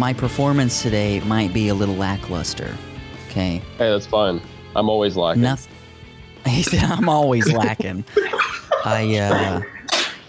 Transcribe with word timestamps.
My 0.00 0.14
performance 0.14 0.80
today 0.80 1.20
might 1.20 1.52
be 1.52 1.68
a 1.68 1.74
little 1.74 1.94
lackluster. 1.94 2.74
Okay. 3.28 3.58
Hey, 3.76 3.90
that's 3.90 4.06
fine. 4.06 4.40
I'm 4.74 4.88
always 4.88 5.14
lacking. 5.14 5.42
Nothing. 5.42 5.74
He 6.46 6.62
said, 6.62 6.82
"I'm 6.84 7.06
always 7.10 7.52
lacking." 7.52 8.02
I 8.86 9.14
uh, 9.18 9.60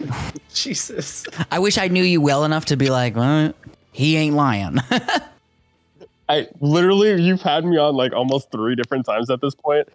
Jesus. 0.54 1.26
I 1.50 1.60
wish 1.60 1.78
I 1.78 1.88
knew 1.88 2.04
you 2.04 2.20
well 2.20 2.44
enough 2.44 2.66
to 2.66 2.76
be 2.76 2.90
like, 2.90 3.16
well, 3.16 3.54
he 3.94 4.18
ain't 4.18 4.36
lying. 4.36 4.78
I 6.28 6.50
literally, 6.60 7.22
you've 7.22 7.42
had 7.42 7.64
me 7.64 7.78
on 7.78 7.96
like 7.96 8.12
almost 8.12 8.52
three 8.52 8.76
different 8.76 9.06
times 9.06 9.30
at 9.30 9.40
this 9.40 9.56
point. 9.56 9.88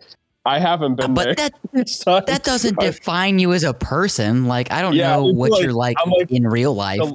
I 0.46 0.58
haven't 0.58 0.94
been 0.94 1.12
there. 1.12 1.34
but 1.34 1.52
that 1.74 2.24
that 2.26 2.44
doesn't 2.44 2.80
define 2.80 3.38
you 3.38 3.52
as 3.52 3.62
a 3.62 3.74
person. 3.74 4.46
Like 4.46 4.72
I 4.72 4.80
don't 4.80 4.94
Yeah, 4.94 5.16
know 5.16 5.26
what 5.26 5.50
like- 5.50 5.62
you're 5.62 5.74
like, 5.74 5.96
like- 6.06 6.30
in 6.30 6.46
real 6.46 6.74
life. 6.74 7.00
the- 7.00 7.14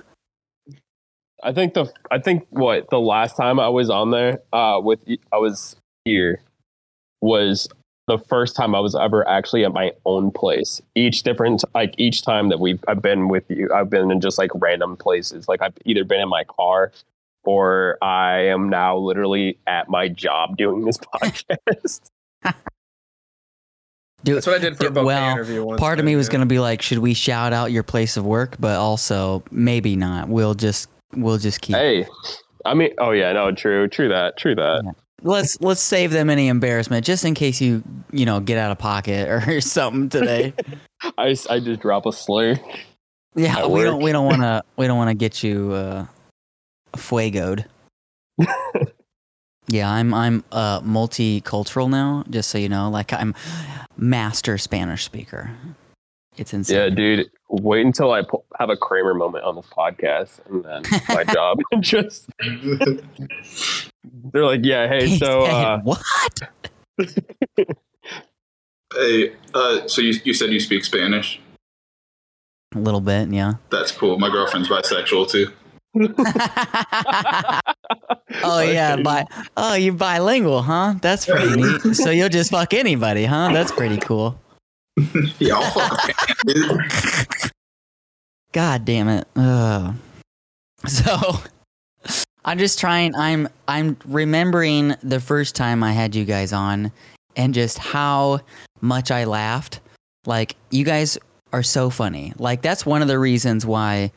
I 1.44 1.54
think 1.54 1.74
the 1.74 1.92
I 2.12 2.20
think 2.20 2.46
what 2.50 2.90
the 2.90 3.00
last 3.00 3.36
time 3.36 3.60
I 3.60 3.70
was 3.70 3.90
on 3.90 4.12
there 4.12 4.40
uh 4.54 4.80
with 4.84 5.00
I 5.32 5.38
was 5.38 5.76
here 6.06 6.42
was 7.22 7.68
the 8.08 8.18
first 8.18 8.56
time 8.56 8.76
I 8.76 8.80
was 8.80 8.96
ever 8.96 9.28
actually 9.28 9.64
at 9.64 9.74
my 9.74 9.92
own 10.06 10.32
place. 10.32 10.82
Each 10.96 11.24
different 11.24 11.64
like 11.74 11.94
each 11.98 12.24
time 12.24 12.50
that 12.50 12.60
we've 12.60 12.84
I've 12.88 13.02
been 13.02 13.28
with 13.30 13.50
you, 13.50 13.72
I've 13.74 13.90
been 13.90 14.12
in 14.12 14.22
just 14.22 14.38
like 14.38 14.52
random 14.56 14.98
places. 14.98 15.48
Like 15.48 15.62
I've 15.62 15.74
either 15.86 16.04
been 16.04 16.20
in 16.20 16.30
my 16.30 16.44
car 16.44 16.92
or 17.44 17.98
I 18.02 18.48
am 18.48 18.70
now 18.70 18.98
literally 18.98 19.58
at 19.68 19.90
my 19.90 20.08
job 20.08 20.58
doing 20.58 20.86
this 20.86 20.98
podcast. 21.16 22.02
Dude, 24.24 24.38
That's 24.38 24.46
what 24.46 24.58
I 24.58 24.60
did 24.60 24.78
for 24.78 24.86
a 24.86 24.90
Dude, 24.92 25.04
well, 25.04 25.32
interview 25.32 25.64
once. 25.64 25.80
part 25.80 25.98
of 25.98 26.06
me 26.06 26.16
was 26.16 26.28
yeah. 26.28 26.34
gonna 26.34 26.46
be 26.46 26.60
like, 26.60 26.82
should 26.82 27.00
we 27.00 27.14
shout 27.16 27.54
out 27.54 27.72
your 27.72 27.84
place 27.84 28.18
of 28.18 28.26
work? 28.26 28.56
But 28.60 28.78
also 28.78 29.44
maybe 29.50 29.96
not. 29.96 30.28
We'll 30.28 30.54
just 30.54 30.90
we'll 31.14 31.38
just 31.38 31.62
keep. 31.62 31.76
hey, 31.76 32.06
I 32.66 32.74
mean, 32.74 32.92
oh 33.00 33.12
yeah, 33.12 33.32
no, 33.34 33.52
true, 33.52 33.88
true 33.88 34.10
that, 34.10 34.38
true 34.38 34.56
that. 34.56 34.96
Let's 35.24 35.60
let's 35.62 35.82
save 35.82 36.12
them 36.12 36.30
any 36.30 36.48
embarrassment 36.48 37.06
just 37.06 37.26
in 37.26 37.36
case 37.36 37.62
you 37.62 37.84
you 38.12 38.26
know 38.26 38.40
get 38.40 38.58
out 38.58 38.72
of 38.72 38.80
pocket 38.80 39.30
or 39.30 39.62
something 39.62 40.10
today. 40.10 40.54
I, 41.18 41.36
I 41.50 41.60
just 41.60 41.82
drop 41.82 42.06
a 42.06 42.12
slur. 42.12 42.60
yeah, 43.36 43.68
we 43.68 43.84
don't 43.84 44.02
we 44.02 44.12
don't 44.12 44.26
want 44.26 44.42
to 44.42 44.64
we 44.78 44.88
don't 44.88 44.98
want 44.98 45.10
to 45.10 45.16
get 45.16 45.44
you 45.44 45.74
uh, 45.74 46.06
fuegoed. 46.94 47.66
yeah, 49.68 49.92
I'm 49.92 50.14
I'm 50.14 50.44
uh, 50.52 50.82
multicultural 50.82 51.90
now. 51.90 52.24
Just 52.30 52.50
so 52.50 52.58
you 52.58 52.70
know, 52.70 52.90
like 52.90 53.14
I'm 53.14 53.36
master 53.98 54.58
Spanish 54.58 55.04
speaker. 55.04 55.52
It's 56.42 56.54
insane. 56.56 56.76
Yeah, 56.76 56.90
dude. 56.90 57.30
Wait 57.50 57.86
until 57.86 58.12
I 58.12 58.24
pu- 58.24 58.44
have 58.58 58.72
a 58.72 58.76
Kramer 58.76 59.14
moment 59.14 59.44
on 59.46 59.56
this 59.56 59.68
podcast, 59.68 60.40
and 60.50 60.64
then 60.66 60.82
my 61.10 61.24
job 61.34 61.60
just 61.80 62.28
they're 64.34 64.46
like, 64.46 64.62
yeah, 64.64 64.88
hey, 64.88 65.08
He 65.08 65.18
so 65.20 65.46
said, 65.46 65.54
uh, 65.54 65.80
what? 65.84 66.02
Hey, 68.94 69.32
uh, 69.54 69.88
so 69.88 70.02
you, 70.02 70.20
you 70.26 70.34
said 70.34 70.50
you 70.50 70.60
speak 70.60 70.84
Spanish? 70.84 71.40
A 72.76 72.80
little 72.80 73.00
bit, 73.00 73.30
yeah. 73.30 73.54
That's 73.70 73.90
cool. 73.90 74.20
My 74.20 74.30
girlfriend's 74.30 74.68
bisexual 74.68 75.30
too. 75.30 75.48
oh 78.44 78.60
yeah, 78.62 78.98
bi- 78.98 79.26
oh 79.56 79.76
you 79.76 79.94
bilingual, 79.94 80.62
huh? 80.62 80.96
That's 81.02 81.26
pretty 81.26 81.56
neat. 81.56 81.96
So 81.96 82.10
you'll 82.10 82.28
just 82.28 82.52
fuck 82.52 82.74
anybody, 82.74 83.24
huh? 83.24 83.52
That's 83.54 83.72
pretty 83.72 83.98
cool. 83.98 84.38
Dude. 85.40 86.82
God 88.52 88.86
damn 88.86 89.08
it. 89.08 89.28
Ugh. 89.36 89.96
So 90.88 91.18
I'm 92.46 92.58
just 92.58 92.80
trying 92.80 93.16
I'm 93.16 93.48
I'm 93.68 93.98
remembering 94.06 94.96
the 95.04 95.20
first 95.20 95.56
time 95.56 95.84
I 95.84 95.92
had 95.94 96.16
you 96.16 96.26
guys 96.26 96.52
on 96.52 96.92
and 97.36 97.54
just 97.54 97.78
how 97.78 98.42
much 98.82 99.12
I 99.12 99.24
laughed. 99.26 99.80
Like 100.26 100.56
you 100.70 100.84
guys 100.84 101.18
are 101.54 101.64
so 101.64 101.90
funny. 101.90 102.34
Like 102.38 102.62
that's 102.62 102.86
one 102.86 103.02
of 103.02 103.08
the 103.08 103.20
reasons 103.20 103.66
why 103.66 104.12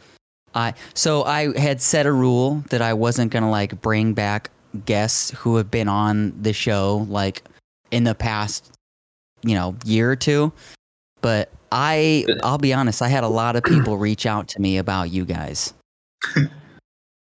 I 0.54 0.74
so 0.94 1.24
I 1.24 1.58
had 1.58 1.80
set 1.80 2.06
a 2.06 2.12
rule 2.12 2.64
that 2.70 2.82
I 2.82 2.94
wasn't 2.94 3.32
going 3.32 3.42
to 3.42 3.48
like 3.48 3.80
bring 3.80 4.14
back 4.14 4.50
guests 4.86 5.30
who 5.30 5.56
have 5.56 5.70
been 5.70 5.88
on 5.88 6.34
the 6.40 6.52
show 6.52 7.06
like 7.08 7.42
in 7.90 8.04
the 8.04 8.14
past 8.14 8.73
you 9.44 9.54
know 9.54 9.76
year 9.84 10.10
or 10.10 10.16
two. 10.16 10.52
But 11.20 11.50
I 11.72 12.26
I'll 12.42 12.58
be 12.58 12.72
honest, 12.72 13.02
I 13.02 13.08
had 13.08 13.24
a 13.24 13.28
lot 13.28 13.56
of 13.56 13.64
people 13.64 13.96
reach 13.98 14.26
out 14.26 14.48
to 14.48 14.60
me 14.60 14.78
about 14.78 15.10
you 15.10 15.24
guys. 15.24 15.72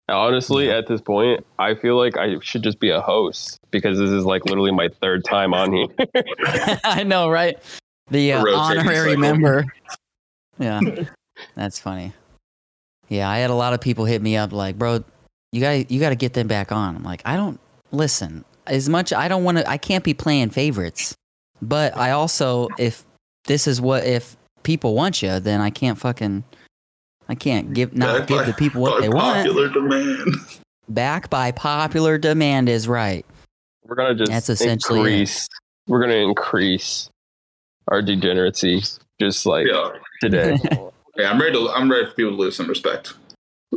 honestly, 0.08 0.70
at 0.70 0.86
this 0.86 1.00
point, 1.00 1.44
I 1.58 1.74
feel 1.74 1.96
like 1.96 2.16
I 2.16 2.38
should 2.40 2.62
just 2.62 2.80
be 2.80 2.90
a 2.90 3.00
host 3.00 3.58
because 3.70 3.98
this 3.98 4.10
is 4.10 4.24
like 4.24 4.44
literally 4.46 4.72
my 4.72 4.88
third 5.00 5.24
time 5.24 5.54
on 5.54 5.72
here. 5.72 5.86
I 6.84 7.04
know, 7.04 7.28
right? 7.28 7.58
The 8.10 8.32
uh, 8.32 8.44
honorary 8.54 9.10
cycle. 9.10 9.20
member. 9.20 9.64
Yeah, 10.60 10.80
that's 11.54 11.78
funny. 11.78 12.12
Yeah, 13.08 13.30
I 13.30 13.38
had 13.38 13.50
a 13.50 13.54
lot 13.54 13.74
of 13.74 13.80
people 13.80 14.06
hit 14.06 14.20
me 14.20 14.36
up 14.36 14.52
like, 14.52 14.76
"Bro, 14.76 15.04
you 15.52 15.60
got 15.60 15.88
you 15.88 16.00
got 16.00 16.08
to 16.08 16.16
get 16.16 16.32
them 16.32 16.48
back 16.48 16.72
on." 16.72 16.96
I'm 16.96 17.04
like, 17.04 17.22
"I 17.24 17.36
don't 17.36 17.60
listen 17.92 18.44
as 18.66 18.88
much. 18.88 19.12
I 19.12 19.28
don't 19.28 19.44
want 19.44 19.58
to. 19.58 19.70
I 19.70 19.76
can't 19.76 20.02
be 20.02 20.14
playing 20.14 20.50
favorites, 20.50 21.14
but 21.62 21.96
I 21.96 22.10
also 22.12 22.68
if 22.78 23.04
this 23.46 23.66
is 23.66 23.80
what 23.80 24.04
if 24.04 24.36
people 24.62 24.94
want 24.94 25.22
you, 25.22 25.40
then 25.40 25.60
I 25.60 25.70
can't 25.70 25.98
fucking." 25.98 26.44
I 27.30 27.34
can't 27.34 27.74
give 27.74 27.94
not 27.94 28.20
Back 28.20 28.28
give 28.28 28.38
by- 28.38 28.44
the 28.44 28.52
people 28.54 28.80
what 28.80 28.94
by 28.94 29.00
they 29.02 29.08
want. 29.10 29.46
Popular 29.46 29.68
demand. 29.68 30.34
Back 30.88 31.28
by 31.28 31.52
popular 31.52 32.16
demand 32.16 32.70
is 32.70 32.88
right. 32.88 33.26
We're 33.84 33.96
gonna 33.96 34.14
just 34.14 34.30
That's 34.32 34.48
essentially 34.48 35.00
it. 35.00 35.02
increase. 35.12 35.48
We're 35.86 36.00
gonna 36.00 36.14
increase 36.14 37.10
our 37.88 38.00
degeneracy 38.00 38.82
just 39.20 39.44
like 39.44 39.66
Yeah. 39.66 39.90
today. 40.22 40.56
Yeah, 41.18 41.30
I'm 41.32 41.40
ready 41.40 41.52
to. 41.54 41.68
I'm 41.70 41.90
ready 41.90 42.06
for 42.06 42.12
people 42.12 42.30
to 42.30 42.36
lose 42.38 42.54
some 42.56 42.68
respect. 42.68 43.12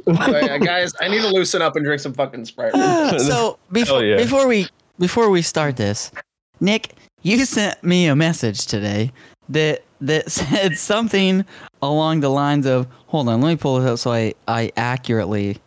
So, 0.06 0.13
yeah, 0.16 0.59
guys, 0.59 0.94
I 1.02 1.08
need 1.08 1.22
to 1.24 1.28
loosen 1.30 1.59
up 1.62 1.75
and 1.75 1.84
drink 1.84 2.00
some 2.00 2.13
fucking 2.13 2.46
Sprite. 2.46 2.72
so 3.19 3.58
before 3.72 4.06
yeah. 4.06 4.16
before 4.18 4.48
we 4.48 4.68
before 5.00 5.30
we 5.31 5.42
start 5.42 5.75
this, 5.75 6.12
Nick, 6.59 6.94
you 7.22 7.46
sent 7.46 7.84
me 7.84 8.08
a 8.08 8.16
message 8.16 8.66
today 8.66 9.12
that 9.50 9.84
that 10.02 10.32
said 10.32 10.78
something 10.78 11.45
along 11.81 12.22
the 12.22 12.30
lines 12.30 12.66
of 12.66 12.88
hold 13.07 13.30
on, 13.30 13.42
let 13.42 13.50
me 13.50 13.56
pull 13.56 13.81
it 13.81 13.88
up 13.88 14.00
so 14.00 14.12
I 14.12 14.34
I 14.48 14.72
accurately 14.78 15.57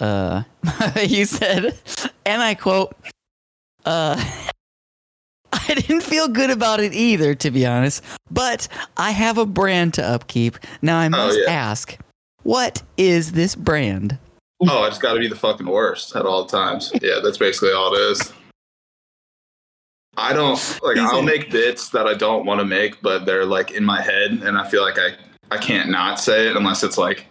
uh 0.00 0.42
you 1.02 1.24
said 1.24 1.78
and 2.24 2.42
I 2.42 2.54
quote 2.54 2.94
uh 3.84 4.22
I 5.52 5.74
didn't 5.74 6.02
feel 6.02 6.28
good 6.28 6.50
about 6.50 6.80
it 6.80 6.92
either, 6.92 7.34
to 7.36 7.50
be 7.50 7.66
honest. 7.66 8.04
But 8.30 8.68
I 8.96 9.12
have 9.12 9.38
a 9.38 9.46
brand 9.46 9.94
to 9.94 10.04
upkeep. 10.04 10.58
Now 10.82 10.98
I 10.98 11.08
must 11.08 11.38
yeah. 11.38 11.50
ask, 11.50 11.98
what 12.42 12.82
is 12.96 13.32
this 13.32 13.54
brand? 13.54 14.18
Oh, 14.60 14.82
I 14.82 14.88
just 14.88 15.00
got 15.00 15.14
to 15.14 15.20
be 15.20 15.28
the 15.28 15.36
fucking 15.36 15.66
worst 15.66 16.16
at 16.16 16.26
all 16.26 16.44
times. 16.44 16.92
Yeah, 17.00 17.20
that's 17.22 17.38
basically 17.38 17.72
all 17.72 17.94
it 17.94 17.98
is. 17.98 18.32
I 20.18 20.32
don't 20.32 20.58
like. 20.82 20.96
I'll 20.98 21.22
make 21.22 21.50
bits 21.50 21.90
that 21.90 22.06
I 22.06 22.14
don't 22.14 22.44
want 22.44 22.60
to 22.60 22.64
make, 22.66 23.00
but 23.02 23.24
they're 23.24 23.46
like 23.46 23.70
in 23.70 23.84
my 23.84 24.02
head, 24.02 24.32
and 24.32 24.58
I 24.58 24.68
feel 24.68 24.82
like 24.82 24.98
I 24.98 25.10
I 25.50 25.58
can't 25.58 25.90
not 25.90 26.18
say 26.20 26.48
it 26.48 26.56
unless 26.56 26.82
it's 26.82 26.98
like 26.98 27.26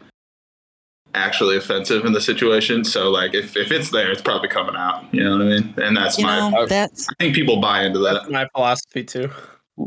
actually 1.14 1.58
offensive 1.58 2.06
in 2.06 2.14
the 2.14 2.22
situation. 2.22 2.84
So 2.84 3.10
like, 3.10 3.34
if 3.34 3.56
if 3.58 3.72
it's 3.72 3.92
there, 3.92 4.12
it's 4.12 4.22
probably 4.22 4.50
coming 4.50 4.76
out. 4.76 5.04
You 5.14 5.24
know 5.24 5.32
what 5.38 5.42
I 5.42 5.46
mean? 5.46 5.74
And 5.78 5.98
that's 5.98 6.18
You 6.18 6.26
my. 6.26 6.50
know, 6.50 6.66
that's 6.66 7.08
I 7.10 7.14
think 7.20 7.36
people 7.36 7.60
buy 7.62 7.84
into 7.84 8.00
That's 8.00 8.26
that. 8.26 8.32
my 8.32 8.48
philosophy 8.56 9.04
too. 9.04 9.30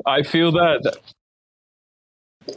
I 0.06 0.22
feel 0.22 0.52
that 0.52 0.96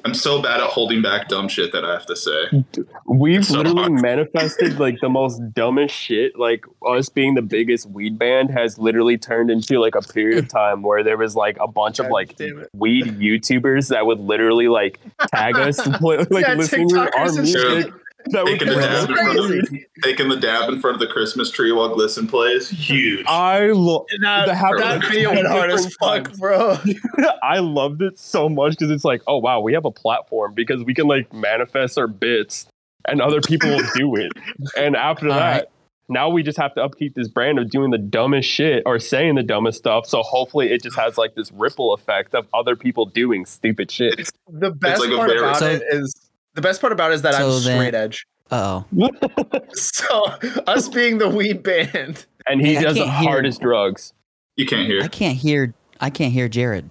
I'm 0.05 0.13
so 0.13 0.41
bad 0.41 0.59
at 0.61 0.69
holding 0.69 1.01
back 1.01 1.27
dumb 1.29 1.47
shit 1.47 1.71
that 1.73 1.83
I 1.85 1.93
have 1.93 2.05
to 2.07 2.15
say. 2.15 2.63
We've 3.05 3.45
So 3.45 3.57
literally 3.57 3.83
awkward. 3.83 4.01
manifested 4.01 4.79
like 4.79 4.99
the 5.01 5.09
most 5.09 5.41
dumbest 5.53 5.95
shit. 5.95 6.37
Like 6.37 6.65
us 6.85 7.09
being 7.09 7.33
the 7.35 7.41
biggest 7.41 7.89
weed 7.89 8.17
band 8.19 8.49
has 8.51 8.77
literally 8.77 9.17
turned 9.17 9.49
into 9.51 9.79
like 9.79 9.95
a 9.95 10.01
period 10.01 10.37
of 10.39 10.47
time 10.49 10.81
where 10.83 11.03
there 11.03 11.17
was 11.17 11.35
like 11.35 11.57
a 11.59 11.67
bunch 11.67 11.99
of 11.99 12.07
like 12.07 12.37
weed 12.73 13.05
YouTubers 13.19 13.89
that 13.89 14.05
would 14.05 14.19
literally 14.19 14.67
like 14.67 14.99
tag 15.33 15.55
us 15.57 15.77
to 15.77 15.89
like 16.01 16.27
Yeah, 16.45 16.53
listening 16.55 16.89
to 16.89 16.99
our 16.99 17.09
TikTokers 17.09 17.37
music. 17.37 17.61
shit. 17.85 17.93
That 18.27 18.45
Taking 18.45 18.67
the, 18.69 18.75
dab 18.75 19.09
in 19.09 19.15
front 19.15 19.39
of, 19.39 19.79
taking 20.03 20.29
the 20.29 20.37
dab 20.37 20.69
in 20.69 20.79
front 20.79 20.95
of 20.95 20.99
the 20.99 21.07
Christmas 21.07 21.51
tree 21.51 21.71
while 21.71 21.89
Glisten 21.93 22.27
plays. 22.27 22.69
Huge. 22.69 23.25
I 23.27 23.67
love 23.67 24.05
That, 24.21 24.45
That 24.47 24.55
happened 24.55 24.81
that 24.83 25.01
video 25.07 25.29
10 25.33 25.35
went 25.35 25.47
hard 25.47 25.71
as 25.71 25.93
fuck, 25.95 26.25
times. 26.25 26.39
bro. 26.39 26.77
I 27.43 27.59
loved 27.59 28.01
it 28.01 28.17
so 28.17 28.47
much 28.49 28.71
because 28.71 28.89
it's 28.91 29.03
like, 29.05 29.21
oh 29.27 29.37
wow, 29.37 29.59
we 29.59 29.73
have 29.73 29.85
a 29.85 29.91
platform 29.91 30.53
because 30.53 30.83
we 30.83 30.93
can 30.93 31.07
like 31.07 31.31
manifest 31.33 31.97
our 31.97 32.07
bits 32.07 32.67
and 33.07 33.21
other 33.21 33.41
people 33.41 33.69
will 33.69 33.83
do 33.95 34.15
it. 34.15 34.31
And 34.77 34.95
after 34.95 35.27
All 35.27 35.33
that, 35.35 35.51
right. 35.57 35.65
now 36.07 36.29
we 36.29 36.41
just 36.43 36.57
have 36.57 36.73
to 36.75 36.81
upkeep 36.83 37.15
this 37.15 37.27
brand 37.27 37.59
of 37.59 37.69
doing 37.69 37.91
the 37.91 37.97
dumbest 37.97 38.49
shit 38.49 38.83
or 38.85 38.97
saying 38.99 39.35
the 39.35 39.43
dumbest 39.43 39.77
stuff. 39.79 40.05
So 40.07 40.21
hopefully 40.23 40.71
it 40.71 40.81
just 40.81 40.95
has 40.97 41.17
like 41.17 41.35
this 41.35 41.51
ripple 41.51 41.93
effect 41.93 42.33
of 42.33 42.47
other 42.53 42.75
people 42.77 43.05
doing 43.05 43.45
stupid 43.45 43.91
shit. 43.91 44.29
The 44.49 44.71
best 44.71 45.01
like 45.01 45.11
part 45.13 45.27
very- 45.29 45.39
about 45.39 45.57
So- 45.57 45.67
it 45.71 45.83
is 45.89 46.15
the 46.55 46.61
best 46.61 46.81
part 46.81 46.93
about 46.93 47.11
it 47.11 47.15
is 47.15 47.21
that 47.23 47.35
I'm 47.35 47.41
So 47.41 47.59
then- 47.59 47.77
straight 47.77 47.95
edge. 47.95 48.25
Oh, 48.51 48.85
So 49.73 50.25
us 50.67 50.87
being 50.89 51.17
the 51.17 51.29
weed 51.29 51.63
band. 51.63 52.25
And 52.45 52.61
he 52.61 52.75
Hey, 52.75 52.83
does 52.83 52.95
the 52.95 53.05
can't 53.05 53.17
hear. 53.17 53.29
hardest 53.29 53.61
drugs. 53.61 54.13
You 54.57 54.65
can't 54.67 54.85
hear. 54.85 54.99
I 54.99 55.03
hear. 55.03 55.09
can't 55.09 55.37
hear. 55.37 55.73
I 55.99 56.09
can't 56.09 56.33
hear 56.33 56.47
Jared. 56.49 56.89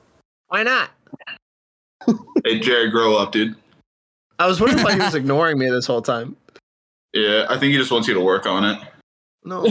Why 0.48 0.62
not? 0.62 0.90
Hey, 2.44 2.58
Jared, 2.58 2.90
grow 2.90 3.16
up, 3.16 3.30
dude. 3.30 3.54
I 4.40 4.48
was 4.48 4.60
wondering 4.60 4.82
why 4.82 4.94
he 4.94 4.98
was 4.98 5.14
ignoring 5.22 5.56
me 5.56 5.70
this 5.70 5.86
whole 5.86 6.02
time. 6.02 6.34
Yeah, 7.12 7.46
I 7.48 7.56
think 7.58 7.70
he 7.72 7.78
just 7.78 7.92
wants 7.92 8.08
you 8.08 8.14
to 8.14 8.20
work 8.20 8.44
on 8.46 8.64
it. 8.64 8.78
No. 9.44 9.62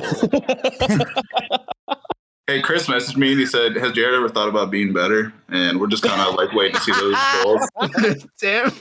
Hey, 2.47 2.61
Chris 2.61 2.87
messaged 2.87 3.17
me 3.17 3.31
and 3.31 3.39
he 3.39 3.45
said, 3.45 3.75
"Has 3.75 3.91
Jared 3.93 4.13
ever 4.15 4.29
thought 4.29 4.47
about 4.49 4.71
being 4.71 4.93
better?" 4.93 5.33
And 5.49 5.79
we're 5.79 5.87
just 5.87 6.03
kind 6.03 6.21
of 6.21 6.35
like 6.35 6.53
waiting 6.53 6.75
to 6.75 6.81
see 6.81 6.91
those 6.93 7.15
goals. 7.43 8.25
Damn. 8.39 8.71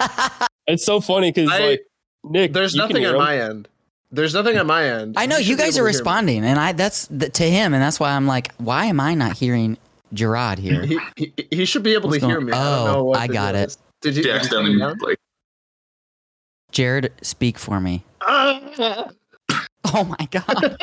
it's 0.66 0.84
so 0.84 1.00
funny 1.00 1.32
because 1.32 1.48
like 1.48 1.86
Nick, 2.24 2.52
There's 2.52 2.74
nothing 2.74 2.98
hear 2.98 3.08
on 3.10 3.14
him. 3.16 3.20
my 3.20 3.38
end. 3.40 3.68
There's 4.12 4.34
nothing 4.34 4.56
on 4.58 4.66
my 4.66 4.84
end. 4.88 5.14
I 5.18 5.26
know 5.26 5.36
you 5.36 5.44
should 5.44 5.56
be 5.58 5.62
guys 5.64 5.76
are 5.76 5.80
to 5.80 5.84
me. 5.84 5.86
responding, 5.88 6.44
and 6.44 6.58
I 6.58 6.72
that's 6.72 7.08
th- 7.08 7.32
to 7.32 7.44
him, 7.50 7.74
and 7.74 7.82
that's 7.82 7.98
why 8.00 8.12
I'm 8.12 8.26
like, 8.26 8.54
why 8.56 8.86
am 8.86 9.00
I 9.00 9.14
not 9.14 9.36
hearing 9.36 9.76
Gerard 10.12 10.58
here? 10.58 10.84
He, 10.86 10.98
he, 11.16 11.32
he 11.50 11.64
should 11.64 11.82
be 11.82 11.94
able 11.94 12.08
What's 12.08 12.20
to 12.20 12.26
hear 12.26 12.36
going- 12.36 12.46
me. 12.46 12.52
I 12.52 12.62
don't 12.62 12.88
Oh, 12.88 12.92
know 12.92 13.04
what 13.04 13.18
I 13.18 13.26
got 13.26 13.52
deal 13.52 13.62
it. 13.62 13.66
is. 13.66 13.78
Did 14.02 14.16
you? 14.16 14.22
He 14.22 14.22
did 14.22 14.28
you 14.28 14.32
accidentally 14.36 14.78
turn 14.78 14.90
it 14.92 14.98
down? 14.98 14.98
like 15.08 15.18
Jared, 16.72 17.12
speak 17.22 17.58
for 17.58 17.80
me. 17.80 18.04
Oh 19.94 20.04
my 20.04 20.28
god. 20.30 20.76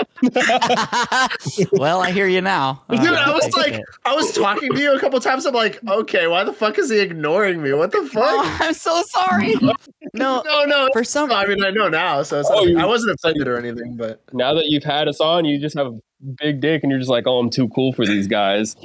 well, 1.74 2.02
I 2.02 2.12
hear 2.12 2.28
you 2.28 2.42
now. 2.42 2.84
Dude, 2.90 3.00
Uh, 3.02 3.14
I 3.26 3.32
was 3.34 3.44
take 3.46 3.56
like, 3.58 3.74
it. 3.76 3.82
I 4.06 4.16
was 4.16 4.32
talking 4.34 4.72
to 4.72 4.80
you 4.82 4.96
a 4.96 5.00
couple 5.00 5.20
times. 5.20 5.46
I'm 5.46 5.54
like, 5.54 5.80
okay, 5.88 6.28
why 6.28 6.44
the 6.44 6.54
fuck 6.54 6.78
is 6.80 6.90
he 6.90 7.00
ignoring 7.00 7.62
me? 7.62 7.74
What 7.74 7.92
the 7.92 7.98
Oh, 8.16 8.44
fuck? 8.44 8.62
I'm 8.62 8.74
so 8.74 9.02
sorry. 9.08 9.56
No, 10.16 10.44
No, 10.46 10.66
no. 10.66 10.90
for 10.94 11.04
some 11.04 11.32
I 11.32 11.46
mean, 11.48 11.64
I 11.64 11.72
know 11.72 11.90
now, 11.90 12.22
so 12.22 12.40
it's 12.40 12.48
Oh, 12.50 12.58
like, 12.60 12.68
you- 12.70 12.78
I 12.80 12.86
wasn't 12.86 13.14
offended 13.16 13.48
or 13.48 13.58
anything, 13.58 13.96
but 13.98 14.22
Now 14.32 14.54
that 14.54 14.66
you've 14.68 14.84
had 14.84 15.08
us 15.08 15.20
on, 15.20 15.44
you 15.44 15.58
just 15.60 15.76
have 15.76 15.88
a 15.88 16.00
big 16.40 16.62
dick 16.62 16.84
and 16.84 16.92
you're 16.92 17.00
just 17.00 17.10
like, 17.10 17.26
oh, 17.26 17.40
I'm 17.40 17.50
too 17.50 17.68
cool 17.70 17.94
for 17.94 18.06
these 18.06 18.28
guys. 18.28 18.76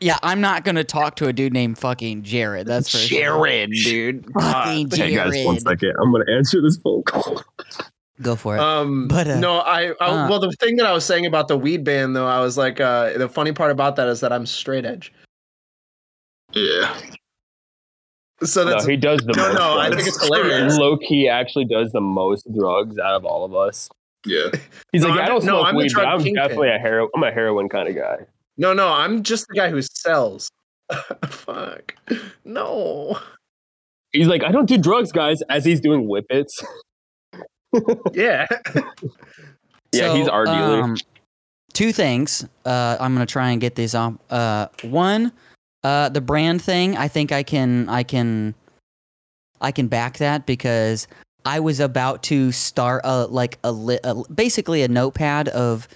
yeah, 0.00 0.18
I'm 0.22 0.42
not 0.42 0.64
gonna 0.64 0.84
talk 0.84 1.16
to 1.16 1.28
a 1.28 1.32
dude 1.32 1.54
named 1.54 1.78
fucking 1.78 2.24
Jared. 2.24 2.66
That's 2.66 2.90
for 2.90 2.98
sure. 2.98 3.66
dude. 3.68 4.26
Fucking 4.34 4.90
Hey 4.90 5.14
guys, 5.14 5.44
one 5.46 5.56
Jared. 5.56 5.62
second. 5.62 5.94
I'm 6.02 6.12
gonna 6.12 6.30
answer 6.30 6.60
this 6.60 6.76
phone 6.76 7.04
call. 7.04 7.42
Go 8.22 8.36
for 8.36 8.56
it. 8.56 8.60
um, 8.60 9.08
But, 9.08 9.26
uh, 9.28 9.38
no, 9.40 9.58
I, 9.58 9.92
I 10.00 10.06
uh. 10.06 10.28
well, 10.28 10.40
the 10.40 10.52
thing 10.60 10.76
that 10.76 10.86
I 10.86 10.92
was 10.92 11.04
saying 11.04 11.24
about 11.26 11.48
the 11.48 11.56
weed 11.56 11.84
ban 11.84 12.12
though, 12.12 12.26
I 12.26 12.40
was 12.40 12.58
like, 12.58 12.80
uh, 12.80 13.16
the 13.16 13.28
funny 13.28 13.52
part 13.52 13.70
about 13.70 13.96
that 13.96 14.08
is 14.08 14.20
that 14.20 14.32
I'm 14.32 14.44
straight 14.46 14.84
edge. 14.84 15.12
yeah. 16.52 16.96
So 18.42 18.64
No, 18.64 18.70
that's 18.70 18.86
he 18.86 18.96
does 18.96 19.20
the 19.20 19.34
no, 19.36 19.48
most. 19.48 19.58
no. 19.58 19.78
I 19.78 19.88
drugs. 19.88 19.96
think 19.96 20.08
it's 20.16 20.24
hilarious. 20.24 20.78
Low 20.78 20.96
key 20.96 21.28
actually 21.28 21.66
does 21.66 21.92
the 21.92 22.00
most 22.00 22.46
drugs 22.58 22.98
out 22.98 23.14
of 23.14 23.26
all 23.26 23.44
of 23.44 23.54
us. 23.54 23.88
Yeah. 24.24 24.48
He's 24.92 25.02
No, 25.02 25.08
like, 25.08 25.18
I'm 25.18 25.24
I 25.24 25.28
don't 25.28 25.40
the- 25.40 25.46
no, 25.46 25.52
smoke 25.58 25.66
I'm 25.66 25.76
weed, 25.76 25.92
but 25.94 26.06
I'm 26.06 26.18
kingpin. 26.22 26.34
definitely 26.42 26.68
a 26.70 26.78
hero. 26.78 27.08
I'm 27.14 27.22
a 27.22 27.30
heroin 27.30 27.68
kind 27.68 27.88
of 27.88 27.94
guy. 27.96 28.16
No, 28.56 28.72
no, 28.72 28.88
I'm 28.88 29.22
just 29.22 29.46
the 29.48 29.54
guy 29.54 29.68
who 29.70 29.80
sells. 29.82 30.50
Fuck. 31.26 31.94
No. 32.44 33.18
He's 34.12 34.26
like, 34.26 34.42
I 34.42 34.50
don't 34.52 34.66
do 34.66 34.76
drugs, 34.78 35.12
guys, 35.12 35.40
as 35.50 35.64
he's 35.64 35.80
doing 35.80 36.06
whippets. 36.08 36.62
Yeah. 38.12 38.46
Yeah, 39.92 40.14
he's 40.14 40.28
our 40.28 40.44
dealer. 40.44 40.82
um, 40.82 40.96
two 41.72 41.90
things. 41.92 42.46
Uh, 42.64 42.96
I'm 43.00 43.12
gonna 43.12 43.26
try 43.26 43.50
and 43.50 43.60
get 43.60 43.74
these 43.74 43.92
off. 43.92 44.14
Uh, 44.30 44.68
one, 44.82 45.32
uh, 45.82 46.10
the 46.10 46.20
brand 46.20 46.62
thing. 46.62 46.96
I 46.96 47.08
think 47.08 47.32
I 47.32 47.42
can. 47.42 47.88
I 47.88 48.04
can. 48.04 48.54
I 49.60 49.72
can 49.72 49.88
back 49.88 50.18
that 50.18 50.46
because 50.46 51.08
I 51.44 51.58
was 51.58 51.80
about 51.80 52.22
to 52.24 52.52
start 52.52 53.00
a 53.02 53.26
like 53.26 53.58
a, 53.64 53.72
li- 53.72 53.98
a 54.04 54.14
basically 54.32 54.84
a 54.84 54.88
notepad 54.88 55.48
of 55.48 55.88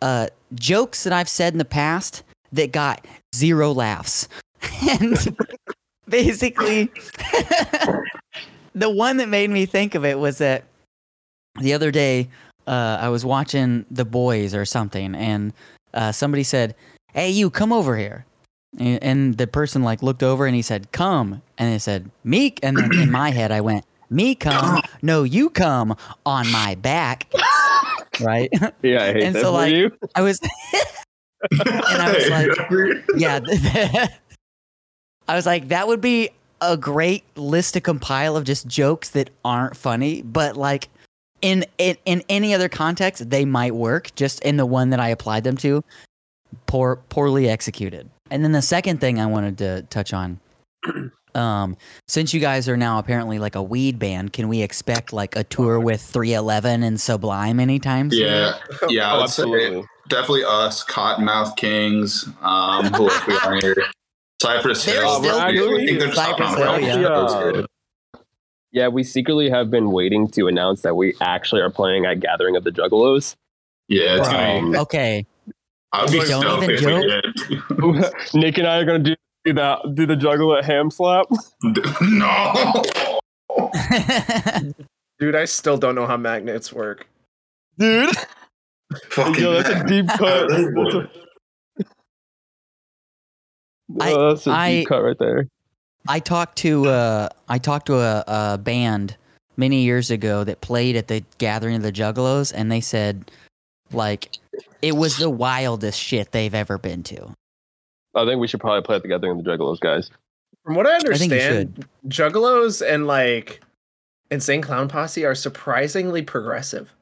uh 0.00 0.28
jokes 0.54 1.02
that 1.02 1.12
I've 1.12 1.28
said 1.28 1.54
in 1.54 1.58
the 1.58 1.64
past 1.64 2.22
that 2.52 2.70
got 2.70 3.04
zero 3.34 3.72
laughs, 3.72 4.28
and 4.88 5.36
basically 6.08 6.84
the 8.76 8.90
one 8.90 9.16
that 9.16 9.28
made 9.28 9.50
me 9.50 9.66
think 9.66 9.96
of 9.96 10.04
it 10.04 10.20
was 10.20 10.38
that 10.38 10.62
the 11.60 11.72
other 11.72 11.90
day 11.90 12.28
uh, 12.66 12.98
I 13.00 13.08
was 13.08 13.24
watching 13.24 13.84
The 13.90 14.04
Boys 14.04 14.54
or 14.54 14.64
something, 14.64 15.14
and 15.14 15.52
uh, 15.92 16.12
somebody 16.12 16.42
said, 16.42 16.74
"Hey, 17.12 17.30
you 17.30 17.50
come 17.50 17.72
over 17.72 17.96
here," 17.96 18.24
and, 18.78 19.02
and 19.02 19.38
the 19.38 19.46
person 19.46 19.82
like 19.82 20.02
looked 20.02 20.22
over 20.22 20.46
and 20.46 20.54
he 20.54 20.62
said, 20.62 20.90
"Come," 20.92 21.42
and 21.58 21.72
they 21.72 21.78
said, 21.78 22.10
"Me," 22.24 22.54
and 22.62 22.76
then 22.76 22.92
in 22.98 23.10
my 23.10 23.30
head 23.30 23.52
I 23.52 23.60
went, 23.60 23.84
"Me 24.10 24.34
come? 24.34 24.80
No, 25.02 25.22
you 25.22 25.50
come 25.50 25.96
on 26.26 26.50
my 26.50 26.74
back." 26.76 27.32
Right? 28.20 28.50
Yeah, 28.82 29.02
I 29.02 29.12
hate 29.12 29.22
and 29.24 29.34
that 29.34 29.42
so, 29.42 29.52
like, 29.52 29.72
you. 29.72 29.90
I 30.14 30.22
was, 30.22 30.38
and 31.50 31.62
I 31.68 32.12
was 32.14 32.28
like, 32.28 33.00
yeah. 33.16 33.40
I 35.28 35.34
was 35.34 35.46
like, 35.46 35.68
that 35.68 35.88
would 35.88 36.00
be 36.00 36.30
a 36.60 36.76
great 36.76 37.24
list 37.36 37.74
to 37.74 37.80
compile 37.80 38.36
of 38.36 38.44
just 38.44 38.66
jokes 38.66 39.10
that 39.10 39.30
aren't 39.44 39.76
funny, 39.76 40.22
but 40.22 40.56
like 40.56 40.88
in 41.44 41.64
in, 41.76 41.96
in 42.06 42.24
any 42.28 42.54
other 42.54 42.68
context, 42.68 43.28
they 43.30 43.44
might 43.44 43.74
work. 43.74 44.12
Just 44.16 44.42
in 44.42 44.56
the 44.56 44.66
one 44.66 44.90
that 44.90 44.98
I 44.98 45.10
applied 45.10 45.44
them 45.44 45.56
to, 45.58 45.84
poor 46.66 46.96
poorly 47.10 47.48
executed. 47.48 48.08
And 48.30 48.42
then 48.42 48.52
the 48.52 48.62
second 48.62 49.00
thing 49.00 49.20
I 49.20 49.26
wanted 49.26 49.58
to 49.58 49.82
touch 49.90 50.12
on. 50.12 50.40
Um, 51.34 51.76
since 52.06 52.32
you 52.32 52.38
guys 52.38 52.68
are 52.68 52.76
now 52.76 53.00
apparently 53.00 53.40
like 53.40 53.56
a 53.56 53.62
weed 53.62 53.98
band, 53.98 54.32
can 54.32 54.46
we 54.46 54.62
expect 54.62 55.12
like 55.12 55.34
a 55.34 55.42
tour 55.42 55.80
with 55.80 56.00
311 56.00 56.84
and 56.84 57.00
Sublime 57.00 57.58
anytime 57.58 58.08
soon? 58.08 58.20
Yeah. 58.20 58.58
Yeah. 58.88 59.12
Oh, 59.12 59.22
absolutely. 59.24 59.84
definitely 60.08 60.44
us, 60.44 60.84
Cottonmouth 60.84 61.56
Kings. 61.56 62.28
Um, 62.40 62.84
who 62.92 63.10
else 63.10 63.26
we 63.26 63.34
are 63.34 63.56
here? 63.56 63.74
Cypress 64.40 64.84
Hill. 64.84 65.24
still 65.24 65.40
I 65.40 65.50
think 65.50 65.98
they're 65.98 66.06
just 66.06 66.14
Cypress 66.14 66.54
Hill, 66.54 66.74
the 66.74 66.82
yeah. 66.82 66.94
road. 66.94 67.02
That 67.02 67.22
was 67.24 67.52
good. 67.52 67.66
Yeah, 68.74 68.88
we 68.88 69.04
secretly 69.04 69.48
have 69.50 69.70
been 69.70 69.92
waiting 69.92 70.26
to 70.32 70.48
announce 70.48 70.82
that 70.82 70.96
we 70.96 71.14
actually 71.20 71.60
are 71.62 71.70
playing 71.70 72.06
at 72.06 72.18
Gathering 72.18 72.56
of 72.56 72.64
the 72.64 72.70
Juggalos. 72.70 73.36
Yeah, 73.86 74.16
it's 74.18 74.28
gonna 74.28 74.58
Um, 74.58 74.72
be. 74.72 74.78
Okay. 74.78 75.24
I 75.92 76.02
would 76.02 76.10
be 76.10 76.18
Don't 76.18 76.42
stoked 76.42 76.62
even 76.64 76.74
if 76.74 76.84
we 77.82 78.00
did. 78.00 78.12
Nick 78.34 78.58
and 78.58 78.66
I 78.66 78.78
are 78.78 78.84
gonna 78.84 78.98
do 78.98 79.14
do 79.44 79.52
that 79.52 79.94
do 79.94 80.06
the 80.06 80.16
Juggalo 80.16 80.60
ham 80.64 80.90
slap. 80.90 81.26
no. 81.62 82.82
Dude, 85.20 85.36
I 85.36 85.44
still 85.44 85.76
don't 85.76 85.94
know 85.94 86.06
how 86.08 86.16
magnets 86.16 86.72
work. 86.72 87.06
Dude. 87.78 88.10
Fucking 89.10 89.34
Yo, 89.40 89.52
that's 89.52 89.68
a 89.68 89.84
deep 89.86 90.08
cut. 90.08 90.48
They 90.48 90.56
That's 90.64 90.66
a, 90.66 90.72
would. 90.74 91.10
I- 94.00 94.12
Oh, 94.12 94.28
that's 94.30 94.46
a 94.48 94.50
I- 94.50 94.70
deep 94.80 94.88
cut 94.88 95.02
right 95.04 95.18
there. 95.20 95.48
I 96.08 96.20
talked 96.20 96.56
to 96.58 96.86
uh, 96.86 97.28
I 97.48 97.58
talked 97.58 97.86
to 97.86 97.96
a, 97.98 98.24
a 98.26 98.58
band 98.58 99.16
many 99.56 99.82
years 99.82 100.10
ago 100.10 100.44
that 100.44 100.60
played 100.60 100.96
at 100.96 101.08
the 101.08 101.24
Gathering 101.38 101.76
of 101.76 101.82
the 101.82 101.92
Juggalos, 101.92 102.52
and 102.54 102.70
they 102.70 102.80
said 102.80 103.30
like 103.92 104.38
it 104.82 104.96
was 104.96 105.16
the 105.16 105.30
wildest 105.30 105.98
shit 106.00 106.32
they've 106.32 106.54
ever 106.54 106.78
been 106.78 107.02
to. 107.04 107.34
I 108.14 108.24
think 108.24 108.40
we 108.40 108.46
should 108.46 108.60
probably 108.60 108.82
play 108.82 108.96
at 108.96 109.02
the 109.02 109.08
Gathering 109.08 109.38
of 109.38 109.44
the 109.44 109.50
Juggalos, 109.50 109.80
guys. 109.80 110.10
From 110.64 110.74
what 110.76 110.86
I 110.86 110.98
think 111.00 111.30
you 111.32 111.36
understand, 111.38 111.86
Juggalos 112.08 112.86
and 112.86 113.06
like 113.06 113.60
Insane 114.30 114.62
Clown 114.62 114.88
Posse 114.88 115.24
are 115.24 115.34
surprisingly 115.34 116.22
progressive. 116.22 116.92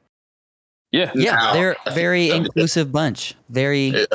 Yeah. 0.91 1.11
Yeah, 1.15 1.31
Now, 1.31 1.53
they're 1.53 1.75
I 1.85 1.93
very 1.93 2.27
that'd 2.27 2.43
be 2.43 2.49
good. 2.49 2.55
inclusive 2.55 2.91
bunch. 2.91 3.35
Very, 3.49 3.87
Yeah. 3.87 4.05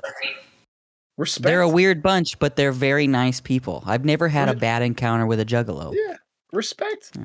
Respect. 1.19 1.43
they're 1.45 1.61
a 1.63 1.69
weird 1.69 2.01
bunch, 2.03 2.39
but 2.39 2.55
they're 2.57 2.73
very 2.73 3.07
nice 3.09 3.41
people. 3.41 3.83
I've 3.85 4.05
never 4.05 4.29
had 4.29 4.49
a 4.49 4.55
bad 4.55 4.83
encounter 4.83 5.27
with 5.27 5.41
a 5.41 5.45
Juggalo. 5.45 5.93
Yeah. 5.93 6.17
Respect. 6.53 7.17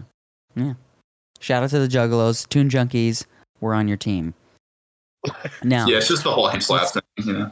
Yeah. 0.55 0.73
Shout 1.39 1.63
out 1.63 1.69
to 1.69 1.79
the 1.79 1.87
Juggalos, 1.87 2.49
Tune 2.49 2.69
Junkies. 2.69 3.25
We're 3.61 3.73
on 3.75 3.87
your 3.87 3.97
team. 3.97 4.33
Now, 5.63 5.85
Yeah, 5.87 5.97
it's 5.97 6.07
just 6.09 6.23
the 6.23 6.31
whole 6.31 6.47
hand 6.47 6.63
slap 6.63 6.87
thing. 6.89 7.01
You 7.17 7.33
know? 7.33 7.51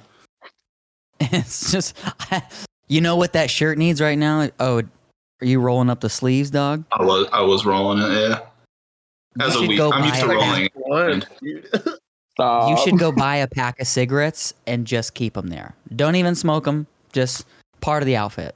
it's 1.22 1.72
just, 1.72 1.96
you 2.88 3.00
know 3.02 3.16
what 3.16 3.34
that 3.34 3.50
shirt 3.50 3.78
needs 3.78 4.02
right 4.02 4.18
now? 4.18 4.50
Oh, 4.60 4.82
are 5.42 5.46
you 5.46 5.60
rolling 5.62 5.90
up 5.90 6.02
the 6.02 6.10
sleeves, 6.10 6.50
dog? 6.52 6.84
I 6.92 7.04
was 7.04 7.28
I 7.32 7.42
was 7.42 7.66
rolling 7.66 8.00
it. 8.00 8.12
Yeah. 8.12 8.40
As 9.40 9.54
You 9.56 9.60
a 9.60 9.62
should 9.62 9.70
week, 9.70 9.80
I'm 9.80 10.04
used 10.04 10.20
to 10.20 10.28
rolling. 10.28 11.24
You 12.40 12.78
should 12.84 12.98
go 12.98 13.12
buy 13.12 13.38
a 13.38 13.48
pack 13.48 13.80
of 13.80 13.88
cigarettes 13.88 14.54
and 14.66 14.88
just 14.88 15.14
keep 15.14 15.34
them 15.34 15.48
there. 15.48 15.76
Don't 15.96 16.16
even 16.16 16.36
smoke 16.36 16.64
them. 16.66 16.88
Just 17.14 17.46
part 17.82 18.02
of 18.02 18.08
the 18.08 18.16
outfit. 18.16 18.56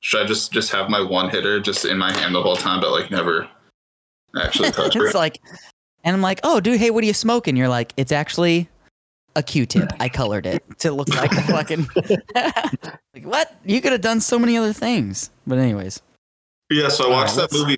Should 0.00 0.22
I 0.22 0.26
just 0.26 0.52
just 0.52 0.70
have 0.70 0.90
my 0.90 1.00
one 1.00 1.30
hitter 1.30 1.58
just 1.60 1.84
in 1.84 1.96
my 1.96 2.12
hand 2.12 2.34
the 2.34 2.42
whole 2.42 2.56
time, 2.56 2.80
but 2.80 2.90
like 2.90 3.10
never 3.10 3.48
actually 4.38 4.70
touch 4.72 4.94
it's 4.94 5.14
it? 5.14 5.14
like 5.14 5.40
And 6.04 6.14
I'm 6.14 6.20
like, 6.22 6.40
oh, 6.44 6.60
dude, 6.60 6.78
hey, 6.78 6.90
what 6.90 7.02
are 7.02 7.06
you 7.06 7.14
smoking? 7.14 7.56
You're 7.56 7.68
like, 7.68 7.94
it's 7.96 8.12
actually 8.12 8.68
a 9.34 9.42
Q-tip. 9.42 9.92
I 9.98 10.08
colored 10.08 10.46
it 10.46 10.62
to 10.80 10.92
look 10.92 11.08
like 11.08 11.32
a 11.32 11.42
fucking. 11.42 11.88
like 12.34 13.24
what? 13.24 13.56
You 13.64 13.80
could 13.80 13.92
have 13.92 14.02
done 14.02 14.20
so 14.20 14.38
many 14.38 14.56
other 14.56 14.72
things. 14.72 15.30
But 15.46 15.58
anyways. 15.58 16.02
Yeah, 16.70 16.88
so 16.88 17.08
I 17.08 17.10
watched 17.10 17.36
that 17.36 17.52
movie. 17.52 17.76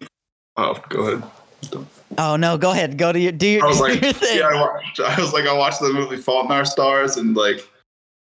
Oh, 0.57 0.75
go 0.89 1.01
ahead. 1.07 1.87
Oh 2.19 2.37
no, 2.37 2.57
go 2.57 2.71
ahead. 2.71 2.97
Go 2.99 3.13
to 3.13 3.19
your 3.19 3.33
do 3.33 3.47
your, 3.49 3.65
I 3.65 3.69
was 3.69 3.79
do 3.79 3.83
like, 3.85 4.01
your 4.03 4.13
thing. 4.13 4.39
yeah, 4.39 4.49
I, 4.49 4.55
watched, 4.61 5.01
I 5.01 5.21
was 5.21 5.33
like, 5.33 5.47
I 5.47 5.53
watched 5.53 5.81
the 5.81 5.93
movie 5.93 6.17
Fault 6.17 6.47
in 6.47 6.53
Our 6.53 6.65
Stars, 6.65 7.17
and 7.17 7.37
like, 7.37 7.69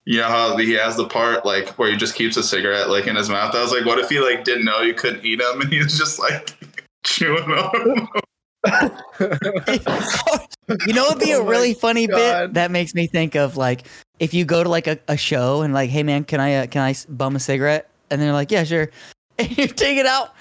you 0.04 0.18
know 0.18 0.26
how 0.28 0.56
he 0.56 0.72
has 0.72 0.96
the 0.96 1.06
part 1.06 1.44
like 1.46 1.68
where 1.78 1.90
he 1.90 1.96
just 1.96 2.14
keeps 2.14 2.36
a 2.36 2.42
cigarette 2.42 2.88
like 2.88 3.06
in 3.06 3.16
his 3.16 3.28
mouth. 3.28 3.54
I 3.54 3.62
was 3.62 3.72
like, 3.72 3.84
what 3.86 3.98
if 3.98 4.08
he 4.08 4.20
like 4.20 4.44
didn't 4.44 4.64
know 4.64 4.80
you 4.80 4.94
couldn't 4.94 5.24
eat 5.24 5.38
them, 5.40 5.60
and 5.60 5.72
he 5.72 5.78
was 5.78 5.96
just 5.96 6.18
like 6.18 6.56
chewing 7.04 7.48
them? 7.48 8.08
you 10.86 10.92
know, 10.92 11.06
it'd 11.06 11.20
be 11.20 11.30
a 11.32 11.38
Oh 11.38 11.44
my 11.44 11.50
really 11.50 11.74
funny 11.74 12.06
bit 12.06 12.54
that 12.54 12.70
makes 12.70 12.94
me 12.94 13.06
think 13.06 13.34
of 13.36 13.56
like 13.56 13.86
if 14.18 14.34
you 14.34 14.44
go 14.44 14.62
to 14.64 14.68
like 14.68 14.86
a, 14.86 14.98
a 15.08 15.16
show 15.16 15.62
and 15.62 15.72
like, 15.72 15.90
hey 15.90 16.02
man, 16.02 16.24
can 16.24 16.40
I 16.40 16.54
uh, 16.56 16.66
can 16.66 16.82
I 16.82 16.90
s- 16.90 17.04
bum 17.06 17.36
a 17.36 17.40
cigarette? 17.40 17.88
And 18.10 18.20
they're 18.20 18.32
like, 18.32 18.50
yeah, 18.50 18.64
sure. 18.64 18.90
And 19.38 19.56
you 19.56 19.68
take 19.68 19.96
it 19.98 20.06
out 20.06 20.34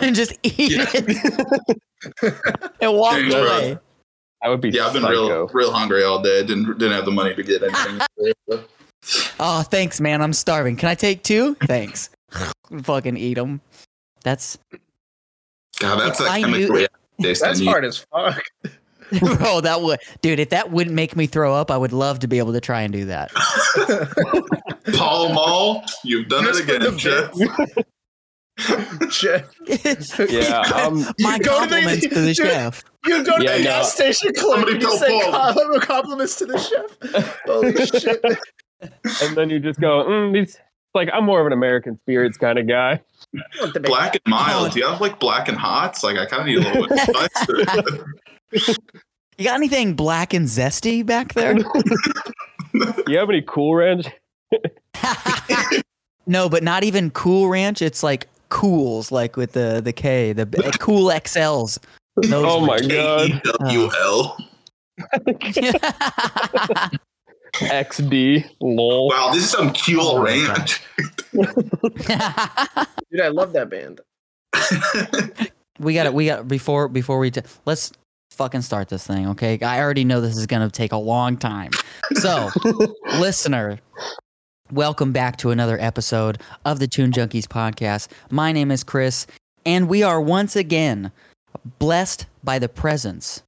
and 0.00 0.16
just 0.16 0.32
eat 0.42 0.72
Yeah. 0.72 0.86
it 0.94 1.80
and 2.80 2.92
walk 2.96 3.16
James, 3.16 3.34
bro. 3.34 3.42
away. 3.44 3.78
That 4.42 4.48
would 4.48 4.60
be 4.60 4.70
yeah, 4.70 4.86
I've 4.86 4.92
been 4.92 5.02
psycho. 5.02 5.26
real 5.28 5.46
real 5.52 5.72
hungry 5.72 6.02
all 6.04 6.20
day. 6.20 6.44
Didn't 6.44 6.66
didn't 6.78 6.92
have 6.92 7.04
the 7.04 7.10
money 7.12 7.34
to 7.34 7.42
get 7.42 7.62
anything. 8.18 8.64
Oh, 9.40 9.62
thanks, 9.62 10.00
man. 10.00 10.20
I'm 10.22 10.32
starving. 10.32 10.76
Can 10.76 10.88
I 10.88 10.94
take 10.94 11.22
two? 11.22 11.54
Thanks. 11.66 12.10
Fucking 12.82 13.16
eat 13.16 13.34
them. 13.34 13.60
That's 14.24 14.58
God, 15.78 15.98
that's 16.00 16.18
If 16.20 16.26
that 16.26 16.32
I 16.32 16.40
chemical 16.40 16.68
knew- 16.68 16.74
reaction 16.74 16.98
That's 17.18 17.60
in 17.60 17.66
hard 17.66 17.84
as 17.84 17.98
fuck. 17.98 18.42
bro. 19.20 19.60
That 19.60 19.80
would, 19.82 20.00
dude. 20.22 20.40
If 20.40 20.50
that 20.50 20.70
wouldn't 20.70 20.94
make 20.96 21.14
me 21.16 21.26
throw 21.26 21.54
up, 21.54 21.70
I 21.70 21.76
would 21.76 21.92
love 21.92 22.18
to 22.20 22.28
be 22.28 22.38
able 22.38 22.52
to 22.52 22.60
try 22.60 22.82
and 22.82 22.92
do 22.92 23.04
that. 23.06 23.30
Pall 24.94 25.32
Mall, 25.32 25.84
you've 26.04 26.28
done 26.28 26.44
Just 26.44 26.60
it 26.60 26.66
for 26.66 26.78
the 26.78 26.88
again, 26.94 27.84
Jeff. 29.10 29.54
Jeff, 29.66 30.30
Yeah, 30.30 30.60
um, 30.74 31.04
My 31.18 31.36
You 31.36 31.42
go 31.42 31.64
to 31.64 31.70
the- 31.70 32.08
to 32.08 32.08
the 32.20 32.26
dude, 32.34 32.36
chef. 32.36 32.84
You 33.06 33.24
go 33.24 33.38
to 33.38 33.44
Yeah, 33.44 33.52
the 33.58 33.58
no. 33.58 33.64
gas 33.64 33.92
station 33.94 34.32
clerk 34.34 34.56
Somebody 34.68 34.72
and 34.74 34.82
you 34.82 34.88
tell 34.88 34.96
say 34.98 35.30
Paul. 35.30 35.80
compliments 35.80 36.36
to 36.36 36.46
the 36.46 36.58
chef. 36.58 37.38
Holy 37.46 37.86
shit. 38.00 38.24
and 39.22 39.36
then 39.36 39.50
you 39.50 39.58
just 39.60 39.80
go, 39.80 40.04
mm, 40.04 40.32
these. 40.32 40.56
Like 40.94 41.08
I'm 41.12 41.24
more 41.24 41.40
of 41.40 41.46
an 41.46 41.54
American 41.54 41.96
spirits 41.96 42.36
kind 42.36 42.58
of 42.58 42.68
guy. 42.68 43.00
Want 43.60 43.72
the 43.72 43.80
big- 43.80 43.88
Black 43.88 44.14
and 44.14 44.22
mild. 44.26 44.72
Do 44.72 44.80
you 44.80 44.86
have 44.86 45.00
like 45.00 45.18
black 45.18 45.48
and 45.48 45.56
hots? 45.56 46.02
Like 46.04 46.18
I 46.18 46.26
kind 46.26 46.42
of 46.42 46.46
need 46.46 46.58
a 46.58 46.60
little 46.60 46.86
bit 46.88 47.08
of 47.08 47.30
spice. 48.60 48.76
You 49.38 49.46
got 49.46 49.54
anything 49.54 49.94
black 49.94 50.34
and 50.34 50.46
zesty 50.46 51.04
back 51.04 51.32
there? 51.32 51.56
You 53.08 53.18
have 53.18 53.30
any 53.30 53.40
Cool 53.40 53.74
Ranch? 53.76 54.06
no, 56.26 56.48
but 56.50 56.62
not 56.62 56.84
even 56.84 57.10
Cool 57.10 57.48
Ranch. 57.48 57.80
It's 57.82 58.02
like 58.02 58.28
Kools, 58.52 59.10
like 59.10 59.36
with 59.36 59.52
the 59.52 59.80
the 59.82 59.92
K, 59.92 60.32
the 60.34 60.44
b- 60.46 60.58
uh, 60.62 60.70
Cool 60.78 61.06
XLs. 61.10 61.78
Those 62.16 62.44
Oh 62.46 62.60
my 62.60 62.78
god, 62.78 63.30
K-E-W-L. 63.60 64.36
XD, 67.54 68.44
lol. 68.60 69.08
Wow, 69.08 69.30
this 69.32 69.44
is 69.44 69.50
some 69.50 69.72
Cool 69.72 70.00
Oh 70.02 70.18
my 70.18 70.24
Ranch. 70.24 70.82
Dude, 71.32 73.20
I 73.20 73.28
love 73.28 73.52
that 73.54 73.70
band. 73.70 74.00
we 75.78 75.94
got 75.94 76.06
it. 76.06 76.14
We 76.14 76.26
got 76.26 76.46
before 76.46 76.88
before 76.88 77.18
we 77.18 77.30
t- 77.30 77.40
let's 77.64 77.92
fucking 78.32 78.62
start 78.62 78.88
this 78.88 79.06
thing, 79.06 79.28
okay? 79.28 79.58
I 79.62 79.80
already 79.80 80.04
know 80.04 80.20
this 80.20 80.36
is 80.36 80.46
gonna 80.46 80.70
take 80.70 80.92
a 80.92 80.96
long 80.98 81.36
time. 81.38 81.70
So, 82.14 82.50
listener, 83.18 83.78
welcome 84.72 85.12
back 85.12 85.36
to 85.36 85.50
another 85.50 85.76
episode 85.80 86.40
of 86.64 86.78
the 86.78 86.88
Tune 86.88 87.12
Junkies 87.12 87.44
podcast. 87.44 88.08
My 88.30 88.52
name 88.52 88.70
is 88.70 88.82
Chris, 88.82 89.26
and 89.66 89.86
we 89.86 90.02
are 90.02 90.18
once 90.18 90.56
again 90.56 91.12
blessed 91.78 92.24
by 92.42 92.58
the 92.58 92.70
presence 92.70 93.42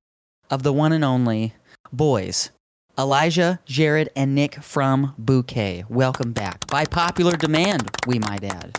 of 0.51 0.63
the 0.63 0.73
one 0.73 0.93
and 0.93 1.03
only 1.03 1.55
boys. 1.93 2.51
Elijah, 2.99 3.59
Jared, 3.65 4.11
and 4.15 4.35
Nick 4.35 4.57
from 4.57 5.15
Bouquet. 5.17 5.85
Welcome 5.89 6.33
back. 6.33 6.67
By 6.67 6.85
popular 6.85 7.33
demand, 7.33 7.91
we 8.07 8.19
might 8.19 8.45
add. 8.45 8.79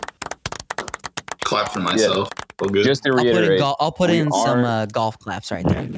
Clap 1.44 1.72
for 1.72 1.80
myself. 1.80 2.28
All 2.62 2.68
good. 2.68 2.84
Just 2.84 3.02
to 3.02 3.10
I'll 3.10 3.16
put 3.16 3.26
in, 3.26 3.36
reiterate, 3.36 3.60
I'll 3.60 3.92
put 3.92 4.10
in 4.10 4.30
some 4.30 4.64
uh, 4.64 4.86
golf 4.86 5.18
claps 5.18 5.50
right 5.50 5.66
there. 5.66 5.88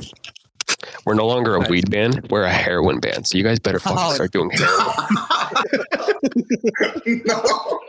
We're 1.04 1.14
no 1.14 1.26
longer 1.26 1.54
a 1.56 1.60
weed 1.68 1.90
band. 1.90 2.26
We're 2.30 2.44
a 2.44 2.52
heroin 2.52 3.00
band. 3.00 3.26
So 3.26 3.36
you 3.38 3.44
guys 3.44 3.58
better 3.58 3.78
fucking 3.78 3.98
Oh. 4.00 4.12
start 4.12 4.32
doing 4.32 4.50
heroin. 4.50 4.94
no. 7.26 7.80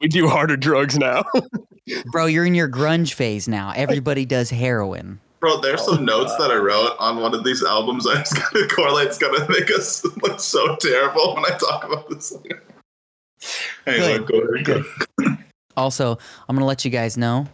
we 0.00 0.08
do 0.08 0.28
harder 0.28 0.56
drugs 0.56 0.98
now. 0.98 1.24
Bro, 2.12 2.26
you're 2.26 2.44
in 2.46 2.54
your 2.54 2.68
grunge 2.68 3.14
phase 3.14 3.48
now. 3.48 3.72
Everybody 3.74 4.24
does 4.24 4.50
heroin. 4.50 5.20
Bro, 5.40 5.60
there's 5.60 5.84
some 5.84 5.98
oh, 5.98 6.02
notes 6.02 6.36
that 6.36 6.50
I 6.50 6.56
wrote 6.56 6.96
on 6.98 7.20
one 7.20 7.32
of 7.34 7.44
these 7.44 7.62
albums. 7.64 8.06
I 8.06 8.16
just 8.16 8.34
gonna 8.34 8.66
correlate. 8.70 9.06
It's 9.08 9.18
gonna 9.18 9.46
make 9.48 9.70
us 9.70 10.04
look 10.22 10.40
so 10.40 10.76
terrible 10.76 11.34
when 11.34 11.44
I 11.44 11.56
talk 11.56 11.84
about 11.84 12.08
this. 12.10 12.32
Anyway, 13.86 14.18
Good, 14.18 14.26
go 14.26 14.38
ahead. 14.40 14.64
good. 14.64 14.84
Also, 15.76 16.18
I'm 16.48 16.56
going 16.56 16.62
to 16.62 16.66
let 16.66 16.84
you 16.84 16.90
guys 16.90 17.16
know 17.16 17.46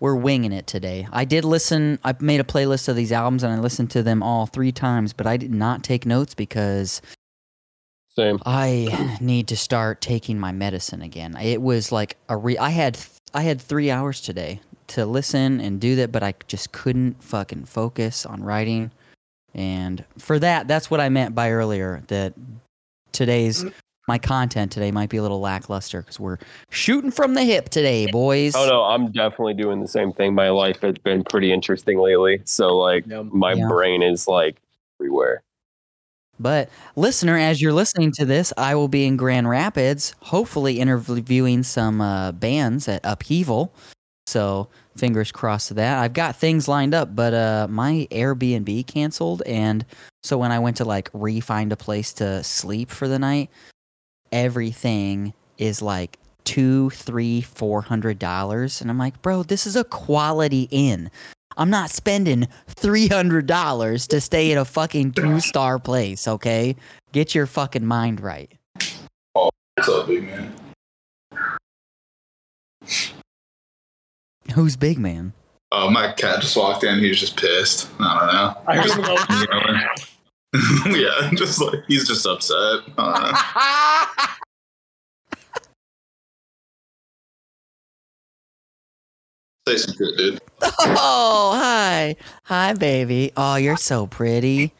we're 0.00 0.14
winging 0.14 0.52
it 0.52 0.66
today. 0.66 1.08
I 1.12 1.24
did 1.24 1.44
listen, 1.44 1.98
I 2.04 2.14
made 2.20 2.40
a 2.40 2.44
playlist 2.44 2.88
of 2.88 2.96
these 2.96 3.12
albums 3.12 3.42
and 3.42 3.52
I 3.52 3.58
listened 3.58 3.90
to 3.92 4.02
them 4.02 4.22
all 4.22 4.46
three 4.46 4.72
times, 4.72 5.12
but 5.12 5.26
I 5.26 5.36
did 5.36 5.52
not 5.52 5.82
take 5.82 6.06
notes 6.06 6.34
because 6.34 7.00
Same. 8.14 8.40
I 8.44 9.16
need 9.20 9.48
to 9.48 9.56
start 9.56 10.00
taking 10.00 10.38
my 10.38 10.52
medicine 10.52 11.02
again. 11.02 11.36
It 11.36 11.62
was 11.62 11.92
like 11.92 12.16
a 12.28 12.36
re 12.36 12.58
I 12.58 12.70
had 12.70 12.98
I 13.34 13.42
had 13.42 13.60
3 13.60 13.90
hours 13.90 14.20
today 14.20 14.60
to 14.88 15.04
listen 15.04 15.60
and 15.60 15.80
do 15.80 15.96
that, 15.96 16.12
but 16.12 16.22
I 16.22 16.34
just 16.46 16.72
couldn't 16.72 17.22
fucking 17.22 17.64
focus 17.64 18.24
on 18.24 18.42
writing. 18.42 18.92
And 19.54 20.04
for 20.18 20.38
that, 20.38 20.68
that's 20.68 20.90
what 20.90 21.00
I 21.00 21.08
meant 21.08 21.34
by 21.34 21.50
earlier 21.50 22.02
that 22.08 22.34
today's 23.12 23.64
mm. 23.64 23.72
My 24.08 24.18
content 24.18 24.70
today 24.70 24.90
might 24.92 25.10
be 25.10 25.16
a 25.16 25.22
little 25.22 25.40
lackluster 25.40 26.02
cuz 26.02 26.20
we're 26.20 26.38
shooting 26.70 27.10
from 27.10 27.34
the 27.34 27.42
hip 27.42 27.68
today, 27.68 28.06
boys. 28.06 28.54
Oh 28.56 28.66
no, 28.68 28.82
I'm 28.84 29.10
definitely 29.10 29.54
doing 29.54 29.80
the 29.80 29.88
same 29.88 30.12
thing. 30.12 30.34
My 30.34 30.50
life 30.50 30.80
has 30.82 30.96
been 30.98 31.24
pretty 31.24 31.52
interesting 31.52 31.98
lately. 31.98 32.40
So 32.44 32.76
like 32.76 33.06
Yum. 33.06 33.30
my 33.32 33.54
Yeah. 33.54 33.66
brain 33.68 34.02
is 34.02 34.28
like 34.28 34.56
everywhere. 35.00 35.42
But 36.38 36.68
listener, 36.96 37.36
as 37.36 37.60
you're 37.62 37.72
listening 37.72 38.12
to 38.12 38.24
this, 38.26 38.52
I 38.58 38.74
will 38.74 38.88
be 38.88 39.06
in 39.06 39.16
Grand 39.16 39.48
Rapids, 39.48 40.14
hopefully 40.20 40.78
interviewing 40.80 41.62
some 41.62 42.00
uh, 42.00 42.32
bands 42.32 42.88
at 42.88 43.00
Upheaval. 43.04 43.72
So 44.26 44.68
fingers 44.96 45.32
crossed 45.32 45.68
to 45.68 45.74
that. 45.74 45.98
I've 45.98 46.12
got 46.12 46.36
things 46.36 46.68
lined 46.68 46.94
up, 46.94 47.16
but 47.16 47.32
uh, 47.32 47.68
my 47.70 48.06
Airbnb 48.10 48.86
canceled, 48.86 49.42
and 49.46 49.84
so 50.24 50.36
when 50.36 50.50
I 50.52 50.58
went 50.58 50.76
to 50.78 50.84
like 50.84 51.08
re-find 51.14 51.72
a 51.72 51.76
place 51.76 52.12
to 52.14 52.42
sleep 52.44 52.90
for 52.90 53.06
the 53.08 53.18
night, 53.18 53.48
everything 54.36 55.32
is 55.58 55.80
like 55.80 56.18
two, 56.44 56.90
three, 56.90 57.40
four 57.40 57.82
hundred 57.82 58.18
dollars, 58.18 58.80
and 58.80 58.90
I'm 58.90 58.98
like, 58.98 59.20
bro, 59.22 59.42
this 59.42 59.66
is 59.66 59.76
a 59.76 59.84
quality 59.84 60.68
inn. 60.70 61.10
I'm 61.56 61.70
not 61.70 61.90
spending 61.90 62.48
three 62.68 63.08
hundred 63.08 63.46
dollars 63.46 64.06
to 64.08 64.20
stay 64.20 64.52
at 64.52 64.58
a 64.58 64.64
fucking 64.64 65.12
two 65.12 65.40
star 65.40 65.78
place. 65.78 66.28
Okay, 66.28 66.76
get 67.12 67.34
your 67.34 67.46
fucking 67.46 67.86
mind 67.86 68.20
right. 68.20 68.50
What's 69.32 69.88
up, 69.88 70.06
big 70.06 70.24
man? 70.24 70.54
Who's 74.54 74.76
big 74.76 74.98
man? 74.98 75.32
Oh, 75.72 75.90
my 75.90 76.12
cat 76.12 76.40
just 76.40 76.56
walked 76.56 76.84
in. 76.84 77.00
He 77.00 77.08
was 77.08 77.18
just 77.18 77.36
pissed. 77.36 77.90
I 77.98 78.18
don't 78.18 78.32
know. 78.32 78.56
I 78.66 78.82
just 78.82 78.98
know. 78.98 80.06
yeah, 80.86 81.30
just 81.34 81.60
like 81.60 81.80
he's 81.88 82.06
just 82.06 82.26
upset. 82.26 82.80
I. 82.98 84.32
Say 89.68 89.76
some 89.78 89.94
shit, 89.94 90.16
dude. 90.16 90.40
Oh, 90.62 91.52
hi. 91.58 92.14
Hi, 92.44 92.72
baby. 92.74 93.32
Oh, 93.36 93.56
you're 93.56 93.76
so 93.76 94.06
pretty. 94.06 94.72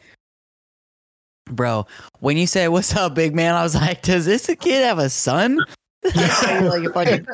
Bro, 1.49 1.87
when 2.19 2.37
you 2.37 2.47
said, 2.47 2.69
What's 2.69 2.95
up, 2.95 3.13
big 3.15 3.35
man? 3.35 3.53
I 3.55 3.63
was 3.63 3.75
like, 3.75 4.01
Does 4.01 4.25
this 4.25 4.49
kid 4.59 4.83
have 4.83 4.99
a 4.99 5.09
son? 5.09 5.59
Like 6.15 6.83
a 6.85 6.93
fucking- 6.93 7.27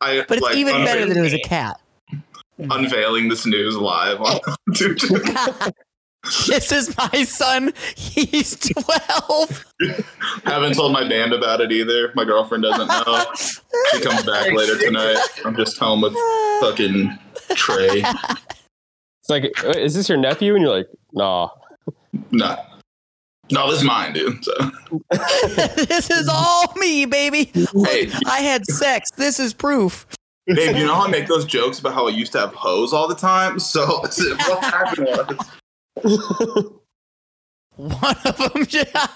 I, 0.00 0.24
but 0.26 0.38
it's 0.38 0.40
like, 0.42 0.56
even 0.56 0.74
unve- 0.74 0.84
better 0.86 1.06
that 1.06 1.16
it 1.16 1.20
was 1.20 1.34
a 1.34 1.38
cat. 1.40 1.78
unveiling 2.58 3.28
this 3.28 3.46
news 3.46 3.76
live 3.76 4.20
on 4.20 4.40
dude. 4.72 4.98
This 6.48 6.70
is 6.72 6.96
my 6.96 7.24
son. 7.24 7.72
He's 7.96 8.56
12. 8.56 9.66
Haven't 10.44 10.74
told 10.74 10.92
my 10.92 11.08
band 11.08 11.32
about 11.32 11.60
it 11.60 11.72
either. 11.72 12.12
My 12.14 12.24
girlfriend 12.24 12.64
doesn't 12.64 12.88
know. 12.88 13.24
She 13.92 14.00
comes 14.00 14.22
back 14.24 14.52
later 14.52 14.78
tonight. 14.78 15.18
I'm 15.44 15.56
just 15.56 15.78
home 15.78 16.02
with 16.02 16.14
fucking 16.60 17.18
Trey. 17.54 18.02
It's 18.02 19.28
like, 19.28 19.52
"Uh, 19.64 19.70
is 19.70 19.94
this 19.94 20.08
your 20.08 20.18
nephew? 20.18 20.54
And 20.54 20.62
you're 20.62 20.76
like, 20.76 20.88
nah. 21.12 21.48
No, 22.30 22.56
no, 23.50 23.70
this 23.70 23.80
is 23.80 23.84
mine, 23.84 24.12
dude. 24.12 24.44
So, 24.44 24.52
this 25.10 26.10
is 26.10 26.28
all 26.28 26.72
me, 26.76 27.04
baby. 27.04 27.50
Hey. 27.84 28.10
I 28.26 28.40
had 28.40 28.64
sex. 28.66 29.10
This 29.16 29.40
is 29.40 29.52
proof. 29.52 30.06
babe, 30.46 30.76
you 30.76 30.86
know 30.86 30.94
how 30.94 31.06
I 31.06 31.10
make 31.10 31.26
those 31.26 31.44
jokes 31.44 31.78
about 31.78 31.94
how 31.94 32.06
I 32.06 32.10
used 32.10 32.32
to 32.32 32.40
have 32.40 32.54
hoes 32.54 32.92
all 32.92 33.08
the 33.08 33.14
time? 33.14 33.58
So 33.58 33.86
what 34.00 34.64
happened 34.64 35.06
was 35.06 35.50
One 37.76 38.16
of 38.24 38.36
them. 38.36 38.66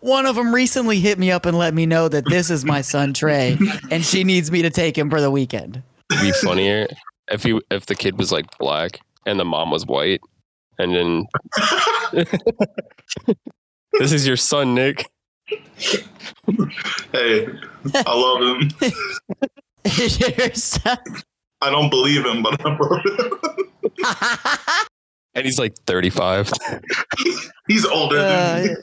One 0.00 0.26
of 0.26 0.36
them 0.36 0.54
recently 0.54 1.00
hit 1.00 1.18
me 1.18 1.30
up 1.30 1.46
and 1.46 1.56
let 1.56 1.72
me 1.72 1.86
know 1.86 2.08
that 2.08 2.28
this 2.28 2.50
is 2.50 2.62
my 2.62 2.82
son 2.82 3.14
Trey, 3.14 3.56
and 3.90 4.04
she 4.04 4.22
needs 4.22 4.50
me 4.50 4.60
to 4.60 4.68
take 4.68 4.98
him 4.98 5.08
for 5.08 5.18
the 5.20 5.30
weekend. 5.30 5.82
It'd 6.12 6.22
be 6.22 6.32
funnier 6.32 6.86
if 7.30 7.42
he 7.42 7.58
if 7.70 7.86
the 7.86 7.94
kid 7.94 8.18
was 8.18 8.30
like 8.30 8.44
black 8.58 9.00
and 9.24 9.40
the 9.40 9.46
mom 9.46 9.70
was 9.70 9.86
white, 9.86 10.20
and 10.78 10.94
then 10.94 11.26
this 13.98 14.12
is 14.12 14.26
your 14.26 14.36
son, 14.36 14.74
Nick. 14.74 15.06
hey, 17.12 17.48
I 17.94 18.14
love 18.14 18.60
him. 18.60 18.70
Your 20.38 20.52
son- 20.54 20.98
I 21.60 21.70
don't 21.70 21.90
believe 21.90 22.24
him, 22.24 22.42
but 22.42 22.60
I 22.64 22.76
love 22.76 23.00
him. 23.04 24.86
And 25.34 25.44
he's 25.44 25.58
like 25.58 25.74
35. 25.86 26.52
He's 27.68 27.84
older 27.84 28.18
Uh, 28.18 28.22
than 28.28 28.64
me. 28.66 28.74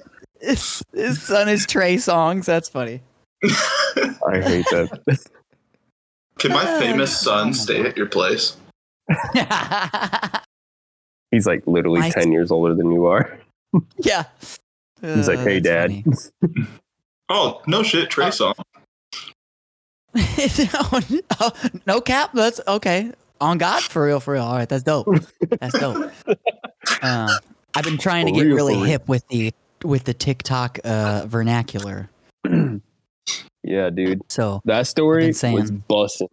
his, 0.42 0.84
his 0.94 1.22
son 1.22 1.48
is 1.48 1.66
Trey 1.66 1.96
Songz. 1.96 2.46
That's 2.46 2.68
funny. 2.68 3.02
I 3.44 4.42
hate 4.42 4.66
that. 4.72 5.20
Can 6.40 6.52
my 6.52 6.66
famous 6.80 7.18
son 7.20 7.54
stay 7.54 7.82
at 7.86 7.96
your 7.96 8.08
place? 8.08 8.58
He's 11.32 11.46
like 11.48 11.66
literally 11.68 12.02
My- 12.02 12.10
10 12.10 12.32
years 12.32 12.52
older 12.52 12.74
than 12.76 12.92
you 12.92 13.06
are. 13.06 13.40
yeah. 14.00 14.24
He's 15.02 15.28
like, 15.28 15.40
Uh, 15.40 15.44
hey, 15.46 15.60
that's 15.60 16.32
dad. 16.44 16.64
Oh, 17.30 17.62
no 17.66 17.82
shit, 17.84 18.10
Trey 18.10 18.26
Uh, 18.28 18.32
song. 18.32 18.54
no, 20.14 21.00
no, 21.10 21.52
no 21.88 22.02
cap. 22.02 22.32
That's 22.34 22.60
okay. 22.68 23.12
On 23.42 23.58
God, 23.58 23.82
for 23.84 24.06
real, 24.06 24.20
for 24.22 24.34
real. 24.36 24.44
All 24.44 24.56
right, 24.56 24.70
that's 24.70 24.84
dope. 24.84 25.08
That's 25.60 25.78
dope. 25.78 26.12
Um, 27.04 27.30
I've 27.76 27.84
been 27.84 27.98
trying 27.98 28.26
to 28.28 28.32
get 28.32 28.42
really 28.44 28.76
hip 28.88 29.08
with 29.08 29.28
the 29.30 29.54
with 29.84 30.04
the 30.04 30.14
TikTok 30.14 30.80
uh, 30.84 31.26
vernacular. 31.28 32.10
yeah, 33.64 33.90
dude. 33.92 34.22
So, 34.30 34.62
That 34.66 34.88
story 34.88 35.28
I've 35.30 35.54
was 35.54 35.72
busting. 35.72 36.28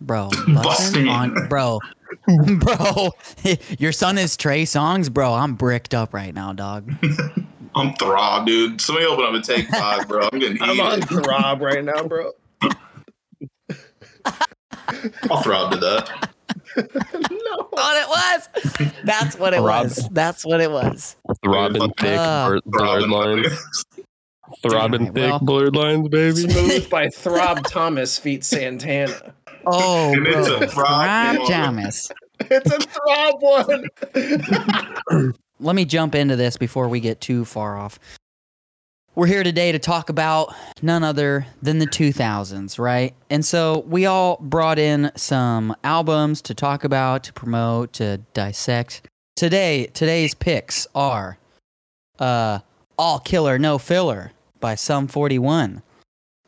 bro, 0.00 0.28
Busting. 0.30 0.54
busting 0.54 1.08
on, 1.08 1.48
bro, 1.48 1.80
bro. 2.58 3.10
Your 3.78 3.92
son 3.92 4.18
is 4.18 4.36
Trey 4.36 4.64
Songz, 4.64 5.12
bro. 5.12 5.32
I'm 5.34 5.54
bricked 5.54 5.94
up 5.94 6.12
right 6.14 6.34
now, 6.34 6.52
dog. 6.52 6.90
I'm 7.74 7.94
throb, 7.94 8.46
dude. 8.46 8.80
Somebody 8.80 9.06
open 9.06 9.24
up 9.26 9.34
a 9.34 9.40
take 9.42 9.68
five, 9.68 10.08
bro. 10.08 10.28
I'm 10.32 10.38
getting 10.38 10.60
I'm 10.62 10.80
on 10.80 11.00
heated. 11.02 11.08
throb 11.08 11.60
right 11.60 11.84
now, 11.84 12.02
bro. 12.04 12.32
I'll 15.30 15.42
throb 15.42 15.72
to 15.72 15.78
that. 15.78 16.30
no. 16.76 17.68
what 17.70 17.96
it 17.96 18.08
was. 18.08 18.92
That's 19.04 19.38
what 19.38 19.54
it 19.54 19.60
Rob- 19.60 19.84
was. 19.84 20.08
That's 20.10 20.44
what 20.44 20.60
it 20.60 20.70
was. 20.70 21.16
Throbbing 21.42 21.90
thick, 21.98 22.18
Uh, 22.18 22.48
blurred 22.48 22.62
Throbbing. 23.04 23.10
lines. 23.10 23.84
Throbbing 24.62 25.00
Alright, 25.08 25.14
thick, 25.14 25.30
well. 25.30 25.38
blurred 25.40 25.74
lines, 25.76 26.08
baby. 26.08 26.36
Smooth 26.48 26.88
by 26.90 27.08
Throb 27.08 27.64
Thomas 27.66 28.18
feat 28.18 28.44
Santana. 28.44 29.34
Oh, 29.66 30.12
And 30.12 30.26
it's 30.26 30.48
a 30.48 30.66
throb 30.68 30.86
Rob 30.86 31.38
one. 31.38 31.46
Thomas. 31.50 32.10
It's 32.40 32.70
a 32.70 32.78
throb 32.78 33.34
one. 33.40 35.32
let 35.58 35.74
me 35.74 35.84
jump 35.84 36.14
into 36.14 36.36
this 36.36 36.56
before 36.56 36.88
we 36.88 37.00
get 37.00 37.20
too 37.20 37.44
far 37.44 37.76
off. 37.76 37.98
We're 39.16 39.28
here 39.28 39.42
today 39.42 39.72
to 39.72 39.78
talk 39.78 40.10
about 40.10 40.54
none 40.82 41.02
other 41.02 41.46
than 41.62 41.78
the 41.78 41.86
2000s, 41.86 42.78
right? 42.78 43.14
And 43.30 43.42
so 43.42 43.82
we 43.88 44.04
all 44.04 44.36
brought 44.42 44.78
in 44.78 45.10
some 45.16 45.74
albums 45.82 46.42
to 46.42 46.54
talk 46.54 46.84
about, 46.84 47.24
to 47.24 47.32
promote, 47.32 47.94
to 47.94 48.18
dissect. 48.34 49.08
Today, 49.34 49.86
today's 49.94 50.34
picks 50.34 50.86
are 50.94 51.38
uh 52.18 52.58
All 52.98 53.18
Killer 53.18 53.58
No 53.58 53.78
Filler 53.78 54.32
by 54.60 54.74
Sum 54.74 55.08
41. 55.08 55.80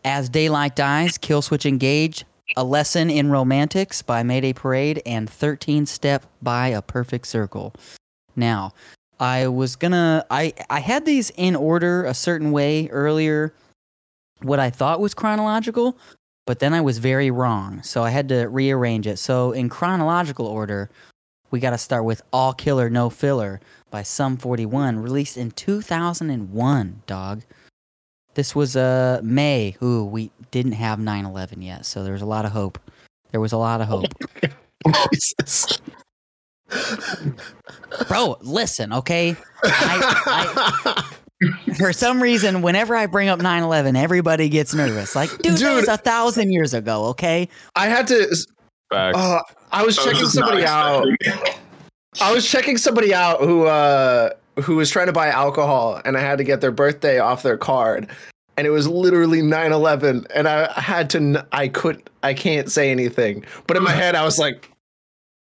As 0.05 0.29
Daylight 0.29 0.77
Dies, 0.77 1.17
Killswitch 1.17 1.65
Engage, 1.65 2.27
A 2.55 2.65
Lesson 2.65 3.09
in 3.09 3.31
Romantics 3.31 4.03
by 4.03 4.23
Mayday 4.23 4.53
Parade, 4.53 5.01
and 5.07 5.31
13 5.31 5.87
Step 5.87 6.27
by 6.43 6.69
A 6.69 6.83
Perfect 6.83 7.29
Circle. 7.29 7.73
Now, 8.37 8.75
I 9.21 9.49
was 9.49 9.77
gonna 9.77 10.25
I 10.31 10.53
I 10.71 10.81
had 10.81 11.05
these 11.05 11.31
in 11.37 11.57
order 11.57 12.05
a 12.05 12.15
certain 12.15 12.53
way 12.53 12.89
earlier 12.89 13.53
what 14.43 14.61
I 14.61 14.71
thought 14.71 15.01
was 15.01 15.15
chronological, 15.15 15.99
but 16.47 16.61
then 16.61 16.73
I 16.73 16.81
was 16.81 16.99
very 16.99 17.31
wrong. 17.31 17.83
So 17.83 18.05
I 18.05 18.11
had 18.11 18.29
to 18.29 18.47
rearrange 18.47 19.07
it. 19.07 19.19
So 19.19 19.53
in 19.53 19.69
chronological 19.69 20.47
order, 20.47 20.91
we 21.51 21.61
got 21.61 21.71
to 21.71 21.79
start 21.79 22.05
with 22.05 22.23
All 22.33 22.53
Killer 22.53 22.89
No 22.89 23.11
Filler 23.11 23.61
by 23.91 24.03
Sum 24.03 24.37
41, 24.37 24.99
released 24.99 25.37
in 25.37 25.51
2001, 25.51 27.03
dog. 27.07 27.43
This 28.35 28.55
was 28.55 28.77
uh 28.77 29.21
May. 29.25 29.77
Ooh, 29.83 30.05
we 30.05 30.31
didn't 30.53 30.73
have 30.73 31.01
9/11 31.01 31.63
yet, 31.65 31.85
so 31.85 32.05
there 32.05 32.13
was 32.13 32.23
a 32.23 32.27
lot 32.27 32.45
of 32.45 32.53
hope. 32.53 32.79
There 33.33 33.41
was 33.41 33.53
a 33.53 33.57
lot 33.57 33.81
of 33.81 33.89
hope. 33.89 34.07
Jesus. 35.13 35.81
Bro, 38.09 38.39
listen, 38.43 38.93
okay? 38.93 39.37
I, 39.65 40.25
I, 40.27 41.75
for 41.77 41.93
some 41.93 42.23
reason, 42.23 42.63
whenever 42.63 42.95
I 42.97 43.07
bring 43.07 43.29
up 43.29 43.41
9 43.41 43.63
11, 43.63 43.97
everybody 43.97 44.49
gets 44.49 44.75
nervous. 44.75 45.15
Like, 45.15 45.31
dude, 45.39 45.59
that 45.59 45.75
was 45.75 45.89
a 45.89 45.97
thousand 45.97 46.53
years 46.53 46.75
ago, 46.75 47.07
okay? 47.07 47.49
I 47.77 47.87
had 47.87 48.07
to. 48.09 48.37
Facts. 48.91 49.19
Uh, 49.19 49.41
I 49.73 49.85
was 49.85 49.99
I 49.99 50.05
was 50.05 50.05
checking 50.05 50.21
just 50.21 50.35
somebody 50.35 50.65
out. 50.65 51.07
I 52.21 52.33
was 52.33 52.49
checking 52.49 52.79
somebody 52.79 53.15
out 53.15 53.41
who 53.41 53.67
uh 53.67 54.31
who 54.63 54.77
was 54.77 54.91
trying 54.91 55.07
to 55.07 55.13
buy 55.13 55.29
alcohol 55.29 56.01
and 56.05 56.17
I 56.17 56.21
had 56.21 56.39
to 56.39 56.45
get 56.45 56.61
their 56.61 56.73
birthday 56.73 57.19
off 57.19 57.43
their 57.43 57.57
card. 57.57 58.09
And 58.57 58.67
it 58.67 58.71
was 58.71 58.89
literally 58.89 59.41
9/11 59.41 60.27
and 60.35 60.49
I 60.49 60.73
had 60.81 61.11
to 61.11 61.47
i 61.53 61.69
could 61.69 62.03
I 62.23 62.35
can't 62.35 62.71
say 62.71 62.91
anything. 62.91 63.45
But 63.67 63.77
in 63.77 63.83
my 63.83 63.93
head 63.93 64.15
I 64.15 64.25
was 64.25 64.39
like 64.39 64.71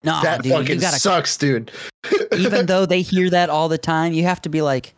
No, 0.04 0.20
that 0.24 0.42
dude, 0.44 0.52
fucking 0.54 0.76
you 0.76 0.82
gotta, 0.82 1.00
sucks, 1.00 1.38
dude. 1.38 1.72
even 2.36 2.66
though 2.68 2.86
they 2.86 3.02
hear 3.02 3.30
that 3.30 3.50
all 3.50 3.70
the 3.70 3.78
time, 3.78 4.14
you 4.14 4.24
have 4.24 4.42
to 4.42 4.50
be 4.50 4.62
like, 4.62 4.94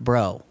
bro, 0.00 0.42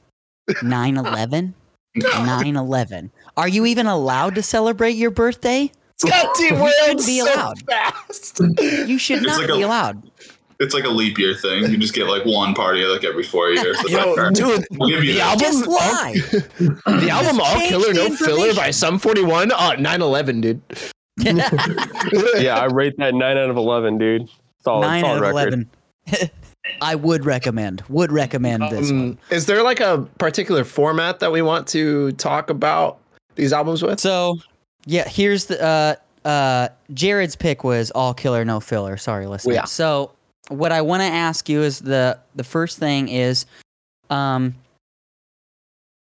9 0.63 0.97
11? 0.97 1.53
9 1.95 2.55
11. 2.55 3.11
Are 3.37 3.47
you 3.47 3.65
even 3.65 3.85
allowed 3.87 4.35
to 4.35 4.41
celebrate 4.41 4.91
your 4.91 5.11
birthday? 5.11 5.71
God 6.03 6.29
damn, 6.39 6.55
You 6.57 6.63
we're 6.63 6.71
shouldn't 6.85 7.05
be 7.05 7.19
so 7.19 7.33
allowed. 7.35 7.61
fast. 7.69 8.41
You 8.59 8.97
should 8.97 9.21
not 9.21 9.37
like 9.37 9.47
be 9.47 9.61
a- 9.61 9.67
allowed. 9.67 10.09
It's 10.59 10.73
like 10.75 10.83
a 10.83 10.89
leap 10.89 11.17
year 11.17 11.33
thing. 11.35 11.63
You 11.71 11.77
just 11.77 11.93
get 11.93 12.07
like 12.07 12.23
one 12.25 12.53
party 12.53 12.83
like 12.85 13.03
every 13.03 13.23
four 13.23 13.49
years. 13.49 13.77
Yo, 13.89 14.15
dude, 14.31 14.65
we'll 14.71 14.89
give 14.89 15.01
the 15.01 15.13
that. 15.13 15.21
album 15.21 15.39
Just 15.39 15.67
lie. 15.67 16.13
the 16.59 17.09
album 17.11 17.37
Just 17.37 17.39
All 17.55 17.67
Killer 17.67 17.93
No 17.93 18.09
Filler 18.15 18.37
by 18.53 18.69
information. 18.69 18.73
Sum 18.73 18.99
41 18.99 19.51
uh 19.51 19.71
9/11, 19.71 20.41
dude. 20.41 20.61
yeah, 22.39 22.57
I 22.59 22.65
rate 22.65 22.95
that 22.97 23.13
9 23.13 23.37
out 23.37 23.49
of 23.49 23.57
11, 23.57 23.97
dude. 23.97 24.29
Solid, 24.63 24.87
Nine 24.87 25.03
solid 25.03 25.23
out 25.23 25.29
of 25.29 25.35
record. 25.35 25.53
eleven. 26.07 26.31
I 26.81 26.95
would 26.95 27.25
recommend. 27.25 27.83
Would 27.89 28.11
recommend 28.11 28.63
this 28.69 28.91
one. 28.91 29.01
Um, 29.01 29.17
is 29.31 29.45
there 29.47 29.63
like 29.63 29.79
a 29.79 30.07
particular 30.19 30.63
format 30.63 31.19
that 31.19 31.31
we 31.31 31.41
want 31.41 31.67
to 31.69 32.11
talk 32.13 32.49
about 32.49 32.99
these 33.35 33.51
albums 33.51 33.81
with? 33.81 33.99
So, 33.99 34.37
yeah, 34.85 35.07
here's 35.07 35.45
the 35.45 35.61
uh 35.63 35.95
uh 36.27 36.69
Jared's 36.93 37.35
pick 37.35 37.63
was 37.63 37.89
all 37.91 38.13
killer 38.13 38.45
no 38.45 38.59
filler. 38.59 38.97
Sorry, 38.97 39.25
listener. 39.25 39.55
Yeah. 39.55 39.65
So, 39.65 40.11
what 40.49 40.71
I 40.71 40.81
want 40.81 41.01
to 41.01 41.07
ask 41.07 41.49
you 41.49 41.61
is 41.63 41.79
the 41.79 42.19
the 42.35 42.43
first 42.43 42.77
thing 42.77 43.09
is 43.09 43.45
um 44.11 44.53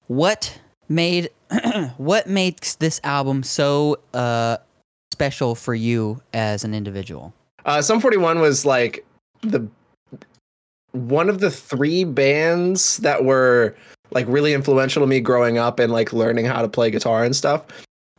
what 0.08 0.58
made 0.88 1.30
what 1.97 2.28
makes 2.28 2.75
this 2.75 3.01
album 3.04 3.43
so 3.43 3.97
uh 4.13 4.58
special 5.19 5.56
for 5.56 5.73
you 5.73 6.21
as 6.34 6.65
an 6.65 6.73
individual? 6.73 7.34
Uh, 7.63 7.82
Sum 7.82 8.01
41 8.01 8.39
was 8.41 8.65
like 8.65 9.06
the 9.43 9.65
one 10.91 11.30
of 11.30 11.39
the 11.39 11.49
three 11.49 12.04
bands 12.04 12.97
that 12.97 13.23
were 13.23 13.73
like 14.12 14.25
really 14.28 14.54
influential 14.54 15.01
to 15.01 15.08
me 15.08 15.21
growing 15.21 15.58
up 15.58 15.80
and 15.80 15.91
like 15.93 16.12
learning 16.12 16.43
how 16.45 16.62
to 16.62 16.67
play 16.67 16.91
guitar 16.91 17.23
and 17.23 17.34
stuff. 17.34 17.63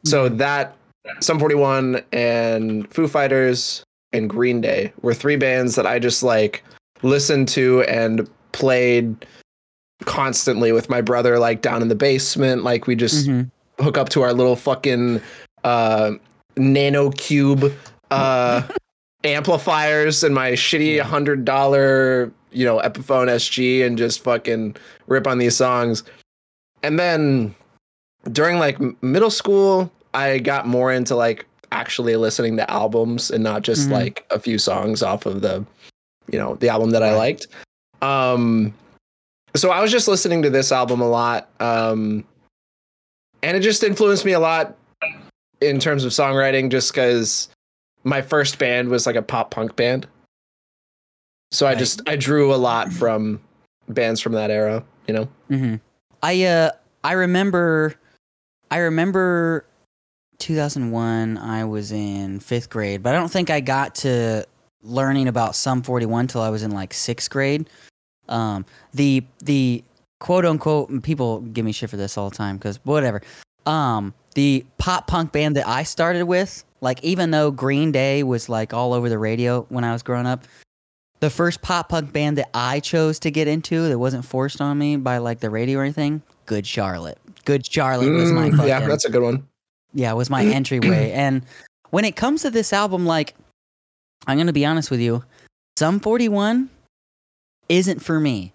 So 0.07 0.31
that 0.31 0.75
Sum 1.21 1.39
41 1.39 2.03
and 2.13 2.91
Foo 2.93 3.09
Fighters 3.09 3.83
and 4.15 4.29
Green 4.31 4.63
Day 4.63 4.91
were 5.03 5.13
three 5.15 5.37
bands 5.37 5.75
that 5.75 5.87
I 5.87 5.99
just 5.99 6.23
like 6.23 6.65
listened 7.03 7.49
to 7.49 7.83
and 7.83 8.27
played 8.53 9.27
constantly 10.05 10.73
with 10.73 10.89
my 10.89 11.03
brother 11.03 11.39
like 11.39 11.61
down 11.61 11.83
in 11.83 11.89
the 11.89 11.95
basement 11.95 12.65
like 12.65 12.87
we 12.87 12.95
just 12.97 13.27
Mhm. 13.29 13.51
hook 13.81 13.99
up 13.99 14.09
to 14.11 14.23
our 14.23 14.33
little 14.33 14.57
fucking 14.57 15.21
uh, 15.65 16.13
nano 16.57 17.11
cube 17.11 17.73
uh, 18.11 18.63
amplifiers 19.25 20.23
and 20.25 20.35
my 20.35 20.53
shitty 20.53 21.01
hundred 21.01 21.45
dollar 21.45 22.33
you 22.53 22.65
know 22.65 22.79
Epiphone 22.79 23.29
SG 23.29 23.85
and 23.85 23.99
just 23.99 24.23
fucking 24.23 24.77
rip 25.07 25.27
on 25.27 25.39
these 25.39 25.57
songs. 25.57 26.03
And 26.83 26.99
then 26.99 27.55
during 28.33 28.59
like 28.59 28.79
middle 29.03 29.31
school, 29.31 29.91
I 30.15 30.39
got 30.39 30.67
more 30.67 30.93
into 30.93 31.15
like 31.17 31.47
actually 31.73 32.17
listening 32.17 32.57
to 32.57 32.71
albums 32.71 33.31
and 33.31 33.43
not 33.43 33.63
just 33.63 33.89
Mhm. 33.89 33.93
like 33.93 34.25
a 34.31 34.39
few 34.39 34.59
songs 34.59 35.03
off 35.03 35.27
of 35.27 35.41
the 35.43 35.65
you 36.31 36.39
know 36.39 36.55
the 36.57 36.69
album 36.69 36.91
that 36.91 37.03
I 37.03 37.15
liked. 37.17 37.49
Um 38.03 38.73
so 39.55 39.71
I 39.71 39.81
was 39.81 39.91
just 39.91 40.07
listening 40.07 40.43
to 40.43 40.51
this 40.51 40.71
album 40.71 41.01
a 41.01 41.09
lot. 41.09 41.49
Um 41.61 42.25
and 43.43 43.57
it 43.57 43.61
just 43.61 43.83
influenced 43.83 44.25
me 44.25 44.33
a 44.33 44.41
lot 44.41 44.77
in 45.61 45.79
terms 45.81 46.05
of 46.05 46.13
songwriting 46.13 46.71
just 46.71 46.93
cuz 46.95 47.49
my 48.05 48.23
first 48.23 48.59
band 48.59 48.89
was 48.89 49.07
like 49.07 49.17
a 49.17 49.23
pop 49.23 49.51
punk 49.51 49.75
band. 49.77 50.07
So 51.53 51.67
I 51.67 51.75
just 51.75 52.03
I 52.07 52.17
drew 52.17 52.55
a 52.55 52.57
lot 52.57 52.93
from 52.93 53.41
bands 53.89 54.21
from 54.21 54.33
that 54.33 54.51
era, 54.51 54.85
you 55.07 55.15
know. 55.15 55.29
hmm 55.49 55.77
I 56.23 56.45
uh 56.45 56.71
I 57.05 57.13
remember 57.13 57.95
I 58.71 58.79
remember 58.79 59.65
2001 60.39 61.39
I 61.39 61.65
was 61.65 61.93
in 61.93 62.41
5th 62.41 62.69
grade, 62.69 63.03
but 63.03 63.15
I 63.15 63.19
don't 63.19 63.31
think 63.31 63.49
I 63.49 63.61
got 63.61 63.95
to 63.97 64.45
learning 64.83 65.29
about 65.29 65.57
Sum 65.57 65.83
41 65.83 66.27
till 66.27 66.43
I 66.43 66.51
was 66.51 66.63
in 66.63 66.73
like 66.73 66.93
6th 66.93 67.31
grade. 67.31 67.69
Um 68.29 68.65
the 68.93 69.25
the 69.45 69.85
quote 70.21 70.45
unquote 70.45 71.03
people 71.03 71.41
give 71.41 71.65
me 71.65 71.73
shit 71.73 71.91
for 71.91 71.97
this 71.97 72.19
all 72.19 72.29
the 72.31 72.37
time 72.37 72.59
cuz 72.59 72.79
whatever. 72.85 73.23
Um 73.67 74.15
the 74.35 74.65
pop 74.79 75.07
punk 75.07 75.33
band 75.33 75.57
that 75.57 75.67
I 75.67 75.83
started 75.83 76.25
with, 76.25 76.63
like 76.81 77.03
even 77.03 77.31
though 77.31 77.51
Green 77.51 77.91
Day 77.93 78.23
was 78.23 78.49
like 78.49 78.75
all 78.75 78.93
over 78.93 79.09
the 79.09 79.19
radio 79.19 79.63
when 79.71 79.83
I 79.85 79.93
was 79.93 80.03
growing 80.03 80.27
up, 80.27 80.45
the 81.21 81.31
first 81.31 81.63
pop 81.63 81.89
punk 81.89 82.13
band 82.13 82.37
that 82.39 82.51
I 82.53 82.81
chose 82.81 83.19
to 83.21 83.31
get 83.31 83.49
into 83.49 83.89
that 83.89 83.99
wasn't 83.99 84.25
forced 84.27 84.61
on 84.61 84.77
me 84.79 84.97
by 84.97 85.19
like 85.19 85.41
the 85.41 85.49
radio 85.51 85.79
or 85.79 85.83
anything, 85.85 86.21
Good 86.45 86.67
Charlotte. 86.67 87.19
Good 87.47 87.65
Charlotte 87.65 88.11
was 88.11 88.31
my 88.33 88.49
Mm, 88.51 88.57
fucking, 88.57 88.69
yeah, 88.69 88.81
that's 88.87 89.05
a 89.07 89.11
good 89.11 89.23
one. 89.23 89.47
Yeah, 89.95 90.13
was 90.13 90.29
my 90.29 90.45
entryway. 90.45 91.11
And 91.15 91.43
when 91.91 92.05
it 92.05 92.15
comes 92.17 92.43
to 92.43 92.51
this 92.51 92.73
album, 92.75 93.07
like 93.07 93.35
I'm 94.27 94.37
gonna 94.37 94.53
be 94.53 94.67
honest 94.67 94.91
with 94.91 95.01
you, 95.01 95.25
Sum 95.79 95.99
41 96.01 96.69
isn't 97.71 98.01
for 98.03 98.21
me. 98.21 98.53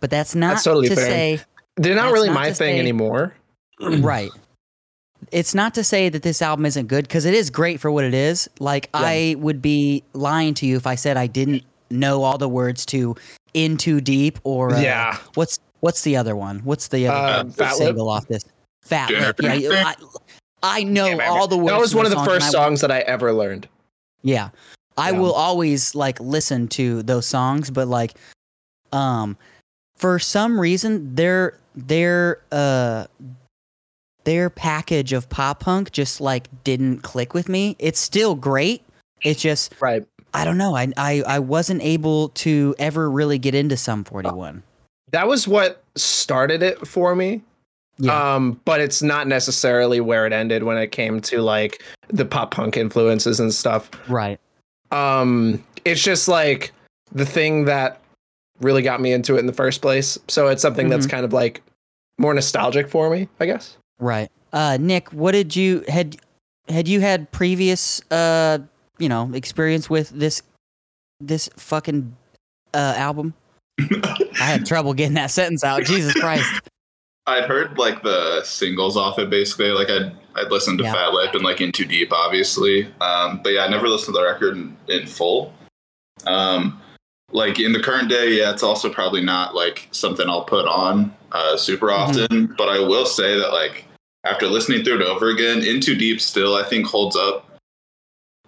But 0.00 0.10
that's 0.10 0.34
not 0.34 0.50
That's 0.50 0.64
totally 0.64 0.88
to 0.90 0.94
fair. 0.96 1.04
say 1.06 1.40
They're 1.76 1.94
not 1.96 2.12
really 2.12 2.28
my 2.28 2.46
thing 2.52 2.74
say- 2.76 2.78
anymore. 2.78 3.34
right. 3.80 4.30
It's 5.30 5.54
not 5.54 5.74
to 5.74 5.84
say 5.84 6.08
that 6.08 6.22
this 6.22 6.42
album 6.42 6.66
isn't 6.66 6.86
good 6.88 7.04
because 7.06 7.24
it 7.24 7.34
is 7.34 7.48
great 7.50 7.80
for 7.80 7.90
what 7.90 8.04
it 8.04 8.14
is. 8.14 8.48
Like 8.58 8.90
I 8.92 9.36
would 9.38 9.62
be 9.62 10.02
lying 10.14 10.54
to 10.54 10.66
you 10.66 10.76
if 10.76 10.86
I 10.86 10.94
said 10.96 11.16
I 11.16 11.26
didn't 11.26 11.62
know 11.90 12.22
all 12.22 12.38
the 12.38 12.48
words 12.48 12.84
to 12.86 13.14
"In 13.54 13.76
Too 13.76 14.00
Deep" 14.00 14.38
or 14.44 14.74
uh, 14.74 14.80
yeah. 14.80 15.16
What's 15.34 15.58
what's 15.80 16.02
the 16.02 16.16
other 16.16 16.34
one? 16.34 16.60
What's 16.64 16.88
the 16.88 17.08
Uh, 17.08 17.12
other 17.12 17.50
Fat 17.50 17.74
single 17.76 18.08
off 18.08 18.26
this? 18.28 18.44
Fat 18.82 19.10
Lip. 19.10 19.36
Yeah, 19.40 19.92
I, 19.94 19.94
I 20.62 20.82
know 20.82 21.20
all 21.20 21.46
the 21.46 21.56
words. 21.56 21.70
That 21.72 21.80
was 21.80 21.94
one 21.94 22.04
of 22.06 22.10
the 22.10 22.16
song, 22.16 22.24
and 22.28 22.32
first 22.42 22.46
I- 22.48 22.50
songs 22.50 22.80
that 22.80 22.90
I 22.90 23.00
ever 23.00 23.32
learned. 23.32 23.68
Yeah, 24.22 24.50
I 24.96 25.10
Yeah. 25.12 25.18
will 25.20 25.32
always 25.32 25.94
like 25.94 26.18
listen 26.20 26.66
to 26.68 27.02
those 27.04 27.26
songs, 27.26 27.70
but 27.70 27.86
like, 27.88 28.14
um, 28.92 29.36
for 29.96 30.18
some 30.18 30.60
reason, 30.60 31.14
their 31.14 31.58
their 31.76 32.40
uh 32.50 33.06
their 34.24 34.50
package 34.50 35.12
of 35.12 35.28
pop 35.28 35.60
punk 35.60 35.92
just 35.92 36.20
like 36.20 36.48
didn't 36.64 36.98
click 36.98 37.34
with 37.34 37.48
me. 37.48 37.76
It's 37.78 38.00
still 38.00 38.34
great. 38.34 38.84
It's 39.22 39.40
just 39.40 39.74
Right. 39.80 40.04
I 40.34 40.44
don't 40.44 40.58
know. 40.58 40.74
I 40.76 40.92
I 40.96 41.22
I 41.26 41.38
wasn't 41.38 41.82
able 41.82 42.30
to 42.30 42.74
ever 42.78 43.10
really 43.10 43.38
get 43.38 43.54
into 43.54 43.76
some 43.76 44.04
forty 44.04 44.30
one. 44.30 44.62
That 45.10 45.28
was 45.28 45.46
what 45.46 45.82
started 45.94 46.62
it 46.62 46.86
for 46.86 47.14
me. 47.14 47.42
Yeah. 47.98 48.34
Um, 48.34 48.60
but 48.64 48.80
it's 48.80 49.02
not 49.02 49.28
necessarily 49.28 50.00
where 50.00 50.26
it 50.26 50.32
ended 50.32 50.62
when 50.62 50.78
it 50.78 50.88
came 50.88 51.20
to 51.22 51.42
like 51.42 51.82
the 52.08 52.24
pop 52.24 52.50
punk 52.50 52.76
influences 52.76 53.38
and 53.38 53.52
stuff. 53.52 53.90
right. 54.08 54.40
Um, 54.90 55.62
it's 55.84 56.02
just 56.02 56.28
like 56.28 56.72
the 57.12 57.26
thing 57.26 57.66
that 57.66 58.00
really 58.60 58.82
got 58.82 59.00
me 59.00 59.12
into 59.12 59.36
it 59.36 59.40
in 59.40 59.46
the 59.46 59.52
first 59.52 59.82
place. 59.82 60.18
So 60.28 60.48
it's 60.48 60.62
something 60.62 60.88
that's 60.88 61.06
kind 61.06 61.24
of 61.24 61.32
like 61.32 61.62
more 62.18 62.32
nostalgic 62.34 62.88
for 62.88 63.10
me, 63.10 63.28
I 63.40 63.46
guess. 63.46 63.76
Right. 64.02 64.30
Uh, 64.52 64.76
Nick, 64.80 65.12
what 65.12 65.30
did 65.32 65.54
you 65.54 65.84
had 65.86 66.16
had 66.68 66.88
you 66.88 67.00
had 67.00 67.30
previous 67.30 68.02
uh 68.10 68.58
you 68.98 69.08
know 69.08 69.30
experience 69.32 69.88
with 69.88 70.10
this 70.10 70.42
this 71.20 71.48
fucking 71.56 72.14
uh 72.74 72.94
album? 72.96 73.32
I 73.80 74.26
had 74.38 74.66
trouble 74.66 74.92
getting 74.92 75.14
that 75.14 75.30
sentence 75.30 75.62
out. 75.64 75.84
Jesus 75.84 76.12
Christ. 76.14 76.52
I'd 77.28 77.44
heard 77.44 77.78
like 77.78 78.02
the 78.02 78.42
singles 78.42 78.96
off 78.96 79.18
it 79.20 79.30
basically. 79.30 79.70
Like 79.70 79.88
I'd 79.88 80.12
I'd 80.34 80.50
listened 80.50 80.78
to 80.78 80.84
Yeah. 80.84 80.92
Fat 80.94 81.12
Lip 81.12 81.32
and 81.34 81.44
like 81.44 81.60
In 81.60 81.70
Too 81.70 81.84
Deep, 81.84 82.12
obviously. 82.12 82.92
Um, 83.00 83.40
but 83.44 83.50
yeah, 83.50 83.62
I 83.64 83.68
never 83.68 83.88
listened 83.88 84.14
to 84.16 84.20
the 84.20 84.26
record 84.26 84.56
in, 84.56 84.76
in 84.88 85.06
full. 85.06 85.54
Um, 86.26 86.80
like 87.30 87.60
in 87.60 87.72
the 87.72 87.80
current 87.80 88.08
day, 88.08 88.32
yeah, 88.32 88.50
it's 88.50 88.62
also 88.64 88.90
probably 88.92 89.22
not 89.22 89.54
like 89.54 89.88
something 89.92 90.28
I'll 90.28 90.44
put 90.44 90.66
on 90.66 91.14
uh, 91.30 91.56
super 91.56 91.86
Mm-hmm. 91.86 92.22
often. 92.22 92.54
But 92.58 92.68
I 92.68 92.80
will 92.80 93.06
say 93.06 93.38
that 93.38 93.52
like 93.52 93.84
after 94.24 94.46
listening 94.46 94.84
through 94.84 95.00
it 95.00 95.02
over 95.06 95.30
again, 95.30 95.62
In 95.62 95.80
Too 95.80 95.94
Deep 95.94 96.20
still 96.20 96.54
I 96.54 96.62
think 96.64 96.86
holds 96.86 97.16
up 97.16 97.48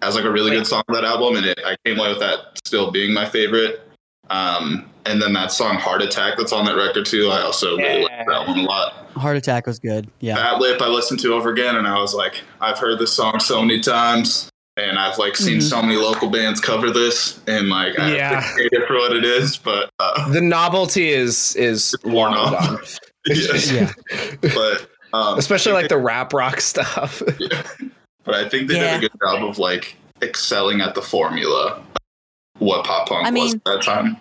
as 0.01 0.15
like 0.15 0.25
a 0.25 0.31
really 0.31 0.51
good 0.51 0.67
song 0.67 0.83
on 0.89 0.95
that 0.95 1.03
album, 1.05 1.37
and 1.37 1.45
it, 1.45 1.59
I 1.65 1.75
came 1.85 1.97
away 1.99 2.09
with 2.09 2.19
that 2.19 2.59
still 2.65 2.91
being 2.91 3.13
my 3.13 3.25
favorite. 3.27 3.81
Um, 4.29 4.89
and 5.05 5.21
then 5.21 5.33
that 5.33 5.51
song 5.51 5.75
Heart 5.75 6.01
Attack 6.01 6.37
that's 6.37 6.51
on 6.51 6.65
that 6.65 6.75
record 6.75 7.05
too. 7.05 7.29
I 7.29 7.41
also 7.41 7.77
really 7.77 8.03
like 8.03 8.25
that 8.27 8.47
one 8.47 8.59
a 8.59 8.63
lot. 8.63 8.93
Heart 9.15 9.37
attack 9.37 9.67
was 9.67 9.77
good. 9.79 10.09
Yeah. 10.19 10.35
That 10.35 10.59
Lip 10.59 10.81
I 10.81 10.87
listened 10.87 11.19
to 11.21 11.33
over 11.33 11.51
again 11.51 11.75
and 11.75 11.87
I 11.87 11.99
was 12.01 12.13
like, 12.15 12.41
I've 12.59 12.77
heard 12.79 12.99
this 12.99 13.13
song 13.13 13.39
so 13.39 13.61
many 13.61 13.79
times 13.79 14.49
and 14.77 14.97
I've 14.99 15.17
like 15.19 15.37
seen 15.37 15.59
Mhm. 15.59 15.69
so 15.69 15.81
many 15.81 15.95
local 15.95 16.29
bands 16.29 16.59
cover 16.59 16.89
this 16.89 17.39
and 17.47 17.69
like 17.69 17.97
I 17.99 18.15
Yeah. 18.15 18.39
appreciate 18.39 18.73
it 18.73 18.87
for 18.87 18.95
what 18.95 19.15
it 19.15 19.23
is, 19.23 19.55
but 19.57 19.89
uh, 19.99 20.29
The 20.31 20.41
novelty 20.41 21.09
is 21.09 21.55
is 21.55 21.95
worn 22.03 22.33
long 22.33 22.55
off. 22.55 22.67
gone. 22.67 22.79
Yeah. 23.71 23.91
but 24.41 24.89
um, 25.15 25.37
Especially 25.39 25.71
I 25.71 25.75
like 25.75 25.89
the 25.89 25.97
rap 25.97 26.33
rock 26.33 26.59
stuff. 26.73 27.19
think- 27.19 27.91
but 28.23 28.35
I 28.35 28.49
think 28.49 28.67
they 28.67 28.75
Yeah. 28.75 28.99
did 28.99 29.05
a 29.05 29.09
good 29.09 29.19
job 29.21 29.43
of 29.43 29.57
like 29.59 29.95
excelling 30.21 30.81
at 30.81 30.95
the 30.95 31.01
formula 31.01 31.73
of 31.73 31.83
what 32.59 32.85
pop 32.85 33.07
punk 33.09 33.25
I 33.27 33.31
was 33.31 33.33
mean, 33.33 33.55
at 33.55 33.63
that 33.65 33.81
time. 33.83 34.17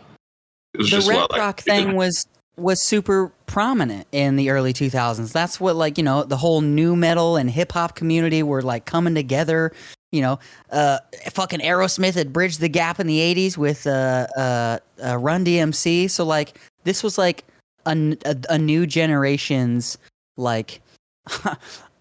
It 0.75 0.79
was 0.79 0.91
the 0.91 0.97
just 0.97 1.09
rap 1.09 1.31
well 1.31 1.39
rock 1.39 1.61
thing 1.61 1.95
was 1.97 2.27
was 2.57 2.81
super 2.81 3.33
prominent 3.47 4.07
in 4.13 4.37
the 4.37 4.51
early 4.51 4.73
2000s. 4.73 5.33
That's 5.33 5.59
what 5.59 5.75
like, 5.75 5.99
you 5.99 6.05
know, 6.05 6.23
the 6.23 6.37
whole 6.37 6.61
nu 6.61 6.95
metal 6.95 7.37
and 7.37 7.51
hip 7.51 7.73
hop 7.73 7.97
community 7.97 8.43
were 8.45 8.63
like 8.63 8.85
coming 8.85 9.15
together. 9.15 9.73
You 10.13 10.23
know, 10.23 10.39
uh, 10.71 10.99
fucking 11.33 11.59
Aerosmith 11.61 12.15
had 12.15 12.33
bridged 12.33 12.61
the 12.61 12.69
gap 12.69 13.01
in 13.01 13.09
the 13.09 13.19
80s 13.19 13.57
with 13.59 13.85
uh, 13.89 14.27
uh, 14.37 14.79
uh, 15.05 15.17
Run 15.19 15.45
DMC. 15.45 16.09
So 16.09 16.25
like 16.25 16.57
this 16.85 17.03
was 17.03 17.19
like 17.19 17.45
a 17.87 18.59
new 18.59 18.87
generation's 18.87 19.99
like 20.37 20.81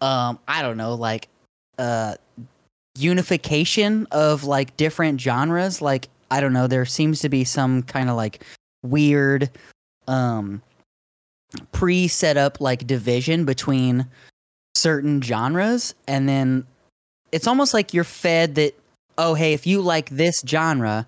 um 0.01 0.39
I 0.47 0.61
don't 0.61 0.77
know, 0.77 0.95
like 0.95 1.27
uh 1.77 2.15
unification 2.97 4.07
of 4.11 4.43
like 4.43 4.75
different 4.77 5.19
genres. 5.19 5.81
Like 5.81 6.09
I 6.31 6.41
don't 6.41 6.53
know, 6.53 6.67
there 6.67 6.85
seems 6.85 7.19
to 7.21 7.29
be 7.29 7.43
some 7.43 7.83
kind 7.83 8.09
of 8.09 8.15
like 8.15 8.43
weird 8.83 9.49
um 10.07 10.61
pre 11.71 12.07
set 12.07 12.35
up 12.37 12.59
like 12.59 12.85
division 12.87 13.45
between 13.45 14.05
certain 14.75 15.21
genres 15.21 15.93
and 16.07 16.27
then 16.27 16.65
it's 17.31 17.47
almost 17.47 17.73
like 17.73 17.93
you're 17.93 18.03
fed 18.03 18.55
that 18.55 18.73
oh 19.19 19.35
hey 19.35 19.53
if 19.53 19.67
you 19.67 19.79
like 19.79 20.09
this 20.09 20.43
genre 20.45 21.07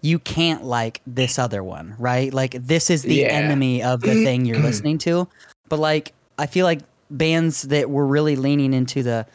you 0.00 0.18
can't 0.18 0.64
like 0.64 1.02
this 1.06 1.38
other 1.38 1.62
one 1.62 1.94
right 1.98 2.32
like 2.32 2.52
this 2.52 2.88
is 2.88 3.02
the 3.02 3.16
Yeah. 3.16 3.26
enemy 3.26 3.82
of 3.82 4.00
the 4.00 4.14
thing 4.24 4.46
you're 4.46 4.58
listening 4.62 4.96
to 4.98 5.28
but 5.68 5.78
like 5.78 6.14
i 6.38 6.46
feel 6.46 6.64
like 6.64 6.80
bands 7.10 7.62
that 7.62 7.90
were 7.90 8.06
really 8.06 8.36
leaning 8.36 8.72
into 8.72 9.02
the 9.02 9.26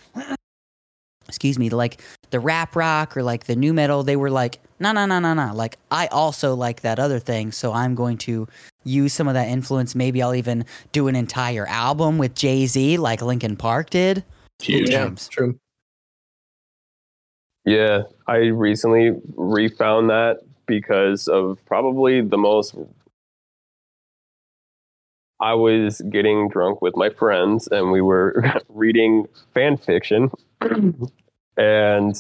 excuse 1.28 1.58
me 1.58 1.70
like 1.70 2.02
the 2.30 2.40
rap 2.40 2.76
rock 2.76 3.16
or 3.18 3.24
like 3.24 3.46
the 3.46 3.56
nu 3.56 3.74
metal 3.74 4.04
they 4.04 4.16
were 4.16 4.30
like 4.30 4.60
no 4.80 4.92
no 4.92 5.06
no 5.06 5.20
no 5.20 5.34
no 5.34 5.52
like 5.54 5.78
i 5.90 6.08
also 6.08 6.54
like 6.54 6.82
that 6.82 7.00
other 7.00 7.20
thing 7.20 7.52
so 7.52 7.74
i'm 7.74 7.96
going 7.96 8.18
to 8.18 8.48
use 8.84 9.14
some 9.14 9.28
of 9.28 9.34
that 9.34 9.48
influence 9.48 9.96
maybe 9.96 10.22
i'll 10.22 10.36
even 10.36 10.66
do 10.92 11.08
an 11.08 11.16
entire 11.16 11.66
album 11.68 12.18
with 12.18 12.36
jay-z 12.36 12.98
like 12.98 13.22
linkin 13.22 13.56
park 13.56 13.90
did 13.90 14.24
huge. 14.64 14.90
yeah, 14.90 15.10
true. 15.30 15.60
Yeah, 17.66 18.04
I 18.28 18.38
recently 18.38 19.12
refound 19.36 20.10
that 20.10 20.40
because 20.66 21.28
of 21.28 21.64
probably 21.66 22.22
the 22.22 22.38
most. 22.38 22.76
I 25.44 25.54
was 25.56 26.02
getting 26.10 26.48
drunk 26.48 26.82
with 26.82 26.96
my 26.96 27.10
friends 27.10 27.68
and 27.68 27.92
we 27.92 28.02
were 28.02 28.42
reading 28.70 29.26
fan 29.54 29.76
fiction 29.78 30.32
and 31.58 32.16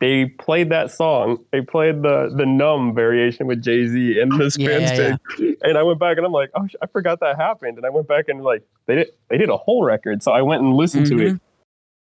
they 0.00 0.26
played 0.26 0.68
that 0.70 0.90
song. 0.90 1.38
They 1.52 1.60
played 1.60 2.02
the 2.02 2.34
the 2.36 2.44
numb 2.44 2.94
variation 2.94 3.46
with 3.46 3.62
Jay 3.62 3.86
Z 3.86 4.20
in 4.20 4.28
this 4.36 4.58
Yeah, 4.58 4.66
fan 4.68 4.80
yeah, 4.80 4.94
stage. 5.38 5.56
And 5.62 5.78
I 5.78 5.82
went 5.84 6.00
back 6.00 6.16
and 6.16 6.26
I'm 6.26 6.32
like, 6.32 6.50
oh, 6.56 6.66
I 6.82 6.86
forgot 6.88 7.20
that 7.20 7.36
happened. 7.36 7.78
And 7.78 7.86
I 7.86 7.90
went 7.90 8.08
back 8.08 8.28
and 8.28 8.42
like 8.42 8.62
they 8.86 8.96
did 8.96 9.10
they 9.30 9.38
did 9.38 9.48
a 9.48 9.56
whole 9.56 9.84
record. 9.84 10.22
So 10.22 10.32
I 10.32 10.42
went 10.42 10.62
and 10.62 10.74
listened 10.74 11.06
to 11.06 11.14
it, 11.20 11.28
mm-hmm. 11.28 11.36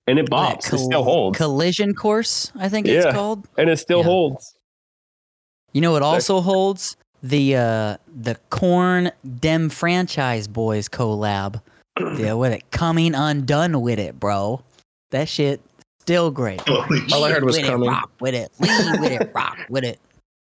and 0.08 0.18
it 0.18 0.30
bops. 0.30 0.74
it 0.74 0.80
still 0.80 1.04
holds, 1.04 1.38
Collision 1.38 1.94
course, 1.94 2.52
I 2.56 2.70
think 2.70 2.88
Yeah. 2.88 2.94
it's 2.94 3.14
called. 3.14 3.48
and 3.58 3.70
it 3.70 3.78
still 3.78 4.00
Yeah. 4.00 4.06
holds. 4.06 4.56
You 5.74 5.82
know, 5.82 5.98
it 5.98 6.02
also 6.02 6.40
holds 6.40 6.96
the 7.30 7.56
uh 7.56 7.98
the 8.16 8.38
Korn 8.50 9.12
Dem 9.40 9.70
Franchize 9.70 10.48
Boyz 10.48 10.90
collab. 10.90 11.62
yeah, 12.20 12.34
with 12.34 12.54
it 12.54 12.70
coming 12.72 13.16
undone 13.16 13.82
with 13.82 14.00
it, 14.00 14.20
bro. 14.20 14.62
That 15.12 15.28
shit 15.28 15.62
still 16.00 16.30
great. 16.30 16.62
Holy 16.68 17.00
All 17.14 17.24
I 17.24 17.30
shit. 17.30 17.36
heard 17.36 17.46
was 17.46 17.58
with 17.58 17.66
coming. 17.66 17.88
It, 17.88 17.92
rock 17.92 18.12
with 18.20 18.36
it, 18.36 18.52
lean 18.60 19.02
with 19.02 19.12
it, 19.12 19.32
rock 19.34 19.58
with 19.70 19.84
it. 19.84 20.00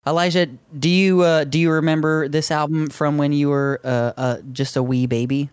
Elijah, 0.07 0.47
do 0.79 0.89
you 0.89 1.21
uh, 1.23 1.45
do 1.45 1.59
you 1.59 1.71
remember 1.71 2.29
this 2.29 2.51
album 2.51 2.89
from 2.89 3.19
when 3.19 3.33
you 3.33 3.51
were 3.51 3.81
uh, 3.85 4.13
uh, 4.17 4.37
just 4.53 4.77
a 4.77 4.83
wee 4.83 5.07
baby? 5.07 5.51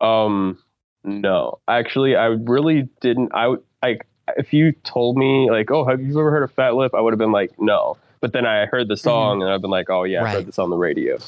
Um, 0.00 0.58
no, 1.04 1.58
actually, 1.68 2.16
I 2.16 2.26
really 2.26 2.88
didn't. 3.02 3.34
I 3.34 3.48
would 3.48 3.62
like 3.82 4.06
if 4.38 4.54
you 4.54 4.72
told 4.84 5.18
me 5.18 5.50
like, 5.50 5.70
oh, 5.70 5.84
have 5.84 6.00
you 6.00 6.18
ever 6.18 6.30
heard 6.30 6.42
of 6.42 6.52
Fat 6.52 6.74
Lip? 6.74 6.94
I 6.94 7.02
would 7.02 7.12
have 7.12 7.18
been 7.18 7.32
like, 7.32 7.50
no. 7.58 7.98
But 8.20 8.32
then 8.32 8.46
I 8.46 8.66
heard 8.66 8.88
the 8.88 8.96
song 8.96 9.42
and 9.42 9.50
I've 9.50 9.60
been 9.60 9.70
like, 9.70 9.90
oh 9.90 10.04
yeah, 10.04 10.22
I 10.24 10.32
heard 10.34 10.46
this 10.46 10.58
on 10.58 10.70
the 10.70 10.76
radio. 10.76 11.18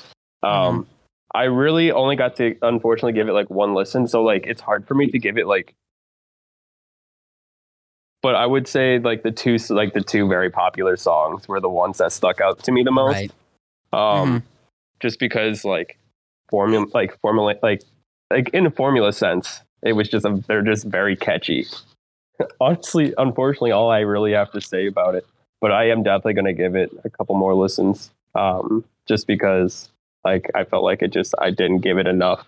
Um, 0.43 0.87
I 1.35 1.45
really 1.45 1.93
only 1.93 2.17
got 2.17 2.37
to 2.37 2.57
unfortunately 2.63 3.13
give 3.13 3.29
it 3.29 3.33
like 3.33 3.49
one 3.51 3.75
listen, 3.75 4.09
so 4.09 4.23
like 4.23 4.47
it's 4.47 4.61
hard 4.61 4.87
for 4.87 4.95
me 4.95 5.07
to 5.09 5.19
give 5.19 5.39
it 5.39 5.47
like. 5.47 5.75
But 8.23 8.35
I 8.35 8.45
would 8.47 8.67
say 8.69 8.99
like 8.99 9.23
the 9.23 9.31
two 9.31 9.57
like 9.71 9.95
the 9.95 10.03
two 10.03 10.29
very 10.29 10.51
popular 10.51 10.97
songs 10.97 11.49
were 11.49 11.61
the 11.61 11.71
ones 11.71 11.99
that 11.99 12.13
stuck 12.13 12.41
out 12.41 12.63
to 12.65 12.73
me 12.73 12.83
the 12.83 12.91
most 12.91 13.15
Right. 13.15 13.33
um 13.93 14.43
just 15.01 15.19
because 15.19 15.65
like 15.65 15.99
formula 16.51 16.87
like 16.93 17.19
formula 17.21 17.55
like 17.63 17.83
like 18.31 18.51
in 18.51 18.67
a 18.67 18.71
formula 18.71 19.13
sense 19.13 19.61
it 19.83 19.93
was 19.95 20.09
just 20.09 20.27
a, 20.27 20.43
they're 20.49 20.61
just 20.63 20.85
very 20.85 21.17
catchy 21.17 21.67
honestly 22.61 23.15
unfortunately 23.17 23.71
all 23.71 23.91
i 23.91 24.01
really 24.01 24.33
have 24.33 24.51
to 24.53 24.61
say 24.61 24.87
about 24.87 25.15
it 25.15 25.25
but 25.61 25.73
i 25.73 25.89
am 25.89 26.03
definitely 26.03 26.35
going 26.35 26.45
to 26.45 26.53
give 26.53 26.75
it 26.75 26.91
a 27.05 27.11
couple 27.11 27.35
more 27.35 27.55
listens 27.55 28.11
um 28.35 28.85
just 29.07 29.27
because 29.27 29.91
like 30.25 30.51
i 30.55 30.65
felt 30.65 30.85
like 30.85 31.03
it 31.03 31.13
just 31.13 31.35
i 31.39 31.51
didn't 31.51 31.81
give 31.81 31.99
it 31.99 32.07
enough 32.07 32.47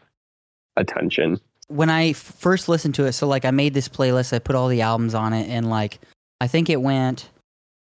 attention 0.77 1.41
when 1.73 1.89
I 1.89 2.13
first 2.13 2.69
listened 2.69 2.95
to 2.97 3.07
it, 3.07 3.13
so 3.13 3.27
like 3.27 3.45
I 3.45 3.51
made 3.51 3.75
this 3.75 3.89
playlist, 3.89 4.33
I 4.33 4.39
put 4.39 4.55
all 4.55 4.69
the 4.69 4.83
albums 4.83 5.15
on 5.15 5.33
it, 5.33 5.49
and 5.49 5.71
like 5.71 6.01
I 6.41 6.47
think 6.47 6.69
it 6.69 6.81
went 6.81 7.31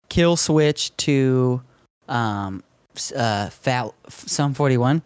Kill 0.09 0.37
Switch 0.37 0.95
to 0.97 1.61
um 2.07 2.63
uh 3.15 3.49
Fat 3.49 3.91
Sum 4.07 4.53
41. 4.53 5.01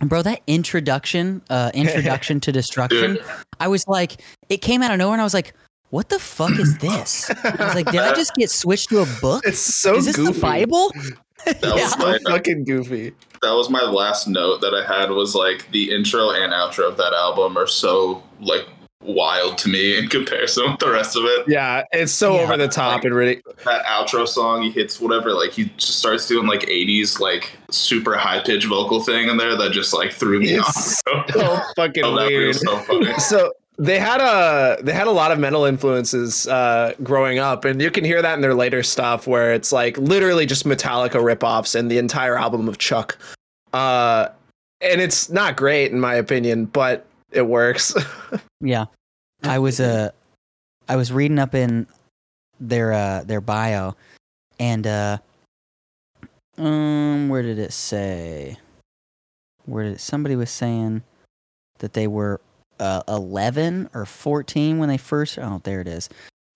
And 0.00 0.10
bro, 0.10 0.22
that 0.22 0.40
introduction, 0.46 1.42
uh 1.50 1.70
introduction 1.72 2.40
to 2.40 2.52
destruction, 2.60 3.18
I 3.60 3.68
was 3.68 3.86
like 3.86 4.20
it 4.48 4.58
came 4.58 4.82
out 4.82 4.90
of 4.90 4.98
nowhere 4.98 5.14
and 5.14 5.20
I 5.20 5.24
was 5.24 5.34
like, 5.34 5.54
what 5.94 6.08
the 6.08 6.18
fuck 6.18 6.58
is 6.58 6.76
this? 6.78 7.30
I 7.44 7.50
was 7.66 7.74
like, 7.76 7.90
did 7.90 8.00
I 8.00 8.12
just 8.14 8.34
get 8.34 8.50
switched 8.50 8.88
to 8.90 8.98
a 9.02 9.06
book? 9.20 9.44
It's 9.46 9.58
so 9.60 9.94
is 9.96 10.06
this 10.06 10.16
goofy. 10.16 10.32
the 10.32 10.40
Bible? 10.40 10.92
That 11.46 11.62
was 11.62 11.76
Yeah. 11.80 11.86
So 11.88 11.98
my 11.98 12.18
fucking 12.26 12.64
goofy. 12.64 13.12
that 13.42 13.52
was 13.52 13.70
my 13.70 13.82
last 13.82 14.26
note 14.26 14.60
that 14.62 14.74
I 14.74 14.84
had 14.84 15.10
was 15.10 15.34
like 15.34 15.70
the 15.70 15.92
intro 15.94 16.30
and 16.30 16.52
outro 16.52 16.88
of 16.88 16.96
that 16.96 17.12
album 17.12 17.56
are 17.56 17.66
so 17.66 18.22
like 18.40 18.66
wild 19.02 19.58
to 19.58 19.68
me 19.68 19.98
in 19.98 20.08
comparison 20.08 20.70
with 20.70 20.80
the 20.80 20.90
rest 20.90 21.14
of 21.14 21.24
it. 21.26 21.46
Yeah, 21.46 21.82
it's 21.92 22.10
so 22.12 22.34
Yeah. 22.36 22.40
over 22.44 22.56
the 22.56 22.68
top 22.68 23.04
and 23.04 23.14
really. 23.14 23.42
That 23.66 23.84
outro 23.84 24.26
song, 24.26 24.62
he 24.62 24.70
hits 24.70 24.98
whatever, 24.98 25.32
like 25.34 25.52
he 25.52 25.66
just 25.76 25.98
starts 25.98 26.26
doing 26.26 26.46
like 26.46 26.62
80s 26.62 27.20
like 27.20 27.50
super 27.70 28.16
high 28.16 28.40
pitched 28.40 28.66
vocal 28.66 29.00
thing 29.02 29.28
in 29.28 29.36
there 29.36 29.56
that 29.56 29.72
just 29.72 29.92
like 29.92 30.10
threw 30.12 30.40
me 30.40 30.56
off. 30.58 30.70
It's 30.70 31.02
so 31.06 31.60
fucking 31.76 32.02
Oh, 32.04 32.14
weird. 32.16 32.56
so 32.56 32.78
funny. 32.78 33.12
so 33.18 33.52
they 33.76 33.98
had 33.98 34.20
a 34.20 34.82
they 34.82 34.92
had 34.92 35.06
a 35.06 35.12
lot 35.12 35.32
of 35.32 35.38
metal 35.38 35.64
influences 35.64 36.46
uh, 36.48 36.94
growing 37.02 37.38
up, 37.38 37.64
and 37.64 37.80
you 37.82 37.90
can 37.90 38.04
hear 38.04 38.22
that 38.22 38.34
in 38.34 38.40
their 38.40 38.54
later 38.54 38.82
stuff, 38.82 39.26
where 39.26 39.52
it's 39.52 39.72
like 39.72 39.98
literally 39.98 40.46
just 40.46 40.64
Metallica 40.64 41.20
ripoffs 41.20 41.74
and 41.74 41.90
the 41.90 41.98
entire 41.98 42.38
album 42.38 42.68
of 42.68 42.78
Chuck. 42.78 43.18
Uh, 43.72 44.28
and 44.80 45.00
it's 45.00 45.28
not 45.30 45.56
great 45.56 45.90
in 45.90 45.98
my 46.00 46.14
opinion, 46.14 46.66
but 46.66 47.06
it 47.32 47.42
works. 47.46 47.94
Yeah. 48.60 48.86
I 49.42 49.58
was 49.58 49.78
uh 49.78 50.10
I 50.88 50.96
was 50.96 51.12
reading 51.12 51.38
up 51.38 51.54
in 51.54 51.86
their 52.58 52.94
uh 52.94 53.22
their 53.24 53.42
bio 53.42 53.94
and 54.58 54.86
uh 54.86 55.18
um 56.56 57.28
where 57.28 57.42
did 57.42 57.58
it 57.58 57.74
say 57.74 58.56
where 59.66 59.84
did 59.84 60.00
somebody 60.00 60.34
was 60.34 60.50
saying 60.50 61.02
that 61.80 61.92
they 61.92 62.06
were 62.06 62.40
uh 62.80 63.02
11 63.08 63.90
or 63.94 64.04
14 64.06 64.78
when 64.78 64.88
they 64.88 64.96
first 64.98 65.38
oh 65.38 65.60
there 65.64 65.80
it 65.80 65.88
is. 65.88 66.08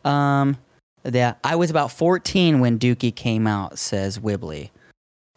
Um 0.04 0.56
yeah, 1.04 1.34
I 1.44 1.56
was 1.56 1.70
about 1.70 1.90
14 1.92 2.60
when 2.60 2.78
Dookie 2.78 3.14
came 3.14 3.46
out 3.46 3.78
says 3.78 4.20
Whibley. 4.20 4.70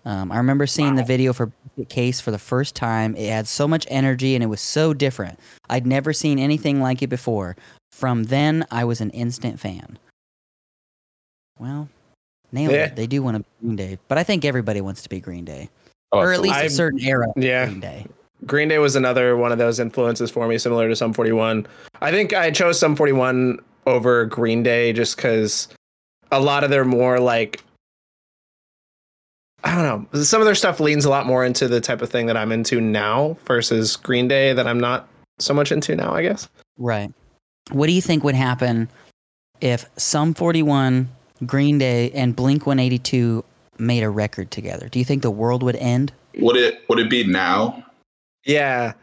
Um, 0.04 0.32
I 0.32 0.38
remember 0.38 0.66
seeing 0.66 0.96
the 0.96 1.04
video 1.04 1.32
for 1.32 1.52
Case 1.88 2.20
for 2.20 2.32
the 2.32 2.40
first 2.40 2.76
time. 2.76 3.16
It 3.16 3.30
had 3.30 3.48
so 3.48 3.68
much 3.68 3.86
energy 3.90 4.34
and 4.36 4.44
it 4.44 4.48
was 4.48 4.60
so 4.60 4.94
different. 4.94 5.40
I'd 5.70 5.86
never 5.86 6.12
seen 6.12 6.40
anything 6.40 6.82
like 6.82 7.02
it 7.04 7.08
before. 7.08 7.56
From 7.92 8.24
then, 8.26 8.66
I 8.72 8.84
was 8.84 9.00
an 9.00 9.12
instant 9.12 9.60
fan. 9.60 9.98
Well, 11.60 11.88
nailed 12.52 12.74
Yeah. 12.74 12.86
it. 12.86 12.96
They 12.96 13.08
do 13.08 13.22
want 13.22 13.38
to 13.38 13.40
be 13.44 13.48
Green 13.62 13.76
Day, 13.76 13.98
but 14.08 14.18
I 14.18 14.24
think 14.24 14.44
everybody 14.44 14.82
wants 14.82 15.04
to 15.04 15.10
be 15.10 15.20
Green 15.20 15.46
Day, 15.46 15.70
Oh, 16.12 16.20
or 16.20 16.34
at 16.34 16.42
least 16.42 16.56
I- 16.56 16.64
a 16.64 16.70
certain 16.70 17.00
era. 17.00 17.28
Yeah. 17.36 17.68
Green 17.68 17.80
Day. 17.80 18.06
Green 18.46 18.68
Day 18.68 18.80
was 18.80 18.96
another 18.96 19.38
one 19.38 19.52
of 19.52 19.58
those 19.58 19.80
influences 19.80 20.32
for 20.32 20.48
me, 20.48 20.58
similar 20.58 20.90
to 20.90 20.96
Sum 20.96 21.14
41. 21.14 21.68
I 22.02 22.12
think 22.12 22.34
I 22.34 22.52
chose 22.52 22.80
Sum 22.80 22.96
41 22.96 23.60
over 23.86 24.26
Green 24.26 24.64
Day 24.64 24.94
just 24.94 25.16
because 25.16 25.68
a 26.32 26.40
lot 26.40 26.64
of 26.64 26.70
their 26.70 26.86
more 26.86 27.20
like 27.20 27.64
I 29.64 29.76
don't 29.76 30.12
know. 30.14 30.24
Some 30.24 30.42
of 30.42 30.46
their 30.46 30.56
stuff 30.56 30.80
leans 30.80 31.06
a 31.06 31.10
lot 31.10 31.28
more 31.28 31.46
into 31.46 31.68
the 31.68 31.80
type 31.80 32.02
of 32.02 32.10
thing 32.10 32.26
that 32.26 32.38
I'm 32.38 32.52
into 32.52 32.82
now 32.82 33.38
versus 33.46 33.96
Green 33.96 34.28
Day 34.28 34.54
that 34.54 34.66
I'm 34.66 34.80
not 34.80 35.08
so 35.40 35.54
much 35.54 35.72
into 35.72 35.96
now, 35.96 36.14
I 36.14 36.24
guess. 36.24 36.50
Right. 36.78 37.14
What 37.72 37.88
do 37.88 37.94
you 37.94 38.02
think 38.02 38.24
would 38.24 38.36
happen 38.36 38.90
if 39.60 39.86
Sum 39.98 40.34
41, 40.34 41.10
Green 41.46 41.78
Day, 41.78 42.10
and 42.12 42.36
Blink 42.36 42.66
182 42.66 43.46
made 43.78 44.02
a 44.02 44.10
record 44.10 44.50
together? 44.50 44.90
Do 44.90 44.98
you 44.98 45.06
think 45.06 45.22
the 45.22 45.32
world 45.32 45.62
would 45.62 45.76
end? 45.76 46.12
Would 46.40 46.56
it 46.56 46.84
would 46.90 46.98
it 46.98 47.10
be 47.10 47.24
now? 47.24 47.86
Yeah. 48.46 48.94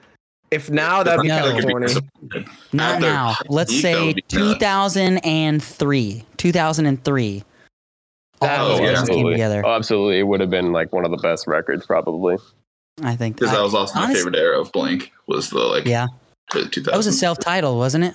If 0.50 0.70
now 0.70 1.02
that'd 1.02 1.20
be 1.22 1.28
No. 1.28 1.38
kind 1.40 1.58
of 1.58 1.66
be 1.66 1.72
corny. 2.32 2.46
Not 2.72 3.00
now. 3.00 3.34
Let's 3.48 3.70
Peak, 3.72 3.82
say 3.82 4.06
would 4.06 4.16
be 4.16 4.22
nuts. 4.22 4.34
2003. 4.34 6.24
2003. 6.38 7.44
That- 8.40 8.60
All 8.60 8.66
Oh, 8.66 8.70
yeah. 8.74 8.78
came 8.86 8.96
absolutely. 8.96 9.32
together. 9.32 9.62
Oh, 9.66 9.74
absolutely. 9.74 10.18
It 10.20 10.22
would 10.22 10.40
have 10.40 10.50
been 10.50 10.72
like 10.72 10.92
one 10.92 11.04
of 11.04 11.10
the 11.10 11.16
best 11.18 11.46
records, 11.46 11.84
probably. 11.86 12.36
I 13.02 13.14
think 13.14 13.36
Because 13.36 13.52
that 13.52 13.62
was 13.62 13.74
also 13.74 13.98
my 13.98 14.12
favorite 14.12 14.36
era 14.36 14.60
of 14.60 14.72
Blink 14.72 15.12
was 15.28 15.50
the 15.50 15.58
like 15.58 15.84
Yeah, 15.86 16.06
the 16.52 16.62
that 16.86 16.96
was 16.96 17.06
a 17.06 17.12
self-titled, 17.12 17.76
wasn't 17.78 18.04
it? 18.04 18.14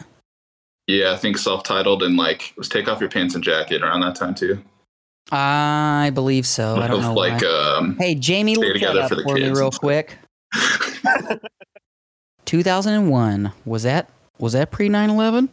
Yeah, 0.88 1.14
I 1.14 1.16
think 1.18 1.38
self-titled 1.38 2.04
and 2.04 2.18
like 2.18 2.50
it 2.52 2.58
was 2.58 2.68
take 2.68 2.90
off 2.90 3.00
your 3.00 3.10
pants 3.10 3.34
and 3.36 3.44
jacket 3.44 3.82
around 3.82 4.02
that 4.02 4.16
time 4.16 4.36
too. 4.36 4.62
I 5.32 6.12
believe 6.14 6.46
so. 6.46 6.76
I 6.78 6.88
don't 6.88 7.02
know. 7.02 7.14
like 7.14 7.42
why. 7.42 7.76
um 7.78 7.96
hey, 7.98 8.14
Jamie, 8.16 8.56
Stay 8.56 8.62
look 8.66 8.74
that 8.74 8.80
Together 8.80 9.02
up 9.04 9.10
for 9.10 9.16
the 9.16 9.24
for 9.24 9.36
me 9.36 9.50
real 9.52 9.72
quick. 9.72 10.18
2001 12.46 13.52
was 13.66 13.84
that 13.84 14.10
was 14.40 14.54
that 14.54 14.72
pre 14.72 14.90
9/11? 14.90 15.50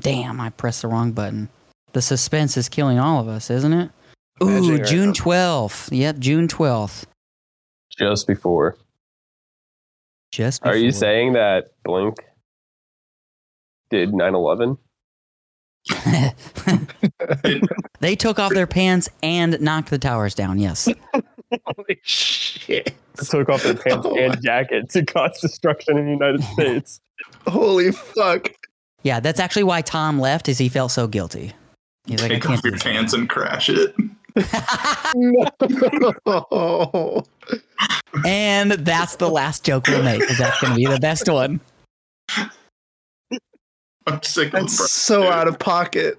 Damn, 0.00 0.40
I 0.40 0.50
pressed 0.50 0.82
the 0.82 0.88
wrong 0.88 1.12
button. 1.12 1.48
The 1.92 2.02
suspense 2.02 2.56
is 2.56 2.68
killing 2.68 2.98
all 2.98 3.20
of 3.20 3.28
us, 3.28 3.50
isn't 3.50 3.72
it? 3.72 3.90
Ooh, 4.42 4.48
Imagining 4.48 4.84
June 4.84 5.06
now. 5.08 5.12
12th. 5.12 5.88
Yep, 5.96 6.18
June 6.18 6.48
12th. 6.48 7.04
Just 7.96 8.26
before. 8.26 8.76
Just 10.30 10.62
before. 10.62 10.74
Are 10.74 10.76
you 10.76 10.92
saying 10.92 11.32
that 11.32 11.72
Blink 11.84 12.16
did 13.88 14.12
9 14.12 14.34
11? 14.34 14.76
they 18.00 18.16
took 18.16 18.38
off 18.38 18.52
their 18.52 18.66
pants 18.66 19.08
and 19.22 19.58
knocked 19.60 19.88
the 19.90 19.98
towers 19.98 20.34
down. 20.34 20.58
Yes. 20.58 20.88
Holy 21.64 22.00
shit. 22.02 22.94
Took 23.16 23.48
off 23.48 23.62
their 23.62 23.74
pants 23.76 24.06
Oh 24.08 24.16
and 24.16 24.40
jacket 24.42 24.90
to 24.90 25.04
cause 25.04 25.38
destruction 25.40 25.98
in 25.98 26.06
the 26.06 26.12
United 26.12 26.42
States. 26.52 27.00
Holy 27.46 27.92
fuck. 27.92 28.50
Yeah, 29.02 29.20
that's 29.20 29.38
actually 29.40 29.64
why 29.64 29.82
Tom 29.82 30.18
left. 30.18 30.48
Is 30.48 30.58
he 30.58 30.68
felt 30.68 30.90
so 30.92 31.06
guilty. 31.06 31.52
He's 32.06 32.20
like, 32.22 32.30
I 32.30 32.34
take 32.34 32.42
can't 32.42 32.54
off 32.56 32.62
do 32.62 32.68
your 32.68 32.72
this 32.74 32.82
pants 32.82 33.12
and 33.12 33.28
crash 33.28 33.68
it. 33.68 33.94
No. 35.14 35.46
and 38.24 38.72
that's 38.72 39.16
the 39.16 39.28
last 39.30 39.64
joke 39.64 39.86
we'll 39.88 40.02
make. 40.02 40.26
'cause 40.26 40.38
That's 40.38 40.60
going 40.60 40.72
to 40.72 40.76
be 40.76 40.86
the 40.86 40.98
best 41.00 41.28
one. 41.28 41.60
I'm 44.06 44.22
sick 44.22 44.46
of 44.48 44.52
That's 44.52 44.76
Brian, 44.76 44.88
so 44.88 45.22
dude. 45.22 45.32
out 45.32 45.48
of 45.48 45.58
pocket. 45.58 46.18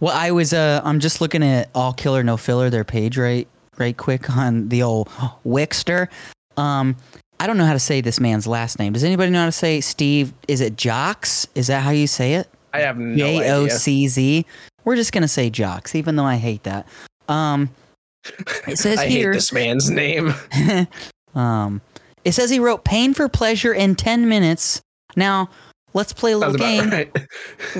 Well, 0.00 0.12
I 0.14 0.32
was 0.32 0.52
uh 0.52 0.80
I'm 0.84 1.00
just 1.00 1.20
looking 1.20 1.42
at 1.42 1.70
all 1.74 1.92
killer 1.94 2.22
no 2.22 2.36
filler 2.36 2.68
their 2.68 2.84
page 2.84 3.16
right 3.16 3.48
right 3.78 3.96
quick 3.96 4.30
on 4.36 4.68
the 4.68 4.82
old 4.82 5.08
Wixter. 5.46 6.08
Um 6.56 6.96
I 7.40 7.46
don't 7.46 7.58
know 7.58 7.66
how 7.66 7.72
to 7.72 7.80
say 7.80 8.00
this 8.00 8.20
man's 8.20 8.46
last 8.46 8.78
name. 8.78 8.92
Does 8.92 9.04
anybody 9.04 9.30
know 9.30 9.40
how 9.40 9.46
to 9.46 9.52
say 9.52 9.80
Steve? 9.80 10.32
Is 10.48 10.60
it 10.60 10.76
Jocks? 10.76 11.46
Is 11.54 11.66
that 11.66 11.82
how 11.82 11.90
you 11.90 12.06
say 12.06 12.34
it? 12.34 12.48
I 12.72 12.80
have 12.80 12.96
no 12.96 13.16
J 13.16 13.52
O. 13.52 13.68
C 13.68 14.08
Z. 14.08 14.46
We're 14.84 14.96
just 14.96 15.12
gonna 15.12 15.28
say 15.28 15.50
Jocks, 15.50 15.94
even 15.94 16.16
though 16.16 16.24
I 16.24 16.36
hate 16.36 16.62
that. 16.64 16.86
Um 17.28 17.70
it 18.66 18.78
says 18.78 18.98
I 18.98 19.06
here 19.06 19.32
hate 19.32 19.36
this 19.36 19.52
man's 19.52 19.90
name. 19.90 20.34
um 21.34 21.80
it 22.24 22.32
says 22.32 22.50
he 22.50 22.58
wrote 22.58 22.84
Pain 22.84 23.12
for 23.14 23.28
Pleasure 23.28 23.74
in 23.74 23.94
ten 23.96 24.28
minutes. 24.28 24.80
Now 25.16 25.50
let's 25.92 26.12
play 26.12 26.32
a 26.32 26.38
little 26.38 26.58
Sounds 26.58 26.80
game. 26.80 26.90
right. 26.90 27.26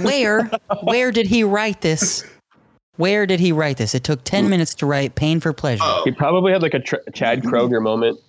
where 0.04 0.50
where 0.82 1.10
did 1.12 1.26
he 1.26 1.44
write 1.44 1.80
this 1.80 2.24
where 2.96 3.26
did 3.26 3.40
he 3.40 3.52
write 3.52 3.76
this 3.76 3.94
it 3.94 4.04
took 4.04 4.22
10 4.24 4.46
mm. 4.46 4.48
minutes 4.50 4.74
to 4.76 4.86
write 4.86 5.14
pain 5.14 5.40
for 5.40 5.52
pleasure 5.52 5.82
Oh, 5.84 6.02
He 6.04 6.12
probably 6.12 6.52
had 6.52 6.62
like 6.62 6.74
a 6.74 6.80
tr- 6.80 6.96
Chad 7.12 7.40
mm-hmm. 7.42 7.48
Kroeger 7.54 7.82
moment. 7.82 8.20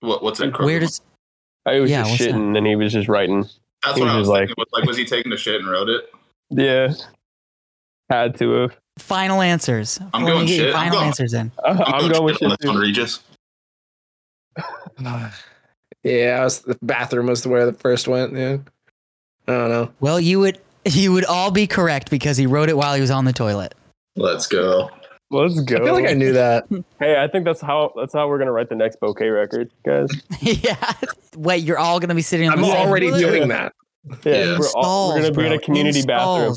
what, 0.00 0.22
what's 0.22 0.38
that? 0.40 0.58
where 0.60 0.80
does 0.80 1.00
I 1.66 1.78
was 1.80 1.90
Yeah, 1.90 2.00
just 2.02 2.10
what's 2.10 2.24
that? 2.24 2.34
shitting 2.34 2.56
and 2.58 2.66
he 2.66 2.76
was 2.76 2.92
just 2.92 3.08
writing. 3.08 3.44
That's 3.84 3.96
he 3.96 4.00
what 4.02 4.10
I 4.10 4.16
was 4.18 4.28
was 4.28 4.28
like- 4.28 4.48
Was, 4.56 4.66
like, 4.72 4.84
was 4.84 4.96
he 4.96 5.04
taking 5.04 5.30
the 5.30 5.36
shit 5.36 5.60
and 5.60 5.70
wrote 5.70 5.88
it? 5.88 6.10
Yeah. 6.50 6.92
Had 8.10 8.36
to 8.38 8.50
have. 8.52 8.76
final 8.98 9.40
answers 9.40 9.98
I'm 10.12 10.24
Let 10.24 10.30
me 10.30 10.36
going 10.36 10.46
get 10.46 10.56
your 10.56 10.66
shit. 10.66 10.74
I'm 10.74 10.80
final 10.80 10.94
going- 10.98 11.06
answers 11.06 11.34
in 11.34 11.52
I'm, 11.64 12.10
going 12.10 12.24
with 12.24 12.36
shit 12.38 12.44
on 12.44 12.50
shit 12.50 12.60
this 12.60 12.68
one. 12.68 12.76
Regis. 12.78 13.20
yeah, 16.02 16.38
I 16.40 16.44
was, 16.44 16.60
the 16.60 16.78
bathroom 16.82 17.26
was 17.26 17.42
the 17.42 17.48
where 17.48 17.64
the 17.66 17.72
first 17.72 18.06
went. 18.08 18.34
Yeah, 18.34 18.58
I 19.48 19.52
don't 19.52 19.68
know. 19.70 19.90
well 20.00 20.20
you 20.20 20.40
would 20.40 20.58
you 20.86 21.12
would 21.12 21.24
all 21.24 21.50
be 21.50 21.66
correct 21.66 22.10
because 22.10 22.36
he 22.36 22.46
wrote 22.46 22.68
it 22.68 22.76
while 22.76 22.94
he 22.94 23.00
was 23.00 23.10
on 23.10 23.24
the 23.24 23.32
toilet 23.32 23.74
Let's 24.16 24.46
go. 24.46 24.90
Let's 25.30 25.58
go. 25.60 25.76
I 25.76 25.84
feel 25.84 25.94
like 25.94 26.06
I 26.06 26.12
knew 26.12 26.34
that. 26.34 26.66
Hey, 27.00 27.16
I 27.22 27.26
think 27.26 27.44
that's 27.46 27.60
how 27.62 27.92
that's 27.96 28.12
how 28.12 28.28
we're 28.28 28.38
gonna 28.38 28.52
write 28.52 28.68
the 28.68 28.74
next 28.76 29.00
bouquet 29.00 29.28
record, 29.28 29.70
guys. 29.84 30.08
yeah 30.40 30.92
wait 31.36 31.64
you're 31.64 31.78
all 31.78 31.98
gonna 31.98 32.14
be 32.14 32.22
sitting 32.22 32.48
on 32.48 32.54
I'm 32.54 32.60
the 32.60 32.66
same 32.70 32.76
already 32.88 33.08
toilet? 33.10 33.20
doing 33.20 33.48
that. 33.48 33.72
Yeah, 34.24 34.44
Yeah. 34.44 34.58
we're, 34.58 34.66
all, 34.74 35.14
we're 35.14 35.22
gonna 35.22 35.32
be 35.34 35.46
in 35.46 35.52
a 35.52 35.58
community 35.58 36.00
In 36.00 36.06
bathroom. 36.06 36.56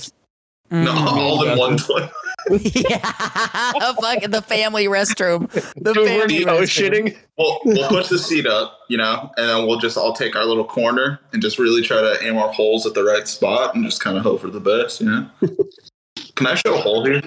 Stalls. 0.70 0.86
No, 0.86 0.92
Mm. 0.94 1.18
all 1.18 1.44
in 1.48 1.58
one 1.58 1.78
toilet. 1.78 2.12
yeah 2.62 3.00
fucking 4.02 4.30
the 4.30 4.42
family 4.42 4.86
restroom 4.86 5.50
the 5.82 5.94
Dude, 5.94 6.08
family 6.08 6.46
no 6.46 6.58
restroom. 6.60 6.92
shitting. 6.92 7.18
We'll, 7.40 7.60
we'll 7.66 7.90
push 7.90 8.10
the 8.10 8.20
seat 8.20 8.46
up, 8.46 8.78
you 8.88 8.98
know, 8.98 9.32
and 9.38 9.50
then 9.50 9.66
we'll 9.68 9.80
just 9.80 9.98
all 9.98 10.14
take 10.14 10.36
our 10.36 10.46
little 10.46 10.64
corner 10.66 11.20
and 11.34 11.42
just 11.42 11.58
really 11.58 11.82
try 11.82 12.00
to 12.02 12.18
aim 12.24 12.38
our 12.38 12.52
holes 12.52 12.86
at 12.86 12.94
the 12.94 13.04
right 13.04 13.28
spot 13.28 13.74
and 13.74 13.84
just 13.84 14.00
kind 14.00 14.16
of 14.16 14.22
hope 14.24 14.42
for 14.42 14.50
the 14.52 14.60
best, 14.60 15.02
you 15.02 15.08
know. 15.08 15.30
Can 16.36 16.46
I 16.48 16.54
show 16.56 16.76
a 16.76 16.78
hole 16.82 17.04
here? 17.06 17.22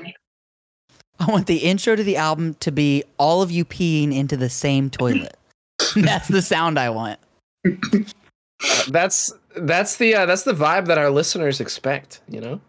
I 1.18 1.26
want 1.30 1.46
the 1.48 1.58
intro 1.58 1.96
to 1.96 2.04
the 2.04 2.16
album 2.16 2.54
to 2.60 2.70
be 2.70 3.02
all 3.18 3.42
of 3.42 3.50
you 3.50 3.64
peeing 3.64 4.14
into 4.14 4.36
the 4.36 4.48
same 4.48 4.88
toilet. 4.88 5.36
That's 5.96 6.28
the 6.28 6.42
sound 6.42 6.78
I 6.78 6.90
want. 6.90 7.18
That's 8.88 9.32
that's 9.56 9.96
the 9.96 10.14
uh, 10.14 10.26
that's 10.26 10.44
the 10.44 10.52
vibe 10.52 10.86
that 10.86 10.98
our 10.98 11.10
listeners 11.10 11.60
expect. 11.60 12.20
You 12.28 12.40
know. 12.40 12.60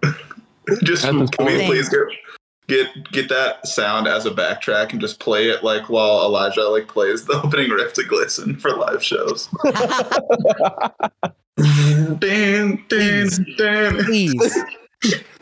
Just 0.83 1.03
That's 1.03 1.29
can 1.31 1.45
we 1.45 1.53
important. 1.61 1.65
please 1.65 1.89
get 1.89 2.07
get 2.67 3.11
get 3.11 3.29
that 3.29 3.65
sound 3.67 4.07
as 4.07 4.25
a 4.25 4.31
backtrack 4.31 4.91
and 4.91 5.01
just 5.01 5.19
play 5.19 5.49
it 5.49 5.63
like 5.63 5.89
while 5.89 6.21
Elijah 6.23 6.67
like 6.69 6.87
plays 6.87 7.25
the 7.25 7.33
opening 7.43 7.69
riff 7.71 7.93
to 7.93 8.03
Glisten 8.03 8.55
for 8.57 8.75
live 8.75 9.03
shows. 9.03 9.49
Dan, 11.57 12.83
dan, 12.87 13.27
dan. 13.57 13.97
Please. 14.05 14.57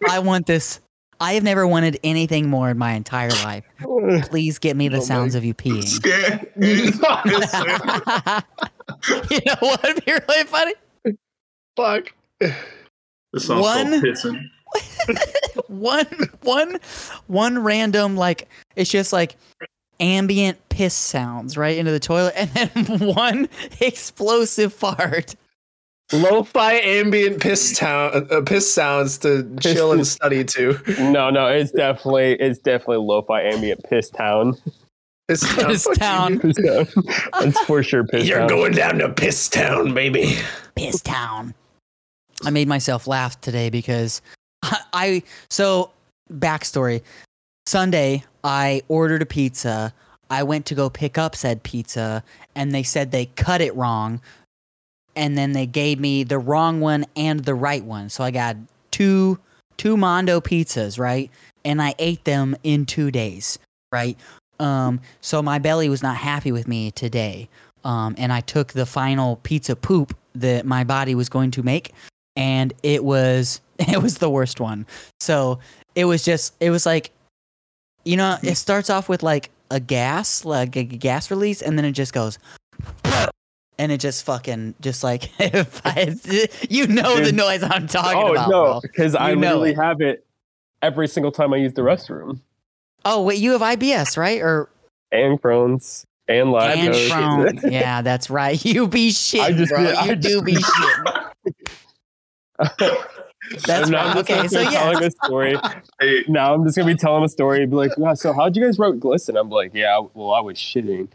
I 0.09 0.19
want 0.19 0.45
this. 0.47 0.79
I 1.19 1.33
have 1.33 1.43
never 1.43 1.67
wanted 1.67 1.99
anything 2.03 2.47
more 2.49 2.69
in 2.69 2.77
my 2.77 2.91
entire 2.93 3.29
life. 3.43 3.65
Please 4.29 4.59
get 4.59 4.77
me 4.77 4.87
the 4.87 4.97
Oh 4.97 5.01
sounds 5.01 5.35
of 5.35 5.43
you 5.43 5.53
peeing. 5.53 5.83
Scan. 5.87 6.47
you 9.29 9.39
know 9.45 9.55
what 9.59 9.83
would 9.83 10.05
be 10.05 10.11
really 10.11 10.43
funny? 10.45 10.73
Fuck. 11.75 12.13
The 12.39 13.39
song's 13.39 13.61
One- 13.61 13.89
called 13.89 14.03
Pissing. 14.03 14.41
One 15.67 16.07
one 16.41 16.77
one 17.27 17.59
random 17.59 18.15
like 18.15 18.47
it's 18.75 18.89
just 18.89 19.11
like 19.11 19.35
ambient 19.99 20.57
piss 20.69 20.93
sounds 20.93 21.57
right 21.57 21.77
into 21.77 21.91
the 21.91 21.99
toilet 21.99 22.33
and 22.37 22.49
then 22.51 22.99
one 23.15 23.49
explosive 23.81 24.73
fart. 24.73 25.35
Lo-fi 26.13 26.73
ambient 26.75 27.41
piss 27.41 27.77
town 27.77 28.27
uh, 28.31 28.41
piss 28.41 28.71
sounds 28.73 29.17
to 29.19 29.53
chill 29.59 29.91
and 29.91 30.07
study 30.07 30.43
to. 30.45 30.79
No, 30.99 31.29
no, 31.29 31.47
it's 31.47 31.71
definitely 31.71 32.33
it's 32.33 32.59
definitely 32.59 32.97
lo-fi 32.97 33.41
ambient 33.41 33.83
piss 33.89 34.09
town. 34.09 34.55
Piss 35.27 35.41
town. 35.41 35.65
Piss 35.67 35.87
town. 35.97 36.39
Piss 36.39 36.55
town. 36.55 36.87
It's 37.41 37.59
for 37.65 37.83
sure 37.83 38.05
piss 38.05 38.25
You're 38.25 38.39
town. 38.39 38.47
going 38.47 38.73
down 38.73 38.99
to 38.99 39.09
piss 39.09 39.49
town, 39.49 39.93
baby. 39.93 40.37
Piss 40.75 41.01
Town. 41.01 41.53
I 42.45 42.51
made 42.51 42.67
myself 42.67 43.07
laugh 43.07 43.41
today 43.41 43.69
because 43.69 44.21
I, 44.63 45.23
so 45.49 45.91
backstory. 46.31 47.01
Sunday, 47.65 48.23
I 48.43 48.81
ordered 48.87 49.21
a 49.21 49.25
pizza. 49.25 49.93
I 50.29 50.43
went 50.43 50.65
to 50.67 50.75
go 50.75 50.89
pick 50.89 51.17
up 51.17 51.35
said 51.35 51.63
pizza, 51.63 52.23
and 52.55 52.73
they 52.73 52.83
said 52.83 53.11
they 53.11 53.27
cut 53.27 53.61
it 53.61 53.75
wrong, 53.75 54.21
and 55.15 55.37
then 55.37 55.51
they 55.53 55.65
gave 55.65 55.99
me 55.99 56.23
the 56.23 56.39
wrong 56.39 56.79
one 56.79 57.05
and 57.15 57.41
the 57.41 57.55
right 57.55 57.83
one. 57.83 58.09
So 58.09 58.23
I 58.23 58.31
got 58.31 58.55
two 58.91 59.39
two 59.77 59.95
Mondo 59.95 60.41
pizzas, 60.41 60.99
right? 60.99 61.29
And 61.63 61.81
I 61.81 61.93
ate 61.99 62.23
them 62.23 62.55
in 62.63 62.85
two 62.85 63.11
days, 63.11 63.59
right? 63.91 64.17
Um, 64.59 65.01
so 65.21 65.41
my 65.41 65.59
belly 65.59 65.87
was 65.87 66.01
not 66.01 66.17
happy 66.17 66.51
with 66.51 66.67
me 66.67 66.91
today. 66.91 67.47
Um, 67.83 68.15
and 68.17 68.33
I 68.33 68.41
took 68.41 68.73
the 68.73 68.85
final 68.85 69.37
pizza 69.43 69.75
poop 69.75 70.17
that 70.35 70.65
my 70.65 70.83
body 70.83 71.15
was 71.15 71.29
going 71.29 71.51
to 71.51 71.63
make, 71.63 71.93
and 72.37 72.73
it 72.83 73.03
was 73.03 73.59
it 73.79 74.01
was 74.01 74.19
the 74.19 74.29
worst 74.29 74.61
one. 74.61 74.85
So 75.19 75.59
it 75.95 76.05
was 76.05 76.23
just 76.23 76.53
it 76.61 76.69
was 76.69 76.85
like, 76.85 77.11
you 78.05 78.15
know, 78.15 78.37
it 78.43 78.55
starts 78.55 78.89
off 78.89 79.09
with 79.09 79.23
like 79.23 79.49
a 79.69 79.81
gas, 79.81 80.45
like 80.45 80.77
a 80.77 80.83
gas 80.83 81.29
release, 81.29 81.61
and 81.61 81.77
then 81.77 81.83
it 81.83 81.91
just 81.91 82.13
goes, 82.13 82.39
and 83.77 83.91
it 83.91 83.99
just 83.99 84.23
fucking 84.25 84.75
just 84.79 85.03
like 85.03 85.29
if 85.39 85.81
I, 85.85 86.15
you 86.69 86.87
know 86.87 87.19
the 87.19 87.31
noise 87.33 87.63
I'm 87.63 87.87
talking 87.87 88.21
oh 88.23 88.31
about. 88.31 88.49
no, 88.49 88.79
because 88.81 89.13
I 89.15 89.31
You 89.31 89.35
literally 89.37 89.71
it. 89.71 89.75
have 89.77 89.99
it 90.01 90.25
every 90.81 91.07
single 91.07 91.31
time 91.31 91.53
I 91.53 91.57
use 91.57 91.73
the 91.73 91.81
restroom. 91.81 92.39
Oh 93.03 93.23
wait, 93.23 93.39
you 93.39 93.51
have 93.51 93.61
IBS, 93.61 94.15
right? 94.17 94.39
Or 94.41 94.69
And 95.11 95.41
Crohn's 95.41 96.05
and 96.29 96.49
and 96.49 96.49
lactose. 96.49 97.09
Crohn's. 97.09 97.71
Yeah, 97.71 98.01
that's 98.01 98.29
right. 98.29 98.63
You 98.63 98.87
be 98.87 99.11
shit, 99.11 99.55
just- 99.57 99.71
bro. 99.71 99.83
I 99.83 100.05
You 100.05 100.15
do 100.15 100.29
just- 100.41 100.45
be 100.45 100.55
shit. 100.55 101.55
That's 103.65 103.69
And 103.69 103.91
now 103.91 103.97
right. 103.97 104.07
I'm 104.07 104.13
just 104.17 104.29
Okay, 104.29 104.35
gonna 104.35 104.49
so 104.49 104.57
be 104.59 104.63
yeah. 104.73 104.79
telling 104.91 105.03
a 105.03 105.11
story. 105.11 105.55
Now 106.27 106.53
I'm 106.53 106.63
just 106.65 106.77
gonna 106.77 106.91
be 106.91 106.97
telling 106.97 107.23
a 107.23 107.29
story. 107.29 107.65
Be 107.65 107.75
like, 107.75 107.91
yeah. 107.97 108.13
So 108.13 108.33
how'd 108.33 108.55
you 108.55 108.63
guys 108.63 108.77
wrote 108.79 108.99
glisten? 108.99 109.37
I'm 109.37 109.49
like, 109.49 109.71
yeah. 109.73 109.99
Well, 110.13 110.31
I 110.31 110.39
was 110.41 110.57
shitting. 110.57 111.07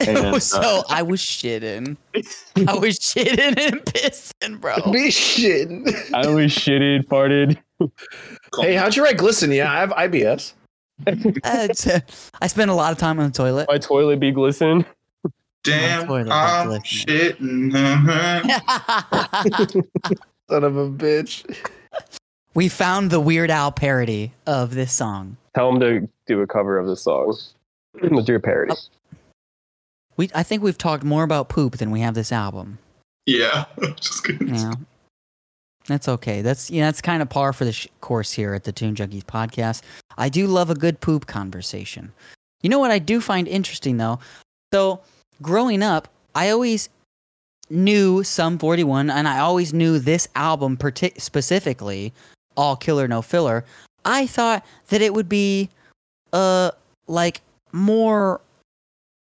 And, 0.00 0.16
uh, 0.18 0.38
so 0.40 0.82
I 0.88 1.02
was 1.02 1.20
shitting. 1.20 1.96
I 2.66 2.74
was 2.74 2.98
shitting 2.98 3.58
and 3.58 3.80
pissing, 3.84 4.60
bro. 4.60 4.76
Be 4.92 5.08
shitting. 5.08 5.86
I 6.14 6.26
was 6.28 6.52
shitted, 6.52 7.06
farted. 7.06 7.58
Hey, 8.60 8.74
how'd 8.74 8.96
you 8.96 9.04
write 9.04 9.18
glisten? 9.18 9.52
Yeah, 9.52 9.70
I 9.72 9.78
have 9.80 9.90
IBS. 9.90 10.52
Uh, 11.06 11.14
uh, 11.44 12.00
I 12.42 12.46
spend 12.48 12.70
a 12.70 12.74
lot 12.74 12.90
of 12.92 12.98
time 12.98 13.20
on 13.20 13.26
the 13.30 13.32
toilet. 13.36 13.68
My 13.68 13.78
toilet 13.78 14.18
be 14.18 14.32
glisten. 14.32 14.84
damn, 15.62 16.06
toilet 16.08 16.28
I'm 16.30 16.70
does 16.70 16.82
shitting. 16.82 17.72
Son 20.50 20.64
of 20.64 20.76
a 20.76 20.88
bitch. 20.88 21.44
we 22.54 22.68
found 22.68 23.10
the 23.10 23.20
Weird 23.20 23.50
Al 23.50 23.70
parody 23.72 24.32
of 24.46 24.74
this 24.74 24.92
song. 24.92 25.36
Tell 25.54 25.70
them 25.72 25.80
to 25.80 26.08
do 26.26 26.40
a 26.40 26.46
cover 26.46 26.78
of 26.78 26.86
this 26.86 27.02
song. 27.02 27.36
Let's 28.02 28.26
do 28.26 28.34
a 28.36 28.40
parody. 28.40 28.72
Oh. 28.74 29.16
We, 30.16 30.30
I 30.34 30.42
think 30.42 30.62
we've 30.62 30.78
talked 30.78 31.04
more 31.04 31.22
about 31.22 31.48
poop 31.48 31.76
than 31.76 31.90
we 31.90 32.00
have 32.00 32.14
this 32.14 32.32
album. 32.32 32.78
yeah, 33.26 33.66
just 34.00 34.24
kidding. 34.24 34.54
Yeah, 34.54 34.72
that's 35.86 36.08
okay. 36.08 36.42
That's 36.42 36.70
yeah, 36.70 36.86
that's 36.86 37.00
kind 37.00 37.22
of 37.22 37.28
par 37.28 37.52
for 37.52 37.64
the 37.64 37.72
sh- 37.72 37.86
course 38.00 38.32
here 38.32 38.52
at 38.54 38.64
the 38.64 38.72
Tune 38.72 38.96
Junkies 38.96 39.22
podcast. 39.22 39.82
I 40.16 40.28
do 40.28 40.48
love 40.48 40.70
a 40.70 40.74
good 40.74 41.00
poop 41.00 41.26
conversation. 41.26 42.12
You 42.62 42.70
know 42.70 42.80
what 42.80 42.90
I 42.90 42.98
do 42.98 43.20
find 43.20 43.46
interesting 43.46 43.96
though? 43.98 44.18
So 44.74 45.00
growing 45.40 45.82
up, 45.84 46.08
I 46.34 46.50
always 46.50 46.88
knew 47.70 48.22
Sum 48.24 48.58
41, 48.58 49.10
and 49.10 49.26
I 49.28 49.38
always 49.38 49.72
knew 49.72 49.98
this 49.98 50.28
album 50.34 50.76
partic- 50.76 51.20
specifically, 51.20 52.12
All 52.56 52.76
Killer 52.76 53.06
No 53.08 53.22
Filler. 53.22 53.64
I 54.04 54.26
thought 54.26 54.64
that 54.88 55.02
it 55.02 55.12
would 55.14 55.28
be, 55.28 55.68
uh, 56.32 56.70
like 57.06 57.40
more 57.72 58.40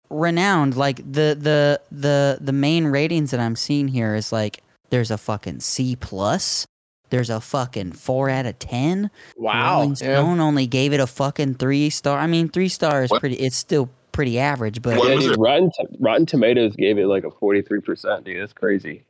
renowned. 0.08 0.76
Like 0.76 0.96
the 0.98 1.36
the 1.38 1.80
the 1.92 2.38
the 2.40 2.52
main 2.52 2.86
ratings 2.86 3.30
that 3.30 3.40
I'm 3.40 3.56
seeing 3.56 3.88
here 3.88 4.14
is 4.14 4.32
like 4.32 4.62
there's 4.90 5.10
a 5.10 5.18
fucking 5.18 5.60
C 5.60 5.96
plus. 5.96 6.66
There's 7.10 7.30
a 7.30 7.40
fucking 7.40 7.92
four 7.92 8.30
out 8.30 8.46
of 8.46 8.58
ten. 8.58 9.10
Wow. 9.36 9.74
Rolling 9.80 9.90
Yeah. 9.90 9.96
Stone 9.96 10.40
only 10.40 10.66
gave 10.66 10.92
it 10.92 11.00
a 11.00 11.06
fucking 11.06 11.54
three 11.56 11.90
star. 11.90 12.18
I 12.18 12.26
mean, 12.26 12.48
three 12.48 12.68
stars 12.68 13.10
What? 13.10 13.20
pretty. 13.20 13.36
It's 13.36 13.56
still 13.56 13.90
pretty 14.20 14.38
average, 14.38 14.82
but 14.82 15.02
Yeah, 15.02 15.14
dude. 15.14 15.38
Rotten 15.38 15.70
Rotten 15.98 16.26
Tomatoes 16.26 16.76
gave 16.76 16.98
it 16.98 17.06
like 17.06 17.24
a 17.24 17.30
forty 17.30 17.62
three 17.62 17.80
percent, 17.80 18.24
dude. 18.24 18.38
That's 18.42 18.52
crazy. 18.52 19.02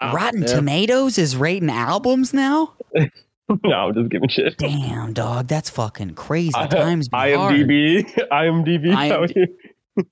Wow. 0.00 0.12
Rotten 0.12 0.42
Yeah. 0.42 0.48
Tomatoes 0.48 1.18
is 1.18 1.36
rating 1.36 1.70
albums 1.70 2.34
now. 2.34 2.72
no, 2.96 3.08
I'm 3.72 3.94
just 3.94 4.08
giving 4.10 4.28
shit. 4.28 4.58
Damn, 4.58 5.12
dog, 5.12 5.46
that's 5.46 5.70
fucking 5.70 6.14
crazy. 6.14 6.50
I- 6.56 6.66
Times 6.66 7.08
be 7.08 7.16
hard. 7.16 7.54
IMDb, 7.54 8.28
IMDb. 8.32 9.46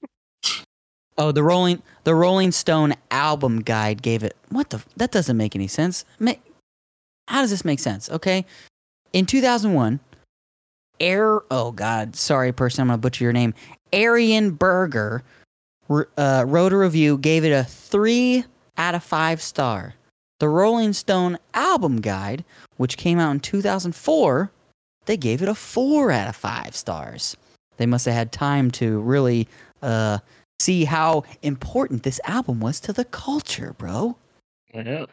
Oh, 1.20 1.32
the 1.32 1.42
Rolling 1.42 1.82
the 2.04 2.14
Rolling 2.14 2.52
Stone 2.52 2.94
album 3.10 3.58
guide 3.62 4.02
gave 4.02 4.22
it. 4.22 4.36
What 4.50 4.70
the? 4.70 4.80
That 4.98 5.10
doesn't 5.10 5.36
make 5.36 5.56
any 5.56 5.66
sense. 5.66 6.04
Ma- 6.20 6.34
How 7.26 7.40
does 7.40 7.50
this 7.50 7.64
make 7.64 7.80
sense? 7.80 8.08
Okay, 8.08 8.46
in 9.12 9.26
2001, 9.26 9.98
Air. 11.00 11.40
Oh 11.50 11.72
God, 11.72 12.14
sorry, 12.14 12.52
person, 12.52 12.82
I'm 12.82 12.86
gonna 12.86 12.98
butcher 12.98 13.24
your 13.24 13.32
name. 13.32 13.52
Arion 13.92 14.52
Berger 14.52 15.22
uh, 15.88 16.44
wrote 16.46 16.72
a 16.72 16.76
review, 16.76 17.18
gave 17.18 17.44
it 17.44 17.52
a 17.52 17.64
three 17.64 18.44
out 18.76 18.94
of 18.94 19.02
five 19.02 19.40
star. 19.40 19.94
The 20.40 20.48
Rolling 20.48 20.92
Stone 20.92 21.38
album 21.54 22.00
guide, 22.00 22.44
which 22.76 22.96
came 22.96 23.18
out 23.18 23.32
in 23.32 23.40
2004, 23.40 24.52
they 25.06 25.16
gave 25.16 25.42
it 25.42 25.48
a 25.48 25.54
four 25.54 26.10
out 26.10 26.28
of 26.28 26.36
five 26.36 26.76
stars. 26.76 27.36
They 27.76 27.86
must 27.86 28.04
have 28.04 28.14
had 28.14 28.30
time 28.30 28.70
to 28.72 29.00
really 29.00 29.48
uh, 29.82 30.18
see 30.60 30.84
how 30.84 31.24
important 31.42 32.02
this 32.02 32.20
album 32.24 32.60
was 32.60 32.78
to 32.80 32.92
the 32.92 33.04
culture, 33.04 33.74
bro. 33.78 34.16
Yeah. 34.74 35.06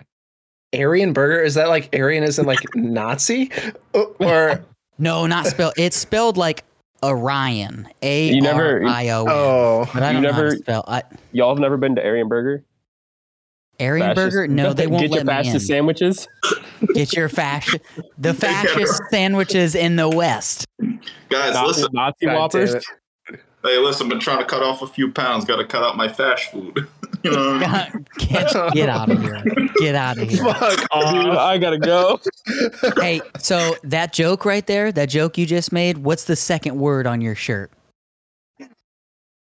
Aryan 0.73 1.13
burger 1.13 1.41
is 1.41 1.53
that 1.53 1.69
like 1.69 1.89
Aryan 1.95 2.23
is 2.23 2.37
in 2.37 2.45
like 2.45 2.59
Nazi 2.75 3.51
or 3.93 4.63
No, 4.97 5.25
not 5.25 5.47
spelled. 5.47 5.73
It's 5.77 5.95
spelled 5.95 6.37
like 6.37 6.63
Orion. 7.03 7.87
A 8.01 8.29
You 8.33 8.41
never- 8.41 8.81
R 8.83 8.87
I 8.87 9.09
O 9.09 9.21
N. 9.25 9.27
oh 9.29 9.89
But 9.93 10.03
I 10.03 10.07
you 10.09 10.13
don't 10.13 10.23
know 10.23 10.31
how 10.33 10.37
never- 10.41 10.51
to 10.55 10.57
spell. 10.57 10.83
I, 10.87 11.03
Y'all 11.31 11.49
have 11.53 11.59
never 11.59 11.77
been 11.77 11.95
to 11.95 12.03
Aryan 12.05 12.27
Burger? 12.27 12.63
Aryan 13.79 14.15
Fascist- 14.15 14.35
Burger? 14.35 14.47
No, 14.47 14.73
they 14.73 14.87
won't 14.87 15.01
get 15.01 15.11
your 15.11 15.23
let 15.23 15.25
me 15.27 15.37
in. 15.39 15.45
fascist 15.53 15.67
sandwiches. 15.67 16.27
Get 16.93 17.13
your 17.13 17.27
fascist, 17.29 17.83
the 18.17 18.33
fascist 18.33 19.01
sandwiches 19.09 19.75
in 19.75 19.97
the 19.97 20.07
West. 20.09 20.65
Guys, 21.29 21.53
Nazi, 21.53 21.67
listen. 21.67 21.87
Nazi 21.93 22.25
God 22.25 22.35
Whoppers. 22.35 22.75
Damn 23.65 23.73
it. 23.73 23.75
Hey, 23.75 23.79
listen. 23.79 24.09
Been 24.09 24.19
trying 24.19 24.39
to 24.39 24.45
cut 24.45 24.61
off 24.61 24.81
a 24.81 24.87
few 24.87 25.11
pounds. 25.11 25.45
Got 25.45 25.57
to 25.57 25.65
cut 25.65 25.83
out 25.83 25.97
my 25.97 26.07
fast 26.07 26.51
food. 26.51 26.87
you 27.23 27.31
know. 27.31 27.59
What 27.59 27.91
Get, 28.17 28.73
get 28.73 28.89
out 28.89 29.11
of 29.11 29.21
here. 29.21 29.43
Get 29.77 29.95
out 29.95 30.17
of 30.17 30.29
here. 30.29 30.43
Fuck 30.43 30.77
Dude, 30.79 30.89
off. 30.91 31.37
I 31.37 31.57
gotta 31.57 31.77
go. 31.77 32.19
Hey, 32.97 33.21
so 33.37 33.75
that 33.83 34.13
joke 34.13 34.45
right 34.45 34.65
there, 34.65 34.91
that 34.91 35.09
joke 35.09 35.37
you 35.37 35.45
just 35.45 35.71
made, 35.71 35.99
what's 35.99 36.25
the 36.25 36.35
second 36.35 36.77
word 36.77 37.07
on 37.07 37.21
your 37.21 37.35
shirt? 37.35 37.71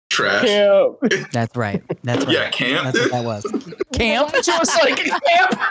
Trash. 0.09 0.45
Camp. 0.45 0.97
That's 1.31 1.55
right. 1.55 1.83
That's 2.03 2.25
right. 2.25 2.33
Yeah, 2.33 2.49
camp. 2.49 2.85
That's 2.85 2.99
what 2.99 3.11
that 3.11 3.23
was. 3.23 3.45
Camp. 3.93 4.33
Just 4.43 4.83
like 4.83 4.97
camp. 4.97 5.61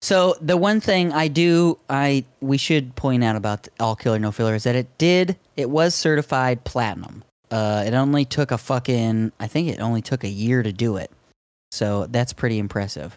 So 0.00 0.36
the 0.40 0.56
one 0.56 0.80
thing 0.80 1.12
I 1.12 1.28
do, 1.28 1.78
I 1.88 2.24
we 2.40 2.56
should 2.58 2.94
point 2.94 3.24
out 3.24 3.36
about 3.36 3.68
All 3.80 3.96
Killer 3.96 4.18
No 4.18 4.32
Filler 4.32 4.54
is 4.54 4.64
that 4.64 4.76
it 4.76 4.98
did, 4.98 5.36
it 5.56 5.70
was 5.70 5.94
certified 5.94 6.64
platinum. 6.64 7.24
Uh, 7.50 7.84
it 7.86 7.94
only 7.94 8.24
took 8.24 8.50
a 8.50 8.58
fucking, 8.58 9.32
I 9.38 9.46
think 9.46 9.68
it 9.68 9.80
only 9.80 10.02
took 10.02 10.24
a 10.24 10.28
year 10.28 10.62
to 10.62 10.72
do 10.72 10.96
it. 10.96 11.10
So 11.70 12.06
that's 12.06 12.32
pretty 12.32 12.58
impressive. 12.58 13.16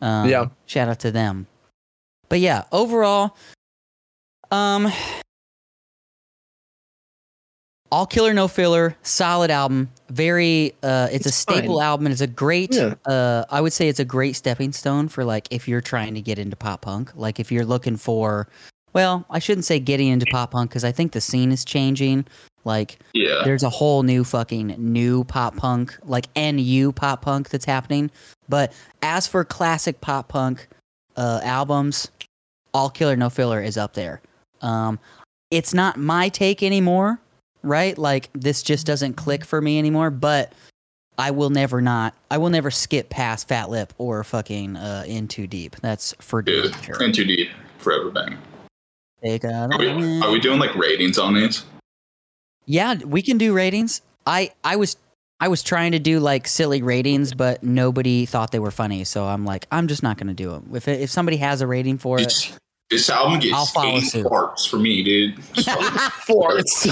Um, 0.00 0.28
Yeah. 0.28 0.46
Shout 0.66 0.88
out 0.88 1.00
to 1.00 1.10
them. 1.10 1.46
But 2.28 2.40
yeah, 2.40 2.64
overall, 2.72 3.36
um, 4.50 4.90
All 7.90 8.06
Killer 8.06 8.32
No 8.32 8.48
Filler, 8.48 8.96
solid 9.02 9.50
album. 9.50 9.90
Very, 10.08 10.74
uh, 10.82 11.08
it's, 11.12 11.26
a 11.26 11.30
staple 11.32 11.78
fine. 11.78 11.84
album. 11.86 12.06
It's 12.06 12.22
a 12.22 12.26
great, 12.26 12.74
Yeah. 12.74 12.94
uh, 13.04 13.44
I 13.50 13.60
would 13.60 13.72
say 13.74 13.88
it's 13.88 14.00
a 14.00 14.04
great 14.04 14.34
stepping 14.34 14.72
stone 14.72 15.08
for 15.08 15.24
like 15.24 15.46
if 15.50 15.68
you're 15.68 15.82
trying 15.82 16.14
to 16.14 16.22
get 16.22 16.38
into 16.38 16.56
pop 16.56 16.80
punk. 16.82 17.12
Like 17.14 17.38
if 17.38 17.52
you're 17.52 17.66
looking 17.66 17.96
for, 17.98 18.48
well, 18.94 19.26
I 19.28 19.38
shouldn't 19.40 19.66
say 19.66 19.78
getting 19.78 20.08
into 20.08 20.24
pop 20.26 20.52
punk 20.52 20.70
because 20.70 20.84
I 20.84 20.92
think 20.92 21.12
the 21.12 21.20
scene 21.20 21.52
is 21.52 21.64
changing. 21.66 22.24
Like 22.64 22.98
Yeah. 23.12 23.42
there's 23.44 23.62
a 23.62 23.70
whole 23.70 24.02
new 24.02 24.24
fucking 24.24 24.76
new 24.78 25.24
pop 25.24 25.56
punk, 25.56 25.96
like 26.04 26.26
NU 26.36 26.92
pop 26.92 27.22
punk 27.22 27.48
that's 27.50 27.64
happening. 27.64 28.10
But 28.48 28.72
as 29.02 29.26
for 29.26 29.44
classic 29.44 30.00
pop 30.00 30.28
punk 30.28 30.68
uh, 31.16 31.40
albums, 31.42 32.10
All 32.74 32.88
Killer 32.90 33.16
No 33.16 33.30
Filler 33.30 33.60
is 33.62 33.76
up 33.76 33.94
there. 33.94 34.20
Um, 34.60 34.98
it's 35.50 35.74
not 35.74 35.96
my 35.98 36.28
take 36.28 36.62
anymore, 36.62 37.18
right? 37.62 37.96
Like 37.98 38.30
this 38.32 38.62
just 38.62 38.86
doesn't 38.86 39.14
click 39.14 39.44
for 39.44 39.60
me 39.60 39.78
anymore. 39.78 40.10
But 40.10 40.52
I 41.18 41.30
will 41.32 41.50
never 41.50 41.80
not. 41.82 42.14
I 42.30 42.38
will 42.38 42.48
never 42.50 42.70
skip 42.70 43.10
past 43.10 43.48
Fat 43.48 43.68
Lip 43.70 43.92
or 43.98 44.22
fucking 44.24 44.76
uh, 44.76 45.04
In 45.06 45.28
Too 45.28 45.46
Deep. 45.46 45.76
That's 45.82 46.14
for 46.20 46.40
Dude, 46.42 46.74
sure. 46.84 47.02
and 47.02 47.14
too 47.14 47.24
deep. 47.24 47.50
Forever 47.78 48.10
bang. 48.10 48.38
Take 49.22 49.44
a- 49.44 49.68
Are 49.70 49.78
we, 49.78 50.20
are 50.22 50.30
we 50.30 50.40
doing 50.40 50.58
like 50.58 50.74
ratings 50.74 51.18
on 51.18 51.34
these? 51.34 51.64
Yeah, 52.66 52.94
we 53.04 53.22
can 53.22 53.38
do 53.38 53.52
ratings. 53.54 54.02
I 54.26 54.52
I 54.64 54.76
was 54.76 54.96
I 55.40 55.48
was 55.48 55.62
trying 55.62 55.92
to 55.92 55.98
do 55.98 56.20
like 56.20 56.46
silly 56.46 56.82
ratings, 56.82 57.34
but 57.34 57.62
nobody 57.62 58.26
thought 58.26 58.52
they 58.52 58.60
were 58.60 58.70
funny. 58.70 59.04
So 59.04 59.24
I'm 59.24 59.44
like, 59.44 59.66
I'm 59.72 59.88
just 59.88 60.02
not 60.02 60.16
gonna 60.18 60.34
do 60.34 60.50
them. 60.50 60.70
If 60.74 60.86
it, 60.88 61.00
if 61.00 61.10
somebody 61.10 61.38
has 61.38 61.60
a 61.60 61.66
rating 61.66 61.98
for 61.98 62.18
it, 62.20 62.24
This, 62.24 62.56
this 62.90 63.10
album 63.10 63.34
I'll 63.34 63.40
gets 63.40 63.70
follow 63.72 63.96
eight 63.96 64.00
suit. 64.04 64.24
farts 64.26 64.68
for 64.68 64.76
me, 64.78 65.02
dude. 65.02 65.36
Just 65.54 65.68
fucking- 65.68 66.10
Forts. 66.26 66.86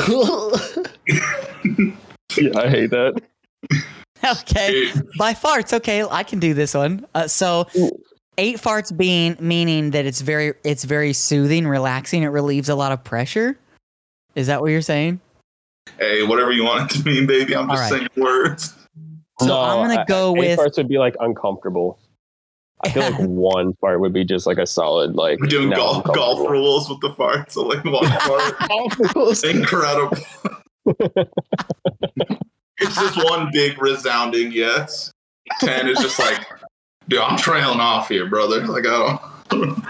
Yeah, 2.38 2.58
I 2.60 2.68
hate 2.68 2.90
that. 2.90 3.20
okay, 4.24 4.70
dude, 4.92 5.08
by 5.18 5.34
farts. 5.34 5.72
Okay, 5.72 6.04
I 6.08 6.22
can 6.22 6.38
do 6.38 6.54
this 6.54 6.74
one. 6.74 7.06
Uh, 7.14 7.26
so 7.28 7.66
eight 8.38 8.56
farts 8.58 8.96
being 8.96 9.36
meaning 9.40 9.90
that 9.90 10.06
it's 10.06 10.20
very 10.20 10.54
it's 10.64 10.84
very 10.84 11.12
soothing, 11.12 11.66
relaxing. 11.66 12.22
It 12.22 12.28
relieves 12.28 12.68
a 12.68 12.74
lot 12.74 12.92
of 12.92 13.02
pressure. 13.04 13.58
Is 14.34 14.46
that 14.46 14.60
what 14.60 14.70
you're 14.70 14.80
saying? 14.82 15.20
Hey, 15.98 16.22
whatever 16.22 16.52
you 16.52 16.64
want 16.64 16.90
it 16.90 16.98
to 16.98 17.04
mean, 17.04 17.26
baby. 17.26 17.54
I'm 17.56 17.68
just 17.68 17.82
All 17.82 17.90
right. 17.98 18.00
saying 18.00 18.24
words. 18.24 18.74
So 19.40 19.58
I'm 19.58 19.88
gonna 19.88 20.04
go 20.06 20.34
eight 20.36 20.38
with- 20.40 20.56
parts 20.58 20.76
would 20.76 20.88
be 20.88 20.98
like 20.98 21.16
uncomfortable. 21.20 21.98
I 22.82 22.88
feel 22.90 23.02
like 23.02 23.14
one 23.20 23.74
part 23.74 24.00
would 24.00 24.12
be 24.14 24.24
just 24.24 24.46
like 24.46 24.58
a 24.58 24.66
solid 24.66 25.14
like. 25.14 25.38
We're 25.40 25.46
doing 25.48 25.70
golf 25.70 26.04
golf 26.04 26.48
rules 26.48 26.88
with 26.88 27.00
the 27.00 27.10
farts. 27.10 27.52
So 27.52 27.62
like 27.62 27.84
one 27.84 28.06
fart, 28.20 29.44
incredible. 29.44 30.16
it's 32.78 32.94
just 32.96 33.24
one 33.24 33.50
big 33.52 33.80
resounding 33.80 34.52
yes. 34.52 35.12
Ten 35.60 35.88
is 35.88 35.98
just 35.98 36.18
like, 36.18 36.46
dude, 37.08 37.20
I'm 37.20 37.36
trailing 37.38 37.80
off 37.80 38.08
here, 38.08 38.26
brother. 38.28 38.66
Like 38.66 38.86
I 38.86 39.18
don't. 39.50 39.84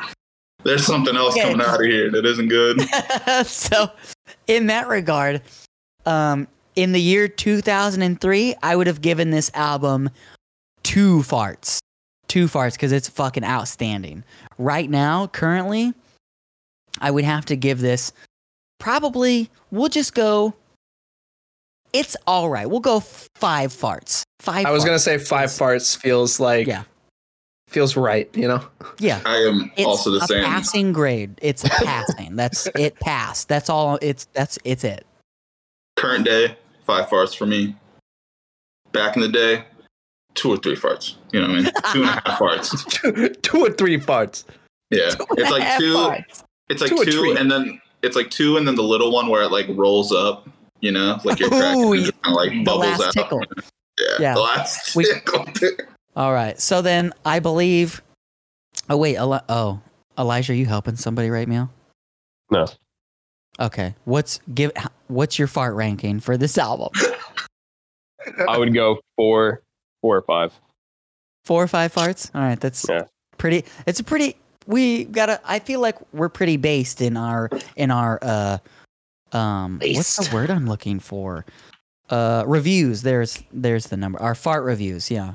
There's 0.64 0.84
something 0.84 1.16
else 1.16 1.34
Okay. 1.36 1.50
coming 1.50 1.64
out 1.66 1.80
of 1.80 1.86
here 1.86 2.10
that 2.10 2.26
isn't 2.26 2.48
good. 2.48 2.80
so 3.46 3.90
in 4.46 4.66
that 4.66 4.88
regard 4.88 5.42
um 6.10 6.46
in 6.76 6.92
the 6.92 7.00
year 7.00 7.28
2003 7.28 8.54
i 8.62 8.74
would 8.76 8.86
have 8.86 9.00
given 9.00 9.30
this 9.30 9.50
album 9.54 10.10
two 10.82 11.18
farts. 11.20 11.78
Two 12.28 12.46
farts 12.46 12.72
because 12.74 12.92
it's 12.92 13.08
fucking 13.08 13.44
outstanding. 13.44 14.22
Right 14.58 14.88
now 14.90 15.26
currently 15.28 15.92
i 17.00 17.10
would 17.10 17.24
have 17.24 17.44
to 17.46 17.56
give 17.56 17.80
this 17.80 18.12
probably 18.78 19.50
we'll 19.70 19.88
just 19.88 20.14
go 20.14 20.54
it's 21.92 22.16
all 22.24 22.48
right. 22.48 22.70
We'll 22.70 22.78
go 22.78 23.00
five 23.00 23.72
farts. 23.72 24.22
Five 24.38 24.64
I 24.64 24.70
was 24.70 24.84
gonna 24.84 24.98
say 25.00 25.18
five 25.18 25.48
farts 25.50 25.96
feels 25.96 26.38
like 26.38 26.68
Yeah. 26.68 26.84
feels 27.68 27.96
right, 27.96 28.28
you 28.36 28.46
know. 28.46 28.62
yeah. 29.00 29.20
I 29.26 29.38
am 29.38 29.72
it's 29.76 29.84
also 29.86 30.10
the 30.12 30.18
a 30.18 30.26
same. 30.28 30.44
passing 30.44 30.92
grade. 30.92 31.36
It's 31.42 31.64
a 31.64 31.68
passing. 31.84 32.36
That's 32.36 32.68
it 32.78 32.94
passed. 33.00 33.48
That's 33.48 33.68
all 33.68 33.98
it's 34.00 34.26
that's 34.34 34.56
it's 34.64 34.84
it 34.84 35.04
Current 36.00 36.24
day, 36.24 36.56
five 36.86 37.06
farts 37.06 37.36
for 37.36 37.46
me. 37.46 37.76
Back 38.92 39.16
in 39.16 39.22
the 39.22 39.28
day, 39.28 39.64
two 40.34 40.50
or 40.50 40.56
three 40.56 40.74
farts. 40.76 41.16
You 41.32 41.40
know 41.40 41.48
what 41.48 41.56
I 41.58 41.60
mean? 41.62 41.72
Two 41.92 42.00
and 42.02 42.08
a 42.08 42.12
half 42.12 42.38
farts. 42.40 42.88
two, 42.90 43.28
two 43.42 43.58
or 43.66 43.70
three 43.70 43.98
farts. 43.98 44.44
Yeah, 44.90 45.10
it's 45.32 45.50
like 45.50 45.78
two. 45.78 45.94
Farts. 45.94 46.42
It's 46.68 46.80
like 46.80 46.90
Two 46.90 47.04
two, 47.04 47.36
and 47.38 47.50
then 47.50 47.80
it's 48.02 48.16
like 48.16 48.30
two, 48.30 48.56
and 48.56 48.66
then 48.66 48.74
the 48.74 48.82
little 48.82 49.12
one 49.12 49.28
where 49.28 49.42
it 49.42 49.50
like 49.52 49.66
rolls 49.70 50.10
up. 50.12 50.48
You 50.80 50.90
know, 50.92 51.18
like 51.24 51.38
you're 51.38 51.50
cracking, 51.50 51.84
Ooh, 51.84 51.92
and 51.92 52.06
it 52.06 52.22
kind 52.22 52.34
of 52.34 52.36
like 52.42 52.50
the 52.52 52.62
bubbles 52.64 52.98
last 52.98 53.02
out. 53.02 53.12
tickle. 53.12 53.42
Yeah, 54.00 54.06
Yeah. 54.18 54.34
the 54.34 54.40
last 54.40 54.96
We- 54.96 55.04
tickle. 55.04 55.46
All 56.16 56.32
right. 56.32 56.58
So 56.60 56.80
then 56.82 57.12
I 57.24 57.38
believe. 57.38 58.02
Oh 58.88 58.96
wait. 58.96 59.16
Eli- 59.16 59.42
oh, 59.48 59.80
Elijah, 60.18 60.52
are 60.52 60.56
you 60.56 60.66
helping 60.66 60.96
somebody 60.96 61.28
right 61.30 61.46
now? 61.46 61.70
No. 62.50 62.66
Okay. 63.60 63.94
What's 64.04 64.40
give? 64.54 64.72
What's 65.08 65.38
your 65.38 65.48
fart 65.48 65.74
ranking 65.74 66.20
for 66.20 66.36
this 66.36 66.56
album? 66.56 66.88
I 68.48 68.58
would 68.58 68.74
go 68.74 69.00
four, 69.16 69.62
four 70.00 70.16
or 70.16 70.22
five. 70.22 70.52
Four 71.44 71.62
or 71.62 71.68
five 71.68 71.92
farts. 71.92 72.30
All 72.34 72.40
right, 72.40 72.58
that's 72.60 72.86
Yeah. 72.88 73.02
pretty. 73.38 73.64
It's 73.86 74.00
a 74.00 74.04
pretty. 74.04 74.36
We 74.66 75.04
gotta. 75.04 75.40
I 75.44 75.58
feel 75.58 75.80
like 75.80 75.96
we're 76.12 76.28
pretty 76.28 76.56
based 76.56 77.00
in 77.00 77.16
our 77.16 77.50
in 77.76 77.90
our 77.90 78.18
uh 78.22 78.58
um. 79.32 79.80
What's 79.82 80.16
the 80.16 80.34
word 80.34 80.50
I'm 80.50 80.66
looking 80.66 81.00
for? 81.00 81.44
Uh, 82.08 82.44
reviews. 82.46 83.02
There's 83.02 83.42
there's 83.52 83.86
the 83.86 83.96
number. 83.96 84.20
Our 84.20 84.34
fart 84.34 84.64
reviews. 84.64 85.10
Yeah, 85.10 85.34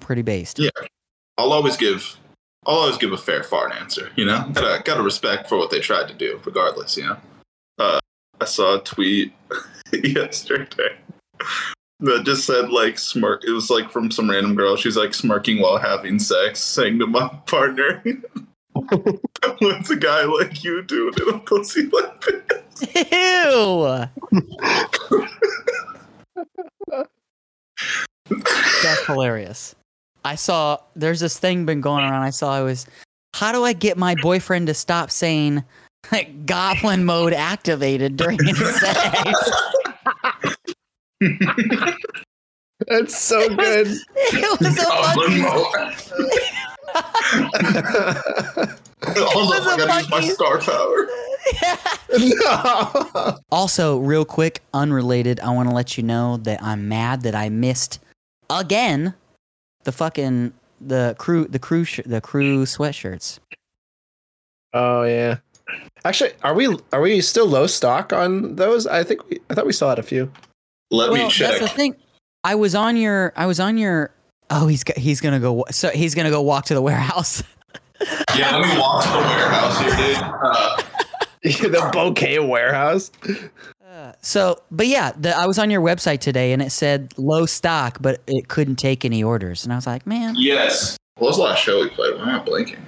pretty 0.00 0.22
based. 0.22 0.58
Yeah. 0.58 0.70
I'll 1.38 1.52
always 1.52 1.76
give 1.76 2.16
I'll 2.66 2.76
always 2.76 2.98
give 2.98 3.12
a 3.12 3.16
fair 3.18 3.42
fart 3.42 3.72
answer, 3.72 4.10
you 4.16 4.24
know? 4.24 4.48
Gotta 4.52 4.82
gotta 4.82 5.02
respect 5.02 5.48
for 5.48 5.56
what 5.56 5.70
they 5.70 5.80
tried 5.80 6.08
to 6.08 6.14
do, 6.14 6.40
regardless, 6.44 6.96
you 6.96 7.04
know. 7.04 7.16
I 8.40 8.44
saw 8.44 8.76
a 8.76 8.80
tweet 8.82 9.32
yesterday 9.92 10.96
that 12.00 12.24
just 12.24 12.44
said 12.46 12.70
like 12.70 12.98
smirk 12.98 13.44
it 13.44 13.52
was 13.52 13.70
like 13.70 13.90
from 13.90 14.10
some 14.10 14.30
random 14.30 14.54
girl. 14.54 14.76
She's 14.76 14.96
like 14.96 15.14
smirking 15.14 15.60
while 15.60 15.78
having 15.78 16.18
sex, 16.18 16.60
saying 16.60 16.98
to 16.98 17.06
my 17.06 17.28
partner 17.46 18.02
What's 19.58 19.90
a 19.90 19.96
guy 19.96 20.24
like 20.24 20.62
you 20.62 20.82
doing 20.82 21.14
in 21.20 21.34
a 21.34 21.38
pussy 21.38 21.86
like 21.86 22.20
this? 22.20 23.10
Ew. 23.10 24.06
That's 28.82 29.06
hilarious. 29.06 29.74
I 30.24 30.34
saw 30.34 30.78
there's 30.94 31.20
this 31.20 31.38
thing 31.38 31.64
been 31.64 31.80
going 31.80 32.04
around. 32.04 32.22
I 32.22 32.30
saw 32.30 32.60
it 32.60 32.64
was 32.64 32.86
how 33.34 33.52
do 33.52 33.64
I 33.64 33.72
get 33.72 33.96
my 33.96 34.14
boyfriend 34.16 34.66
to 34.66 34.74
stop 34.74 35.10
saying 35.10 35.64
goblin 36.46 37.04
mode 37.04 37.32
activated 37.32 38.16
during 38.16 38.38
the 38.38 38.54
sex? 38.80 39.50
That's 42.88 43.18
so 43.18 43.48
good. 43.56 43.86
it 44.16 44.60
was 44.60 44.78
a 44.78 44.84
Goblin 44.84 45.40
monkey. 45.40 45.42
mode. 45.42 45.96
Hold 49.08 49.48
was 49.48 49.60
up, 49.60 49.66
I 49.66 49.74
a 49.74 49.78
gotta 49.86 50.00
use 50.00 50.10
my 50.10 50.20
star 50.28 50.58
power. 50.60 51.06
no. 52.18 53.38
Also, 53.50 53.98
real 53.98 54.24
quick, 54.24 54.62
unrelated, 54.74 55.40
I 55.40 55.50
want 55.50 55.68
to 55.68 55.74
let 55.74 55.96
you 55.96 56.02
know 56.02 56.36
that 56.38 56.62
I'm 56.62 56.88
mad 56.88 57.22
that 57.22 57.34
I 57.34 57.48
missed 57.48 57.98
again 58.50 59.14
the 59.84 59.92
fucking 59.92 60.52
the 60.80 61.14
crew 61.18 61.46
the 61.46 61.58
crew 61.58 61.84
sh- 61.84 62.00
the 62.04 62.20
crew 62.20 62.64
sweatshirts. 62.64 63.38
Oh 64.74 65.02
yeah. 65.04 65.38
Actually, 66.06 66.30
are 66.44 66.54
we 66.54 66.76
are 66.92 67.00
we 67.00 67.20
still 67.20 67.46
low 67.46 67.66
stock 67.66 68.12
on 68.12 68.54
those? 68.54 68.86
I 68.86 69.02
think 69.02 69.28
we, 69.28 69.40
I 69.50 69.54
thought 69.54 69.66
we 69.66 69.72
still 69.72 69.88
had 69.88 69.98
a 69.98 70.04
few. 70.04 70.30
Let 70.92 71.12
me 71.12 71.28
check. 71.28 71.58
that's 71.58 71.60
the 71.60 71.68
thing. 71.68 71.96
I 72.44 72.54
was 72.54 72.76
on 72.76 72.96
your 72.96 73.32
I 73.36 73.46
was 73.46 73.58
on 73.58 73.76
your 73.76 74.12
Oh, 74.48 74.68
he's 74.68 74.84
go- 74.84 74.94
he's 74.96 75.20
gonna 75.20 75.40
go. 75.40 75.64
So 75.72 75.88
he's 75.88 76.14
gonna 76.14 76.30
go 76.30 76.40
walk 76.42 76.66
to 76.66 76.74
the 76.74 76.82
warehouse. 76.82 77.42
Yeah, 78.36 78.56
let 78.56 78.68
me 78.68 78.78
walk 78.78 79.02
to 79.04 79.10
the 79.10 79.18
warehouse 79.18 79.80
here, 79.80 79.96
dude. 79.96 80.16
Uh, 80.22 80.82
the 81.80 81.90
bouquet 81.92 82.38
warehouse. 82.38 83.10
Uh, 83.84 84.12
so, 84.20 84.60
but 84.70 84.86
yeah, 84.86 85.12
the, 85.18 85.36
I 85.36 85.46
was 85.46 85.58
on 85.58 85.70
your 85.70 85.80
website 85.80 86.20
today, 86.20 86.52
and 86.52 86.60
it 86.60 86.70
said 86.70 87.14
low 87.16 87.46
stock, 87.46 87.98
but 88.00 88.20
it 88.26 88.48
couldn't 88.48 88.76
take 88.76 89.04
any 89.06 89.24
orders, 89.24 89.64
and 89.64 89.72
I 89.72 89.76
was 89.76 89.86
like, 89.86 90.06
man, 90.06 90.34
yes. 90.36 90.98
What 91.16 91.28
was 91.28 91.36
the 91.38 91.44
last 91.44 91.62
show 91.62 91.80
we 91.80 91.88
played? 91.88 92.16
Why 92.16 92.22
am 92.22 92.28
I 92.28 92.44
blinking? 92.44 92.84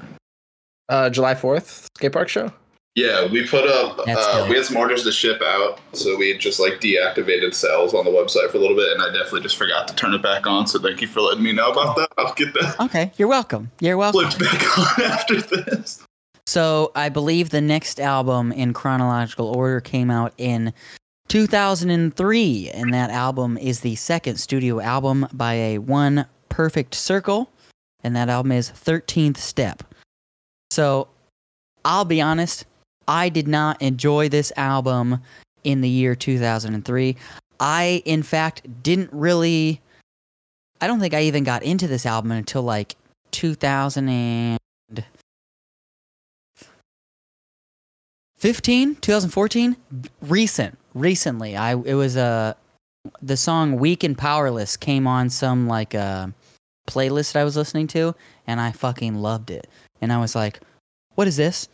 Uh, 0.91 1.09
July 1.09 1.35
fourth 1.35 1.89
skate 1.97 2.13
park 2.13 2.29
show. 2.29 2.53
Yeah, 2.99 3.29
we 3.29 3.47
put 3.47 3.65
up. 3.65 4.01
Uh, 4.09 4.47
we 4.49 4.57
had 4.57 4.65
some 4.65 4.77
orders 4.77 5.05
to 5.05 5.13
ship 5.13 5.41
out, 5.41 5.79
so 5.93 6.17
we 6.17 6.37
just 6.37 6.59
like 6.59 6.81
deactivated 6.81 7.55
sales 7.55 7.95
on 7.95 8.05
the 8.05 8.11
website 8.11 8.51
for 8.51 8.57
a 8.57 8.61
little 8.61 8.75
bit, 8.75 8.91
and 8.93 9.01
I 9.01 9.13
definitely 9.13 9.43
just 9.43 9.57
forgot 9.57 9.87
to 9.87 9.95
turn 9.95 10.15
it 10.15 10.23
back 10.23 10.49
on. 10.49 10.67
So 10.67 10.81
thank 10.81 11.01
you 11.01 11.07
for 11.07 11.21
letting 11.21 11.45
me 11.45 11.53
know 11.53 11.71
about 11.71 11.95
that. 11.95 12.09
I'll 12.19 12.35
get 12.35 12.53
that 12.55 12.75
okay, 12.81 13.13
you're 13.17 13.29
welcome. 13.29 13.71
You're 13.79 13.97
welcome. 13.97 14.29
flipped 14.29 14.41
back 14.41 14.79
on 14.99 15.05
after 15.05 15.41
this. 15.41 16.05
So 16.49 16.91
I 16.97 17.09
believe 17.09 17.51
the 17.51 17.61
next 17.61 18.01
album 18.01 18.51
in 18.51 18.73
chronological 18.73 19.47
order 19.47 19.81
came 19.81 20.11
out 20.11 20.35
in 20.37 20.73
2003, 21.29 22.71
and 22.71 22.93
that 22.93 23.11
album 23.11 23.57
is 23.59 23.81
the 23.81 23.95
second 23.95 24.39
studio 24.39 24.81
album 24.81 25.29
by 25.33 25.55
a 25.55 25.79
One 25.79 26.27
Perfect 26.49 26.97
Circle, 26.97 27.49
and 28.03 28.17
that 28.17 28.29
album 28.29 28.51
is 28.51 28.71
13th 28.73 29.37
Step. 29.37 29.85
So 30.73 31.07
I'll 31.85 32.05
be 32.05 32.21
honest, 32.21 32.67
I 33.09 33.31
did 33.31 33.49
not 33.49 33.81
enjoy 33.83 34.29
this 34.29 34.53
album 34.57 35.21
in 35.65 35.81
the 35.81 35.89
year 35.89 36.15
2003. 36.15 37.17
I, 37.59 38.03
in 38.05 38.23
fact, 38.23 38.83
didn't 38.83 39.11
really. 39.13 39.81
I 40.81 40.87
don't 40.87 41.01
think 41.01 41.15
I 41.15 41.23
even 41.23 41.43
got 41.43 41.65
into 41.65 41.89
this 41.89 42.07
album 42.07 42.31
until 42.31 42.63
like 42.63 42.95
2000 43.33 44.09
and 44.09 44.59
15 48.37 48.95
2014 48.97 49.77
recent 50.23 50.79
recently 50.95 51.57
i 51.57 51.73
it 51.73 51.95
was 51.95 52.17
uh, 52.17 52.55
the 53.21 53.37
song 53.37 53.77
weak 53.77 54.05
and 54.05 54.17
powerless 54.17 54.77
came 54.77 55.07
on 55.07 55.29
some 55.29 55.67
like 55.67 55.95
uh 55.95 56.29
playlist 56.89 57.37
i 57.37 57.45
was 57.45 57.57
listening 57.57 57.87
to 57.87 58.15
and 58.47 58.61
i 58.61 58.71
fucking 58.71 59.17
loved 59.17 59.51
it 59.51 59.67
and 60.01 60.13
i 60.13 60.19
was 60.19 60.35
like 60.35 60.61
what 61.17 61.27
is 61.27 61.37
this 61.37 61.69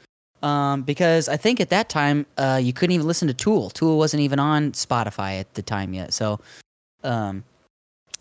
um 0.44 0.82
because 0.82 1.28
i 1.28 1.36
think 1.36 1.58
at 1.60 1.70
that 1.70 1.88
time 1.88 2.26
uh 2.36 2.60
you 2.62 2.72
couldn't 2.72 2.94
even 2.94 3.06
listen 3.06 3.26
to 3.26 3.34
tool. 3.34 3.70
Tool 3.70 3.96
wasn't 3.98 4.20
even 4.20 4.38
on 4.38 4.72
spotify 4.72 5.40
at 5.40 5.52
the 5.54 5.62
time 5.62 5.94
yet. 5.94 6.12
So 6.12 6.38
um 7.02 7.42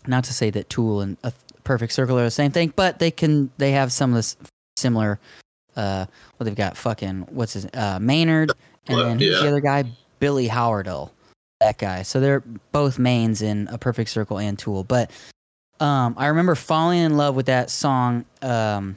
not 0.06 0.24
to 0.24 0.32
say 0.32 0.50
that 0.50 0.68
tool 0.68 1.00
and 1.02 1.16
a 1.22 1.32
perfect 1.64 1.92
circle 1.92 2.18
are 2.18 2.24
the 2.24 2.30
same 2.30 2.50
thing 2.50 2.72
but 2.74 2.98
they 2.98 3.10
can 3.10 3.50
they 3.58 3.72
have 3.72 3.92
some 3.92 4.10
of 4.10 4.16
this 4.16 4.36
similar 4.76 5.20
uh 5.76 6.06
well 6.38 6.44
they've 6.44 6.54
got 6.54 6.76
fucking 6.76 7.26
what's 7.30 7.52
his 7.52 7.66
uh 7.74 7.98
Maynard 8.00 8.52
and 8.86 8.96
Well, 8.96 9.06
then 9.08 9.18
who's 9.18 9.40
the 9.40 9.48
other 9.48 9.60
guy? 9.60 9.84
Billy 10.18 10.48
Howerdel 10.48 11.12
that 11.60 11.78
guy. 11.78 12.02
So 12.02 12.20
they're 12.20 12.42
both 12.72 12.98
mains 12.98 13.40
in 13.40 13.68
a 13.68 13.78
perfect 13.78 14.10
circle 14.10 14.38
and 14.38 14.58
tool. 14.58 14.84
But 14.84 15.10
um 15.80 16.14
I 16.18 16.26
remember 16.28 16.54
falling 16.54 17.00
in 17.00 17.16
love 17.16 17.34
with 17.34 17.46
that 17.46 17.70
song 17.70 18.24
um 18.42 18.96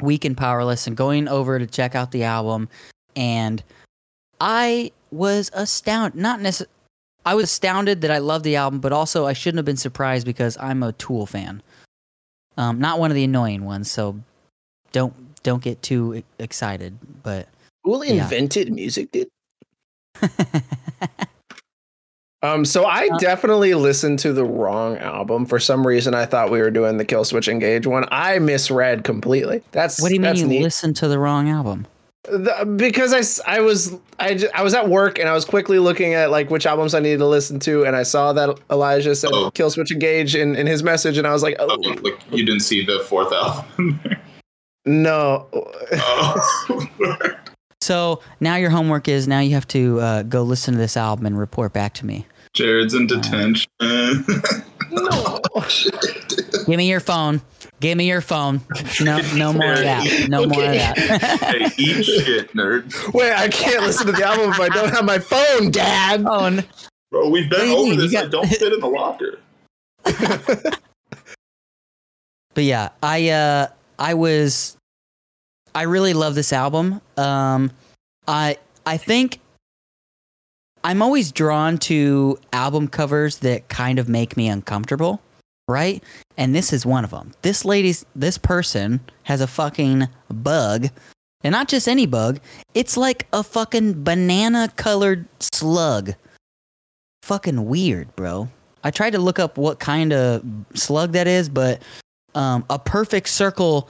weak 0.00 0.24
and 0.24 0.36
powerless 0.36 0.86
and 0.86 0.96
going 0.96 1.28
over 1.28 1.58
to 1.58 1.66
check 1.66 1.94
out 1.94 2.10
the 2.12 2.24
album 2.24 2.68
and 3.14 3.62
I 4.40 4.90
was 5.10 5.50
astounded 5.54 6.18
not 6.20 6.40
necessarily 6.40 6.72
I 7.24 7.34
was 7.36 7.44
astounded 7.44 8.00
that 8.00 8.10
I 8.10 8.18
loved 8.18 8.44
the 8.44 8.56
album, 8.56 8.80
but 8.80 8.92
also 8.92 9.26
I 9.26 9.32
shouldn't 9.32 9.58
have 9.58 9.64
been 9.64 9.76
surprised 9.76 10.26
because 10.26 10.56
I'm 10.58 10.82
a 10.82 10.90
Tool 10.92 11.24
fan. 11.24 11.62
Um, 12.56 12.80
not 12.80 12.98
one 12.98 13.12
of 13.12 13.14
the 13.14 13.22
annoying 13.22 13.64
ones, 13.64 13.88
so 13.88 14.18
don't 14.90 15.14
don't 15.44 15.62
get 15.62 15.80
too 15.82 16.24
excited. 16.40 16.98
But 17.22 17.46
Who 17.84 18.02
Yeah. 18.04 18.24
invented 18.24 18.72
music, 18.72 19.12
dude? 19.12 19.28
Um, 22.44 22.64
so 22.64 22.84
I 22.84 23.08
Uh, 23.12 23.18
definitely 23.18 23.74
listened 23.74 24.18
to 24.20 24.32
the 24.32 24.44
wrong 24.44 24.98
album. 24.98 25.46
For 25.46 25.60
some 25.60 25.86
reason, 25.86 26.12
I 26.14 26.26
thought 26.26 26.50
we 26.50 26.60
were 26.60 26.70
doing 26.72 26.98
the 26.98 27.04
Killswitch 27.04 27.46
Engage 27.48 27.86
one. 27.86 28.04
I 28.10 28.38
misread 28.40 29.04
completely. 29.04 29.62
That's 29.70 30.02
what 30.02 30.08
do 30.08 30.14
you 30.14 30.20
mean 30.20 30.36
you 30.36 30.46
neat. 30.46 30.62
listened 30.62 30.96
to 30.96 31.08
the 31.08 31.18
wrong 31.20 31.48
album? 31.48 31.86
The- 32.24 32.64
because 32.76 33.40
I 33.46 33.60
was 33.60 33.96
I, 34.20 34.34
j- 34.34 34.48
I 34.54 34.62
was 34.62 34.74
at 34.74 34.88
work 34.88 35.18
and 35.18 35.28
I 35.28 35.32
was 35.34 35.44
quickly 35.44 35.80
looking 35.80 36.14
at 36.14 36.30
like 36.30 36.50
which 36.50 36.66
albums 36.66 36.94
I 36.94 37.00
needed 37.00 37.18
to 37.18 37.26
listen 37.26 37.58
to 37.60 37.84
and 37.84 37.96
I 37.96 38.04
saw 38.04 38.32
that 38.32 38.58
Elijah 38.70 39.14
said 39.16 39.30
Oh. 39.32 39.50
Killswitch 39.50 39.90
Engage 39.90 40.36
in, 40.36 40.54
in 40.54 40.68
his 40.68 40.84
message 40.84 41.18
and 41.18 41.26
I 41.26 41.32
was 41.32 41.42
like 41.42 41.56
oh 41.58 41.66
Oh, 41.68 41.74
like 42.02 42.20
you 42.30 42.44
didn't 42.46 42.60
see 42.60 42.84
the 42.86 43.00
fourth 43.08 43.32
album. 43.32 44.00
no 44.86 45.46
oh. 45.52 47.26
So 47.82 48.20
now 48.38 48.54
your 48.54 48.70
homework 48.70 49.08
is 49.08 49.26
now 49.26 49.40
you 49.40 49.54
have 49.54 49.66
to 49.68 49.98
uh, 50.00 50.22
go 50.22 50.44
listen 50.44 50.74
to 50.74 50.78
this 50.78 50.96
album 50.96 51.26
and 51.26 51.36
report 51.36 51.72
back 51.72 51.94
to 51.94 52.06
me. 52.06 52.26
Jared's 52.54 52.94
in 52.94 53.08
detention. 53.08 53.68
no 53.80 55.40
Give 56.66 56.76
me 56.76 56.88
your 56.88 57.00
phone. 57.00 57.40
Give 57.80 57.98
me 57.98 58.06
your 58.06 58.20
phone. 58.20 58.60
No, 59.00 59.20
no 59.34 59.52
more 59.52 59.72
of 59.72 59.80
that. 59.80 60.26
No 60.28 60.46
more 60.46 60.62
of 60.62 60.70
that. 60.74 60.96
hey, 60.96 61.66
eat 61.76 62.04
shit, 62.04 62.54
nerd. 62.54 63.12
wait 63.14 63.32
I 63.32 63.48
can't 63.48 63.82
listen 63.82 64.06
to 64.06 64.12
the 64.12 64.24
album 64.24 64.50
if 64.50 64.60
I 64.60 64.68
don't 64.68 64.90
have 64.90 65.04
my 65.04 65.18
phone 65.18 65.72
Dad 65.72 66.22
oh, 66.24 66.44
n- 66.44 66.64
Bro, 67.10 67.30
we've 67.30 67.50
What 67.50 67.50
do 67.50 67.56
been 67.58 67.68
you 67.68 67.76
over 67.78 67.96
this. 67.96 68.12
got- 68.12 68.22
Like, 68.24 68.30
don't 68.30 68.46
fit 68.60 68.72
in 68.72 68.78
the 68.78 68.86
locker. 68.86 69.40
but 72.54 72.62
yeah, 72.64 72.90
I 73.02 73.28
uh 73.30 73.66
I 73.98 74.14
was 74.14 74.76
I 75.74 75.82
really 75.82 76.14
love 76.14 76.34
this 76.34 76.52
album. 76.52 77.00
Um 77.16 77.70
I 78.26 78.58
I 78.86 78.96
think 78.96 79.40
I'm 80.84 81.02
always 81.02 81.30
drawn 81.30 81.78
to 81.78 82.38
album 82.52 82.88
covers 82.88 83.38
that 83.38 83.68
kind 83.68 83.98
of 83.98 84.08
make 84.08 84.36
me 84.36 84.48
uncomfortable, 84.48 85.20
right? 85.68 86.02
And 86.36 86.54
this 86.54 86.72
is 86.72 86.84
one 86.84 87.04
of 87.04 87.10
them. 87.10 87.32
This 87.42 87.64
lady's 87.64 88.04
this 88.16 88.38
person 88.38 89.00
has 89.24 89.40
a 89.40 89.46
fucking 89.46 90.08
bug. 90.28 90.88
And 91.44 91.52
not 91.52 91.68
just 91.68 91.88
any 91.88 92.06
bug. 92.06 92.38
It's 92.74 92.96
like 92.96 93.26
a 93.32 93.42
fucking 93.42 94.04
banana 94.04 94.72
colored 94.76 95.26
slug. 95.40 96.14
Fucking 97.22 97.66
weird, 97.66 98.14
bro. 98.14 98.48
I 98.84 98.90
tried 98.90 99.10
to 99.10 99.18
look 99.18 99.38
up 99.38 99.58
what 99.58 99.78
kind 99.80 100.12
of 100.12 100.44
slug 100.74 101.12
that 101.12 101.26
is, 101.26 101.48
but 101.48 101.82
um, 102.34 102.64
a 102.70 102.78
perfect 102.78 103.28
circle 103.28 103.88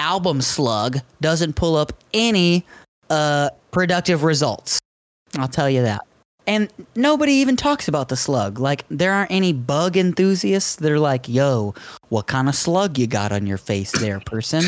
album 0.00 0.40
slug 0.40 0.98
doesn't 1.20 1.54
pull 1.54 1.76
up 1.76 1.92
any 2.14 2.64
uh, 3.10 3.50
productive 3.70 4.24
results. 4.24 4.80
I'll 5.38 5.48
tell 5.48 5.68
you 5.68 5.82
that. 5.82 6.00
And 6.46 6.72
nobody 6.96 7.34
even 7.34 7.54
talks 7.54 7.86
about 7.86 8.08
the 8.08 8.16
slug. 8.16 8.58
Like 8.58 8.84
there 8.88 9.12
aren't 9.12 9.30
any 9.30 9.52
bug 9.52 9.96
enthusiasts. 9.96 10.74
They're 10.74 10.98
like, 10.98 11.28
"Yo, 11.28 11.74
what 12.08 12.26
kind 12.26 12.48
of 12.48 12.54
slug 12.54 12.98
you 12.98 13.06
got 13.06 13.30
on 13.30 13.46
your 13.46 13.58
face 13.58 13.92
there, 13.92 14.18
person?" 14.20 14.64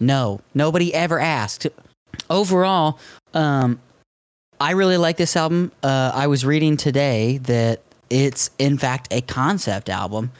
No, 0.00 0.40
nobody 0.54 0.92
ever 0.92 1.20
asked. 1.20 1.68
Overall, 2.30 2.98
um, 3.34 3.78
I 4.60 4.72
really 4.72 4.96
like 4.96 5.18
this 5.18 5.36
album. 5.36 5.70
Uh, 5.82 6.10
I 6.14 6.26
was 6.26 6.44
reading 6.44 6.76
today 6.76 7.38
that 7.38 7.82
it's 8.10 8.50
in 8.58 8.78
fact 8.78 9.12
a 9.12 9.20
concept 9.20 9.88
album, 9.88 10.32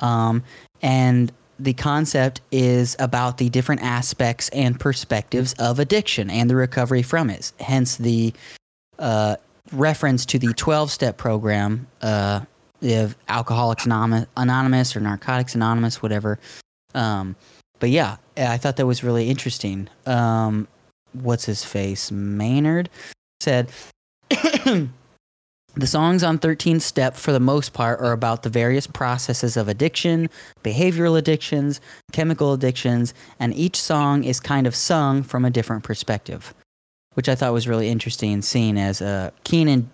um, 0.00 0.44
and 0.82 1.32
the 1.62 1.74
concept 1.74 2.40
is 2.50 2.96
about 2.98 3.38
the 3.38 3.48
different 3.50 3.82
aspects 3.82 4.48
and 4.50 4.78
perspectives 4.80 5.52
of 5.54 5.78
addiction 5.78 6.30
and 6.30 6.48
the 6.48 6.56
recovery 6.56 7.02
from 7.02 7.30
it. 7.30 7.52
Hence 7.60 7.96
the 7.96 8.32
uh, 8.98 9.36
reference 9.72 10.24
to 10.26 10.38
the 10.38 10.52
12 10.54 10.90
step 10.90 11.16
program 11.16 11.86
uh, 12.02 12.40
of 12.82 13.16
Alcoholics 13.28 13.84
Anonymous, 13.84 14.96
or 14.96 15.00
Narcotics 15.00 15.54
Anonymous, 15.54 16.02
whatever. 16.02 16.38
Um, 16.94 17.36
but 17.78 17.90
yeah, 17.90 18.16
I 18.36 18.56
thought 18.56 18.76
that 18.76 18.86
was 18.86 19.04
really 19.04 19.28
interesting. 19.28 19.88
Um, 20.06 20.66
what's 21.12 21.44
his 21.44 21.64
face? 21.64 22.10
Maynard 22.10 22.88
said. 23.40 23.70
The 25.76 25.86
songs 25.86 26.22
on 26.24 26.38
13 26.38 26.80
Step, 26.80 27.14
for 27.16 27.32
the 27.32 27.40
most 27.40 27.72
part, 27.72 28.00
are 28.00 28.12
about 28.12 28.42
the 28.42 28.48
various 28.50 28.86
processes 28.86 29.56
of 29.56 29.68
addiction, 29.68 30.28
behavioral 30.64 31.16
addictions, 31.16 31.80
chemical 32.12 32.52
addictions, 32.52 33.14
and 33.38 33.54
each 33.54 33.80
song 33.80 34.24
is 34.24 34.40
kind 34.40 34.66
of 34.66 34.74
sung 34.74 35.22
from 35.22 35.44
a 35.44 35.50
different 35.50 35.84
perspective, 35.84 36.52
which 37.14 37.28
I 37.28 37.34
thought 37.36 37.52
was 37.52 37.68
really 37.68 37.88
interesting, 37.88 38.42
seeing 38.42 38.76
as 38.78 39.00
uh, 39.00 39.30
Keenan 39.44 39.88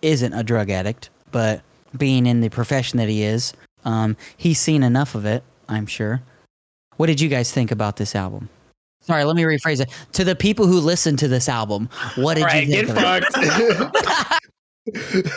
isn't 0.00 0.32
a 0.32 0.44
drug 0.44 0.70
addict, 0.70 1.10
but 1.32 1.60
being 1.96 2.26
in 2.26 2.40
the 2.40 2.48
profession 2.48 2.98
that 2.98 3.08
he 3.08 3.22
is, 3.24 3.52
um, 3.84 4.16
he's 4.36 4.60
seen 4.60 4.82
enough 4.84 5.14
of 5.16 5.24
it, 5.24 5.42
I'm 5.68 5.86
sure. 5.86 6.22
What 6.98 7.06
did 7.06 7.20
you 7.20 7.28
guys 7.28 7.50
think 7.50 7.72
about 7.72 7.96
this 7.96 8.14
album? 8.14 8.48
Sorry, 9.00 9.24
let 9.24 9.36
me 9.36 9.42
rephrase 9.42 9.80
it. 9.80 9.90
To 10.14 10.24
the 10.24 10.34
people 10.36 10.66
who 10.66 10.78
listen 10.80 11.16
to 11.18 11.28
this 11.28 11.48
album, 11.48 11.88
what 12.14 12.34
did 12.34 12.44
Right, 12.44 12.66
you 12.66 12.72
get 12.84 12.86
think? 12.86 12.98
of 12.98 13.44
it? 13.44 14.12
fucked. 14.22 14.46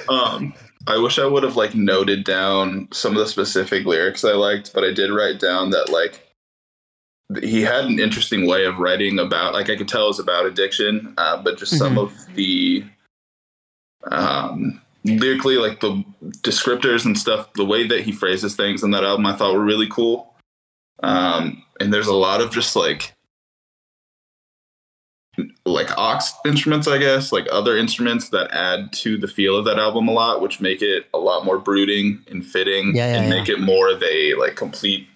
Um, 0.07 0.53
I 0.87 0.97
wish 0.97 1.19
I 1.19 1.25
would 1.25 1.43
have 1.43 1.55
like 1.55 1.75
noted 1.75 2.23
down 2.23 2.87
some 2.91 3.13
of 3.13 3.19
the 3.19 3.27
specific 3.27 3.85
lyrics 3.85 4.23
I 4.23 4.31
liked, 4.33 4.73
but 4.73 4.83
I 4.83 4.91
did 4.93 5.11
write 5.11 5.39
down 5.39 5.69
that 5.71 5.89
like 5.89 6.25
he 7.43 7.61
had 7.61 7.85
an 7.85 7.99
interesting 7.99 8.47
way 8.47 8.65
of 8.65 8.79
writing 8.79 9.19
about 9.19 9.53
like 9.53 9.69
I 9.69 9.75
could 9.75 9.87
tell 9.87 10.05
it 10.05 10.07
was 10.09 10.19
about 10.19 10.45
addiction, 10.45 11.13
uh, 11.17 11.41
but 11.41 11.57
just 11.59 11.77
some 11.77 11.95
Mhm. 11.95 12.01
of 12.03 12.35
the 12.35 12.83
um 14.11 14.81
lyrically 15.03 15.57
like 15.57 15.79
the 15.81 16.03
descriptors 16.41 17.05
and 17.05 17.17
stuff, 17.17 17.51
the 17.53 17.65
way 17.65 17.85
that 17.87 18.01
he 18.01 18.11
phrases 18.11 18.55
things 18.55 18.83
in 18.83 18.91
that 18.91 19.03
album 19.03 19.25
I 19.25 19.35
thought 19.35 19.53
were 19.53 19.63
really 19.63 19.87
cool. 19.89 20.33
Um 21.03 21.63
and 21.79 21.93
there's 21.93 22.07
a 22.07 22.13
lot 22.15 22.41
of 22.41 22.51
just 22.51 22.75
like 22.75 23.13
like 25.65 25.95
ox 25.97 26.33
instruments, 26.45 26.87
I 26.87 26.97
guess, 26.97 27.31
like 27.31 27.47
other 27.51 27.77
instruments 27.77 28.29
that 28.29 28.49
add 28.51 28.91
to 29.03 29.17
the 29.17 29.27
feel 29.27 29.55
of 29.57 29.65
that 29.65 29.77
album 29.79 30.07
a 30.07 30.11
lot, 30.11 30.41
which 30.41 30.59
make 30.61 30.81
it 30.81 31.07
a 31.13 31.17
lot 31.17 31.45
more 31.45 31.57
brooding 31.59 32.23
and 32.29 32.45
fitting 32.45 32.95
Yeah, 32.95 33.11
yeah, 33.11 33.17
and 33.21 33.29
yeah. 33.29 33.39
make 33.39 33.49
it 33.49 33.59
more 33.59 33.89
of 33.89 34.01
a 34.03 34.33
like 34.35 34.55
complete 34.55 35.07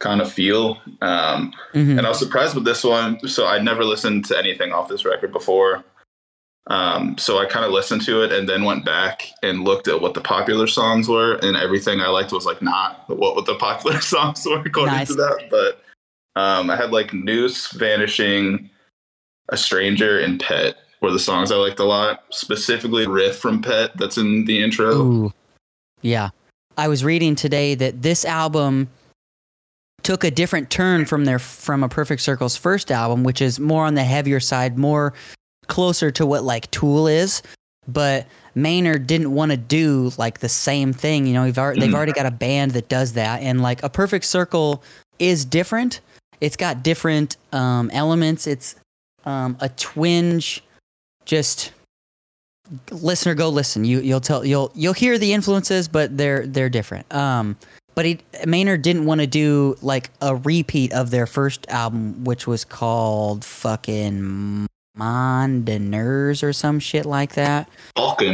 kind 0.00 0.20
of 0.20 0.32
feel. 0.32 0.78
Um, 1.00 1.52
Mhm. 1.74 1.98
and 1.98 2.00
I 2.06 2.08
was 2.08 2.18
surprised 2.18 2.54
with 2.54 2.64
this 2.64 2.82
one. 2.84 3.26
So 3.28 3.46
I'd 3.46 3.64
never 3.64 3.84
listened 3.84 4.24
to 4.26 4.38
anything 4.38 4.72
off 4.72 4.88
this 4.88 5.04
record 5.04 5.32
before. 5.32 5.84
Um, 6.68 7.18
so 7.18 7.38
I 7.38 7.46
kind 7.46 7.64
of 7.64 7.72
listened 7.72 8.02
to 8.02 8.22
it 8.22 8.30
and 8.32 8.48
then 8.48 8.62
went 8.64 8.84
back 8.84 9.26
and 9.42 9.64
looked 9.64 9.88
at 9.88 10.00
what 10.00 10.14
the 10.14 10.20
popular 10.20 10.66
songs 10.68 11.08
were, 11.08 11.34
and 11.42 11.56
everything 11.56 12.00
I 12.00 12.08
liked 12.08 12.30
was 12.32 12.46
like 12.46 12.62
not 12.62 13.04
what, 13.08 13.34
what 13.34 13.46
the 13.46 13.56
popular 13.56 14.00
songs 14.14 14.46
were 14.46 14.60
according 14.60 14.94
Nice. 14.94 15.08
to 15.08 15.14
that. 15.14 15.48
But 15.50 15.82
um, 16.40 16.70
I 16.70 16.76
had 16.76 16.92
like 16.92 17.12
Noose, 17.12 17.72
Vanishing, 17.72 18.70
A 19.48 19.56
Stranger, 19.56 20.20
and 20.20 20.40
Pet 20.40 20.76
were 21.00 21.10
the 21.10 21.18
songs 21.18 21.50
I 21.50 21.56
liked 21.56 21.80
a 21.80 21.84
lot. 21.84 22.24
Specifically, 22.30 23.06
riff 23.06 23.38
from 23.38 23.60
Pet 23.62 23.96
that's 23.96 24.16
in 24.18 24.44
the 24.44 24.62
intro. 24.62 24.94
Ooh. 24.94 25.32
Yeah. 26.00 26.30
I 26.78 26.88
was 26.88 27.04
reading 27.04 27.34
today 27.34 27.74
that 27.74 28.02
this 28.02 28.24
album 28.24 28.88
took 30.02 30.24
a 30.24 30.30
different 30.30 30.70
turn 30.70 31.04
from 31.04 31.24
their 31.26 31.38
from 31.38 31.82
a 31.84 31.88
Perfect 31.88 32.22
Circle's 32.22 32.56
first 32.56 32.90
album, 32.90 33.24
which 33.24 33.40
is 33.42 33.60
more 33.60 33.84
on 33.84 33.94
the 33.94 34.04
heavier 34.04 34.40
side, 34.40 34.78
more 34.78 35.12
closer 35.68 36.10
to 36.12 36.24
what 36.26 36.44
like 36.44 36.70
Tool 36.70 37.06
is. 37.06 37.42
But 37.86 38.26
Maynard 38.54 39.06
didn't 39.06 39.32
want 39.32 39.50
to 39.50 39.56
do 39.56 40.12
like 40.16 40.38
the 40.38 40.48
same 40.48 40.92
thing. 40.92 41.26
You 41.26 41.34
know, 41.34 41.44
they've 41.44 41.58
already, 41.58 41.80
they've 41.80 41.90
Mm. 41.90 41.94
already 41.94 42.12
got 42.12 42.26
a 42.26 42.30
band 42.30 42.72
that 42.72 42.88
does 42.88 43.12
that, 43.14 43.42
and 43.42 43.60
like 43.60 43.82
a 43.82 43.88
Perfect 43.90 44.24
Circle 44.24 44.82
is 45.18 45.44
different. 45.44 46.00
It's 46.40 46.56
got 46.56 46.82
different 46.82 47.36
um, 47.52 47.90
elements. 47.92 48.46
It's 48.46 48.76
um, 49.24 49.56
a 49.60 49.68
twinge, 49.68 50.62
just 51.24 51.72
listener 52.90 53.34
go 53.34 53.48
listen 53.50 53.84
you 53.84 54.00
you'll 54.00 54.20
tell 54.20 54.44
you'll 54.44 54.70
you'll 54.74 54.94
hear 54.94 55.18
the 55.18 55.32
influences 55.32 55.88
but 55.88 56.16
they're 56.16 56.46
they're 56.46 56.70
different 56.70 57.12
um 57.12 57.56
but 57.94 58.06
he 58.06 58.18
Maynard 58.46 58.80
didn't 58.82 59.04
want 59.04 59.20
to 59.20 59.26
do 59.26 59.76
like 59.82 60.10
a 60.22 60.36
repeat 60.36 60.92
of 60.92 61.10
their 61.10 61.26
first 61.26 61.68
album 61.68 62.24
which 62.24 62.46
was 62.46 62.64
called 62.64 63.44
fucking 63.44 64.66
Mondeners 64.94 66.42
or 66.42 66.52
some 66.52 66.78
shit 66.78 67.04
like 67.04 67.34
that 67.34 67.68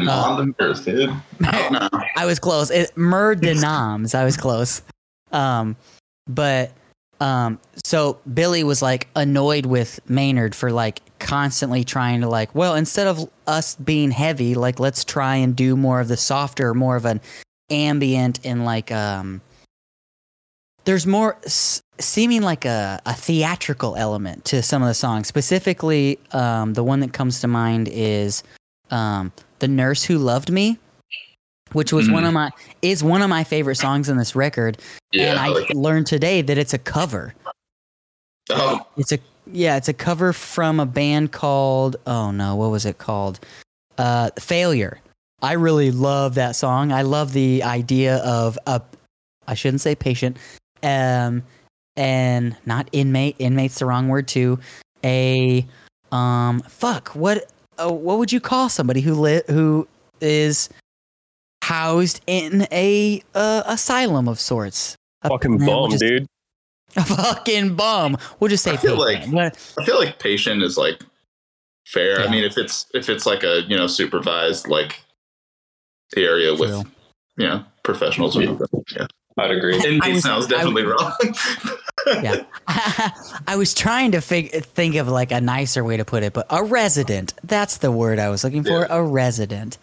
Uh, 0.08 0.12
on 0.12 0.54
dude. 0.84 1.10
I. 1.40 1.88
I 2.16 2.26
was 2.26 2.38
close. 2.38 2.70
It 2.70 2.96
Mer 2.96 3.34
de 3.34 3.54
Noms. 3.54 4.14
I 4.14 4.24
was 4.24 4.36
close. 4.36 4.82
Um, 5.32 5.76
but 6.26 6.72
um, 7.20 7.58
so 7.84 8.18
Billy 8.32 8.64
was 8.64 8.80
like 8.82 9.08
annoyed 9.16 9.66
with 9.66 10.00
Maynard 10.08 10.54
for 10.54 10.70
like 10.70 11.00
constantly 11.18 11.84
trying 11.84 12.20
to 12.20 12.28
like, 12.28 12.54
well, 12.54 12.74
instead 12.74 13.06
of 13.06 13.28
us 13.46 13.74
being 13.74 14.10
heavy, 14.10 14.54
like 14.54 14.78
let's 14.78 15.04
try 15.04 15.36
and 15.36 15.56
do 15.56 15.76
more 15.76 16.00
of 16.00 16.08
the 16.08 16.16
softer, 16.16 16.74
more 16.74 16.96
of 16.96 17.04
an 17.04 17.20
ambient 17.70 18.40
and 18.44 18.64
like 18.64 18.90
um. 18.92 19.40
There's 20.84 21.06
more 21.06 21.36
s- 21.44 21.82
seeming 21.98 22.40
like 22.40 22.64
a, 22.64 22.98
a 23.04 23.12
theatrical 23.12 23.94
element 23.96 24.46
to 24.46 24.62
some 24.62 24.80
of 24.80 24.88
the 24.88 24.94
songs. 24.94 25.28
Specifically, 25.28 26.18
um, 26.32 26.72
the 26.72 26.82
one 26.82 27.00
that 27.00 27.12
comes 27.12 27.42
to 27.42 27.48
mind 27.48 27.88
is 27.92 28.42
um, 28.90 29.32
"The 29.58 29.68
Nurse 29.68 30.04
Who 30.04 30.16
Loved 30.16 30.50
Me," 30.50 30.78
which 31.72 31.92
was 31.92 32.10
one 32.10 32.24
of 32.24 32.32
my 32.32 32.50
is 32.82 33.02
one 33.02 33.22
of 33.22 33.28
my 33.28 33.44
favorite 33.44 33.76
songs 33.76 34.08
in 34.08 34.16
this 34.16 34.34
record. 34.36 34.78
Yeah, 35.12 35.30
and 35.30 35.38
I 35.38 35.48
like, 35.48 35.70
learned 35.70 36.06
today 36.06 36.42
that 36.42 36.58
it's 36.58 36.74
a 36.74 36.78
cover. 36.78 37.34
oh, 38.50 38.86
It's 38.96 39.12
a 39.12 39.18
yeah, 39.50 39.76
it's 39.76 39.88
a 39.88 39.94
cover 39.94 40.32
from 40.32 40.80
a 40.80 40.86
band 40.86 41.32
called 41.32 41.96
oh 42.06 42.30
no, 42.30 42.56
what 42.56 42.70
was 42.70 42.84
it 42.86 42.98
called? 42.98 43.40
Uh, 43.96 44.30
Failure. 44.38 45.00
I 45.40 45.52
really 45.52 45.90
love 45.90 46.34
that 46.34 46.56
song. 46.56 46.92
I 46.92 47.02
love 47.02 47.32
the 47.32 47.62
idea 47.62 48.16
of 48.18 48.58
a 48.66 48.82
I 49.46 49.54
shouldn't 49.54 49.80
say 49.80 49.94
patient, 49.94 50.36
um, 50.82 51.42
and 51.96 52.56
not 52.66 52.88
inmate. 52.92 53.36
Inmate's 53.38 53.78
the 53.78 53.86
wrong 53.86 54.08
word 54.08 54.28
too. 54.28 54.58
A 55.04 55.66
um, 56.12 56.60
fuck. 56.60 57.08
What 57.10 57.50
uh, 57.78 57.90
what 57.90 58.18
would 58.18 58.32
you 58.32 58.40
call 58.40 58.68
somebody 58.68 59.00
who 59.00 59.14
li- 59.14 59.42
who 59.48 59.88
is 60.20 60.68
housed 61.68 62.20
in 62.26 62.66
a 62.72 63.22
uh, 63.34 63.62
asylum 63.66 64.28
of 64.28 64.40
sorts? 64.40 64.96
A- 65.22 65.28
Fucking 65.28 65.58
man, 65.58 65.66
bum, 65.66 65.90
just- 65.90 66.00
dude. 66.02 66.26
A 66.96 67.04
fucking 67.16 67.74
bum. 67.76 68.16
We'll 68.40 68.48
just 68.48 68.64
say 68.64 68.72
I 68.72 68.76
feel 68.78 68.96
patient. 69.04 69.32
like- 69.34 69.52
But- 69.54 69.82
I 69.82 69.84
feel 69.84 69.98
like 69.98 70.18
patient 70.18 70.62
is 70.62 70.76
like 70.78 71.00
fair. 71.86 72.20
Yeah. 72.20 72.26
I 72.26 72.30
mean, 72.30 72.44
if 72.44 72.56
it's 72.56 72.86
if 72.94 73.08
it's 73.08 73.26
like 73.26 73.42
a 73.44 73.62
you 73.68 73.76
know 73.76 73.86
supervised 73.86 74.68
like 74.68 75.00
area 76.16 76.52
with 76.54 76.70
True. 76.70 76.82
you 77.36 77.46
know 77.48 77.64
professionals 77.84 78.36
or 78.36 78.44
something. 78.44 78.66
Yeah, 78.96 79.06
I'd 79.38 79.50
agree. 79.50 79.76
inmate 79.76 80.02
I 80.04 80.08
was- 80.14 80.22
sounds 80.22 80.46
I 80.46 80.48
definitely 80.50 80.84
wrong. 80.84 81.12
yeah. 82.22 82.42
I 83.46 83.56
was 83.56 83.74
trying 83.74 84.12
to 84.12 84.20
fig- 84.20 84.64
think 84.64 84.94
of 84.96 85.08
like 85.08 85.30
a 85.32 85.40
nicer 85.40 85.84
way 85.84 85.96
to 85.98 86.04
put 86.04 86.22
it, 86.22 86.32
but 86.32 86.46
a 86.50 86.62
resident. 86.64 87.34
That's 87.44 87.78
the 87.78 87.92
word 87.92 88.18
I 88.18 88.30
was 88.30 88.44
looking 88.44 88.64
for. 88.64 88.80
Yeah. 88.80 88.86
A 88.90 89.02
resident. 89.02 89.76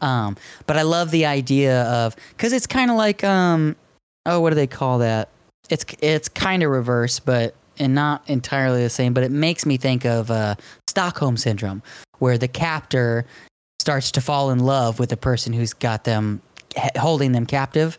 Um, 0.00 0.36
but 0.66 0.76
I 0.76 0.82
love 0.82 1.10
the 1.10 1.26
idea 1.26 1.82
of 1.84 2.16
because 2.30 2.52
it's 2.52 2.66
kind 2.66 2.90
of 2.90 2.96
like 2.96 3.24
um, 3.24 3.76
oh, 4.26 4.40
what 4.40 4.50
do 4.50 4.56
they 4.56 4.66
call 4.66 4.98
that? 4.98 5.28
It's 5.70 5.84
it's 6.00 6.28
kind 6.28 6.62
of 6.62 6.70
reverse, 6.70 7.20
but 7.20 7.54
and 7.78 7.94
not 7.94 8.22
entirely 8.28 8.82
the 8.82 8.90
same. 8.90 9.14
But 9.14 9.24
it 9.24 9.30
makes 9.30 9.66
me 9.66 9.76
think 9.76 10.04
of 10.04 10.30
uh, 10.30 10.56
Stockholm 10.88 11.36
syndrome, 11.36 11.82
where 12.18 12.38
the 12.38 12.48
captor 12.48 13.24
starts 13.80 14.10
to 14.12 14.20
fall 14.20 14.50
in 14.50 14.60
love 14.60 14.98
with 14.98 15.10
the 15.10 15.16
person 15.16 15.52
who's 15.52 15.74
got 15.74 16.04
them 16.04 16.40
holding 16.96 17.32
them 17.32 17.46
captive. 17.46 17.98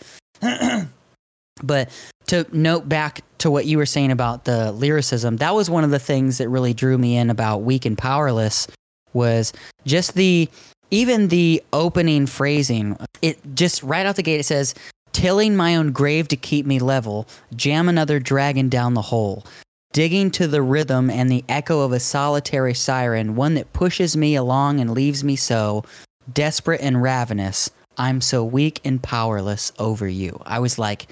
but 1.64 1.90
to 2.28 2.46
note 2.52 2.90
back 2.90 3.22
to 3.40 3.52
what 3.52 3.66
you 3.66 3.78
were 3.78 3.86
saying 3.86 4.12
about 4.12 4.46
the 4.46 4.72
lyricism, 4.72 5.38
that 5.38 5.54
was 5.54 5.70
one 5.70 5.84
of 5.84 5.92
the 5.92 6.00
things 6.00 6.38
that 6.40 6.50
really 6.50 6.74
drew 6.74 6.98
me 6.98 7.18
in 7.18 7.30
about 7.30 7.60
weak 7.60 7.86
and 7.86 7.98
powerless 7.98 8.68
was 9.14 9.54
just 9.86 10.16
the 10.16 10.50
even 10.92 11.28
the 11.30 11.64
opening 11.74 12.26
phrasing. 12.28 12.98
It 13.22 13.40
just 13.56 13.84
right 13.84 14.06
out 14.06 14.16
the 14.16 14.24
gate 14.24 14.40
it 14.40 14.46
says 14.46 14.74
tilling 15.14 15.56
my 15.56 15.76
own 15.76 15.92
grave 15.92 16.28
to 16.30 16.36
keep 16.36 16.66
me 16.66 16.80
level, 16.80 17.28
jam 17.56 17.88
another 17.88 18.20
dragon 18.20 18.70
down 18.70 18.94
the 18.94 19.02
hole. 19.02 19.46
Digging 19.94 20.30
to 20.32 20.48
the 20.48 20.62
rhythm 20.62 21.10
and 21.10 21.32
the 21.32 21.46
echo 21.48 21.80
of 21.80 21.94
a 21.94 22.00
solitary 22.02 22.74
siren, 22.74 23.36
one 23.36 23.54
that 23.54 23.72
pushes 23.72 24.18
me 24.18 24.36
along 24.36 24.82
and 24.82 24.92
leaves 24.92 25.24
me 25.24 25.38
so 25.38 25.86
desperate 26.34 26.82
and 26.82 27.02
ravenous. 27.02 27.70
I'm 27.98 28.20
so 28.20 28.44
weak 28.44 28.82
and 28.84 29.02
powerless 29.02 29.72
over 29.80 30.06
you. 30.08 30.42
I 30.46 30.60
was 30.60 30.78
like, 30.78 31.08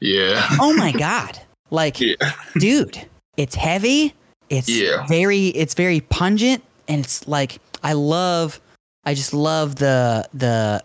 Yeah. 0.00 0.46
oh 0.60 0.72
my 0.74 0.92
god 0.92 1.40
like 1.70 2.00
Yeah. 2.00 2.14
dude 2.58 3.04
it's 3.36 3.54
heavy 3.54 4.14
it's 4.48 4.68
Yeah. 4.68 5.06
very 5.06 5.48
it's 5.48 5.74
very 5.74 6.00
pungent 6.00 6.62
and 6.86 7.04
it's 7.04 7.26
like 7.28 7.58
i 7.82 7.92
love 7.92 8.60
i 9.04 9.14
just 9.14 9.32
love 9.34 9.76
the 9.76 10.26
the 10.34 10.82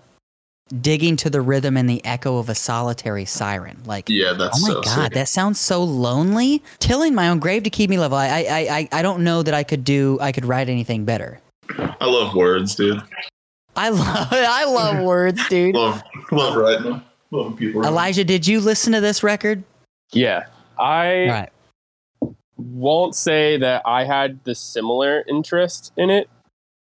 digging 0.81 1.15
to 1.17 1.29
the 1.29 1.41
rhythm 1.41 1.77
and 1.77 1.87
the 1.89 2.03
echo 2.05 2.37
of 2.37 2.49
a 2.49 2.55
solitary 2.55 3.25
siren 3.25 3.77
like 3.85 4.09
Yeah, 4.09 4.33
that's 4.33 4.63
oh 4.63 4.67
my 4.67 4.73
so 4.73 4.81
god 4.81 5.03
sick. 5.05 5.13
that 5.13 5.27
sounds 5.29 5.59
so 5.59 5.83
lonely 5.83 6.63
tilling 6.79 7.13
my 7.13 7.29
own 7.29 7.39
grave 7.39 7.63
to 7.63 7.69
keep 7.69 7.89
me 7.89 7.99
level 7.99 8.17
I, 8.17 8.27
I 8.27 8.67
i 8.69 8.89
i 8.91 9.01
don't 9.01 9.23
know 9.23 9.43
that 9.43 9.53
i 9.53 9.63
could 9.63 9.83
do 9.83 10.17
i 10.21 10.31
could 10.31 10.45
write 10.45 10.69
anything 10.69 11.05
better 11.05 11.39
I 11.77 12.05
love 12.05 12.33
words, 12.35 12.75
dude. 12.75 13.01
i 13.75 13.89
love 13.89 14.27
i 14.31 14.65
love 14.65 15.03
words 15.03 15.41
dude 15.47 15.75
Love 15.75 16.01
love 16.31 16.55
writing 16.55 16.83
them. 16.83 17.05
Love 17.31 17.55
people. 17.57 17.81
writing. 17.81 17.93
elijah 17.93 18.23
did 18.23 18.47
you 18.47 18.59
listen 18.59 18.93
to 18.93 19.01
this 19.01 19.21
record 19.23 19.63
Yeah, 20.11 20.45
I 20.79 21.27
right 21.27 21.49
won't 22.57 23.15
say 23.15 23.57
that 23.57 23.81
I 23.85 24.05
had 24.05 24.43
the 24.43 24.55
similar 24.55 25.23
interest 25.27 25.91
in 25.97 26.09
it. 26.09 26.29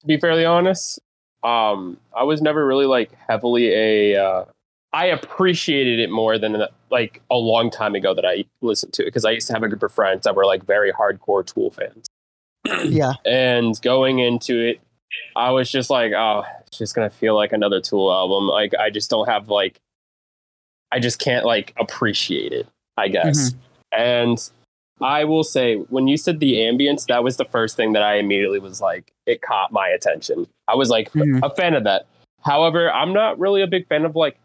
To 0.02 0.08
be 0.08 0.18
fairly 0.18 0.45
honest, 0.45 0.99
um, 1.43 1.97
I 2.16 2.24
was 2.24 2.41
never 2.41 2.66
really 2.66 2.86
like 2.86 3.12
heavily 3.28 3.74
a. 3.74 4.24
Uh, 4.24 4.45
I 4.93 5.06
appreciated 5.06 5.99
it 5.99 6.10
more 6.10 6.38
than 6.38 6.64
like 6.89 7.22
a 7.32 7.36
long 7.36 7.72
time 7.72 7.95
ago 7.95 8.14
that 8.14 8.26
I 8.26 8.43
listened 8.62 8.93
to 8.93 9.04
it 9.04 9.06
because 9.06 9.24
I 9.24 9.32
used 9.32 9.47
to 9.47 9.54
have 9.54 9.64
a 9.64 9.70
group 9.70 9.84
of 9.84 9.93
friends 9.93 10.24
that 10.24 10.36
were 10.36 10.45
like 10.45 10.66
very 10.66 10.91
hardcore 10.91 11.45
Tool 11.45 11.72
fans. 11.72 12.06
yeah 12.86 13.14
and 13.26 13.82
going 13.82 14.20
into 14.20 14.60
it 14.60 14.80
i 15.36 15.49
was 15.49 15.72
just 15.72 15.89
like 15.89 16.12
oh 16.14 16.43
it's 16.68 16.78
just 16.78 16.93
gonna 16.93 17.10
feel 17.10 17.36
like 17.36 17.52
another 17.52 17.82
tool 17.82 18.12
album 18.12 18.47
like 18.47 18.74
i 18.76 18.89
just 18.89 19.10
don't 19.10 19.28
have 19.28 19.49
like 19.49 19.80
i 20.91 20.99
just 20.99 21.18
can't 21.18 21.43
like 21.43 21.74
appreciate 21.80 22.54
it 22.54 22.68
i 22.97 23.08
guess 23.08 23.56
and 23.91 24.52
i 25.02 25.24
will 25.24 25.43
say 25.43 25.76
when 25.89 26.08
you 26.08 26.18
said 26.18 26.39
the 26.39 26.54
ambience 26.56 27.06
that 27.08 27.24
was 27.24 27.38
the 27.38 27.45
first 27.45 27.76
thing 27.76 27.93
that 27.93 28.04
i 28.04 28.16
immediately 28.16 28.60
was 28.60 28.82
like 28.82 29.12
it 29.26 29.41
caught 29.41 29.72
my 29.72 29.88
attention. 29.88 30.47
I 30.68 30.76
was 30.76 30.89
like 30.89 31.12
Mhm. 31.14 31.39
a 31.43 31.49
fan 31.54 31.74
of 31.76 31.84
that. 31.86 32.06
However 32.41 32.91
i'm 32.91 33.14
not 33.14 33.39
really 33.39 33.62
a 33.62 33.68
big 33.68 33.88
fan 33.88 34.06
of 34.06 34.16
like 34.16 34.38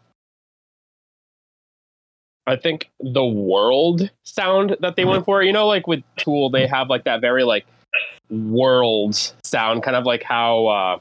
I 2.49 2.55
think 2.55 2.89
the 3.01 3.25
world 3.25 4.09
sound 4.23 4.77
that 4.79 4.95
they 4.95 5.03
went 5.03 5.25
for, 5.25 5.43
you 5.43 5.51
know, 5.51 5.67
like 5.67 5.85
with 5.85 6.01
Tool, 6.15 6.49
they 6.49 6.65
have 6.65 6.89
like 6.89 7.03
that 7.03 7.19
very 7.19 7.43
like 7.43 7.65
world 8.29 9.15
sound, 9.43 9.83
kind 9.83 9.97
of 9.97 10.05
like 10.05 10.23
how 10.23 10.67
uh 10.67 10.99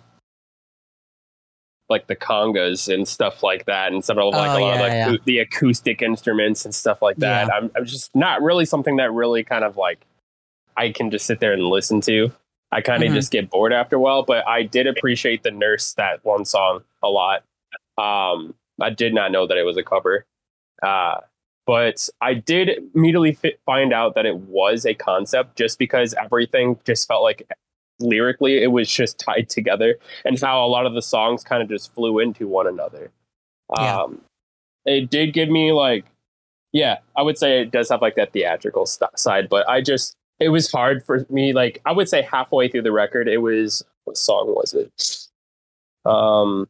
like 1.88 2.06
the 2.08 2.16
congas 2.16 2.92
and 2.92 3.06
stuff 3.06 3.42
like 3.42 3.64
that, 3.66 3.92
and 3.92 4.02
of 4.32 4.34
like 4.34 4.50
Oh, 4.50 4.58
a 4.58 4.60
lot 4.60 4.74
of 4.74 4.80
like 4.80 4.92
yeah. 4.92 5.10
the- 5.24 5.38
acoustic 5.38 6.02
instruments 6.02 6.64
and 6.64 6.74
stuff 6.74 7.00
like 7.02 7.16
that. 7.18 7.46
Yeah. 7.48 7.54
I'm, 7.54 7.70
I'm 7.76 7.84
just 7.84 8.14
not 8.14 8.42
really 8.42 8.64
something 8.64 8.96
that 8.96 9.12
really 9.12 9.44
kind 9.44 9.64
of 9.64 9.76
like 9.76 10.04
I 10.76 10.90
can 10.90 11.10
just 11.10 11.26
sit 11.26 11.40
there 11.40 11.52
and 11.52 11.62
listen 11.64 12.00
to. 12.02 12.32
I 12.72 12.80
kind 12.80 13.02
of 13.04 13.10
Mhm. 13.10 13.14
just 13.14 13.30
get 13.30 13.48
bored 13.50 13.72
after 13.72 13.96
a 13.96 14.00
while, 14.00 14.24
but 14.24 14.46
I 14.48 14.64
did 14.64 14.86
appreciate 14.88 15.42
the 15.44 15.50
Nurse 15.52 15.94
that 15.94 16.24
one 16.24 16.44
song 16.44 16.82
a 17.02 17.08
lot. 17.08 17.44
Um, 17.96 18.54
I 18.80 18.90
did 18.90 19.14
not 19.14 19.30
know 19.32 19.46
that 19.46 19.56
it 19.56 19.62
was 19.62 19.76
a 19.76 19.82
cover. 19.84 20.26
Uh, 20.82 21.20
but 21.66 22.08
I 22.20 22.34
did 22.34 22.70
immediately 22.94 23.32
fi- 23.32 23.56
find 23.64 23.92
out 23.92 24.14
that 24.16 24.26
it 24.26 24.36
was 24.36 24.84
a 24.84 24.94
concept 24.94 25.56
just 25.56 25.78
because 25.78 26.14
everything 26.14 26.78
just 26.84 27.08
felt 27.08 27.22
like 27.22 27.48
lyrically 28.00 28.62
it 28.62 28.68
was 28.68 28.90
just 28.90 29.18
tied 29.26 29.48
together 29.48 29.96
and 30.24 30.40
how 30.40 30.64
a 30.64 30.68
lot 30.68 30.86
of 30.86 30.94
the 30.94 31.02
songs 31.02 31.44
kind 31.44 31.62
of 31.62 31.68
just 31.68 31.94
flew 31.94 32.18
into 32.18 32.46
one 32.48 32.66
another. 32.66 33.10
Yeah. 33.76 34.02
Um, 34.02 34.20
it 34.84 35.10
did 35.10 35.32
give 35.32 35.48
me 35.48 35.72
like, 35.72 36.04
yeah, 36.72 36.98
I 37.16 37.22
would 37.22 37.38
say 37.38 37.62
it 37.62 37.70
does 37.70 37.88
have 37.88 38.02
like 38.02 38.14
that 38.16 38.32
theatrical 38.32 38.86
st- 38.86 39.18
side, 39.18 39.48
but 39.48 39.68
I 39.68 39.80
just, 39.80 40.14
it 40.38 40.50
was 40.50 40.70
hard 40.70 41.04
for 41.04 41.26
me. 41.30 41.52
Like, 41.52 41.80
I 41.86 41.92
would 41.92 42.08
say 42.08 42.22
halfway 42.22 42.68
through 42.68 42.82
the 42.82 42.92
record, 42.92 43.26
it 43.26 43.38
was, 43.38 43.82
what 44.04 44.16
song 44.16 44.54
was 44.54 44.74
it? 44.74 45.28
Um, 46.04 46.68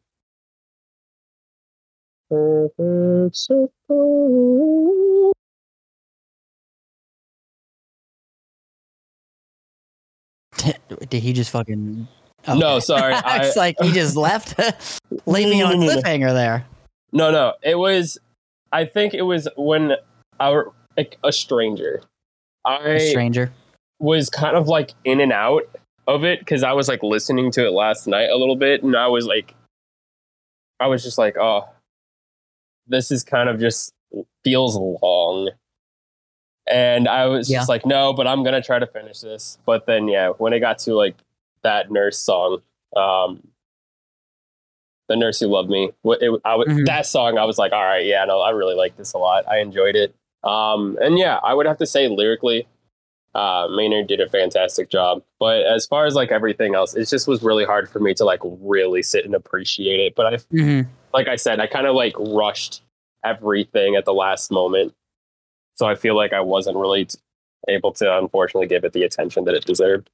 Did 11.09 11.23
he 11.23 11.33
just 11.33 11.51
fucking? 11.51 12.07
No, 12.47 12.79
sorry. 12.79 13.13
I 13.25 13.47
I, 13.47 13.51
like, 13.55 13.75
he 13.81 13.91
just 13.91 14.15
left. 14.15 14.59
Leave 15.25 15.49
me 15.49 15.61
on 15.61 15.73
a 15.73 15.77
no, 15.77 15.85
no. 15.85 15.95
cliffhanger 15.97 16.33
there. 16.33 16.65
no, 17.11 17.31
no. 17.31 17.53
It 17.61 17.75
was, 17.75 18.17
I 18.71 18.85
think 18.85 19.13
it 19.13 19.23
was 19.23 19.47
when 19.57 19.93
our, 20.39 20.71
like, 20.95 21.17
a 21.23 21.31
stranger. 21.31 22.01
A 22.65 22.69
I 22.69 22.97
stranger. 22.97 23.51
was 23.99 24.29
kind 24.29 24.55
of 24.55 24.67
like 24.67 24.91
in 25.05 25.19
and 25.19 25.31
out 25.31 25.63
of 26.07 26.23
it 26.23 26.39
because 26.39 26.63
I 26.63 26.73
was 26.73 26.87
like 26.87 27.03
listening 27.03 27.51
to 27.51 27.65
it 27.65 27.71
last 27.71 28.07
night 28.07 28.29
a 28.29 28.35
little 28.35 28.55
bit, 28.55 28.83
and 28.83 28.95
I 28.95 29.07
was 29.07 29.25
like, 29.25 29.53
I 30.79 30.87
was 30.87 31.03
just 31.03 31.17
like, 31.17 31.37
oh, 31.37 31.67
this 32.87 33.11
is 33.11 33.23
kind 33.23 33.49
of 33.49 33.59
just 33.59 33.93
feels 34.43 34.75
long. 34.75 35.49
And 36.69 37.07
I 37.07 37.25
was 37.27 37.49
Yeah. 37.49 37.59
just 37.59 37.69
like, 37.69 37.85
no, 37.85 38.13
but 38.13 38.27
I'm 38.27 38.43
gonna 38.43 38.61
try 38.61 38.79
to 38.79 38.87
finish 38.87 39.21
this. 39.21 39.57
But 39.65 39.85
then, 39.85 40.07
yeah, 40.07 40.29
when 40.29 40.53
it 40.53 40.59
got 40.59 40.79
to 40.79 40.95
like 40.95 41.15
that 41.63 41.91
nurse 41.91 42.17
song, 42.19 42.61
um, 42.95 43.47
the 45.07 45.15
nurse 45.15 45.39
who 45.39 45.47
loved 45.47 45.69
me, 45.69 45.91
what 46.01 46.21
it, 46.21 46.31
I, 46.43 46.55
would 46.55 46.67
Mhm. 46.67 46.85
that 46.85 47.05
song, 47.05 47.37
I 47.37 47.45
was 47.45 47.57
like, 47.57 47.71
all 47.71 47.83
right, 47.83 48.05
yeah, 48.05 48.25
no, 48.25 48.41
I 48.41 48.49
really 48.49 48.75
like 48.75 48.97
this 48.97 49.13
a 49.13 49.17
lot. 49.17 49.47
I 49.47 49.59
enjoyed 49.59 49.95
it. 49.95 50.13
Um, 50.43 50.97
and 51.01 51.17
yeah, 51.17 51.39
I 51.43 51.53
would 51.53 51.65
have 51.65 51.77
to 51.77 51.85
say 51.85 52.07
lyrically, 52.09 52.67
uh, 53.33 53.67
Maynard 53.73 54.07
did 54.07 54.19
a 54.19 54.27
fantastic 54.27 54.89
job. 54.89 55.23
But 55.39 55.61
as 55.65 55.85
far 55.85 56.05
as 56.05 56.15
like 56.15 56.31
everything 56.31 56.75
else, 56.75 56.95
it 56.95 57.07
just 57.07 57.27
was 57.27 57.41
really 57.43 57.63
hard 57.65 57.89
for 57.89 57.99
me 57.99 58.13
to 58.15 58.25
like 58.25 58.41
really 58.43 59.01
sit 59.01 59.25
and 59.25 59.33
appreciate 59.35 59.99
it. 59.99 60.15
But 60.15 60.33
I, 60.33 60.37
hmm 60.51 60.81
like 61.13 61.27
I 61.29 61.37
said, 61.37 61.59
I 61.61 61.67
kind 61.67 61.87
of 61.87 61.95
like 61.95 62.13
rushed 62.19 62.81
everything 63.23 63.95
at 63.95 64.03
the 64.05 64.13
last 64.13 64.51
moment. 64.51 64.93
So 65.77 65.85
I 65.85 65.95
feel 65.95 66.15
like 66.15 66.33
I 66.33 66.41
wasn't 66.41 66.77
really 66.77 67.07
able 67.67 67.91
to, 67.93 68.17
unfortunately, 68.17 68.67
give 68.67 68.83
it 68.83 68.93
the 68.93 69.03
attention 69.03 69.45
that 69.45 69.53
it 69.53 69.65
deserved. 69.65 70.09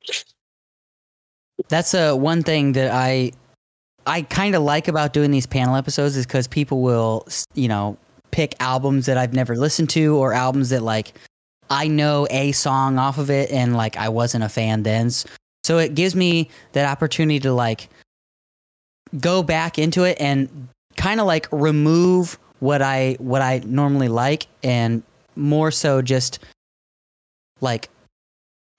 That's 1.69 1.93
uh, 1.93 2.13
one 2.15 2.43
thing 2.43 2.73
that 2.73 2.91
I 2.91 3.31
I 4.05 4.23
kind 4.23 4.55
of 4.55 4.63
like 4.63 4.87
about 4.87 5.13
doing 5.13 5.31
these 5.31 5.45
panel 5.45 5.75
episodes 5.75 6.17
is 6.17 6.25
because 6.25 6.47
people 6.47 6.81
will, 6.81 7.25
you 7.53 7.67
know, 7.67 7.97
pick 8.31 8.55
albums 8.59 9.05
that 9.05 9.17
I've 9.17 9.33
never 9.33 9.55
listened 9.55 9.89
to 9.91 10.17
or 10.17 10.33
albums 10.33 10.69
that 10.69 10.83
like 10.83 11.13
I 11.69 11.87
know 11.87 12.27
a 12.29 12.51
song 12.51 12.97
off 12.97 13.17
of 13.17 13.29
it 13.29 13.49
and 13.51 13.77
like 13.77 13.95
I 13.95 14.09
wasn't 14.09 14.43
a 14.43 14.49
fan 14.49 14.83
then. 14.83 15.09
So 15.63 15.77
it 15.77 15.95
gives 15.95 16.15
me 16.15 16.49
that 16.73 16.91
opportunity 16.91 17.39
to 17.41 17.53
like 17.53 17.87
go 19.19 19.43
back 19.43 19.79
into 19.79 20.03
it 20.03 20.19
and 20.19 20.67
kind 20.97 21.21
of 21.21 21.27
like 21.27 21.47
remove 21.51 22.37
what 22.59 22.81
I 22.81 23.15
what 23.19 23.41
I 23.41 23.61
normally 23.65 24.09
like 24.09 24.47
and 24.63 25.03
more 25.35 25.71
so 25.71 26.01
just 26.01 26.39
like 27.61 27.89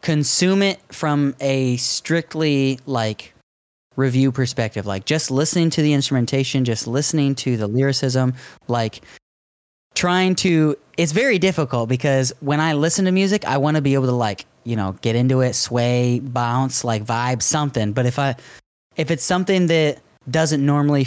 consume 0.03 0.63
it 0.63 0.81
from 0.93 1.35
a 1.41 1.77
strictly 1.77 2.79
like 2.87 3.33
review 3.97 4.33
perspective. 4.33 4.87
Like 4.87 5.05
just 5.05 5.31
listening 5.31 5.71
to 5.71 5.83
the 5.83 5.93
instrumentation 5.93 6.65
just 6.65 6.87
listening 6.87 7.35
to 7.37 7.57
the 7.57 7.67
lyricism 7.67 8.35
like 8.69 9.03
trying 9.95 10.35
to 10.35 10.77
it's 10.97 11.13
very 11.13 11.39
difficult 11.39 11.89
because 11.89 12.33
when 12.41 12.61
i 12.61 12.73
listen 12.73 13.05
to 13.05 13.13
music 13.13 13.45
i 13.45 13.57
want 13.57 13.77
to 13.77 13.81
be 13.81 13.95
able 13.95 14.07
to 14.07 14.13
like 14.13 14.45
you 14.65 14.75
know 14.75 14.97
get 15.03 15.15
into 15.15 15.41
it 15.41 15.55
sway 15.55 16.21
bounce 16.21 16.85
like 16.85 17.05
vibe 17.05 17.41
something. 17.43 17.93
But 17.93 18.07
if 18.07 18.19
i 18.19 18.35
if 18.97 19.11
it's 19.11 19.25
something 19.25 19.67
that 19.69 20.01
doesn't 20.31 20.65
normally 20.65 21.07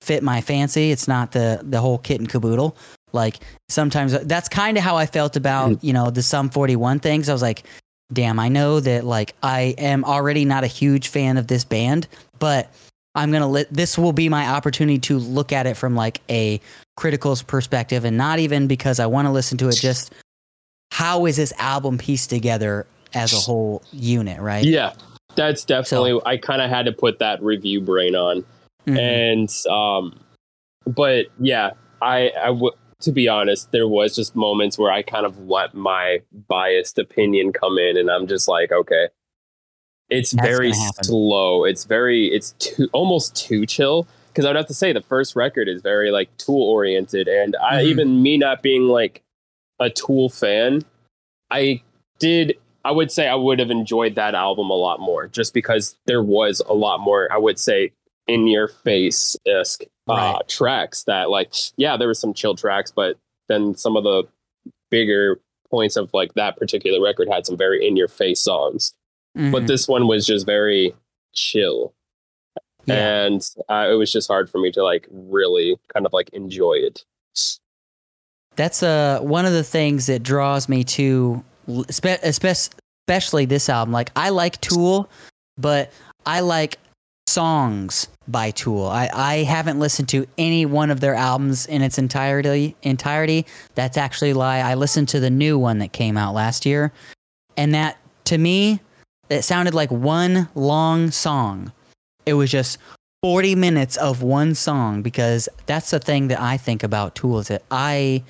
fit 0.00 0.22
my 0.22 0.40
fancy 0.40 0.90
it's 0.90 1.08
not 1.08 1.32
the 1.32 1.60
the 1.62 1.80
whole 1.80 1.98
kit 1.98 2.20
and 2.20 2.28
caboodle 2.28 2.76
like 3.14 3.38
sometimes 3.68 4.12
that's 4.24 4.48
kind 4.48 4.76
of 4.76 4.82
how 4.84 4.96
i 4.96 5.06
felt 5.06 5.36
about 5.36 5.82
you 5.82 5.92
know 5.92 6.10
the 6.10 6.22
sum 6.22 6.50
41 6.50 7.00
things 7.00 7.28
i 7.28 7.32
was 7.32 7.42
like 7.42 7.64
damn 8.12 8.38
i 8.38 8.48
know 8.48 8.80
that 8.80 9.04
like 9.04 9.34
i 9.42 9.74
am 9.78 10.04
already 10.04 10.44
not 10.44 10.64
a 10.64 10.66
huge 10.68 11.08
fan 11.08 11.36
of 11.36 11.46
this 11.46 11.64
band 11.64 12.06
but 12.38 12.70
I'm 13.16 13.30
gonna 13.30 13.48
let 13.48 13.72
this 13.72 13.96
will 13.96 14.12
be 14.12 14.28
my 14.28 14.48
opportunity 14.48 14.98
to 14.98 15.18
look 15.18 15.52
at 15.52 15.66
it 15.66 15.76
from 15.76 15.94
like 15.94 16.20
a 16.28 16.60
critical's 16.96 17.42
perspective, 17.42 18.04
and 18.04 18.16
not 18.18 18.40
even 18.40 18.66
because 18.66 18.98
I 18.98 19.06
want 19.06 19.26
to 19.28 19.30
listen 19.30 19.56
to 19.58 19.68
it. 19.68 19.76
Just 19.76 20.12
how 20.90 21.24
is 21.26 21.36
this 21.36 21.52
album 21.58 21.96
pieced 21.96 22.28
together 22.28 22.86
as 23.14 23.32
a 23.32 23.36
whole 23.36 23.84
unit, 23.92 24.40
right? 24.40 24.64
Yeah, 24.64 24.94
that's 25.36 25.64
definitely. 25.64 26.20
I 26.26 26.36
kind 26.38 26.60
of 26.60 26.70
had 26.70 26.86
to 26.86 26.92
put 26.92 27.20
that 27.20 27.40
review 27.40 27.80
brain 27.80 28.16
on, 28.16 28.44
Mhm. 28.88 28.98
and 28.98 29.72
um, 29.72 30.18
but 30.88 31.26
yeah, 31.38 31.70
I 32.02 32.30
I 32.30 32.50
would. 32.50 32.74
To 33.04 33.12
be 33.12 33.28
honest, 33.28 33.70
there 33.70 33.86
was 33.86 34.14
just 34.14 34.34
moments 34.34 34.78
where 34.78 34.90
I 34.90 35.02
kind 35.02 35.26
of 35.26 35.38
let 35.46 35.74
my 35.74 36.20
biased 36.48 36.98
opinion 36.98 37.52
come 37.52 37.78
in, 37.78 37.96
and 37.96 38.10
I'm 38.10 38.26
just 38.26 38.48
like, 38.48 38.72
okay, 38.72 39.08
it's 40.08 40.32
That's 40.32 40.46
very 40.46 40.72
slow. 40.72 41.64
It's 41.64 41.84
very, 41.84 42.26
it's 42.26 42.52
too 42.58 42.88
almost 42.92 43.36
too 43.36 43.66
chill. 43.66 44.06
Because 44.28 44.46
I 44.46 44.48
would 44.48 44.56
have 44.56 44.66
to 44.68 44.74
say 44.74 44.92
the 44.92 45.00
first 45.00 45.36
record 45.36 45.68
is 45.68 45.80
very 45.82 46.10
like 46.10 46.34
Tool 46.38 46.62
oriented, 46.62 47.28
and 47.28 47.56
I 47.56 47.82
Mhm. 47.82 47.86
even 47.86 48.22
me 48.22 48.36
not 48.36 48.62
being 48.62 48.88
like 48.88 49.22
a 49.78 49.90
Tool 49.90 50.28
fan, 50.28 50.82
I 51.50 51.82
did 52.18 52.56
I 52.86 52.90
would 52.90 53.10
say 53.10 53.28
I 53.28 53.34
would 53.34 53.58
have 53.60 53.70
enjoyed 53.70 54.14
that 54.16 54.34
album 54.34 54.70
a 54.70 54.74
lot 54.74 55.00
more 55.00 55.26
just 55.26 55.54
because 55.54 55.96
there 56.06 56.22
was 56.22 56.60
a 56.68 56.74
lot 56.74 57.00
more, 57.00 57.32
I 57.32 57.38
would 57.38 57.58
say, 57.58 57.92
in 58.26 58.46
your 58.46 58.68
face 58.68 59.36
esque 59.46 59.82
uh, 60.08 60.14
Right. 60.14 60.48
tracks 60.48 61.04
that, 61.04 61.30
like, 61.30 61.52
yeah, 61.76 61.96
there 61.96 62.08
were 62.08 62.14
some 62.14 62.34
chill 62.34 62.54
tracks, 62.54 62.90
but 62.90 63.16
then 63.48 63.74
some 63.74 63.96
of 63.96 64.04
the 64.04 64.24
bigger 64.90 65.40
points 65.70 65.96
of 65.96 66.10
like 66.14 66.34
that 66.34 66.56
particular 66.56 67.00
record 67.02 67.28
had 67.28 67.44
some 67.46 67.56
very 67.56 67.86
in 67.86 67.96
your 67.96 68.08
face 68.08 68.40
songs. 68.40 68.94
But 69.34 69.62
Mhm. 69.64 69.66
this 69.66 69.88
one 69.88 70.06
was 70.06 70.24
just 70.26 70.46
very 70.46 70.94
chill. 71.34 71.92
Yeah. 72.86 73.24
And 73.24 73.50
uh, 73.68 73.88
it 73.90 73.94
was 73.94 74.12
just 74.12 74.28
hard 74.28 74.48
for 74.48 74.58
me 74.58 74.70
to 74.72 74.82
like 74.84 75.08
really 75.10 75.76
kind 75.92 76.06
of 76.06 76.12
like 76.12 76.28
enjoy 76.32 76.74
it. 76.74 77.04
that's 78.56 78.84
uh 78.84 79.18
one 79.20 79.44
of 79.46 79.52
the 79.52 79.64
things 79.64 80.06
that 80.06 80.22
draws 80.22 80.68
me 80.68 80.84
to 80.84 81.42
especially 81.88 83.44
this 83.46 83.68
album 83.68 83.92
like 83.92 84.10
i 84.14 84.28
like 84.28 84.60
tool 84.60 85.10
but 85.58 85.90
i 86.24 86.38
like 86.38 86.78
songs 87.26 88.08
by 88.28 88.50
tool. 88.50 88.86
I 88.86 89.08
i 89.12 89.34
haven't 89.36 89.78
listened 89.78 90.08
to 90.10 90.26
any 90.38 90.66
one 90.66 90.90
of 90.90 91.00
their 91.00 91.14
albums 91.14 91.66
in 91.66 91.82
its 91.82 91.98
entirety 91.98 92.76
entirety. 92.82 93.46
That's 93.74 93.96
actually 93.96 94.30
a 94.30 94.34
lie. 94.34 94.58
I 94.58 94.74
listened 94.74 95.08
to 95.10 95.20
the 95.20 95.30
new 95.30 95.58
one 95.58 95.78
that 95.78 95.92
came 95.92 96.16
out 96.16 96.34
last 96.34 96.66
year. 96.66 96.92
And 97.56 97.74
that 97.74 97.98
to 98.24 98.38
me 98.38 98.80
it 99.30 99.42
sounded 99.42 99.74
like 99.74 99.90
one 99.90 100.48
long 100.54 101.10
song. 101.10 101.72
It 102.26 102.34
was 102.34 102.50
just 102.50 102.78
40 103.22 103.54
minutes 103.54 103.96
of 103.96 104.22
one 104.22 104.54
song 104.54 105.00
because 105.00 105.48
that's 105.64 105.90
the 105.90 105.98
thing 105.98 106.28
that 106.28 106.40
I 106.40 106.58
think 106.58 106.82
about 106.82 107.14
Tool 107.14 107.38
is 107.38 107.48
that 107.48 107.62
I 107.70 108.22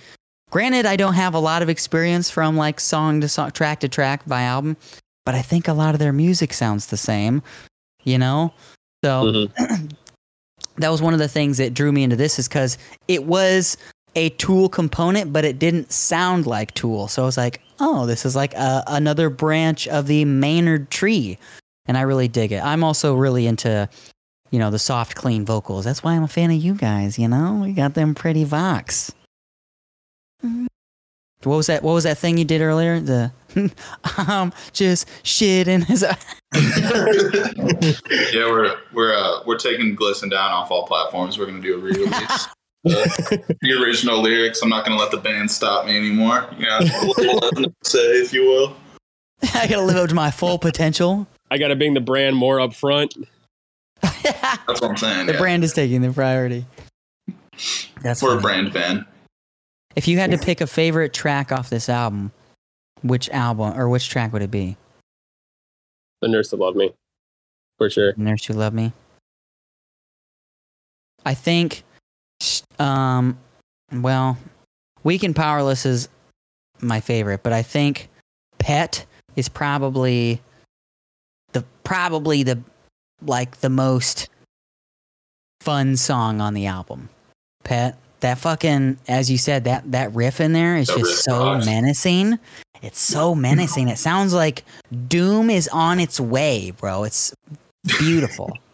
granted 0.51 0.87
I 0.87 0.95
don't 0.95 1.15
have 1.15 1.35
a 1.35 1.41
lot 1.41 1.63
of 1.63 1.69
experience 1.69 2.31
from 2.31 2.57
like 2.57 2.79
song 2.79 3.21
to 3.21 3.29
song 3.29 3.51
track 3.51 3.81
to 3.81 3.89
track 3.89 4.23
by 4.25 4.43
album 4.43 4.77
but 5.27 5.35
I 5.35 5.43
think 5.43 5.67
a 5.67 5.73
lot 5.73 5.95
of 5.95 5.99
their 5.99 6.13
music 6.13 6.53
sounds 6.53 6.87
the 6.87 6.97
same 6.97 7.43
you 8.05 8.19
know 8.19 8.55
so 9.05 9.49
Mhm. 9.59 9.93
that 10.77 10.89
was 10.89 11.03
one 11.03 11.13
of 11.13 11.19
the 11.21 11.29
things 11.29 11.59
that 11.59 11.75
drew 11.75 11.93
me 11.93 12.03
into 12.03 12.17
this 12.17 12.39
is 12.39 12.49
cuz 12.49 12.79
it 13.07 13.25
was 13.25 13.77
a 14.17 14.31
tool 14.31 14.69
component 14.69 15.33
but 15.33 15.45
it 15.45 15.59
didn't 15.59 15.93
sound 15.93 16.47
like 16.47 16.73
tool. 16.75 17.09
So 17.09 17.23
I 17.23 17.27
was 17.27 17.37
like 17.37 17.61
oh 17.81 18.07
this 18.07 18.25
is 18.25 18.35
like 18.35 18.55
a, 18.55 18.83
another 18.87 19.29
branch 19.31 19.87
of 19.89 20.07
the 20.07 20.25
Maynard 20.25 20.91
tree. 20.91 21.39
And 21.87 21.99
I 21.99 22.03
really 22.03 22.29
dig 22.29 22.51
it. 22.53 22.65
I'm 22.65 22.83
also 22.83 23.15
really 23.15 23.47
into 23.47 23.89
you 24.51 24.59
know 24.59 24.71
the 24.71 24.79
soft 24.79 25.15
clean 25.17 25.45
vocals. 25.45 25.85
That's 25.85 26.03
why 26.03 26.15
i'm 26.15 26.23
a 26.23 26.29
fan 26.29 26.51
of 26.51 26.57
you 26.57 26.75
guys 26.75 27.19
you 27.19 27.29
know? 27.29 27.61
We 27.63 27.73
got 27.73 27.95
them 27.95 28.15
pretty 28.15 28.45
vox 28.45 29.13
what 31.47 31.57
was 31.57 31.67
that 31.67 31.83
what 31.83 31.93
was 31.93 32.05
that 32.05 32.19
thing 32.19 32.39
you 32.39 32.45
did 32.45 32.61
earlier 32.61 33.01
the 33.01 33.33
um 34.29 34.53
just 34.73 35.09
shit 35.23 35.69
in 35.69 35.83
his 35.83 36.05
eye. 36.05 36.17
yeah, 38.33 38.49
we're 38.49 38.77
we're 38.93 39.15
uh, 39.15 39.41
we're 39.47 39.59
taking 39.59 39.95
Glisten 39.95 40.29
down 40.29 40.51
off 40.51 40.71
all 40.71 40.87
platforms. 40.87 41.39
We're 41.39 41.47
gonna 41.47 41.61
do 41.61 41.75
a 41.75 41.79
re-release. 41.79 42.49
Uh, 42.87 43.07
the 43.63 43.81
original 43.81 44.21
lyrics. 44.21 44.61
I'm 44.63 44.69
not 44.69 44.85
gonna 44.85 44.99
let 44.99 45.11
the 45.11 45.19
band 45.19 45.51
stop 45.51 45.87
me 45.87 45.97
anymore. 45.97 46.49
Yeah, 46.59 46.81
a 46.81 47.07
little 47.07 47.73
say, 47.83 47.99
if 47.99 48.33
you 48.33 48.47
will. 48.47 48.77
i 49.55 49.67
gotta 49.67 49.83
live 49.83 49.97
up 49.97 50.09
to 50.09 50.15
my 50.15 50.31
full 50.31 50.59
potential 50.59 51.27
I 51.51 51.59
got 51.59 51.69
to 51.69 51.77
bring 51.77 51.95
the 51.95 52.01
brand 52.01 52.37
more 52.37 52.61
up 52.61 52.75
front. 52.75 53.15
That's 54.01 54.81
what 54.81 54.85
I'm 54.85 54.97
saying. 54.97 55.27
the 55.27 55.35
yeah. 55.35 55.39
brand 55.39 55.65
is 55.65 55.73
taking 55.73 56.01
the 56.01 56.13
priority 56.13 56.67
that's 58.03 58.23
We're 58.23 58.39
a 58.39 58.41
brand 58.41 58.73
fan. 58.73 59.07
If 59.97 60.09
you 60.09 60.19
had 60.19 60.31
to 60.31 60.39
pick 60.39 60.61
a 60.61 60.67
favorite 60.67 61.13
track 61.13 61.53
off 61.53 61.71
this 61.71 61.89
album 61.89 62.33
which 63.03 63.29
album 63.31 63.79
or 63.79 63.89
which 63.89 64.09
track 64.09 64.33
would 64.33 64.43
it 64.43 64.51
be 64.51 64.77
The 66.23 66.29
nurse 66.29 66.51
Who 66.51 66.57
loved 66.57 66.77
me, 66.77 66.93
for 67.79 67.91
sure. 67.91 68.13
The 68.15 68.23
Nurse 68.23 68.45
Who 68.47 68.55
Love 68.55 68.73
Me. 68.73 68.93
I 71.27 71.35
think, 71.35 71.85
um, 72.79 73.39
well, 73.93 74.39
Weak 75.03 75.23
and 75.23 75.37
Powerless 75.37 75.87
is 75.87 76.09
my 76.81 77.01
favorite, 77.01 77.43
but 77.43 77.53
I 77.53 77.63
think 77.63 78.09
Pet 78.59 79.05
is 79.37 79.49
probably 79.49 80.41
the 81.53 81.65
probably 81.83 82.43
the 82.43 82.61
like 83.23 83.59
the 83.59 83.71
most 83.71 84.29
fun 85.61 85.97
song 85.97 86.41
on 86.41 86.55
the 86.55 86.67
album. 86.67 87.09
Pet, 87.65 87.97
that 88.25 88.39
fucking 88.39 88.99
as 89.07 89.31
you 89.31 89.39
said 89.39 89.65
that 89.65 89.91
that 89.93 90.13
riff 90.15 90.41
in 90.41 90.53
there 90.53 90.77
is 90.77 90.89
That 90.89 90.99
just 90.99 91.25
so 91.25 91.39
rocks. 91.55 91.67
menacing. 91.67 92.39
It's 92.83 92.99
so 93.01 93.35
menacing. 93.47 93.89
It 93.89 93.99
sounds 93.99 94.35
like 94.35 94.65
Doom 95.09 95.49
is 95.51 95.69
on 95.69 96.01
its 96.01 96.19
way, 96.19 96.73
bro. 96.73 97.05
It's 97.05 97.33
beautiful. 97.87 98.59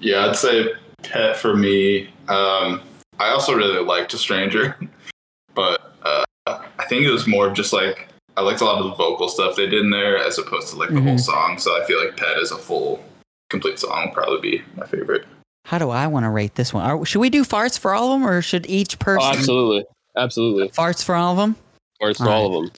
Yeah, 0.00 0.26
I'd 0.26 0.36
say 0.36 0.72
pet 1.02 1.36
for 1.36 1.56
me. 1.56 2.08
Um, 2.28 2.82
I 3.20 3.28
also 3.30 3.54
really 3.54 3.82
liked 3.82 4.12
a 4.12 4.18
stranger, 4.18 4.76
but 5.54 5.94
uh, 6.02 6.24
I 6.46 6.84
think 6.88 7.04
it 7.04 7.10
was 7.10 7.26
more 7.28 7.46
of 7.46 7.54
just 7.54 7.72
like 7.72 8.08
I 8.36 8.40
liked 8.42 8.60
a 8.60 8.64
lot 8.64 8.78
of 8.78 8.84
the 8.86 8.94
vocal 8.96 9.28
stuff 9.28 9.54
they 9.54 9.66
did 9.68 9.82
in 9.84 9.90
there 9.90 10.18
as 10.18 10.36
opposed 10.38 10.68
to 10.70 10.76
like 10.76 10.90
the 10.90 11.00
whole 11.00 11.14
Mhm. 11.14 11.20
song. 11.20 11.58
So 11.58 11.80
I 11.80 11.86
feel 11.86 12.04
like 12.04 12.16
pet 12.16 12.36
as 12.42 12.50
a 12.50 12.58
full, 12.58 13.02
complete 13.50 13.78
song 13.78 14.06
would 14.06 14.14
probably 14.14 14.40
be 14.58 14.62
my 14.76 14.84
favorite. 14.84 15.26
How 15.64 15.78
do 15.78 15.90
I 15.90 16.06
want 16.06 16.24
to 16.24 16.30
rate 16.30 16.54
this 16.54 16.72
one? 16.74 16.84
Are, 16.84 17.04
should 17.06 17.20
we 17.20 17.30
do 17.30 17.42
farts 17.44 17.78
for 17.78 17.94
all 17.94 18.12
of 18.12 18.20
them, 18.20 18.28
or 18.28 18.42
should 18.42 18.66
each 18.68 18.96
Oh, 18.96 19.04
person 19.04 19.38
absolutely, 19.38 19.84
absolutely. 20.16 20.68
farts 20.68 21.02
for 21.02 21.14
all 21.14 21.32
of 21.32 21.38
them? 21.38 21.56
Or 22.00 22.12
for 22.12 22.28
All 22.28 22.32
all 22.32 22.46
of 22.58 22.62
them. 22.64 22.72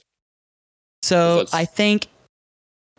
So 1.01 1.45
I 1.53 1.65
think 1.65 2.07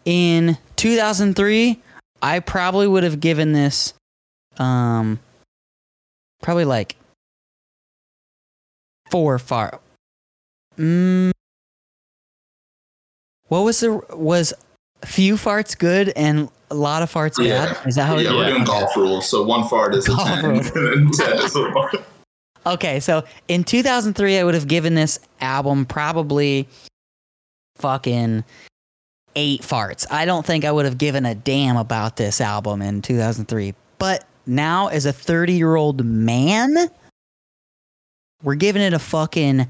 in 0.04 0.58
2003, 0.76 1.80
I 2.20 2.40
probably 2.40 2.86
would 2.86 3.02
have 3.02 3.20
given 3.20 3.52
this, 3.52 3.94
um, 4.58 5.18
probably 6.42 6.64
like 6.66 6.96
four 9.10 9.38
fart. 9.38 9.80
Mm, 10.76 11.32
what 13.48 13.60
was 13.60 13.80
the 13.80 13.92
was 14.10 14.52
few 15.04 15.36
farts 15.36 15.76
good 15.78 16.10
and 16.14 16.50
a 16.70 16.74
lot 16.74 17.02
of 17.02 17.12
farts 17.12 17.42
Yeah. 17.42 17.72
bad? 17.74 17.86
Is 17.86 17.94
that 17.96 18.06
how? 18.06 18.16
yeah, 18.18 18.30
it 18.30 18.34
we're 18.36 18.50
doing 18.50 18.64
golf 18.64 18.94
rules. 18.96 19.28
So 19.28 19.42
one 19.42 19.68
fart 19.68 19.94
is 19.94 20.06
a 20.06 20.10
Golf 20.10 20.28
10, 20.28 20.44
rules. 20.44 20.70
and 20.74 21.12
10 21.12 21.32
is 21.38 21.56
a 21.56 21.70
1. 21.70 21.90
Okay, 22.66 23.00
so 23.00 23.24
in 23.48 23.64
2003, 23.64 24.38
I 24.38 24.44
would 24.44 24.54
have 24.54 24.68
given 24.68 24.94
this 24.94 25.18
album 25.40 25.86
probably 25.86 26.68
fucking 27.76 28.44
eight 29.36 29.62
farts. 29.62 30.06
I 30.10 30.24
don't 30.26 30.44
think 30.44 30.64
I 30.64 30.72
would 30.72 30.84
have 30.84 30.98
given 30.98 31.24
a 31.24 31.34
damn 31.34 31.76
about 31.76 32.16
this 32.16 32.40
album 32.40 32.82
in 32.82 33.00
2003. 33.02 33.74
But 33.98 34.24
now, 34.46 34.88
as 34.88 35.06
a 35.06 35.12
30 35.12 35.54
year 35.54 35.76
old 35.76 36.04
man, 36.04 36.76
we're 38.42 38.54
giving 38.56 38.82
it 38.82 38.92
a 38.92 38.98
fucking 38.98 39.68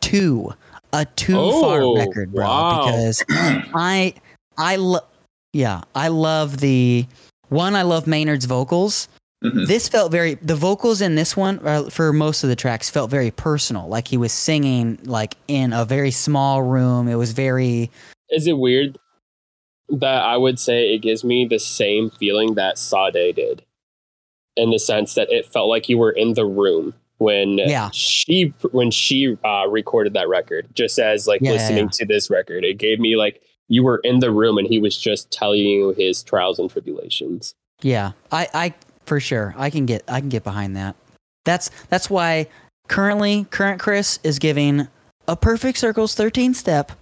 two. 0.00 0.52
A 0.94 1.04
two 1.04 1.34
fart 1.34 1.82
Oh, 1.84 1.96
record, 1.96 2.32
bro. 2.32 2.44
wow. 2.44 2.84
Because 2.84 3.24
I, 3.30 4.14
I 4.58 4.76
love, 4.76 5.04
yeah, 5.52 5.82
I 5.94 6.08
love 6.08 6.58
the 6.58 7.06
one, 7.48 7.74
I 7.74 7.82
love 7.82 8.06
Maynard's 8.06 8.46
vocals 8.46 9.08
Mhm. 9.44 9.66
this 9.66 9.88
felt 9.88 10.12
very 10.12 10.34
the 10.34 10.54
vocals 10.54 11.00
in 11.00 11.16
this 11.16 11.36
one 11.36 11.58
uh, 11.66 11.90
for 11.90 12.12
most 12.12 12.44
of 12.44 12.48
the 12.48 12.54
tracks 12.54 12.88
felt 12.88 13.10
very 13.10 13.32
personal 13.32 13.88
like 13.88 14.06
he 14.06 14.16
was 14.16 14.32
singing 14.32 14.96
like 15.02 15.34
in 15.48 15.72
a 15.72 15.84
very 15.84 16.12
small 16.12 16.62
room 16.62 17.08
it 17.08 17.16
was 17.16 17.32
very 17.32 17.90
Is 18.30 18.46
it 18.46 18.56
weird 18.56 18.98
that 19.88 20.22
I 20.22 20.36
would 20.36 20.60
say 20.60 20.94
it 20.94 20.98
gives 21.02 21.24
me 21.24 21.44
the 21.44 21.58
same 21.58 22.08
feeling 22.10 22.54
that 22.54 22.78
Sade 22.78 23.34
did, 23.34 23.62
in 24.56 24.70
the 24.70 24.78
sense 24.78 25.14
that 25.14 25.26
it 25.32 25.44
felt 25.52 25.68
like 25.68 25.88
you 25.88 25.98
were 25.98 26.12
in 26.12 26.34
the 26.34 26.46
room 26.46 26.94
when 27.18 27.58
Yeah. 27.58 27.90
she 27.92 28.54
when 28.70 28.92
she 28.92 29.36
uh, 29.44 29.66
recorded 29.68 30.12
that 30.14 30.28
record. 30.28 30.68
Just 30.72 31.00
as 31.00 31.26
like 31.26 31.40
Yeah, 31.40 31.50
yeah, 31.50 31.56
listening 31.56 31.88
to 31.90 32.06
this 32.06 32.30
record, 32.30 32.64
it 32.64 32.78
gave 32.78 33.00
me 33.00 33.16
like 33.16 33.42
you 33.72 33.82
were 33.82 34.00
in 34.04 34.18
the 34.20 34.30
room 34.30 34.58
and 34.58 34.68
he 34.68 34.78
was 34.78 34.98
just 34.98 35.30
telling 35.30 35.60
you 35.60 35.94
his 35.96 36.22
trials 36.22 36.58
and 36.58 36.70
tribulations. 36.70 37.54
Yeah, 37.80 38.12
I, 38.30 38.46
I 38.52 38.74
for 39.06 39.18
sure 39.18 39.54
I 39.56 39.70
can 39.70 39.86
get 39.86 40.04
I 40.08 40.20
can 40.20 40.28
get 40.28 40.44
behind 40.44 40.76
that. 40.76 40.94
That's 41.46 41.70
that's 41.88 42.10
why 42.10 42.48
currently 42.88 43.46
current 43.50 43.80
Chris 43.80 44.18
is 44.22 44.38
giving 44.38 44.88
a 45.26 45.36
perfect 45.36 45.78
circles 45.78 46.14
13 46.14 46.52
step 46.52 46.92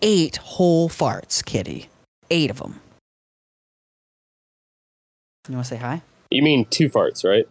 eight 0.00 0.36
whole 0.36 0.88
farts, 0.88 1.44
kitty. 1.44 1.88
Eight 2.30 2.50
of 2.50 2.58
them. 2.58 2.80
You 5.48 5.54
want 5.56 5.66
to 5.66 5.74
say 5.74 5.76
hi? 5.76 6.00
You 6.30 6.42
mean 6.42 6.64
two 6.64 6.88
farts, 6.88 7.28
right? 7.28 7.46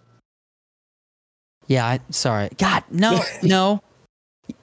Yeah, 1.67 1.86
I, 1.86 1.99
sorry. 2.09 2.49
God, 2.57 2.84
no, 2.89 3.21
no. 3.43 3.81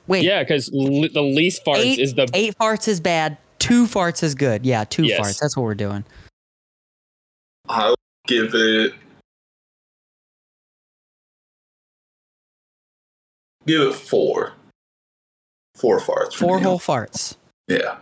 Wait, 0.08 0.24
Yeah, 0.24 0.42
because 0.42 0.68
l- 0.74 1.08
the 1.12 1.22
least 1.22 1.64
farts 1.64 1.78
Eight- 1.78 1.98
is 2.00 2.14
the 2.14 2.28
eight 2.34 2.58
farts 2.58 2.88
is 2.88 3.00
bad. 3.00 3.38
Two 3.60 3.86
farts 3.86 4.22
is 4.24 4.34
good. 4.34 4.66
Yeah, 4.66 4.82
two 4.84 5.04
Yes. 5.04 5.20
farts. 5.20 5.38
That's 5.40 5.56
what 5.56 5.62
we're 5.62 5.74
doing. 5.76 6.04
I'll 7.68 7.94
give 8.26 8.50
it. 8.54 8.94
Give 13.66 13.82
it 13.82 13.94
four. 13.94 14.54
Four 15.76 16.00
farts. 16.00 16.34
Four 16.34 16.58
you. 16.58 16.64
whole 16.64 16.78
farts. 16.80 17.36
Yeah. 17.68 17.98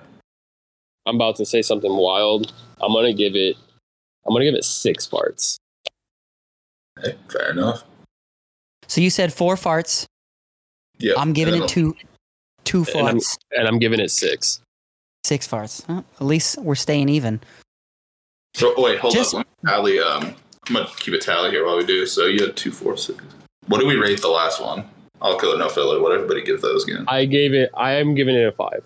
I'm 1.04 1.16
about 1.16 1.36
to 1.36 1.44
say 1.44 1.60
something 1.62 1.94
wild. 1.94 2.52
I'm 2.80 2.92
gonna 2.92 3.12
give 3.12 3.34
it. 3.34 3.56
I'm 4.26 4.32
gonna 4.32 4.44
give 4.44 4.54
it 4.54 4.64
six 4.64 5.06
farts. 5.06 5.56
Hey, 7.02 7.16
fair 7.28 7.50
enough. 7.50 7.84
So 8.86 9.00
you 9.00 9.10
said 9.10 9.32
four 9.32 9.56
farts. 9.56 10.06
Yeah. 10.98 11.14
I'm 11.16 11.32
giving 11.32 11.60
it 11.62 11.68
two, 11.68 11.96
two 12.64 12.84
And 12.94 13.06
I'm- 13.06 13.16
farts, 13.18 13.36
and 13.52 13.68
I'm 13.68 13.78
giving 13.78 14.00
it 14.00 14.10
six. 14.10 14.60
Six 15.24 15.46
farts. 15.46 15.84
Huh, 15.86 16.02
at 16.20 16.26
least 16.26 16.58
we're 16.58 16.74
staying 16.74 17.08
even. 17.08 17.40
So 18.54 18.74
wait, 18.80 18.98
hold 18.98 19.14
Just- 19.14 19.34
up. 19.34 19.46
Let 19.64 19.82
me 19.84 19.96
Tally. 19.96 20.00
Um, 20.00 20.34
I'm 20.68 20.74
gonna 20.74 20.88
keep 20.98 21.14
a 21.14 21.18
tally 21.18 21.50
here 21.50 21.64
while 21.64 21.76
we 21.76 21.84
do. 21.86 22.04
So 22.06 22.26
you 22.26 22.44
had 22.44 22.56
two, 22.56 22.70
four, 22.70 22.96
six. 22.96 23.22
What 23.68 23.80
do 23.80 23.86
we 23.86 23.96
rate 23.96 24.20
the 24.20 24.28
last 24.28 24.60
one? 24.60 24.84
I'll 25.20 25.38
kill 25.38 25.52
it, 25.52 25.58
no 25.58 25.68
filler. 25.68 26.00
What 26.00 26.12
everybody 26.12 26.42
give 26.42 26.60
those 26.60 26.84
again? 26.84 27.04
I 27.08 27.24
gave 27.24 27.54
it. 27.54 27.70
I 27.74 27.92
am 27.92 28.14
giving 28.14 28.34
it 28.36 28.44
a 28.46 28.52
five. 28.52 28.84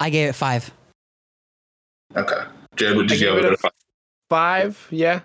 I 0.00 0.10
gave 0.10 0.28
it 0.30 0.32
five. 0.34 0.70
Okay. 2.16 2.42
Jared, 2.76 2.96
what 2.96 3.08
did 3.08 3.20
you 3.20 3.26
give 3.28 3.36
it 3.38 3.44
it? 3.44 3.50
a 3.52 3.54
a 3.54 3.56
five? 3.56 3.72
Five, 4.28 4.88
yeah. 4.90 5.20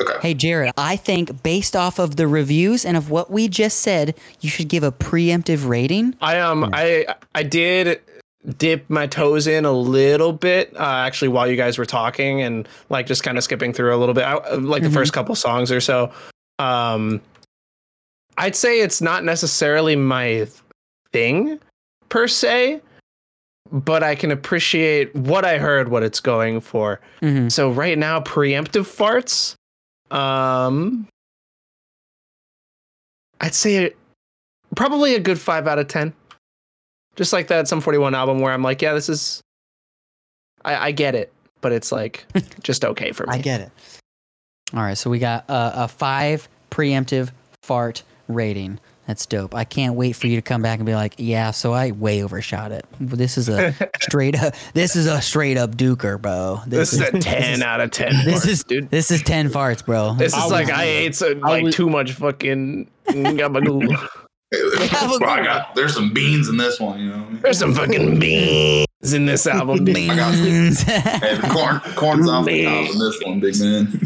Okay. 0.00 0.14
Hey, 0.22 0.34
Jared, 0.34 0.72
I 0.76 0.96
think 0.96 1.42
based 1.42 1.76
off 1.76 1.98
of 1.98 2.16
the 2.16 2.26
reviews 2.26 2.84
and 2.84 2.96
of 2.96 3.10
what 3.10 3.30
we 3.30 3.46
just 3.48 3.80
said, 3.80 4.16
you 4.40 4.48
should 4.50 4.68
give 4.68 4.82
a 4.82 4.90
preemptive 4.90 5.68
rating. 5.68 6.16
I 6.20 6.40
um 6.40 6.70
I 6.72 7.06
I 7.34 7.42
did 7.44 8.00
dip 8.58 8.88
my 8.90 9.06
toes 9.06 9.46
in 9.46 9.64
a 9.64 9.72
little 9.72 10.32
bit 10.32 10.74
uh, 10.76 10.82
actually 11.06 11.28
while 11.28 11.48
you 11.48 11.56
guys 11.56 11.78
were 11.78 11.86
talking 11.86 12.42
and 12.42 12.68
like 12.90 13.06
just 13.06 13.22
kind 13.22 13.38
of 13.38 13.44
skipping 13.44 13.72
through 13.72 13.94
a 13.94 13.98
little 13.98 14.14
bit. 14.14 14.24
I, 14.24 14.34
like 14.56 14.82
the 14.82 14.88
Mhm. 14.90 14.94
first 14.94 15.12
couple 15.14 15.34
songs 15.34 15.72
or 15.72 15.80
so. 15.80 16.12
Um 16.58 17.20
I'd 18.36 18.54
say 18.56 18.80
it's 18.80 19.00
not 19.00 19.24
necessarily 19.24 19.96
my 19.96 20.46
thing 21.12 21.58
per 22.08 22.26
se 22.28 22.80
but 23.72 24.02
I 24.02 24.14
can 24.14 24.30
appreciate 24.30 25.14
what 25.16 25.44
I 25.44 25.56
heard 25.58 25.88
what 25.88 26.02
it's 26.02 26.20
going 26.20 26.60
for. 26.60 27.00
Hmm 27.20 27.48
so 27.48 27.70
right 27.70 27.96
now 27.96 28.20
preemptive 28.20 28.84
farts 28.86 29.54
um 30.14 31.08
I'd 33.40 33.54
say 33.54 33.92
probably 34.76 35.14
a 35.14 35.20
good 35.20 35.38
5 35.38 35.66
out 35.66 35.78
of 35.78 35.88
10 35.88 36.12
just 37.16 37.32
like 37.32 37.48
that 37.48 37.68
Sum 37.68 37.80
41 37.80 38.14
album 38.14 38.40
where 38.40 38.52
I'm 38.52 38.62
like 38.62 38.82
yeah 38.82 38.92
this 38.94 39.08
is 39.08 39.40
I, 40.64 40.88
I 40.88 40.92
get 40.92 41.14
it 41.14 41.32
but 41.60 41.72
it's 41.72 41.90
like 41.92 42.26
just 42.62 42.84
okay 42.84 43.12
for 43.12 43.26
me 43.26 43.34
I 43.34 43.38
get 43.38 43.60
it. 43.60 43.70
All 44.72 44.80
right, 44.82 44.98
so 44.98 45.08
we 45.08 45.18
got 45.20 45.44
a, 45.48 45.84
a 45.84 45.88
five 45.88 46.48
preemptive 46.70 47.30
fart 47.62 48.02
rating. 48.28 48.80
That's 49.06 49.24
dope. 49.26 49.54
I 49.54 49.64
can't 49.64 49.94
wait 49.94 50.16
for 50.16 50.26
you 50.26 50.36
to 50.36 50.42
come 50.42 50.62
back 50.62 50.78
and 50.78 50.86
be 50.86 50.94
like, 50.94 51.14
"Yeah, 51.18 51.50
so 51.52 51.74
I 51.74 51.90
way 51.92 52.24
overshot 52.24 52.72
it. 52.72 52.86
This 52.98 53.36
is 53.36 53.48
a 53.50 53.74
straight 54.02 54.42
up. 54.42 54.54
This 54.72 54.96
is 54.96 55.06
a 55.06 55.20
straight 55.20 55.58
up 55.58 55.76
duker, 55.76 56.20
bro. 56.20 56.60
this 56.66 56.92
is 56.94 57.02
a 57.02 57.12
10 57.20 57.62
out 57.62 57.80
of 57.82 57.90
10 57.90 58.24
This 58.24 58.44
farts, 58.44 58.48
is 58.48 58.64
dude 58.64 58.90
This 58.90 59.10
is 59.10 59.22
ten 59.22 59.50
farts, 59.50 59.84
bro. 59.84 60.14
this 60.14 60.32
I 60.34 60.46
is 60.46 60.50
like 60.50 60.66
was- 60.68 60.76
I 60.78 60.84
ate 60.84 61.14
so, 61.14 61.32
like 61.34 61.64
was- 61.64 61.74
too 61.74 61.88
much 61.90 62.12
fucking 62.12 62.90
gabagoo. 63.08 64.08
Hey, 64.50 64.58
there's, 64.76 64.90
have 64.90 65.12
a 65.12 65.18
Bro, 65.18 65.28
I 65.28 65.42
got, 65.44 65.74
there's 65.74 65.94
some 65.94 66.12
beans 66.12 66.48
in 66.48 66.56
this 66.56 66.78
one, 66.78 66.98
you 67.00 67.08
know. 67.10 67.26
there's 67.42 67.58
some 67.58 67.74
fucking 67.74 68.18
beans 68.20 69.12
in 69.12 69.26
this 69.26 69.46
album 69.46 69.84
dude. 69.84 69.96
I 69.96 70.16
got 70.16 70.32
Beans. 70.34 70.82
Hey, 70.82 71.36
the 71.36 71.48
corn, 71.48 71.80
corn's 71.96 72.28
off 72.28 72.46
the 72.46 72.64
top 72.64 72.90
in 72.90 72.98
this 72.98 73.20
one, 73.24 73.40
big 73.40 73.58
man. 73.58 74.00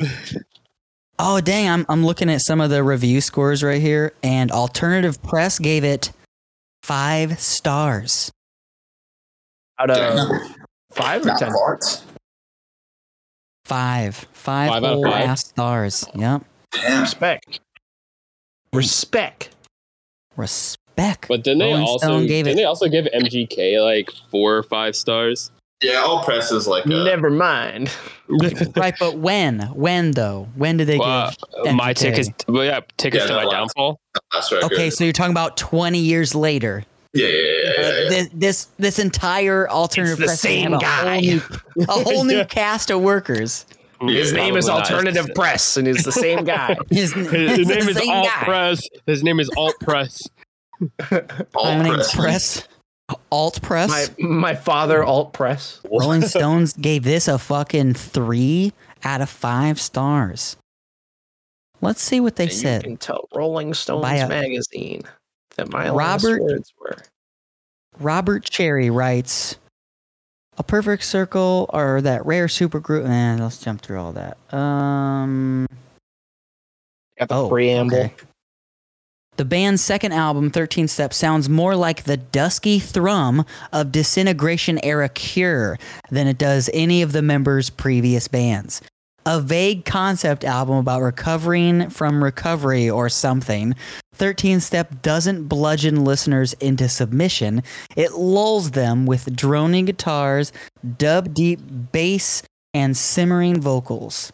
oh 1.18 1.40
dang, 1.40 1.68
I'm 1.68 1.86
I'm 1.88 2.04
looking 2.06 2.30
at 2.30 2.40
some 2.40 2.60
of 2.60 2.70
the 2.70 2.82
review 2.82 3.20
scores 3.20 3.62
right 3.62 3.80
here, 3.80 4.12
and 4.22 4.50
Alternative 4.50 5.20
Press 5.22 5.58
gave 5.58 5.84
it 5.84 6.12
five 6.82 7.38
stars. 7.40 8.30
out 9.78 9.90
of 9.90 9.96
Damn. 9.96 10.54
5 10.92 11.22
or 11.22 11.26
Not 11.26 11.38
10 11.38 11.52
farts. 11.52 12.02
Five, 13.66 14.16
five, 14.32 14.70
Five 14.70 14.84
out 14.84 14.84
of 14.84 14.90
whole 14.94 15.04
five? 15.04 15.38
stars. 15.38 16.06
Yep. 16.14 16.42
Damn. 16.72 17.02
respect 17.02 17.60
respect 18.72 19.50
Respect. 20.38 21.28
But 21.28 21.44
then 21.44 21.58
they 21.58 21.66
Rolling 21.66 21.82
also 21.82 22.06
Stone 22.06 22.26
gave 22.26 22.44
didn't 22.46 22.58
it- 22.58 22.62
they 22.62 22.64
also 22.64 22.88
give 22.88 23.06
MGK 23.12 23.80
like 23.82 24.08
four 24.30 24.56
or 24.56 24.62
five 24.62 24.96
stars? 24.96 25.50
Yeah, 25.82 25.98
Alt 25.98 26.24
Press 26.24 26.50
is 26.50 26.66
like 26.66 26.86
a, 26.86 26.88
never 26.88 27.30
mind 27.30 27.88
right, 28.76 28.94
but 28.98 29.18
when? 29.18 29.60
When 29.74 30.10
though? 30.10 30.48
When 30.56 30.76
did 30.76 30.88
they 30.88 30.98
Well, 30.98 31.32
give? 31.64 31.74
my 31.74 31.92
MGK? 31.92 31.96
tickets, 31.96 32.30
well, 32.48 32.64
yeah, 32.64 32.80
tickets 32.96 33.24
Yeah, 33.24 33.28
to 33.28 33.34
my 33.34 33.44
last- 33.44 33.52
downfall. 33.76 34.00
last 34.34 34.50
record. 34.50 34.72
Okay, 34.72 34.90
so 34.90 35.04
you're 35.04 35.12
talking 35.12 35.30
about 35.30 35.56
20 35.56 35.98
years 36.00 36.34
later. 36.34 36.82
yeah, 37.14 37.26
yeah, 37.26 37.32
yeah, 37.32 37.52
yeah, 37.62 37.82
yeah. 38.02 38.08
this, 38.08 38.28
this 38.34 38.64
this 38.78 38.98
entire 38.98 39.68
alternative 39.70 40.18
It's 40.20 40.42
the 40.42 40.48
press 40.48 40.62
can 40.64 40.72
have 40.72 40.72
same 40.72 40.74
a 40.74 40.78
guy. 40.80 41.12
whole 41.12 41.20
new, 41.20 41.42
a 41.88 41.92
whole 42.12 42.24
new 42.32 42.36
Yeah. 42.38 42.44
cast 42.44 42.90
of 42.90 43.00
workers. 43.00 43.64
His 44.00 44.30
Yeah, 44.32 44.36
name 44.38 44.56
is 44.56 44.66
Probably 44.66 44.80
not. 44.82 44.90
alternative 44.90 45.34
press 45.34 45.76
and 45.76 45.86
he's 45.86 46.04
the 46.04 46.12
same 46.12 46.44
guy 46.44 46.76
His, 46.90 47.12
His 47.12 47.26
it's 47.32 47.68
name 47.68 47.88
is 47.88 47.96
Alt 48.08 48.26
guy. 48.26 48.44
Press. 48.44 48.88
His 49.06 49.22
name 49.22 49.40
is 49.40 49.50
Alt 49.56 49.74
Press. 49.80 50.22
Alt 51.54 51.78
My 51.78 51.88
press. 51.94 52.14
Press. 52.14 52.68
Alt 53.32 53.60
Press. 53.62 53.88
my 54.18 54.26
my 54.28 54.54
father 54.54 55.02
alt 55.02 55.32
press 55.32 55.80
Rolling 55.90 56.22
Stones 56.28 56.74
gave 56.74 57.04
this 57.04 57.26
a 57.26 57.38
fucking 57.38 57.94
three 57.94 58.72
out 59.02 59.20
of 59.20 59.30
five 59.30 59.80
stars. 59.80 60.56
Let's 61.80 62.02
see 62.02 62.20
what 62.20 62.36
they 62.36 62.44
And 62.44 62.52
you 62.52 62.58
said. 62.58 62.82
can 62.84 62.96
tell 62.96 63.28
Rolling 63.34 63.72
Stones 63.72 64.04
a- 64.04 64.28
magazine 64.28 65.02
that 65.56 65.70
my 65.72 65.88
Robert- 65.88 65.96
last 65.96 66.40
words 66.40 66.74
were. 66.78 66.96
Robert 67.98 68.44
Cherry 68.44 68.90
writes 68.90 69.56
a 70.58 70.62
perfect 70.62 71.04
circle 71.04 71.70
or 71.72 72.00
that 72.02 72.26
rare 72.26 72.46
supergroup. 72.46 73.06
And 73.06 73.40
let's 73.40 73.58
jump 73.58 73.80
through 73.80 74.00
all 74.00 74.12
that. 74.12 74.36
Um, 74.54 75.66
Got 77.18 77.28
the 77.28 77.34
Oh, 77.34 77.48
preamble. 77.48 77.96
okay. 77.96 78.14
the 79.36 79.44
band's 79.44 79.82
second 79.82 80.12
album, 80.12 80.50
13 80.50 80.88
Steps, 80.88 81.16
sounds 81.16 81.48
more 81.48 81.76
like 81.76 82.04
the 82.04 82.16
dusky 82.16 82.78
thrum 82.80 83.44
of 83.72 83.92
disintegration 83.92 84.78
era 84.84 85.08
Cure 85.08 85.78
than 86.10 86.26
it 86.26 86.38
does 86.38 86.68
any 86.72 87.02
of 87.02 87.12
the 87.12 87.22
members' 87.22 87.70
previous 87.70 88.26
bands. 88.28 88.80
A 89.30 89.42
vague 89.42 89.84
concept 89.84 90.42
album 90.42 90.76
about 90.76 91.02
recovering 91.02 91.90
from 91.90 92.24
recovery 92.24 92.88
or 92.88 93.10
something. 93.10 93.74
13 94.14 94.58
Step 94.58 95.02
doesn't 95.02 95.48
bludgeon 95.48 96.02
listeners 96.02 96.54
into 96.54 96.88
submission, 96.88 97.62
it 97.94 98.12
lulls 98.12 98.70
them 98.70 99.04
with 99.04 99.36
droning 99.36 99.84
guitars, 99.84 100.50
dub 100.96 101.34
deep 101.34 101.60
bass, 101.92 102.42
and 102.72 102.96
simmering 102.96 103.60
vocals. 103.60 104.32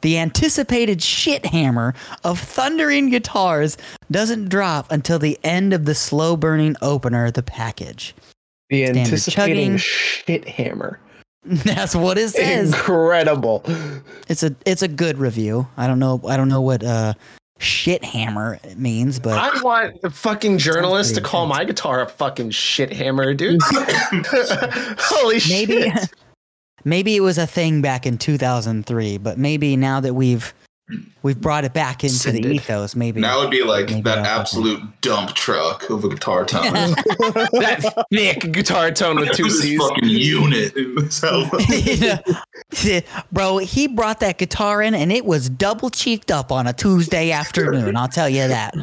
The 0.00 0.18
anticipated 0.18 1.00
shit 1.00 1.46
hammer 1.46 1.94
of 2.24 2.40
thundering 2.40 3.10
guitars 3.10 3.76
doesn't 4.10 4.48
drop 4.48 4.90
until 4.90 5.20
the 5.20 5.38
end 5.44 5.72
of 5.72 5.84
the 5.84 5.94
slow 5.94 6.36
burning 6.36 6.74
opener, 6.82 7.30
the 7.30 7.44
package. 7.44 8.12
The 8.70 8.86
Standard 8.86 9.20
chugging. 9.20 9.76
shit 9.76 10.48
hammer. 10.48 10.98
That's 11.64 11.94
what 11.94 12.18
it 12.18 12.28
says. 12.30 12.72
Incredible. 12.72 13.64
It's 14.28 14.42
a 14.44 14.54
it's 14.64 14.82
a 14.82 14.88
good 14.88 15.18
review. 15.18 15.66
I 15.76 15.86
don't 15.88 15.98
know 15.98 16.20
I 16.26 16.36
don't 16.36 16.48
know 16.48 16.60
what 16.60 16.84
uh 16.84 17.14
shit 17.58 18.04
hammer 18.04 18.60
means, 18.76 19.18
but 19.18 19.38
I 19.38 19.60
want 19.60 20.00
the 20.02 20.10
fucking 20.10 20.58
journalist 20.58 21.16
to 21.16 21.20
call 21.20 21.44
intense. 21.44 21.58
my 21.58 21.64
guitar 21.64 22.00
a 22.02 22.08
fucking 22.08 22.50
shit 22.50 22.92
hammer, 22.92 23.34
dude. 23.34 23.60
Holy 24.98 25.40
maybe 25.48 25.82
shit. 25.82 26.14
maybe 26.84 27.16
it 27.16 27.20
was 27.20 27.38
a 27.38 27.46
thing 27.46 27.82
back 27.82 28.06
in 28.06 28.18
2003, 28.18 29.18
but 29.18 29.36
maybe 29.36 29.76
now 29.76 29.98
that 30.00 30.14
we've 30.14 30.54
we've 31.22 31.40
brought 31.40 31.64
it 31.64 31.72
back 31.72 32.02
into 32.04 32.14
the 32.32 32.38
Rescinded. 32.38 32.52
ethos. 32.52 32.96
Maybe 32.96 33.20
Now 33.20 33.38
it'd 33.38 33.50
be 33.50 33.62
like 33.62 33.86
Maybe 33.90 34.02
that 34.02 34.18
I'll- 34.18 34.40
absolute 34.40 34.82
dump 35.00 35.34
truck 35.34 35.88
of 35.90 36.04
a 36.04 36.08
guitar 36.08 36.44
tone. 36.44 36.62
that 36.72 38.06
thick 38.10 38.52
guitar 38.52 38.90
tone 38.90 39.16
with 39.20 39.32
two 39.32 39.44
this 39.44 39.60
C's. 39.62 39.78
fucking 39.80 40.08
unit 40.08 40.76
in 40.76 40.94
this 40.96 41.22
album. 41.24 41.60
Bro, 43.32 43.58
he 43.58 43.86
brought 43.88 44.20
that 44.20 44.38
guitar 44.38 44.82
in 44.82 44.94
and 44.94 45.12
it 45.12 45.24
was 45.24 45.48
double 45.48 45.90
cheeked 45.90 46.30
up 46.30 46.50
on 46.52 46.66
a 46.66 46.72
Tuesday 46.72 47.30
afternoon. 47.30 47.96
I'll 47.96 48.08
tell 48.08 48.28
you 48.28 48.48
that. 48.48 48.74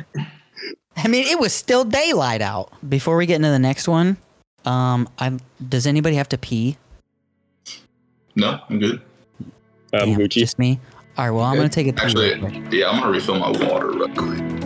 I 0.98 1.08
mean, 1.08 1.26
it 1.28 1.40
was 1.40 1.54
still 1.54 1.84
daylight 1.86 2.42
out. 2.42 2.72
Before 2.90 3.16
we 3.18 3.26
get 3.26 3.38
into 3.38 3.50
the 3.50 3.60
next 3.60 3.88
one, 3.88 4.18
um, 4.66 5.08
I'm. 5.18 5.40
Does 5.68 5.88
anybody 5.88 6.16
have 6.18 6.28
to 6.30 6.38
pee? 6.38 6.78
No, 8.36 8.60
I'm 8.70 8.80
good. 8.80 9.02
Um, 9.42 9.52
Damn, 9.92 10.20
Gucci. 10.20 10.30
Just 10.30 10.60
me. 10.60 10.80
All 11.20 11.26
right. 11.26 11.32
Well, 11.32 11.44
I'm 11.44 11.58
gonna 11.58 11.68
take 11.68 11.88
a. 11.88 12.02
Actually, 12.02 12.30
yeah, 12.72 12.88
I'm 12.90 13.02
gonna 13.02 13.12
refill 13.12 13.38
my 13.40 13.50
water 13.50 13.92
real 13.92 14.08
quick. 14.16 14.59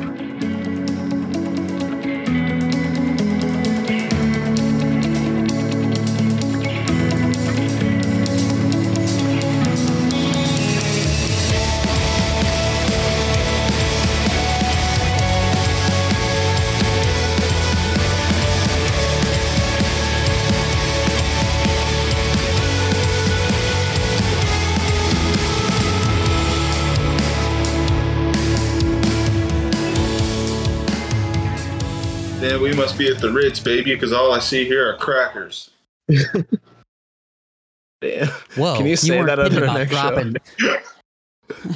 We 32.64 32.74
must 32.74 32.98
be 32.98 33.10
at 33.10 33.20
the 33.20 33.30
Ritz, 33.30 33.60
baby, 33.60 33.94
because 33.94 34.14
all 34.14 34.32
I 34.32 34.40
see 34.40 34.64
here 34.66 34.90
are 34.90 34.98
crackers. 34.98 35.70
Yeah. 38.02 38.26
Whoa! 38.58 38.76
Can 38.76 38.86
you 38.86 38.98
say 38.98 39.16
weren't 39.16 39.28
that 39.28 39.40
on 39.40 39.50
kidding 39.50 39.62
the 39.62 39.92
about 39.92 40.28
next 40.28 40.60
show? 40.60 40.78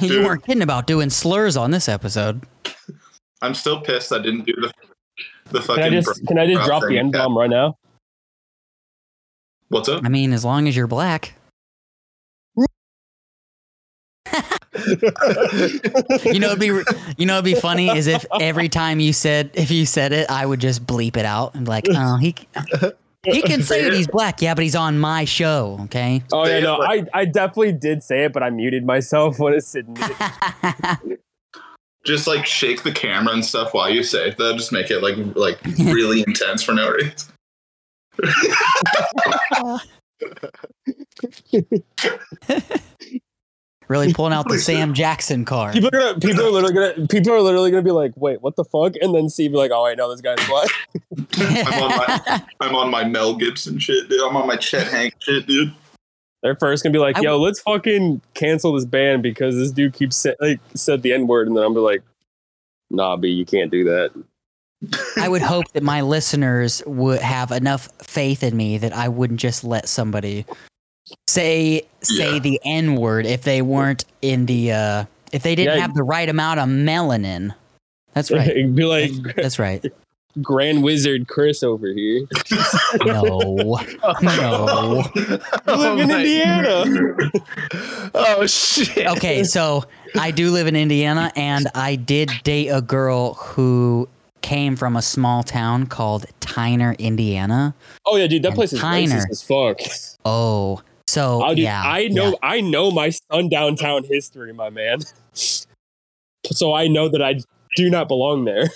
you 0.00 0.22
weren't 0.22 0.44
kidding 0.44 0.62
about 0.62 0.86
doing 0.86 1.08
slurs 1.08 1.56
on 1.56 1.70
this 1.70 1.88
episode. 1.88 2.42
I'm 3.40 3.54
still 3.54 3.80
pissed 3.80 4.12
I 4.12 4.18
didn't 4.18 4.44
do 4.44 4.52
the 4.60 4.70
the 5.50 5.60
Can 5.60 5.70
I 5.70 5.76
fucking. 5.76 5.92
just 5.92 6.26
can 6.26 6.38
I 6.38 6.46
just 6.46 6.66
drop 6.66 6.82
the 6.82 6.98
N 6.98 7.10
bomb 7.10 7.36
right 7.36 7.48
now? 7.48 7.78
What's 9.68 9.88
up? 9.88 10.04
I 10.04 10.10
mean, 10.10 10.34
as 10.34 10.44
long 10.44 10.68
as 10.68 10.76
you're 10.76 10.86
black. 10.86 11.34
You 16.24 16.40
know, 16.40 16.48
it'd 16.48 16.60
be 16.60 16.66
you 17.16 17.26
know, 17.26 17.34
it'd 17.34 17.44
be 17.44 17.54
funny 17.54 17.90
is 17.90 18.06
if 18.06 18.24
every 18.40 18.68
time 18.68 19.00
you 19.00 19.12
said 19.12 19.50
if 19.54 19.70
you 19.70 19.86
said 19.86 20.12
it, 20.12 20.30
I 20.30 20.44
would 20.44 20.60
just 20.60 20.86
bleep 20.86 21.16
it 21.16 21.24
out 21.24 21.54
and 21.54 21.64
be 21.64 21.70
like, 21.70 21.86
oh, 21.90 22.16
he 22.16 22.34
he 23.24 23.42
can 23.42 23.62
say 23.62 23.84
that 23.84 23.92
he's 23.92 24.06
black, 24.06 24.40
yeah, 24.40 24.54
but 24.54 24.62
he's 24.62 24.76
on 24.76 24.98
my 24.98 25.24
show, 25.24 25.78
okay? 25.84 26.22
Oh 26.32 26.46
yeah, 26.46 26.60
no, 26.60 26.82
I 26.82 27.04
I 27.12 27.24
definitely 27.24 27.72
did 27.72 28.02
say 28.02 28.24
it, 28.24 28.32
but 28.32 28.42
I 28.42 28.50
muted 28.50 28.84
myself 28.84 29.38
when 29.38 29.54
it 29.54 29.64
said. 29.64 29.86
just 32.04 32.26
like 32.26 32.46
shake 32.46 32.82
the 32.84 32.92
camera 32.92 33.34
and 33.34 33.44
stuff 33.44 33.74
while 33.74 33.90
you 33.90 34.02
say 34.02 34.28
it. 34.28 34.38
That'll 34.38 34.56
just 34.56 34.72
make 34.72 34.90
it 34.90 35.02
like 35.02 35.16
like 35.36 35.62
really 35.78 36.20
intense 36.26 36.62
for 36.62 36.72
no 36.72 36.90
reason. 36.90 37.32
Really 43.88 44.12
pulling 44.12 44.34
out 44.34 44.46
the 44.48 44.58
Sam 44.58 44.92
Jackson 44.92 45.44
card. 45.44 45.72
People 45.72 45.88
are 45.88 45.98
gonna, 45.98 46.20
people 46.20 46.44
are 46.44 46.50
literally 46.50 46.74
gonna, 46.74 47.06
people 47.06 47.32
are 47.32 47.40
literally 47.40 47.70
gonna 47.70 47.82
be 47.82 47.90
like, 47.90 48.12
"Wait, 48.16 48.42
what 48.42 48.56
the 48.56 48.64
fuck?" 48.64 48.94
And 49.00 49.14
then 49.14 49.30
see, 49.30 49.48
be 49.48 49.56
like, 49.56 49.70
"Oh, 49.72 49.86
I 49.86 49.94
know 49.94 50.10
this 50.10 50.20
guy's 50.20 50.46
black." 50.46 50.68
I'm 51.38 51.82
on 51.82 51.88
my 51.96 52.42
I'm 52.60 52.74
on 52.74 52.90
my 52.90 53.04
Mel 53.04 53.34
Gibson 53.34 53.78
shit, 53.78 54.08
dude. 54.08 54.20
I'm 54.20 54.36
on 54.36 54.46
my 54.46 54.56
Chet 54.56 54.88
Hanks 54.88 55.16
shit, 55.24 55.46
dude. 55.46 55.72
They're 56.42 56.56
first 56.56 56.82
gonna 56.82 56.92
be 56.92 56.98
like, 56.98 57.16
I 57.16 57.22
"Yo, 57.22 57.38
let's 57.40 57.60
fucking 57.60 58.20
cancel 58.34 58.74
this 58.74 58.84
band 58.84 59.22
because 59.22 59.56
this 59.56 59.72
dude 59.72 59.94
keeps 59.94 60.16
sa- 60.16 60.34
like 60.40 60.60
said 60.74 61.02
the 61.02 61.14
n 61.14 61.26
word," 61.26 61.48
and 61.48 61.56
then 61.56 61.64
I'm 61.64 61.72
be 61.72 61.80
like, 61.80 62.02
"Nah, 62.90 63.16
B, 63.16 63.28
you 63.28 63.46
can't 63.46 63.70
do 63.70 63.84
that." 63.84 64.10
I 65.16 65.28
would 65.28 65.42
hope 65.42 65.72
that 65.72 65.82
my 65.82 66.02
listeners 66.02 66.82
would 66.86 67.20
have 67.20 67.50
enough 67.50 67.88
faith 68.02 68.42
in 68.42 68.56
me 68.56 68.78
that 68.78 68.92
I 68.92 69.08
wouldn't 69.08 69.40
just 69.40 69.64
let 69.64 69.88
somebody 69.88 70.44
say 71.26 71.82
say 72.02 72.34
Yeah. 72.34 72.38
the 72.38 72.60
N 72.64 72.96
word 72.96 73.26
if 73.26 73.42
they 73.42 73.62
weren't 73.62 74.04
in 74.22 74.46
the 74.46 74.72
uh 74.72 75.04
if 75.32 75.42
they 75.42 75.54
didn't 75.54 75.76
Yeah. 75.76 75.82
have 75.82 75.94
the 75.94 76.02
right 76.02 76.28
amount 76.28 76.60
of 76.60 76.68
melanin. 76.68 77.54
That's 78.14 78.30
right. 78.30 78.48
It'd 78.48 78.74
be 78.76 78.84
like 78.84 79.10
That's 79.36 79.58
right. 79.58 79.84
Grand 80.42 80.84
Wizard 80.84 81.26
Chris 81.26 81.62
over 81.64 81.88
here. 81.92 82.20
No. 83.04 83.80
No. 84.22 85.04
You 85.16 85.74
live 85.74 85.98
in 85.98 86.10
Indiana. 86.10 86.84
Oh 88.14 88.46
shit. 88.46 89.06
Okay, 89.06 89.42
so 89.44 89.84
I 90.16 90.30
do 90.30 90.50
live 90.50 90.66
in 90.66 90.76
Indiana 90.76 91.32
and 91.34 91.66
I 91.74 91.96
did 91.96 92.30
date 92.44 92.68
a 92.68 92.80
girl 92.80 93.34
who 93.34 94.08
came 94.40 94.76
from 94.76 94.96
a 94.96 95.02
small 95.02 95.42
town 95.42 95.86
called 95.86 96.26
Tyner, 96.40 96.96
Indiana. 96.98 97.74
Oh 98.06 98.16
yeah, 98.16 98.26
dude, 98.28 98.42
that 98.42 98.48
And 98.48 98.54
place 98.56 98.72
is 98.72 98.80
Tyner. 98.80 99.08
racist 99.08 99.30
as 99.30 99.42
fuck. 99.42 99.80
Oh, 100.24 100.80
so 101.08 101.42
Oh, 101.44 101.48
dude, 101.50 101.58
yeah. 101.60 101.82
I 101.84 102.08
know, 102.08 102.28
yeah. 102.30 102.34
I 102.42 102.60
know 102.60 102.90
my 102.90 103.10
sundown 103.10 103.76
town 103.76 104.04
history, 104.04 104.52
my 104.52 104.68
man. 104.70 105.00
So 106.52 106.74
I 106.74 106.86
know 106.88 107.08
that 107.08 107.22
I 107.22 107.40
do 107.76 107.90
not 107.90 108.08
belong 108.08 108.44
there. 108.44 108.68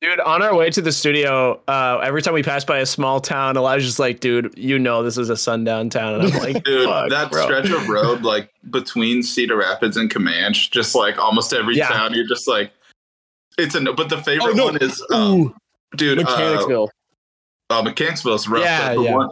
Dude, 0.00 0.20
on 0.20 0.42
our 0.42 0.54
way 0.54 0.70
to 0.70 0.80
the 0.80 0.92
studio, 0.92 1.60
uh, 1.66 1.98
every 2.04 2.22
time 2.22 2.32
we 2.32 2.42
pass 2.44 2.64
by 2.64 2.78
a 2.78 2.86
small 2.86 3.20
town, 3.20 3.56
Elijah's 3.56 3.84
just 3.86 3.98
like, 3.98 4.20
dude, 4.20 4.54
you 4.56 4.78
know 4.78 5.02
this 5.02 5.18
is 5.18 5.28
a 5.28 5.36
sundown 5.36 5.90
town. 5.90 6.14
And 6.20 6.32
I'm 6.32 6.38
like, 6.38 6.62
Dude, 6.64 6.88
fuck, 6.88 7.10
that 7.10 7.32
bro. 7.32 7.42
stretch 7.42 7.70
of 7.70 7.88
road 7.88 8.22
like 8.22 8.50
between 8.70 9.24
Cedar 9.24 9.56
Rapids 9.56 9.96
and 9.96 10.08
Camanche, 10.08 10.70
just 10.70 10.94
like 10.94 11.18
almost 11.18 11.52
every 11.52 11.76
Yeah. 11.76 11.88
town, 11.88 12.14
you're 12.14 12.28
just 12.28 12.46
like 12.46 12.70
it's 13.58 13.74
a 13.74 13.80
no. 13.80 13.92
But 13.92 14.08
the 14.08 14.18
favorite 14.22 14.52
Oh, 14.52 14.56
no. 14.56 14.64
one 14.66 14.76
is 14.76 15.04
um, 15.12 15.32
Ooh, 15.32 15.54
dude, 15.96 16.20
uh, 16.20 16.22
Mechanicsville. 16.22 16.90
uh, 17.70 17.82
Mechanicsville's 17.82 18.46
rough. 18.46 18.62
Yeah, 18.62 18.94
but 18.94 19.00
the 19.00 19.02
yeah. 19.02 19.14
One, 19.16 19.30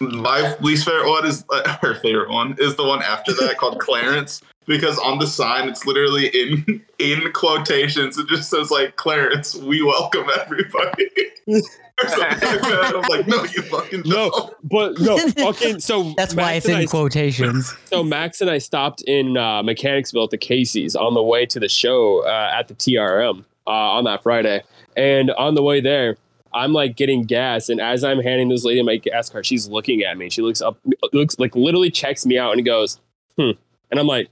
my 0.00 0.54
least 0.60 0.84
favorite 0.86 1.08
one 1.08 1.26
is 1.26 1.44
uh, 1.50 1.76
her 1.82 1.94
favorite 1.96 2.30
one 2.30 2.56
is 2.58 2.76
the 2.76 2.84
one 2.84 3.02
after 3.02 3.32
that 3.34 3.58
called 3.58 3.78
Clarence 3.80 4.42
because 4.66 4.98
on 4.98 5.18
the 5.18 5.26
sign 5.26 5.68
it's 5.68 5.84
literally 5.86 6.26
in 6.28 6.82
in 6.98 7.32
quotations 7.32 8.16
it 8.18 8.26
just 8.28 8.48
says 8.50 8.70
like 8.70 8.96
Clarence 8.96 9.54
we 9.54 9.82
welcome 9.82 10.26
everybody 10.40 11.08
or 11.48 11.60
something 12.08 12.28
like 12.28 12.40
that. 12.62 12.92
I'm 12.94 13.02
like 13.10 13.26
no 13.26 13.42
you 13.44 13.62
fucking 13.62 14.02
No, 14.06 14.30
don't. 14.30 14.54
but 14.68 14.98
no, 15.00 15.18
fucking. 15.18 15.80
So 15.80 16.14
That's 16.16 16.34
why 16.34 16.52
it's 16.54 16.66
in 16.68 16.76
I- 16.76 16.84
quotations. 16.86 17.74
So 17.86 18.02
Max 18.02 18.40
and 18.40 18.48
I 18.50 18.58
stopped 18.58 19.02
in 19.02 19.36
uh, 19.36 19.62
Mechanicsville 19.62 20.24
at 20.24 20.30
the 20.30 20.38
Casey's 20.38 20.96
on 20.96 21.14
the 21.14 21.22
way 21.22 21.44
to 21.46 21.60
the 21.60 21.68
show 21.68 22.24
uh, 22.26 22.50
at 22.58 22.68
the 22.68 22.74
TRM 22.74 23.44
uh, 23.66 23.70
on 23.70 24.04
that 24.04 24.22
Friday, 24.22 24.62
and 24.96 25.30
on 25.32 25.54
the 25.54 25.62
way 25.62 25.80
there, 25.80 26.16
I'm 26.52 26.72
like 26.72 26.96
getting 26.96 27.24
gas, 27.24 27.68
and 27.68 27.80
as 27.80 28.02
I'm 28.04 28.20
handing 28.20 28.48
this 28.48 28.64
lady 28.64 28.82
my 28.82 28.96
gas 28.96 29.28
card, 29.30 29.46
she's 29.46 29.68
looking 29.68 30.02
at 30.02 30.16
me. 30.18 30.30
She 30.30 30.42
looks 30.42 30.60
up, 30.60 30.78
looks 31.12 31.38
like 31.38 31.54
literally 31.56 31.90
checks 31.90 32.24
me 32.26 32.38
out 32.38 32.52
and 32.54 32.64
goes, 32.64 33.00
"Hmm," 33.36 33.50
and 33.90 34.00
I'm 34.00 34.06
like, 34.06 34.28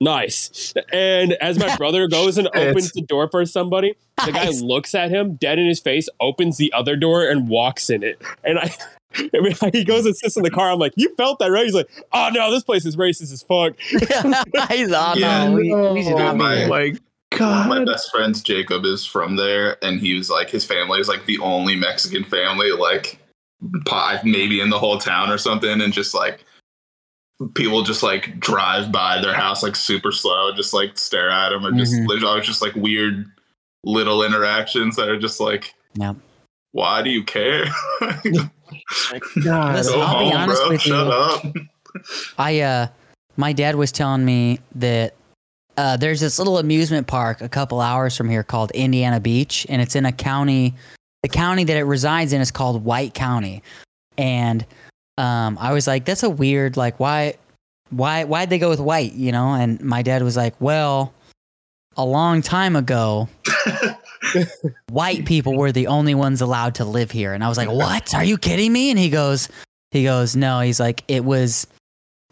"Nice." 0.00 0.74
And 0.92 1.32
as 1.34 1.58
my 1.58 1.74
brother 1.78 2.08
goes 2.08 2.38
and 2.38 2.48
opens 2.54 2.92
the 2.92 3.02
door 3.02 3.28
for 3.28 3.44
somebody, 3.46 3.94
the 4.24 4.32
guy 4.32 4.44
Nice. 4.46 4.60
looks 4.62 4.94
at 4.94 5.10
him 5.10 5.36
dead 5.36 5.58
in 5.58 5.66
his 5.66 5.80
face, 5.80 6.08
opens 6.20 6.56
the 6.58 6.72
other 6.72 6.96
door, 6.96 7.24
and 7.28 7.48
walks 7.48 7.90
in 7.90 8.02
it. 8.02 8.20
And 8.42 8.58
I, 8.58 8.74
I 9.16 9.28
mean, 9.40 9.54
he 9.72 9.84
goes 9.84 10.06
and 10.06 10.16
sits 10.16 10.36
in 10.36 10.42
the 10.42 10.50
car. 10.50 10.70
I'm 10.70 10.78
like, 10.78 10.92
you 10.96 11.14
felt 11.16 11.38
that, 11.38 11.46
right? 11.50 11.64
He's 11.64 11.74
like, 11.74 11.88
oh 12.12 12.30
no, 12.32 12.50
this 12.50 12.64
place 12.64 12.84
is 12.84 12.96
racist 12.96 13.32
as 13.32 13.42
fuck. 13.42 13.78
He's 14.70 14.92
on. 14.92 15.18
Yeah. 15.18 15.48
no, 15.48 15.52
we, 15.54 15.74
we 15.92 16.02
should 16.02 16.12
oh 16.14 16.18
not 16.18 16.32
be 16.32 16.38
my- 16.38 16.54
there. 16.56 16.68
my 16.68 16.92
god. 17.36 17.68
my 17.68 17.84
best 17.84 18.10
friend's 18.10 18.42
Jacob 18.42 18.84
is 18.84 19.04
from 19.04 19.36
there, 19.36 19.76
and 19.84 20.00
he 20.00 20.14
was 20.14 20.30
like 20.30 20.50
his 20.50 20.64
family 20.64 21.00
is 21.00 21.08
like 21.08 21.26
the 21.26 21.38
only 21.38 21.76
Mexican 21.76 22.24
family 22.24 22.70
like 22.72 23.18
po- 23.86 24.18
maybe 24.24 24.60
in 24.60 24.70
the 24.70 24.78
whole 24.78 24.98
town 24.98 25.30
or 25.30 25.38
something, 25.38 25.80
and 25.80 25.92
just 25.92 26.14
like 26.14 26.44
people 27.54 27.82
just 27.82 28.02
like 28.02 28.38
drive 28.40 28.92
by 28.92 29.20
their 29.20 29.34
house 29.34 29.62
like 29.62 29.76
super 29.76 30.12
slow, 30.12 30.52
just 30.54 30.72
like 30.74 30.96
stare 30.98 31.30
at 31.30 31.50
them, 31.50 31.66
or 31.66 31.72
just 31.72 31.92
Mhm. 31.94 32.06
there's 32.08 32.24
always 32.24 32.46
just 32.46 32.62
like 32.62 32.74
weird 32.74 33.26
little 33.84 34.22
interactions 34.22 34.96
that 34.96 35.08
are 35.08 35.18
just 35.18 35.40
like, 35.40 35.74
Yep. 35.94 36.16
why 36.72 37.02
do 37.02 37.10
you 37.10 37.22
care? 37.24 37.66
God. 39.42 39.74
Listen, 39.76 40.00
I'll 40.00 40.28
be 40.30 40.34
honest 40.34 40.62
bro. 40.62 40.70
with 40.70 40.80
Shut 40.80 41.06
you. 41.06 41.12
up. 41.12 41.44
I 42.38 42.60
uh 42.60 42.86
my 43.36 43.52
dad 43.52 43.76
was 43.76 43.92
telling 43.92 44.24
me 44.24 44.60
that 44.76 45.14
uh 45.76 45.96
there's 45.96 46.20
this 46.20 46.38
little 46.38 46.58
amusement 46.58 47.06
park 47.06 47.40
a 47.40 47.48
couple 47.48 47.80
hours 47.80 48.16
from 48.16 48.28
here 48.28 48.42
called 48.42 48.70
Indiana 48.72 49.20
Beach 49.20 49.66
and 49.68 49.80
it's 49.82 49.96
in 49.96 50.06
a 50.06 50.12
county 50.12 50.74
the 51.22 51.28
county 51.28 51.64
that 51.64 51.76
it 51.76 51.84
resides 51.84 52.32
in 52.32 52.40
is 52.40 52.50
called 52.50 52.84
White 52.84 53.14
County. 53.14 53.62
And 54.18 54.64
um 55.16 55.56
I 55.60 55.72
was 55.72 55.86
like 55.86 56.04
that's 56.04 56.22
a 56.22 56.30
weird 56.30 56.76
like 56.76 57.00
why 57.00 57.34
why 57.90 58.24
why'd 58.24 58.50
they 58.50 58.58
go 58.58 58.68
with 58.68 58.80
white, 58.80 59.12
you 59.12 59.32
know? 59.32 59.54
And 59.54 59.80
my 59.80 60.02
dad 60.02 60.22
was 60.22 60.36
like, 60.36 60.54
"Well, 60.60 61.12
a 61.96 62.04
long 62.04 62.42
time 62.42 62.76
ago, 62.76 63.28
white 64.90 65.24
people 65.24 65.56
were 65.56 65.72
the 65.72 65.86
only 65.86 66.14
ones 66.14 66.40
allowed 66.40 66.74
to 66.76 66.84
live 66.84 67.10
here. 67.10 67.32
And 67.32 67.44
I 67.44 67.48
was 67.48 67.58
like, 67.58 67.70
"What? 67.70 68.14
Are 68.14 68.24
you 68.24 68.38
kidding 68.38 68.72
me?" 68.72 68.90
And 68.90 68.98
he 68.98 69.10
goes, 69.10 69.48
he 69.90 70.04
goes, 70.04 70.34
"No." 70.34 70.60
He's 70.60 70.80
like, 70.80 71.04
"It 71.08 71.24
was, 71.24 71.66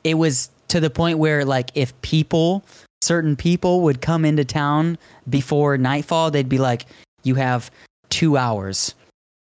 it 0.05 0.15
was 0.15 0.51
to 0.69 0.81
the 0.81 0.91
point 0.91 1.19
where 1.19 1.45
like 1.45 1.71
if 1.75 1.99
people, 2.03 2.65
certain 3.03 3.37
people 3.37 3.81
would 3.83 4.01
come 4.01 4.25
into 4.25 4.45
town 4.45 4.97
before 5.29 5.77
nightfall, 5.77 6.31
they'd 6.31 6.49
be 6.49 6.59
like, 6.59 6.87
"You 7.25 7.35
have 7.35 7.71
two 8.09 8.37
hours." 8.37 8.95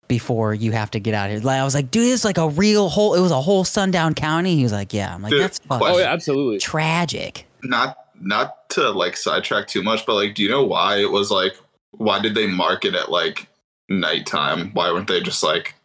Before 0.08 0.54
you 0.54 0.74
have 0.74 0.92
to 0.92 1.00
get 1.00 1.14
out 1.14 1.28
of 1.30 1.38
here, 1.38 1.42
like 1.46 1.62
I 1.62 1.64
was 1.64 1.74
like, 1.74 1.90
dude, 1.90 2.12
it's 2.12 2.26
like 2.26 2.38
a 2.38 2.50
real 2.50 2.90
whole. 2.90 3.14
It 3.14 3.22
was 3.22 3.32
a 3.32 3.40
whole 3.40 3.64
sundown 3.64 4.14
county. 4.14 4.58
He 4.58 4.64
was 4.64 4.74
like, 4.74 4.92
yeah. 4.92 5.16
I'm 5.16 5.22
like, 5.22 5.30
Dude, 5.30 5.42
that's 5.42 5.60
fucking 5.60 5.88
Oh 5.88 5.98
yeah, 6.00 6.12
absolutely. 6.12 6.60
tragic. 6.60 7.46
not 7.64 7.96
not 8.20 8.68
to 8.72 8.90
like 8.92 9.16
sidetrack 9.16 9.68
too 9.68 9.82
much, 9.82 10.06
but 10.06 10.16
like, 10.16 10.36
do 10.36 10.44
you 10.44 10.50
know 10.50 10.66
why 10.66 10.98
it 10.98 11.10
was 11.12 11.32
like? 11.32 11.54
Why 11.92 12.20
did 12.20 12.36
they 12.36 12.46
mark 12.46 12.84
it 12.84 12.94
at 12.94 13.10
like 13.10 13.48
nighttime? 13.88 14.72
Why 14.74 14.92
weren't 14.92 15.08
they 15.08 15.22
just 15.22 15.44
like, 15.44 15.76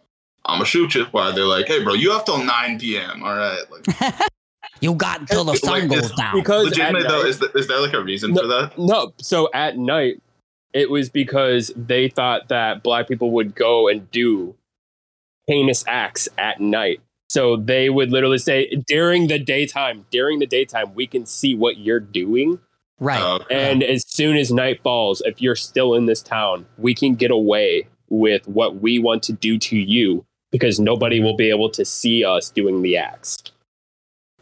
"I'm 0.45 0.57
gonna 0.57 0.65
shoot 0.65 0.97
you"? 0.97 1.05
Why 1.13 1.31
they're 1.31 1.45
like, 1.45 1.69
"Hey, 1.69 1.85
bro, 1.85 1.95
you 1.95 2.11
have 2.11 2.25
till 2.25 2.43
9 2.43 2.81
p.m. 2.81 3.23
All 3.23 3.37
right." 3.37 3.63
Like, 3.71 4.15
You 4.81 4.95
got 4.95 5.21
until 5.21 5.45
the 5.45 5.53
Like, 5.53 5.61
sun 5.61 5.89
goes 5.89 6.11
down. 6.13 6.35
Because 6.37 6.67
at 6.67 6.71
legitimately 6.95 7.09
though, 7.09 7.23
is, 7.25 7.39
th- 7.39 7.53
is 7.55 7.67
there 7.69 7.81
like 7.81 7.93
a 7.95 8.03
reason 8.03 8.33
No. 8.35 8.43
for 8.43 8.47
that? 8.49 8.79
No, 8.79 9.13
so 9.19 9.49
at 9.55 9.79
night, 9.79 10.21
it 10.73 10.91
was 10.91 11.09
because 11.09 11.73
they 11.77 12.09
thought 12.09 12.49
that 12.49 12.83
black 12.83 13.09
people 13.09 13.31
would 13.33 13.55
go 13.55 13.89
and 13.89 14.11
do 14.11 14.55
heinous 15.47 15.85
acts 15.87 16.29
at 16.39 16.61
night. 16.61 17.01
So 17.29 17.57
they 17.57 17.89
would 17.91 18.11
literally 18.11 18.39
say 18.39 18.69
during 18.87 19.27
the 19.29 19.39
daytime, 19.39 20.07
during 20.11 20.39
the 20.39 20.47
daytime, 20.47 20.95
we 20.95 21.07
can 21.07 21.27
see 21.27 21.55
what 21.55 21.79
you're 21.79 22.01
doing. 22.01 22.61
right. 23.01 23.21
Oh, 23.21 23.41
And 23.51 23.83
as 23.83 24.05
soon 24.07 24.37
as 24.37 24.53
night 24.53 24.81
falls, 24.83 25.23
if 25.25 25.41
you're 25.43 25.57
still 25.57 25.95
in 25.95 26.07
this 26.07 26.23
town, 26.23 26.67
we 26.79 26.95
can 26.95 27.15
get 27.15 27.31
away 27.31 27.89
with 28.09 28.47
what 28.47 28.81
we 28.81 28.99
want 28.99 29.23
to 29.25 29.33
do 29.33 29.59
to 29.59 29.77
you 29.77 30.25
because 30.53 30.79
nobody 30.79 31.21
will 31.21 31.37
be 31.37 31.51
able 31.51 31.69
to 31.71 31.85
see 31.85 32.25
us 32.25 32.49
doing 32.51 32.83
the 32.83 32.97
acts. 32.97 33.39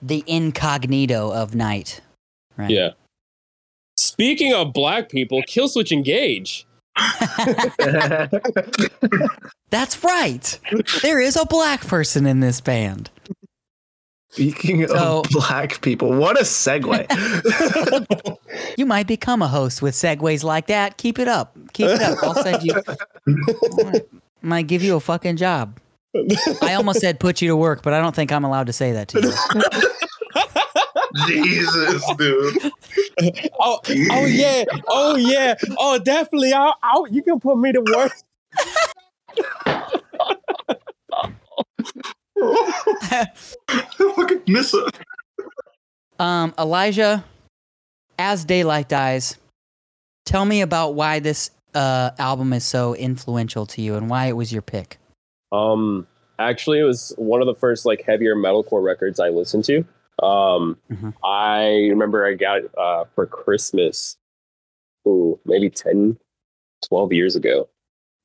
The 0.03 0.23
incognito 0.27 1.33
of 1.33 1.55
night. 1.55 2.01
Right. 2.57 2.71
Yeah. 2.71 2.91
Speaking 3.97 4.53
of 4.53 4.73
black 4.73 5.09
people, 5.09 5.43
kill 5.47 5.69
switch 5.69 5.93
engage. 5.93 6.67
That's 9.71 10.03
right. 10.05 10.59
There 11.03 11.21
is 11.21 11.37
a 11.37 11.45
black 11.47 11.81
person 11.87 12.27
in 12.27 12.41
this 12.41 12.61
band. 12.61 13.11
Speaking 14.31 14.87
So- 14.89 15.21
of 15.21 15.27
black 15.31 15.81
people, 15.81 16.13
what 16.13 16.39
a 16.39 16.43
segue. 16.45 17.07
You 18.77 18.87
might 18.87 19.07
become 19.07 19.41
a 19.43 19.49
host 19.49 19.83
with 19.83 19.95
segues 19.95 20.43
like 20.45 20.67
that. 20.69 20.97
Keep 20.97 21.19
it 21.21 21.29
up. 21.29 21.57
Keep 21.73 21.91
it 21.91 22.03
up. 22.03 22.19
I'll 22.23 22.35
send 22.35 22.63
you. 22.65 22.75
might 24.43 24.67
give 24.69 24.83
you 24.83 24.97
a 24.97 25.01
fucking 25.01 25.37
job. 25.37 25.79
I 26.63 26.75
almost 26.75 27.01
said 27.01 27.19
put 27.19 27.43
you 27.43 27.49
to 27.49 27.57
work, 27.57 27.83
but 27.83 27.93
I 27.93 28.01
don't 28.01 28.15
think 28.15 28.31
I'm 28.33 28.45
allowed 28.45 28.67
to 28.67 28.73
say 28.73 28.93
that 28.93 29.09
to 29.09 29.21
you. 29.21 29.33
Jesus, 31.29 32.05
dude. 32.17 32.73
Oh, 33.61 33.81
oh 34.11 34.27
yeah, 34.27 34.65
oh 34.89 35.17
yeah, 35.17 35.55
oh 35.79 35.99
definitely. 35.99 36.53
I'll, 36.53 36.75
I'll, 36.83 37.07
you 37.09 37.23
can 37.23 37.39
put 37.41 37.59
me 37.59 37.73
to 37.73 37.81
work. 37.81 38.13
fucking 43.97 44.43
miss 44.49 44.75
it. 44.75 44.99
Um, 46.19 46.55
Elijah, 46.59 47.25
as 48.19 48.45
daylight 48.45 48.89
dies, 48.89 49.37
tell 50.25 50.45
me 50.45 50.61
about 50.61 50.95
why 50.95 51.21
this 51.21 51.51
uh, 51.75 52.11
album 52.19 52.53
is 52.53 52.65
so 52.65 52.95
influential 52.95 53.67
to 53.67 53.83
you 53.83 53.97
and 53.97 54.09
why 54.09 54.27
it 54.27 54.37
was 54.37 54.53
your 54.53 54.63
pick. 54.63 54.99
Um, 55.55 56.07
actually, 56.39 56.81
it 56.81 56.85
was 56.85 57.15
one 57.17 57.41
of 57.41 57.47
the 57.47 57.55
first 57.55 57.87
like 57.87 58.03
heavier 58.03 58.35
metalcore 58.35 58.83
records 58.83 59.21
I 59.21 59.29
listened 59.29 59.65
to. 59.65 59.79
Um, 60.23 60.79
Mhm. 60.91 61.15
I 61.25 61.89
remember 61.91 62.25
I 62.27 62.35
got 62.35 62.63
uh, 62.79 63.05
for 63.15 63.27
Christmas, 63.27 64.17
ooh, 65.07 65.39
maybe 65.45 65.69
10, 65.71 66.19
12 66.89 67.13
years 67.13 67.37
ago, 67.37 67.69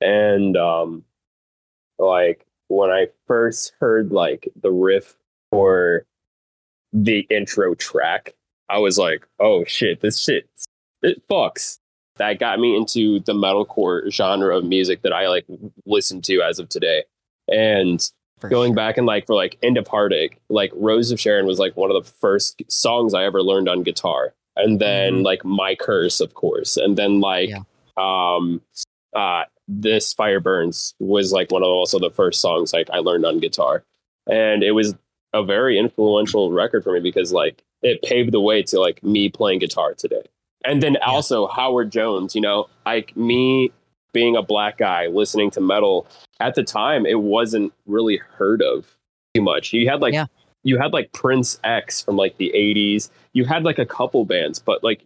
and 0.01 0.56
um, 0.56 1.03
like 1.97 2.45
when 2.68 2.89
I 2.91 3.07
first 3.27 3.73
heard 3.80 4.11
like 4.11 4.47
the 4.61 4.72
riff 4.72 5.15
for 5.51 6.06
the 6.93 7.19
intro 7.30 7.73
track, 7.76 8.35
I 8.69 8.77
was 8.80 8.97
like, 8.97 9.27
"Oh 9.39 9.64
shit, 9.65 10.01
this 10.01 10.22
shit, 10.22 10.47
it 11.01 11.27
fucks." 11.27 11.80
That 12.18 12.38
got 12.39 12.60
me 12.60 12.76
into 12.76 13.19
the 13.22 13.34
metalcore 13.34 14.11
genre 14.11 14.57
of 14.57 14.65
music 14.65 15.01
that 15.03 15.14
I 15.14 15.27
like 15.30 15.45
listen 15.85 16.22
to 16.23 16.41
as 16.41 16.60
of 16.60 16.69
today. 16.69 17.03
And 17.51 18.01
For 18.38 18.49
going 18.49 18.69
sure. 18.71 18.76
back 18.76 18.97
and 18.97 19.05
like 19.07 19.26
for 19.27 19.35
like 19.35 19.57
End 19.63 19.77
of 19.77 19.88
Heartache, 19.88 20.39
like 20.49 20.71
Rose 20.76 21.11
of 21.11 21.19
Sharon 21.19 21.45
was 21.45 21.59
like 21.59 21.76
one 21.76 21.91
of 21.91 22.03
the 22.03 22.09
first 22.09 22.61
songs 22.69 23.13
I 23.13 23.23
ever 23.26 23.41
learned 23.41 23.67
on 23.69 23.84
guitar. 23.84 24.34
And 24.55 24.80
then 24.80 25.19
Mhm. 25.19 25.23
like 25.23 25.43
My 25.45 25.76
Curse, 25.76 26.19
of 26.19 26.34
course. 26.34 26.77
And 26.77 26.97
then 26.97 27.19
like 27.21 27.49
Yeah. 27.49 27.63
um 27.97 28.61
uh 29.15 29.43
This 29.67 30.13
Fire 30.13 30.39
Burns 30.39 30.95
was 30.99 31.31
like 31.31 31.51
one 31.51 31.61
of 31.63 31.69
also 31.69 31.99
the 31.99 32.09
first 32.09 32.41
songs 32.41 32.73
like 32.73 32.89
I 32.91 32.99
learned 32.99 33.26
on 33.26 33.39
guitar. 33.39 33.84
And 34.27 34.63
it 34.63 34.71
was 34.71 34.95
a 35.34 35.43
very 35.43 35.77
influential 35.77 36.51
record 36.51 36.84
for 36.84 36.93
me 36.93 36.99
because 36.99 37.31
like 37.31 37.63
it 37.84 38.01
paved 38.01 38.31
the 38.31 38.41
way 38.41 38.63
to 38.63 38.80
like 38.80 39.01
me 39.03 39.30
playing 39.30 39.59
guitar 39.59 39.93
today. 39.93 40.23
And 40.65 40.81
then 40.84 40.97
also 41.05 41.47
Howard 41.47 41.91
Jones, 41.91 42.35
you 42.35 42.41
know, 42.41 42.67
like 42.85 43.15
me 43.15 43.71
being 44.14 44.36
a 44.36 44.41
black 44.41 44.77
guy 44.77 45.07
listening 45.07 45.52
to 45.52 45.61
metal 45.61 46.07
at 46.40 46.56
the 46.56 46.64
time, 46.64 47.06
it 47.06 47.19
wasn't 47.22 47.73
really 47.86 48.18
heard 48.18 48.61
of 48.61 48.95
too 49.34 49.41
much. 49.41 49.73
You 49.73 49.90
had 49.90 50.02
like 50.02 50.14
Yeah. 50.14 50.26
you 50.64 50.77
had 50.77 50.94
like 50.94 51.11
Prince 51.14 51.60
X 51.64 52.02
from 52.02 52.15
like 52.15 52.38
the 52.38 52.52
80s. 52.56 53.10
You 53.34 53.45
had 53.45 53.64
like 53.64 53.80
a 53.80 53.86
couple 53.86 54.26
bands, 54.26 54.60
but 54.60 54.84
like 54.84 55.06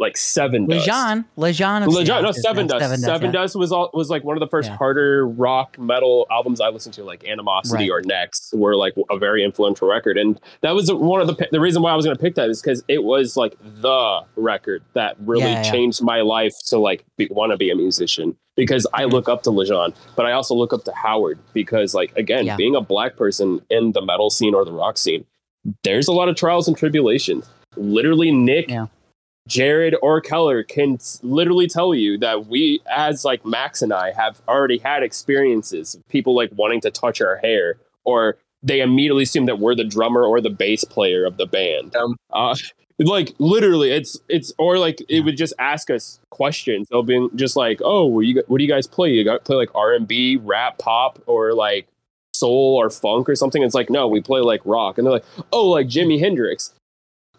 like 0.00 0.16
Seven 0.16 0.66
Dust. 0.66 0.88
Lajon, 0.88 1.24
Lajon, 1.38 1.84
Lajon, 1.86 2.22
no, 2.22 2.30
Sevendust. 2.30 2.80
Seven 2.80 2.96
Seven, 2.98 3.26
yeah. 3.26 3.32
Dust 3.32 3.54
was 3.54 3.70
all 3.70 3.90
was 3.94 4.10
like 4.10 4.24
one 4.24 4.34
of 4.36 4.40
the 4.40 4.48
first 4.48 4.68
Yeah. 4.70 4.76
harder 4.76 5.28
rock 5.28 5.78
metal 5.78 6.26
albums 6.30 6.60
I 6.60 6.70
listened 6.70 6.94
to, 6.94 7.04
like 7.04 7.22
Animosity 7.28 7.90
Right. 7.90 7.98
or 7.98 8.02
Next, 8.04 8.52
were 8.54 8.74
like 8.74 8.94
a 9.10 9.18
very 9.18 9.44
influential 9.44 9.86
record. 9.86 10.16
And 10.18 10.40
that 10.62 10.74
was 10.74 10.92
one 10.92 11.20
of 11.20 11.26
the 11.28 11.46
the 11.52 11.60
reason 11.60 11.82
why 11.82 11.92
I 11.92 11.96
was 11.96 12.04
going 12.06 12.16
to 12.16 12.20
pick 12.20 12.34
that 12.34 12.48
is 12.50 12.60
because 12.60 12.82
it 12.88 13.04
was 13.04 13.36
like 13.36 13.56
the 13.60 14.22
record 14.36 14.82
that 14.94 15.16
really 15.24 15.42
Yeah, 15.42 15.62
yeah. 15.62 15.70
changed 15.70 16.02
my 16.02 16.22
life 16.22 16.54
to 16.68 16.78
like 16.78 17.04
want 17.30 17.52
to 17.52 17.56
be 17.56 17.70
a 17.70 17.76
musician. 17.76 18.36
Because 18.56 18.86
I 18.92 19.04
Mhm. 19.04 19.12
look 19.12 19.28
up 19.28 19.42
to 19.44 19.50
Lajon, 19.50 19.94
but 20.16 20.26
I 20.26 20.32
also 20.32 20.54
look 20.54 20.72
up 20.74 20.84
to 20.84 20.92
Howard 20.92 21.38
because, 21.54 21.94
like, 21.94 22.12
again, 22.16 22.44
Yeah. 22.44 22.56
being 22.56 22.74
a 22.74 22.80
black 22.82 23.16
person 23.16 23.60
in 23.70 23.92
the 23.92 24.02
metal 24.02 24.28
scene 24.28 24.54
or 24.54 24.64
the 24.66 24.72
rock 24.72 24.98
scene, 24.98 25.24
there's 25.84 26.08
a 26.08 26.12
lot 26.12 26.28
of 26.28 26.36
trials 26.36 26.68
and 26.68 26.76
tribulations. 26.76 27.48
Literally, 27.76 28.30
Nick 28.32 28.68
Yeah. 28.68 28.86
Jared 29.48 29.96
or 30.02 30.20
Keller 30.20 30.62
can 30.62 30.98
literally 31.22 31.66
tell 31.66 31.94
you 31.94 32.18
that 32.18 32.46
we, 32.46 32.80
as 32.90 33.24
like 33.24 33.44
Max 33.44 33.82
and 33.82 33.92
I, 33.92 34.12
have 34.12 34.40
already 34.46 34.78
had 34.78 35.02
experiences 35.02 35.94
of 35.94 36.06
people 36.08 36.34
like 36.34 36.50
wanting 36.54 36.80
to 36.82 36.90
touch 36.90 37.20
our 37.20 37.36
hair, 37.36 37.76
or 38.04 38.36
they 38.62 38.80
immediately 38.80 39.24
assume 39.24 39.46
that 39.46 39.58
we're 39.58 39.74
the 39.74 39.84
drummer 39.84 40.24
or 40.24 40.40
the 40.40 40.50
bass 40.50 40.84
player 40.84 41.24
of 41.24 41.36
the 41.36 41.46
band. 41.46 41.96
Um. 41.96 42.16
Uh, 42.30 42.54
like 42.98 43.34
literally, 43.38 43.90
it's 43.90 44.18
it's 44.28 44.52
or 44.58 44.78
like 44.78 45.02
it 45.08 45.20
would 45.22 45.36
just 45.36 45.54
ask 45.58 45.90
us 45.90 46.20
questions. 46.30 46.86
They'll 46.90 47.02
be 47.02 47.28
just 47.34 47.56
like, 47.56 47.80
"Oh, 47.82 48.04
what, 48.04 48.26
you, 48.26 48.42
what 48.46 48.58
do 48.58 48.64
you 48.64 48.70
guys 48.70 48.86
play? 48.86 49.10
You 49.10 49.24
got 49.24 49.44
play 49.44 49.56
like 49.56 49.74
R 49.74 49.94
and 49.94 50.06
B, 50.06 50.36
rap, 50.36 50.78
pop, 50.78 51.18
or 51.26 51.54
like 51.54 51.88
soul 52.34 52.76
or 52.76 52.90
funk 52.90 53.28
or 53.28 53.34
something?" 53.34 53.62
It's 53.62 53.74
like, 53.74 53.90
no, 53.90 54.06
we 54.06 54.20
play 54.20 54.40
like 54.40 54.60
rock, 54.64 54.98
and 54.98 55.06
they're 55.06 55.14
like, 55.14 55.24
"Oh, 55.52 55.68
like 55.68 55.86
Jimi 55.86 56.20
Hendrix." 56.20 56.74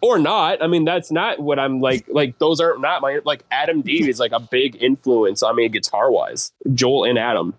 Or 0.02 0.18
not. 0.18 0.60
I 0.62 0.66
mean, 0.66 0.84
that's 0.84 1.12
not 1.12 1.38
what 1.38 1.58
I'm 1.60 1.80
like. 1.80 2.06
Like 2.08 2.38
those 2.38 2.60
are 2.60 2.76
not 2.78 3.00
my 3.02 3.20
like. 3.24 3.44
Adam 3.52 3.82
D 3.82 4.08
is 4.08 4.18
like 4.18 4.32
a 4.32 4.40
big 4.40 4.76
influence. 4.82 5.42
I 5.44 5.52
mean, 5.52 5.70
guitar 5.70 6.10
wise, 6.10 6.52
Joel 6.74 7.04
and 7.04 7.18
Adam 7.18 7.54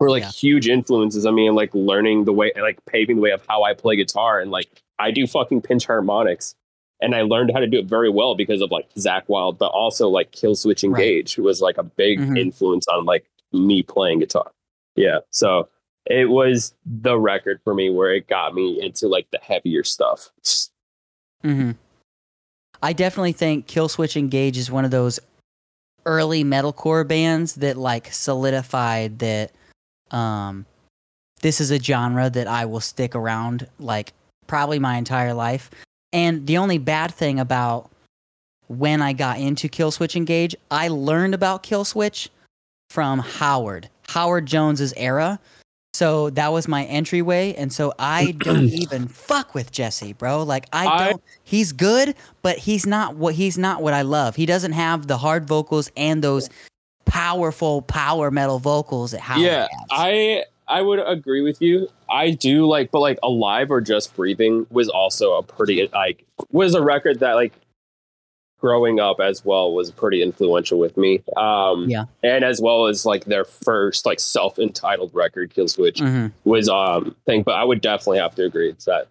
were 0.00 0.10
like 0.10 0.24
Yeah. 0.24 0.30
huge 0.30 0.68
influences. 0.68 1.24
I 1.24 1.30
mean, 1.30 1.54
like 1.54 1.70
learning 1.74 2.24
the 2.24 2.32
way, 2.32 2.50
like 2.60 2.84
paving 2.86 3.16
the 3.16 3.22
way 3.22 3.30
of 3.30 3.42
how 3.48 3.62
I 3.62 3.74
play 3.74 3.94
guitar, 3.96 4.40
and 4.40 4.50
like 4.50 4.66
I 4.98 5.12
do 5.12 5.26
fucking 5.28 5.62
pinch 5.62 5.86
harmonics, 5.86 6.56
and 7.00 7.14
I 7.14 7.22
learned 7.22 7.52
how 7.52 7.60
to 7.60 7.68
do 7.68 7.78
it 7.78 7.84
very 7.86 8.10
well 8.10 8.34
because 8.34 8.60
of 8.60 8.72
like 8.72 8.92
Zakk 8.94 9.22
Wylde, 9.28 9.58
but 9.58 9.68
also 9.68 10.08
like 10.08 10.32
Killswitch 10.32 10.82
Right. 10.82 11.00
Engage 11.02 11.38
was 11.38 11.60
like 11.60 11.78
a 11.78 11.84
big 11.84 12.18
Mhm. 12.18 12.36
influence 12.38 12.88
on 12.88 13.04
like 13.04 13.24
me 13.52 13.84
playing 13.84 14.18
guitar. 14.18 14.50
Yeah, 14.96 15.20
so 15.30 15.68
it 16.06 16.28
was 16.28 16.74
the 16.84 17.16
record 17.18 17.60
for 17.62 17.72
me 17.72 17.88
where 17.88 18.12
it 18.12 18.26
got 18.26 18.52
me 18.52 18.82
into 18.82 19.06
like 19.06 19.28
the 19.30 19.38
heavier 19.40 19.84
stuff. 19.84 20.30
Hmm 21.42 21.72
I 22.80 22.92
definitely 22.92 23.32
think 23.32 23.66
Killswitch 23.66 24.16
Engage 24.16 24.56
is 24.56 24.70
one 24.70 24.84
of 24.84 24.90
those 24.92 25.18
early 26.06 26.44
metalcore 26.44 27.06
bands 27.06 27.56
that 27.56 27.76
like 27.76 28.12
solidified 28.12 29.18
that 29.18 29.52
um 30.10 30.64
this 31.42 31.60
is 31.60 31.70
a 31.70 31.78
genre 31.78 32.30
that 32.30 32.46
I 32.46 32.64
will 32.64 32.80
stick 32.80 33.14
around 33.14 33.66
like 33.78 34.12
probably 34.46 34.78
my 34.78 34.96
entire 34.96 35.34
life. 35.34 35.70
And 36.12 36.46
the 36.46 36.56
only 36.56 36.78
bad 36.78 37.12
thing 37.12 37.38
about 37.38 37.90
when 38.68 39.02
I 39.02 39.12
got 39.12 39.38
into 39.40 39.68
Killswitch 39.68 40.14
Engage. 40.14 40.54
I 40.70 40.88
learned 40.88 41.34
about 41.34 41.62
Killswitch 41.62 42.28
from 42.90 43.18
Howard, 43.18 43.88
Howard 44.08 44.46
Jones's 44.46 44.94
era. 44.96 45.40
So 45.98 46.30
that 46.30 46.52
was 46.52 46.68
my 46.68 46.84
entryway, 46.84 47.54
and 47.54 47.72
so 47.72 47.92
I 47.98 48.30
don't 48.30 48.68
even 48.82 49.08
fuck 49.08 49.52
with 49.52 49.72
Jesse, 49.72 50.12
bro. 50.12 50.44
Like 50.44 50.66
I 50.72 50.86
I- 50.86 51.08
don't. 51.08 51.22
He's 51.42 51.72
good, 51.72 52.14
but 52.40 52.56
he's 52.56 52.86
not 52.86 53.16
what 53.16 53.34
he's 53.34 53.58
not 53.58 53.82
what 53.82 53.94
I 53.94 54.02
love. 54.02 54.36
He 54.36 54.46
doesn't 54.46 54.74
have 54.74 55.08
the 55.08 55.18
hard 55.18 55.48
vocals 55.48 55.90
and 55.96 56.22
those 56.22 56.50
powerful 57.04 57.82
power 57.82 58.30
metal 58.30 58.60
vocals 58.60 59.10
that 59.10 59.22
Howard 59.22 59.42
yeah. 59.42 59.66
I 59.90 60.44
I 60.68 60.82
would 60.82 61.00
agree 61.00 61.40
with 61.40 61.60
you. 61.60 61.88
I 62.08 62.30
do 62.30 62.68
like, 62.68 62.92
but 62.92 63.00
like 63.00 63.18
alive 63.24 63.68
or 63.68 63.80
just 63.80 64.14
breathing 64.14 64.68
was 64.70 64.88
also 64.88 65.32
a 65.32 65.42
pretty 65.42 65.88
like 65.92 66.24
was 66.52 66.76
a 66.76 66.80
record 66.80 67.18
that 67.18 67.32
like 67.32 67.54
growing 68.58 68.98
up 68.98 69.20
as 69.20 69.44
well 69.44 69.72
was 69.72 69.90
pretty 69.90 70.22
influential 70.22 70.78
with 70.78 70.96
me. 70.96 71.22
Um, 71.36 71.88
Yeah. 71.88 72.04
and 72.22 72.44
as 72.44 72.60
well 72.60 72.86
as 72.86 73.06
like 73.06 73.24
their 73.26 73.44
first 73.44 74.04
like 74.04 74.18
self 74.20 74.58
entitled 74.58 75.10
record, 75.14 75.54
Killswitch, 75.54 75.98
Mhm. 75.98 76.32
was 76.44 76.68
um 76.68 77.14
thing. 77.26 77.42
But 77.42 77.54
I 77.54 77.64
would 77.64 77.80
definitely 77.80 78.18
have 78.18 78.34
to 78.36 78.44
agree 78.44 78.70
it's 78.70 78.84
that. 78.86 79.08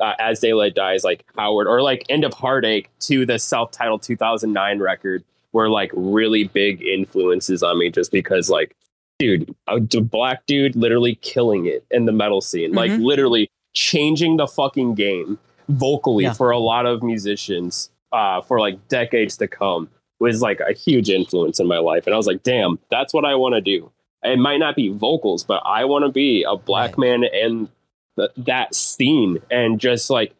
Uh, 0.00 0.14
as 0.18 0.40
Daylight 0.40 0.74
Dies, 0.74 1.04
like 1.04 1.24
Howard, 1.36 1.68
or 1.68 1.80
like 1.82 2.04
End 2.08 2.24
of 2.24 2.32
Heartache 2.34 2.88
to 3.00 3.24
the 3.26 3.38
self-titled 3.38 4.02
2009 4.02 4.80
record, 4.80 5.22
were 5.52 5.68
like 5.68 5.90
really 5.94 6.44
big 6.44 6.82
influences 6.82 7.62
on 7.62 7.78
me. 7.78 7.90
Just 7.90 8.10
because, 8.10 8.48
like, 8.50 8.74
dude, 9.18 9.54
a 9.68 9.78
black 9.78 10.44
dude 10.46 10.74
literally 10.74 11.16
killing 11.16 11.66
it 11.66 11.84
in 11.90 12.06
the 12.06 12.12
metal 12.12 12.40
scene, 12.40 12.72
like 12.72 12.90
Mhm. 12.90 13.04
literally 13.04 13.50
changing 13.74 14.38
the 14.38 14.46
fucking 14.48 14.94
game 14.94 15.38
vocally 15.68 16.24
Yeah. 16.24 16.32
for 16.32 16.50
a 16.50 16.58
lot 16.58 16.86
of 16.86 17.02
musicians 17.02 17.90
uh, 18.12 18.40
for 18.42 18.60
like 18.60 18.88
decades 18.88 19.36
to 19.38 19.48
come 19.48 19.88
was 20.20 20.40
like 20.40 20.60
a 20.60 20.72
huge 20.72 21.10
influence 21.10 21.58
in 21.58 21.66
my 21.66 21.78
life. 21.78 22.06
And 22.06 22.14
I 22.14 22.16
was 22.16 22.26
like, 22.26 22.42
damn, 22.42 22.78
that's 22.90 23.12
what 23.12 23.24
I 23.24 23.34
want 23.34 23.54
to 23.54 23.60
do. 23.60 23.90
It 24.22 24.38
might 24.38 24.58
not 24.58 24.76
be 24.76 24.88
vocals, 24.88 25.42
but 25.42 25.62
I 25.66 25.84
want 25.84 26.04
to 26.04 26.10
be 26.10 26.44
a 26.44 26.56
black 26.56 26.90
Right. 26.96 26.98
man 27.20 27.24
in 27.24 27.68
th- 28.16 28.30
that 28.36 28.74
scene 28.74 29.38
and 29.50 29.80
just 29.80 30.10
like 30.10 30.32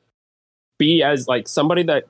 be 0.78 1.02
as 1.02 1.26
like 1.26 1.48
somebody 1.48 1.82
that 1.84 2.04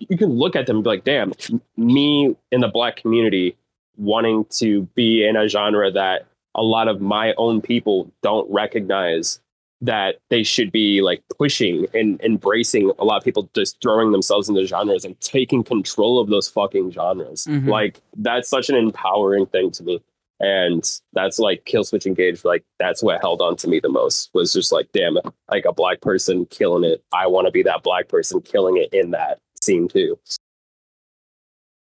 you 0.00 0.16
can 0.18 0.30
look 0.30 0.56
at 0.56 0.66
them 0.66 0.76
and 0.78 0.84
be 0.84 0.90
like, 0.90 1.04
damn, 1.04 1.32
me 1.76 2.36
in 2.50 2.60
the 2.60 2.68
black 2.68 2.96
community 2.96 3.56
wanting 3.96 4.44
to 4.50 4.82
be 4.96 5.24
in 5.24 5.36
a 5.36 5.46
genre 5.48 5.90
that 5.90 6.26
a 6.56 6.62
lot 6.62 6.88
of 6.88 7.00
my 7.00 7.32
own 7.36 7.60
people 7.60 8.10
don't 8.22 8.50
recognize 8.50 9.38
that 9.80 10.16
they 10.30 10.42
should 10.42 10.72
be 10.72 11.02
like 11.02 11.22
pushing 11.38 11.86
and 11.92 12.20
embracing 12.22 12.90
a 12.98 13.04
lot 13.04 13.18
of 13.18 13.24
people 13.24 13.50
just 13.54 13.76
throwing 13.82 14.12
themselves 14.12 14.48
into 14.48 14.64
genres 14.66 15.04
and 15.04 15.20
taking 15.20 15.62
control 15.62 16.18
of 16.20 16.28
those 16.28 16.48
fucking 16.48 16.90
genres. 16.92 17.44
Mhm. 17.46 17.68
Like 17.68 18.00
that's 18.16 18.48
such 18.48 18.70
an 18.70 18.76
empowering 18.76 19.46
thing 19.46 19.70
to 19.72 19.82
me. 19.82 20.00
And 20.40 20.82
that's 21.12 21.38
like 21.38 21.64
Killswitch 21.64 22.06
Engage. 22.06 22.44
Like 22.44 22.64
that's 22.78 23.02
what 23.02 23.20
held 23.20 23.40
on 23.40 23.56
to 23.56 23.68
me 23.68 23.78
the 23.80 23.88
most 23.88 24.30
was 24.34 24.52
just 24.52 24.72
like, 24.72 24.88
damn, 24.92 25.16
like 25.50 25.64
a 25.64 25.72
black 25.72 26.00
person 26.00 26.46
killing 26.46 26.84
it. 26.84 27.02
I 27.12 27.26
want 27.26 27.46
to 27.46 27.50
be 27.52 27.62
that 27.64 27.82
black 27.82 28.08
person 28.08 28.40
killing 28.40 28.76
it 28.76 28.92
in 28.92 29.10
that 29.12 29.38
scene 29.60 29.88
too. 29.88 30.18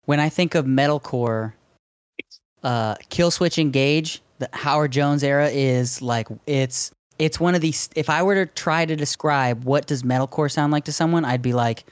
when 0.06 0.20
I 0.22 0.30
think 0.30 0.56
of 0.56 0.66
metalcore, 0.66 1.54
uh, 2.64 2.96
Killswitch 3.10 3.58
Engage, 3.58 4.22
the 4.40 4.50
Howard 4.54 4.92
Jones 4.92 5.24
era 5.24 5.50
is 5.50 6.02
like 6.02 6.28
it's 6.46 6.92
it's 7.20 7.40
one 7.40 7.56
of 7.56 7.62
these. 7.62 7.90
If 7.96 8.10
I 8.10 8.24
were 8.24 8.36
to 8.46 8.46
try 8.54 8.86
to 8.86 8.96
describe 8.96 9.64
what 9.64 9.88
does 9.88 10.04
metalcore 10.04 10.52
sound 10.52 10.72
like 10.72 10.86
to 10.86 10.92
someone, 10.92 11.26
I'd 11.26 11.42
be 11.42 11.54
like, 11.54 11.86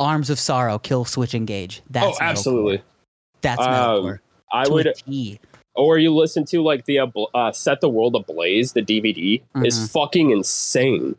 Arms 0.00 0.30
of 0.30 0.38
Sorrow, 0.38 0.78
Killswitch 0.78 1.34
Engage. 1.34 1.82
That's 1.90 2.06
oh, 2.06 2.10
metalcore. 2.12 2.20
absolutely. 2.20 2.82
That's 3.42 3.60
Um, 3.60 3.66
metalcore. 3.68 4.18
I 4.52 4.64
to 4.64 4.72
would, 4.72 5.38
or 5.74 5.98
you 5.98 6.14
listen 6.14 6.44
to 6.46 6.62
like 6.62 6.84
the 6.84 7.00
uh, 7.00 7.06
uh, 7.34 7.52
Set 7.52 7.80
the 7.80 7.88
World 7.88 8.14
Ablaze, 8.16 8.72
the 8.72 8.82
DVD 8.82 9.42
is 9.64 9.78
Mhm. 9.78 9.90
fucking 9.90 10.30
insane. 10.30 11.16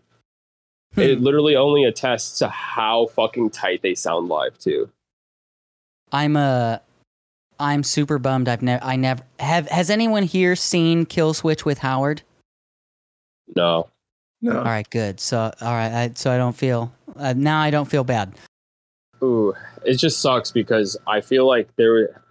It 0.95 1.18
Hmm. 1.18 1.23
literally 1.23 1.56
only 1.57 1.84
attests 1.84 2.38
to 2.40 2.48
how 2.48 3.07
fucking 3.07 3.49
tight 3.49 3.82
they 3.82 3.95
sound 3.95 4.30
live 4.30 4.57
too. 4.57 4.90
I'm 6.11 6.36
a. 6.38 6.82
I'm 7.60 7.84
super 7.84 8.18
bummed. 8.19 8.48
I've 8.48 8.61
never. 8.61 8.84
I 8.84 8.95
never 8.95 9.23
have. 9.40 9.68
Has 9.69 9.90
anyone 9.90 10.23
here 10.23 10.56
seen 10.56 11.06
Killswitch 11.06 11.65
with 11.65 11.80
Howard? 11.80 12.22
No. 13.56 13.90
No. 14.42 14.58
All 14.58 14.64
right, 14.64 14.90
good. 14.90 15.20
So, 15.20 15.40
all 15.62 15.74
right, 15.74 15.92
I, 15.92 16.12
so 16.16 16.32
I 16.32 16.38
don't 16.38 16.56
feel 16.56 16.94
uh, 17.16 17.34
now. 17.36 17.60
I 17.62 17.70
don't 17.72 17.90
feel 17.90 18.04
bad. 18.04 18.34
Ooh, 19.24 19.54
it 19.86 19.96
just 19.96 20.20
sucks 20.22 20.52
because 20.52 20.98
I 21.08 21.22
feel 21.22 21.48
like 21.48 21.70
there, 21.78 22.22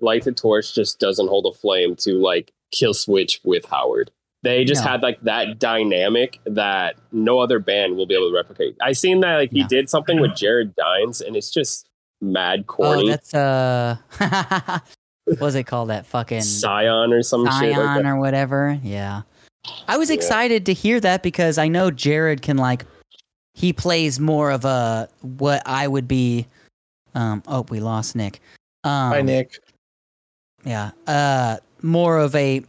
Light 0.00 0.24
the 0.24 0.32
Torch 0.32 0.74
just 0.74 0.98
doesn't 0.98 1.28
hold 1.28 1.46
a 1.46 1.56
flame 1.56 1.96
to 1.96 2.14
like 2.18 2.52
Killswitch 2.74 3.40
with 3.44 3.64
Howard. 3.66 4.10
They 4.42 4.64
just 4.64 4.84
No. 4.84 4.90
had 4.92 5.02
like 5.02 5.20
that 5.22 5.58
dynamic 5.58 6.40
that 6.46 6.96
no 7.12 7.38
other 7.40 7.58
band 7.58 7.96
will 7.96 8.06
be 8.06 8.14
able 8.14 8.30
to 8.30 8.34
replicate. 8.34 8.76
I 8.82 8.92
seen 8.92 9.20
that 9.20 9.36
like 9.36 9.50
he 9.52 9.60
Yeah. 9.60 9.66
did 9.68 9.90
something 9.90 10.20
with 10.20 10.34
Jared 10.34 10.74
Dines, 10.76 11.20
and 11.20 11.36
it's 11.36 11.50
just 11.50 11.86
mad 12.22 12.66
corny. 12.66 13.02
Oh, 13.04 13.08
that's 13.08 13.34
uh, 13.34 13.96
what 15.26 15.40
was 15.40 15.54
it 15.54 15.64
called? 15.64 15.90
That 15.90 16.06
fucking 16.06 16.42
Sion 16.42 17.12
or 17.12 17.22
some 17.22 17.44
shit 17.46 17.72
like 17.72 17.74
Sion 17.74 18.02
that. 18.02 18.06
or 18.06 18.16
whatever. 18.16 18.78
Yeah, 18.82 19.22
I 19.88 19.96
was 19.98 20.08
Yeah. 20.10 20.16
excited 20.16 20.66
to 20.66 20.72
hear 20.72 21.00
that 21.00 21.22
because 21.22 21.58
I 21.58 21.68
know 21.68 21.90
Jared 21.90 22.42
can 22.42 22.56
like 22.56 22.84
he 23.54 23.72
plays 23.72 24.18
more 24.20 24.50
of 24.50 24.64
a 24.64 25.08
what 25.22 25.62
I 25.66 25.86
would 25.88 26.08
be. 26.08 26.46
Um, 27.14 27.42
oh, 27.46 27.66
we 27.68 27.80
lost 27.80 28.14
Nick. 28.16 28.40
Um, 28.84 29.12
Hi, 29.12 29.22
Nick. 29.22 29.58
Yeah. 30.64 30.90
Uh 31.06 31.56
more 31.82 32.18
of 32.18 32.34
a 32.34 32.62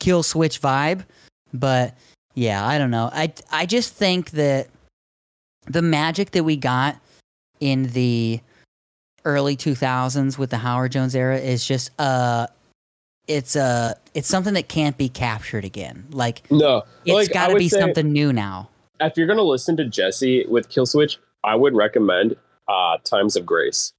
Killswitch 0.00 0.60
vibe, 0.60 1.04
but 1.52 1.94
yeah, 2.34 2.66
I 2.66 2.78
don't 2.78 2.90
know. 2.90 3.10
I 3.12 3.32
I 3.50 3.66
just 3.66 3.94
think 3.94 4.30
that 4.32 4.68
the 5.66 5.82
magic 5.82 6.32
that 6.32 6.44
we 6.44 6.56
got 6.56 6.98
in 7.60 7.84
the 7.92 8.40
early 9.24 9.56
2000s 9.56 10.36
with 10.36 10.50
the 10.50 10.58
Howard 10.58 10.92
Jones 10.92 11.14
era 11.14 11.38
is 11.38 11.64
just 11.66 11.90
uh 11.98 12.46
it's 13.26 13.56
uh 13.56 13.94
it's 14.14 14.28
something 14.28 14.54
that 14.54 14.68
can't 14.68 14.96
be 14.96 15.08
captured 15.08 15.64
again. 15.64 16.06
Like 16.10 16.50
No, 16.50 16.82
it's 17.04 17.14
like, 17.14 17.32
got 17.32 17.48
to 17.48 17.56
be 17.56 17.68
something 17.68 18.12
new 18.12 18.32
now. 18.32 18.68
If 19.00 19.16
you're 19.16 19.26
gonna 19.26 19.42
listen 19.42 19.76
to 19.78 19.84
Jesse 19.84 20.46
with 20.46 20.68
Killswitch, 20.68 21.18
I 21.42 21.54
would 21.54 21.74
recommend 21.74 22.36
uh, 22.68 22.98
"Times 23.04 23.36
of 23.36 23.44
Grace," 23.44 23.92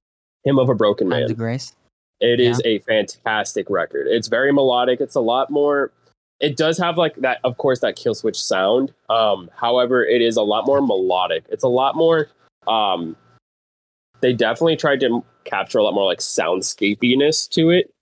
Hymn 0.44 0.58
of 0.58 0.68
a 0.68 0.74
Broken 0.74 1.08
Man. 1.08 1.20
Times 1.20 1.28
Man." 1.28 1.32
of 1.32 1.38
Grace. 1.38 1.72
It 2.18 2.40
is 2.40 2.62
a 2.64 2.78
fantastic 2.80 3.68
record. 3.68 4.06
It's 4.06 4.28
very 4.28 4.50
melodic. 4.50 5.00
It's 5.02 5.16
a 5.16 5.20
lot 5.20 5.50
more. 5.50 5.92
It 6.40 6.56
does 6.56 6.78
have 6.78 6.96
like 6.96 7.16
that, 7.16 7.40
of 7.44 7.58
course, 7.58 7.80
that 7.80 7.96
Killswitch 7.96 8.36
sound. 8.36 8.94
Um, 9.10 9.50
however, 9.54 10.04
it 10.04 10.22
is 10.22 10.36
a 10.36 10.42
lot 10.42 10.66
more 10.66 10.80
melodic. 10.80 11.44
It's 11.50 11.64
a 11.64 11.68
lot 11.68 11.94
more. 11.94 12.28
Um, 12.66 13.16
they 14.20 14.32
definitely 14.32 14.76
tried 14.76 15.00
to 15.00 15.24
capture 15.44 15.78
a 15.78 15.84
lot 15.84 15.94
more 15.94 16.04
like 16.04 16.18
soundscapiness 16.18 17.48
to 17.50 17.70
it. 17.70 17.92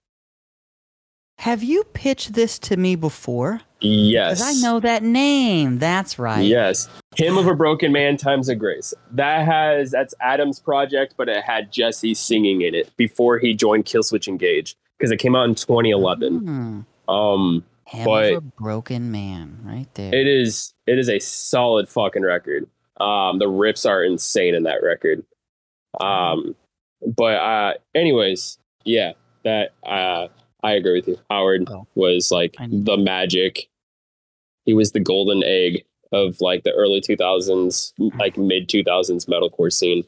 Have 1.39 1.63
you 1.63 1.85
pitched 1.93 2.33
this 2.35 2.59
to 2.61 2.77
me 2.77 2.95
before? 2.97 3.61
Yes, 3.81 4.41
I 4.41 4.53
know 4.67 4.81
that 4.81 5.03
name. 5.03 5.79
That's 5.79 6.19
right. 6.19 6.41
Yes, 6.47 6.89
"Hymn 7.17 7.37
of 7.37 7.47
a 7.47 7.55
Broken 7.55 7.93
Man," 7.93 8.17
"Times 8.17 8.49
of 8.49 8.59
Grace." 8.59 8.95
That 9.11 9.45
has 9.45 9.91
that's 9.91 10.15
Adam's 10.21 10.59
project, 10.61 11.15
but 11.19 11.29
it 11.29 11.43
had 11.45 11.71
Jesse 11.71 12.15
singing 12.15 12.63
in 12.63 12.75
it 12.75 12.97
before 12.97 13.39
he 13.39 13.53
joined 13.53 13.85
Killswitch 13.85 14.27
Engage 14.27 14.77
because 14.97 15.11
it 15.11 15.19
came 15.19 15.37
out 15.37 15.49
in 15.49 15.55
2011. 15.55 16.39
Hmm. 16.39 17.13
Um, 17.13 17.65
Hymn 17.89 18.05
But- 18.07 18.33
of 18.33 18.39
a 18.39 18.41
broken 18.41 19.11
man, 19.13 19.59
right 19.65 19.93
there. 19.95 20.15
It 20.15 20.27
is 20.27 20.73
it 20.87 20.99
is 20.99 21.11
a 21.11 21.19
solid 21.19 21.89
fucking 21.89 22.23
record. 22.23 22.67
Um, 23.01 23.39
the 23.39 23.47
riffs 23.47 23.87
are 23.89 24.03
insane 24.03 24.55
in 24.55 24.63
that 24.63 24.83
record. 24.83 25.25
Um, 26.01 26.55
but 27.07 27.35
uh, 27.37 27.75
anyways, 27.95 28.59
yeah, 28.85 29.13
that 29.43 29.73
uh, 29.85 30.29
I 30.65 30.73
agree 30.73 30.95
with 30.95 31.07
you. 31.07 31.19
Howard 31.31 31.69
Oh. 31.71 31.87
was 31.95 32.31
like 32.33 32.57
the 32.59 32.97
magic. 32.97 33.69
He 34.65 34.75
was 34.75 34.91
the 34.93 35.01
golden 35.01 35.45
egg 35.45 35.85
of 36.11 36.41
like 36.41 36.65
the 36.65 36.73
early 36.73 37.01
two 37.01 37.17
thousands, 37.17 37.93
like 38.19 38.37
mid 38.39 38.69
two 38.69 38.83
thousands 38.83 39.27
metalcore 39.27 39.73
scene. 39.73 40.05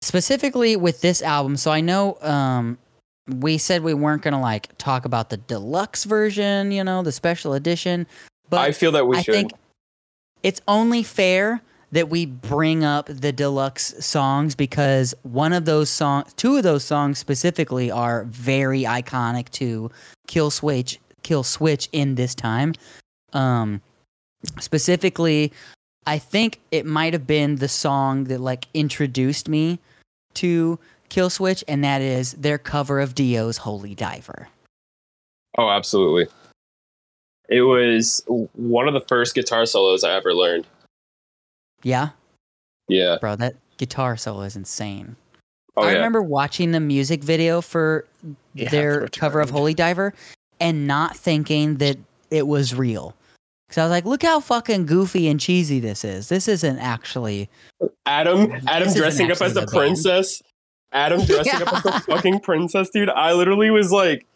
Specifically 0.00 0.76
with 0.76 1.00
this 1.00 1.20
album, 1.22 1.56
so 1.56 1.70
I 1.70 1.80
know 1.80 2.18
um 2.20 2.78
we 3.40 3.56
said 3.58 3.82
we 3.82 3.94
weren't 3.94 4.22
gonna 4.22 4.40
like 4.40 4.76
talk 4.78 5.04
about 5.06 5.30
the 5.30 5.38
deluxe 5.38 6.04
version, 6.04 6.70
you 6.72 6.84
know, 6.84 7.02
the 7.02 7.12
special 7.12 7.54
edition, 7.54 8.06
but 8.50 8.60
I 8.60 8.72
feel 8.72 8.92
that 8.92 9.06
we 9.08 9.16
I 9.16 9.22
should. 9.22 9.34
think 9.34 9.52
it's 10.42 10.60
only 10.68 11.02
fair 11.02 11.62
that 11.94 12.10
we 12.10 12.26
bring 12.26 12.82
up 12.82 13.06
the 13.06 13.30
deluxe 13.30 13.94
songs 14.04 14.56
because 14.56 15.14
one 15.22 15.52
of 15.52 15.64
those 15.64 15.88
songs, 15.88 16.34
two 16.34 16.56
of 16.56 16.64
those 16.64 16.82
songs 16.82 17.20
specifically, 17.20 17.88
are 17.88 18.24
very 18.24 18.82
iconic 18.82 19.48
to 19.50 19.88
Killswitch, 20.26 20.98
Kill 21.22 21.44
Switch 21.44 21.88
in 21.92 22.16
this 22.16 22.34
time. 22.34 22.74
Um, 23.32 23.80
specifically, 24.58 25.52
I 26.04 26.18
think 26.18 26.60
it 26.72 26.84
might 26.84 27.12
have 27.12 27.28
been 27.28 27.56
the 27.56 27.68
song 27.68 28.24
that 28.24 28.40
like 28.40 28.66
introduced 28.74 29.48
me 29.48 29.78
to 30.34 30.80
Killswitch, 31.10 31.62
and 31.68 31.84
that 31.84 32.02
is 32.02 32.32
their 32.32 32.58
cover 32.58 32.98
of 32.98 33.14
Dio's 33.14 33.58
Holy 33.58 33.94
Diver. 33.94 34.48
Oh, 35.56 35.70
absolutely. 35.70 36.26
It 37.48 37.62
was 37.62 38.24
one 38.26 38.88
of 38.88 38.94
the 38.94 39.00
first 39.00 39.36
guitar 39.36 39.64
solos 39.64 40.02
I 40.02 40.16
ever 40.16 40.34
learned. 40.34 40.66
Yeah, 41.84 42.08
Yeah. 42.88 43.18
bro, 43.20 43.36
that 43.36 43.54
guitar 43.76 44.16
solo 44.16 44.42
is 44.42 44.56
insane. 44.56 45.14
Oh 45.76 45.82
I 45.82 45.90
yeah. 45.90 45.94
remember 45.96 46.22
watching 46.22 46.72
the 46.72 46.80
music 46.80 47.22
video 47.22 47.60
for 47.60 48.06
Yeah, 48.54 48.68
their 48.70 49.00
for 49.02 49.08
cover 49.08 49.40
of 49.40 49.50
Holy 49.50 49.74
Diver 49.74 50.14
and 50.60 50.86
not 50.86 51.16
thinking 51.16 51.76
that 51.76 51.96
it 52.30 52.46
was 52.46 52.74
real. 52.74 53.14
Because 53.68 53.78
I 53.78 53.84
was 53.84 53.90
like, 53.90 54.04
look 54.04 54.22
how 54.22 54.40
fucking 54.40 54.86
goofy 54.86 55.26
and 55.28 55.40
cheesy 55.40 55.80
this 55.80 56.04
is. 56.04 56.28
This 56.28 56.46
isn't 56.48 56.78
actually. 56.78 57.48
Adam 58.06 58.52
Adam 58.68 58.92
dressing 58.94 59.30
up 59.30 59.40
as 59.42 59.52
a 59.52 59.54
the 59.54 59.60
band. 59.62 59.70
princess. 59.70 60.42
Adam 60.92 61.24
dressing 61.26 61.60
up 61.62 61.72
as 61.72 61.84
Yeah. 61.84 61.96
a 61.96 62.00
fucking 62.00 62.40
princess, 62.40 62.90
dude. 62.90 63.10
I 63.10 63.32
literally 63.32 63.70
was 63.70 63.90
like 63.90 64.26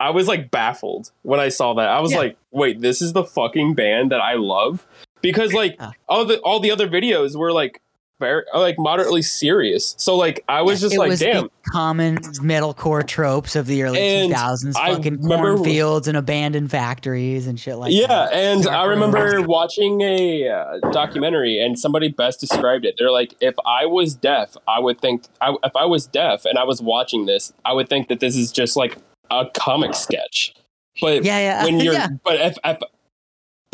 I 0.00 0.10
was 0.10 0.28
like 0.28 0.50
baffled 0.50 1.10
when 1.22 1.40
I 1.40 1.48
saw 1.48 1.74
that. 1.74 1.88
I 1.88 2.00
was 2.00 2.12
Yeah. 2.12 2.18
like, 2.18 2.36
wait, 2.52 2.80
this 2.80 3.02
is 3.02 3.12
the 3.12 3.24
fucking 3.24 3.74
band 3.74 4.12
that 4.12 4.20
I 4.20 4.34
love? 4.34 4.86
Because 5.24 5.52
like 5.52 5.76
Yeah. 5.80 5.90
all 6.08 6.24
the 6.24 6.38
all 6.40 6.60
the 6.60 6.70
other 6.70 6.88
videos 6.88 7.34
were 7.36 7.52
like 7.52 7.80
very 8.20 8.44
like 8.54 8.76
moderately 8.78 9.22
serious. 9.22 9.96
So 9.98 10.14
like 10.16 10.44
I 10.48 10.62
was 10.62 10.80
just 10.80 10.94
it 10.94 10.98
like, 10.98 11.08
was 11.08 11.18
damn. 11.20 11.48
common 11.72 12.18
metalcore 12.18 13.04
tropes 13.04 13.56
of 13.56 13.66
the 13.66 13.82
early 13.82 13.98
And 13.98 14.32
2000s. 14.32 14.72
Fucking 14.74 15.18
cornfields 15.26 16.06
and 16.06 16.16
abandoned 16.16 16.70
factories 16.70 17.48
and 17.48 17.58
shit 17.58 17.76
like 17.76 17.92
yeah, 17.92 18.06
that. 18.06 18.32
and 18.32 18.62
Dark 18.62 18.76
I 18.76 18.84
remember 18.84 19.42
watching 19.42 20.00
a 20.02 20.48
uh, 20.48 20.78
documentary, 20.92 21.58
and 21.58 21.76
somebody 21.76 22.08
best 22.08 22.38
described 22.40 22.84
it. 22.84 22.94
They're 22.98 23.10
like, 23.10 23.34
if 23.40 23.54
I 23.66 23.84
was 23.86 24.14
deaf, 24.14 24.56
I 24.68 24.78
would 24.78 25.00
think, 25.00 25.24
I, 25.40 25.56
if 25.64 25.74
I 25.74 25.84
was 25.84 26.06
deaf 26.06 26.44
and 26.44 26.56
I 26.56 26.62
was 26.64 26.80
watching 26.80 27.26
this, 27.26 27.52
I 27.64 27.72
would 27.72 27.88
think 27.88 28.06
that 28.08 28.20
this 28.20 28.36
is 28.36 28.52
just 28.52 28.76
like 28.76 28.96
a 29.32 29.46
comic 29.54 29.94
sketch. 29.94 30.54
But 31.00 31.24
Yeah, 31.24 31.38
yeah. 31.40 31.64
when 31.64 31.80
you're, 31.80 31.94
yeah. 31.94 32.08
but 32.22 32.36
if, 32.40 32.56
if, 32.64 32.78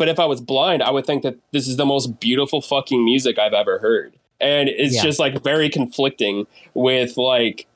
but 0.01 0.09
if 0.09 0.17
I 0.19 0.25
was 0.25 0.41
blind, 0.41 0.81
I 0.81 0.89
would 0.89 1.05
think 1.05 1.21
that 1.21 1.35
this 1.51 1.67
is 1.67 1.77
the 1.77 1.85
most 1.85 2.19
beautiful 2.19 2.59
fucking 2.59 3.05
music 3.05 3.37
I've 3.37 3.53
ever 3.53 3.77
heard, 3.77 4.13
and 4.39 4.67
it's 4.67 4.95
Yeah. 4.95 5.03
just 5.03 5.19
like 5.19 5.43
very 5.43 5.69
conflicting 5.69 6.47
with 6.73 7.17
like, 7.17 7.67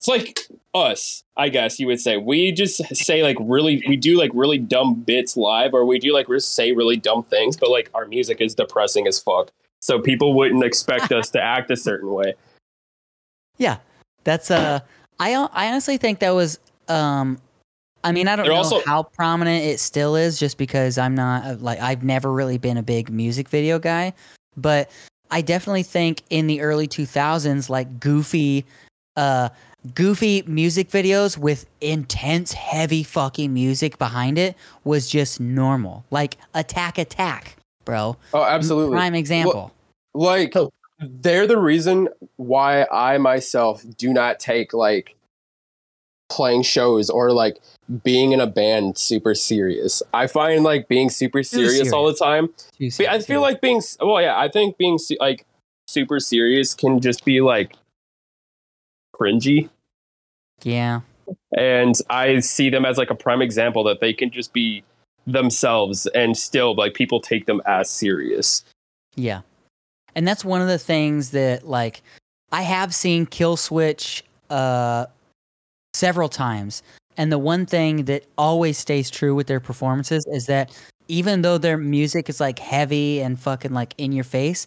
it's 0.00 0.08
like 0.08 0.40
us, 0.74 1.22
I 1.36 1.48
guess 1.48 1.78
you 1.78 1.86
would 1.86 2.00
say. 2.00 2.16
We 2.16 2.50
just 2.50 2.82
say 2.96 3.22
like 3.22 3.36
really, 3.38 3.84
we 3.86 3.96
do 3.96 4.18
like 4.18 4.32
really 4.34 4.58
dumb 4.58 4.94
bits 4.94 5.36
live, 5.36 5.72
or 5.72 5.84
we 5.86 6.00
do 6.00 6.12
like 6.12 6.28
re- 6.28 6.40
say 6.40 6.72
really 6.72 6.96
dumb 6.96 7.22
things, 7.22 7.56
but 7.56 7.70
like 7.70 7.88
our 7.94 8.04
music 8.04 8.40
is 8.40 8.52
depressing 8.56 9.06
as 9.06 9.20
fuck. 9.20 9.52
So 9.80 10.00
people 10.00 10.34
wouldn't 10.34 10.64
expect 10.64 11.12
us 11.12 11.30
to 11.30 11.40
act 11.56 11.70
a 11.70 11.76
certain 11.76 12.10
way. 12.10 12.34
Yeah, 13.58 13.76
that's 14.24 14.50
uh, 14.50 14.80
I 15.20 15.34
I 15.52 15.68
honestly 15.68 15.98
think 15.98 16.18
that 16.18 16.34
was 16.34 16.58
um, 16.88 17.38
I 18.02 18.12
mean 18.12 18.28
I 18.28 18.36
don't 18.36 18.44
They're 18.46 18.52
know 18.54 18.58
also- 18.58 18.80
how 18.86 19.02
prominent 19.04 19.64
it 19.64 19.80
still 19.80 20.16
is, 20.16 20.38
just 20.38 20.56
because 20.58 20.98
I'm 20.98 21.14
not 21.14 21.44
uh, 21.44 21.56
like 21.60 21.80
I've 21.80 22.02
never 22.02 22.32
really 22.32 22.58
been 22.58 22.76
a 22.76 22.82
big 22.82 23.10
music 23.10 23.48
video 23.48 23.78
guy, 23.78 24.12
but 24.56 24.90
I 25.30 25.42
definitely 25.42 25.82
think 25.84 26.22
in 26.30 26.46
the 26.48 26.60
early 26.60 26.88
2000s, 26.88 27.68
like 27.70 28.00
goofy, 28.00 28.64
uh, 29.16 29.50
goofy 29.94 30.42
music 30.46 30.90
videos 30.90 31.38
with 31.38 31.66
intense, 31.80 32.52
heavy 32.52 33.02
fucking 33.02 33.52
music 33.54 33.96
behind 33.98 34.38
it 34.38 34.56
was 34.84 35.08
just 35.08 35.38
normal. 35.40 36.04
Like 36.10 36.36
Attack 36.54 36.98
Attack, 36.98 37.56
bro. 37.84 38.16
Oh, 38.34 38.42
absolutely. 38.42 38.96
Prime 38.96 39.14
example. 39.14 39.72
like 40.14 40.56
Oh. 40.56 40.72
they're 40.98 41.46
the 41.46 41.56
reason 41.58 42.08
why 42.36 42.84
I 42.90 43.16
myself 43.18 43.84
do 43.96 44.12
not 44.12 44.40
take 44.40 44.74
like 44.74 45.14
playing 46.30 46.62
shows 46.62 47.10
or 47.10 47.32
like 47.32 47.58
being 48.04 48.32
in 48.32 48.40
a 48.40 48.46
band 48.46 48.96
super 48.96 49.34
serious. 49.34 50.02
I 50.14 50.26
find 50.26 50.62
like 50.62 50.88
being 50.88 51.10
super 51.10 51.42
serious, 51.42 51.92
all 51.92 52.06
the 52.06 52.14
time. 52.14 52.50
Too 52.78 52.90
I 53.08 53.18
feel 53.18 53.40
like 53.40 53.60
being 53.60 53.82
well, 54.00 54.22
yeah. 54.22 54.38
I 54.38 54.48
think 54.48 54.78
being 54.78 54.98
like 55.18 55.44
super 55.86 56.20
serious 56.20 56.72
can 56.72 57.00
just 57.00 57.24
be 57.24 57.40
like 57.40 57.74
cringy, 59.14 59.68
yeah. 60.62 61.00
and 61.56 61.94
I 62.08 62.40
see 62.40 62.70
them 62.70 62.84
as 62.84 62.96
like 62.96 63.10
a 63.10 63.14
prime 63.14 63.42
example 63.42 63.84
that 63.84 64.00
they 64.00 64.12
can 64.12 64.30
just 64.30 64.52
be 64.52 64.84
themselves 65.26 66.06
and 66.08 66.36
still 66.36 66.74
like 66.74 66.94
people 66.94 67.20
take 67.20 67.46
them 67.46 67.60
as 67.66 67.90
serious. 67.90 68.64
Yeah. 69.16 69.42
And 70.14 70.26
that's 70.26 70.44
one 70.44 70.60
of 70.60 70.68
the 70.68 70.78
things 70.78 71.30
that 71.30 71.66
like 71.68 72.02
I 72.52 72.62
have 72.62 72.94
seen 72.94 73.26
Kill 73.26 73.56
Switch 73.56 74.24
uh 74.48 75.06
several 75.94 76.28
times. 76.28 76.82
And 77.16 77.30
the 77.30 77.38
one 77.38 77.66
thing 77.66 78.04
that 78.04 78.24
always 78.38 78.78
stays 78.78 79.10
true 79.10 79.34
with 79.34 79.46
their 79.46 79.60
performances 79.60 80.26
is 80.32 80.46
that 80.46 80.76
even 81.08 81.42
though 81.42 81.58
their 81.58 81.76
music 81.76 82.28
is 82.28 82.40
like 82.40 82.58
heavy 82.58 83.20
and 83.20 83.38
fucking 83.38 83.72
like 83.72 83.94
in 83.98 84.12
your 84.12 84.24
face, 84.24 84.66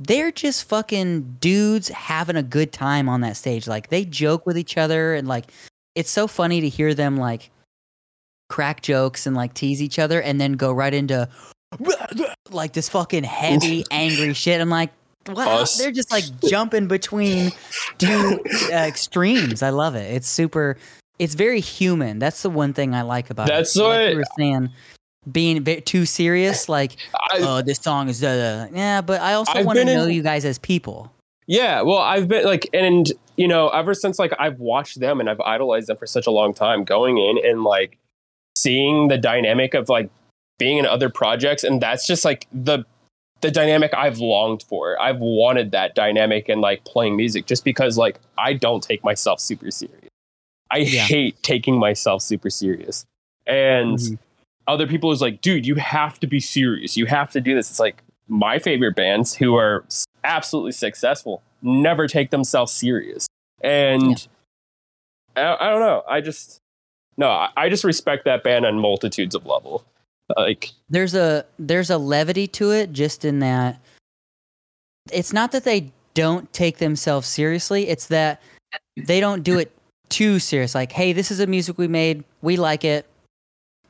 they're 0.00 0.32
just 0.32 0.68
fucking 0.68 1.36
dudes 1.40 1.88
having 1.88 2.36
a 2.36 2.42
good 2.42 2.72
time 2.72 3.08
on 3.08 3.20
that 3.20 3.36
stage. 3.36 3.68
Like 3.68 3.90
they 3.90 4.04
joke 4.04 4.46
with 4.46 4.58
each 4.58 4.76
other 4.76 5.14
and 5.14 5.28
like 5.28 5.52
it's 5.94 6.10
so 6.10 6.26
funny 6.26 6.60
to 6.60 6.68
hear 6.68 6.94
them 6.94 7.16
like 7.16 7.50
crack 8.48 8.82
jokes 8.82 9.26
and 9.26 9.36
like 9.36 9.54
tease 9.54 9.82
each 9.82 9.98
other 9.98 10.20
and 10.20 10.40
then 10.40 10.54
go 10.54 10.72
right 10.72 10.94
into 10.94 11.28
like 12.50 12.72
this 12.72 12.88
fucking 12.88 13.24
heavy 13.24 13.84
angry 13.90 14.32
shit. 14.32 14.60
I'm 14.60 14.70
like, 14.70 14.90
wow, 15.28 15.58
Us. 15.60 15.78
they're 15.78 15.92
just 15.92 16.10
like 16.10 16.24
jumping 16.48 16.86
between 16.88 17.52
two 17.98 18.40
uh, 18.70 18.74
extremes. 18.74 19.62
I 19.62 19.70
love 19.70 19.94
it. 19.94 20.10
It's 20.14 20.28
super. 20.28 20.76
It's 21.18 21.34
very 21.34 21.60
human. 21.60 22.18
That's 22.18 22.42
the 22.42 22.50
one 22.50 22.72
thing 22.72 22.94
I 22.94 23.02
like 23.02 23.30
about 23.30 23.46
That's 23.46 23.76
it. 23.76 23.80
Like 23.80 23.88
what- 23.88 24.10
you 24.10 24.16
were 24.16 24.24
saying. 24.38 24.70
Being 25.32 25.56
a 25.56 25.62
bit 25.62 25.86
too 25.86 26.04
serious, 26.04 26.68
like, 26.68 26.96
I, 27.14 27.38
oh, 27.40 27.62
this 27.62 27.78
song 27.78 28.10
is, 28.10 28.22
uh, 28.22 28.68
yeah, 28.74 29.00
but 29.00 29.22
I 29.22 29.32
also 29.32 29.54
want 29.64 29.78
to 29.78 29.86
been 29.86 29.88
in- 29.88 29.98
know 29.98 30.04
you 30.06 30.20
guys 30.22 30.44
as 30.44 30.58
people. 30.58 31.10
Yeah, 31.46 31.80
well, 31.80 31.96
I've 31.96 32.28
been 32.28 32.44
like, 32.44 32.68
and 32.74 33.10
you 33.36 33.48
know, 33.48 33.70
ever 33.70 33.94
since 33.94 34.18
like 34.18 34.34
I've 34.38 34.60
watched 34.60 35.00
them 35.00 35.20
and 35.20 35.30
I've 35.30 35.40
idolized 35.40 35.86
them 35.86 35.96
for 35.96 36.06
such 36.06 36.26
a 36.26 36.30
long 36.30 36.52
time, 36.52 36.84
going 36.84 37.16
in 37.16 37.38
and 37.42 37.64
like 37.64 37.96
seeing 38.54 39.08
the 39.08 39.16
dynamic 39.16 39.72
of 39.72 39.88
like 39.88 40.10
being 40.58 40.76
in 40.76 40.84
other 40.84 41.08
projects, 41.08 41.64
and 41.64 41.80
that's 41.80 42.06
just 42.06 42.24
like 42.26 42.46
the 42.52 42.84
the 43.44 43.50
dynamic 43.50 43.92
I've 43.94 44.18
longed 44.18 44.62
for. 44.62 45.00
I've 45.00 45.18
wanted 45.20 45.70
that 45.72 45.94
dynamic 45.94 46.48
and 46.48 46.60
like 46.60 46.84
playing 46.84 47.16
music, 47.16 47.46
just 47.46 47.62
because 47.64 47.98
like 47.98 48.18
I 48.38 48.54
don't 48.54 48.82
take 48.82 49.04
myself 49.04 49.38
super 49.38 49.70
serious. 49.70 50.08
I 50.70 50.78
Yeah. 50.78 51.02
hate 51.02 51.40
taking 51.42 51.78
myself 51.78 52.22
super 52.22 52.50
serious, 52.50 53.04
and 53.46 53.98
Mhm. 53.98 54.18
other 54.66 54.86
people 54.86 55.12
is 55.12 55.20
like, 55.20 55.40
dude, 55.42 55.66
you 55.66 55.74
have 55.76 56.18
to 56.20 56.26
be 56.26 56.40
serious. 56.40 56.96
You 56.96 57.06
have 57.06 57.30
to 57.32 57.40
do 57.40 57.54
this. 57.54 57.70
It's 57.70 57.78
like 57.78 58.02
my 58.26 58.58
favorite 58.58 58.96
bands 58.96 59.34
who 59.34 59.54
are 59.56 59.84
absolutely 60.24 60.72
successful 60.72 61.42
never 61.60 62.06
take 62.08 62.30
themselves 62.30 62.72
serious. 62.72 63.26
And 63.60 64.26
I, 65.36 65.56
I 65.60 65.68
don't 65.70 65.80
know. 65.80 66.02
I 66.08 66.20
just, 66.22 66.60
no, 67.18 67.28
I, 67.28 67.50
I 67.56 67.68
just 67.68 67.84
respect 67.84 68.24
that 68.24 68.42
band 68.42 68.64
on 68.64 68.78
multitudes 68.78 69.34
of 69.34 69.44
level. 69.46 69.84
Like, 70.36 70.70
there's 70.88 71.14
a 71.14 71.44
there's 71.58 71.90
a 71.90 71.98
levity 71.98 72.46
to 72.48 72.70
it 72.70 72.92
just 72.92 73.24
in 73.24 73.40
that 73.40 73.80
it's 75.12 75.32
not 75.32 75.52
that 75.52 75.64
they 75.64 75.92
don't 76.14 76.50
take 76.52 76.78
themselves 76.78 77.26
seriously 77.26 77.88
it's 77.88 78.06
that 78.06 78.40
they 78.96 79.20
don't 79.20 79.42
do 79.42 79.58
it 79.58 79.70
too 80.08 80.38
serious. 80.38 80.74
Like 80.74 80.92
hey 80.92 81.12
this 81.12 81.30
is 81.30 81.40
a 81.40 81.46
music 81.46 81.76
we 81.76 81.88
made 81.88 82.24
we 82.40 82.56
like 82.56 82.84
it 82.84 83.06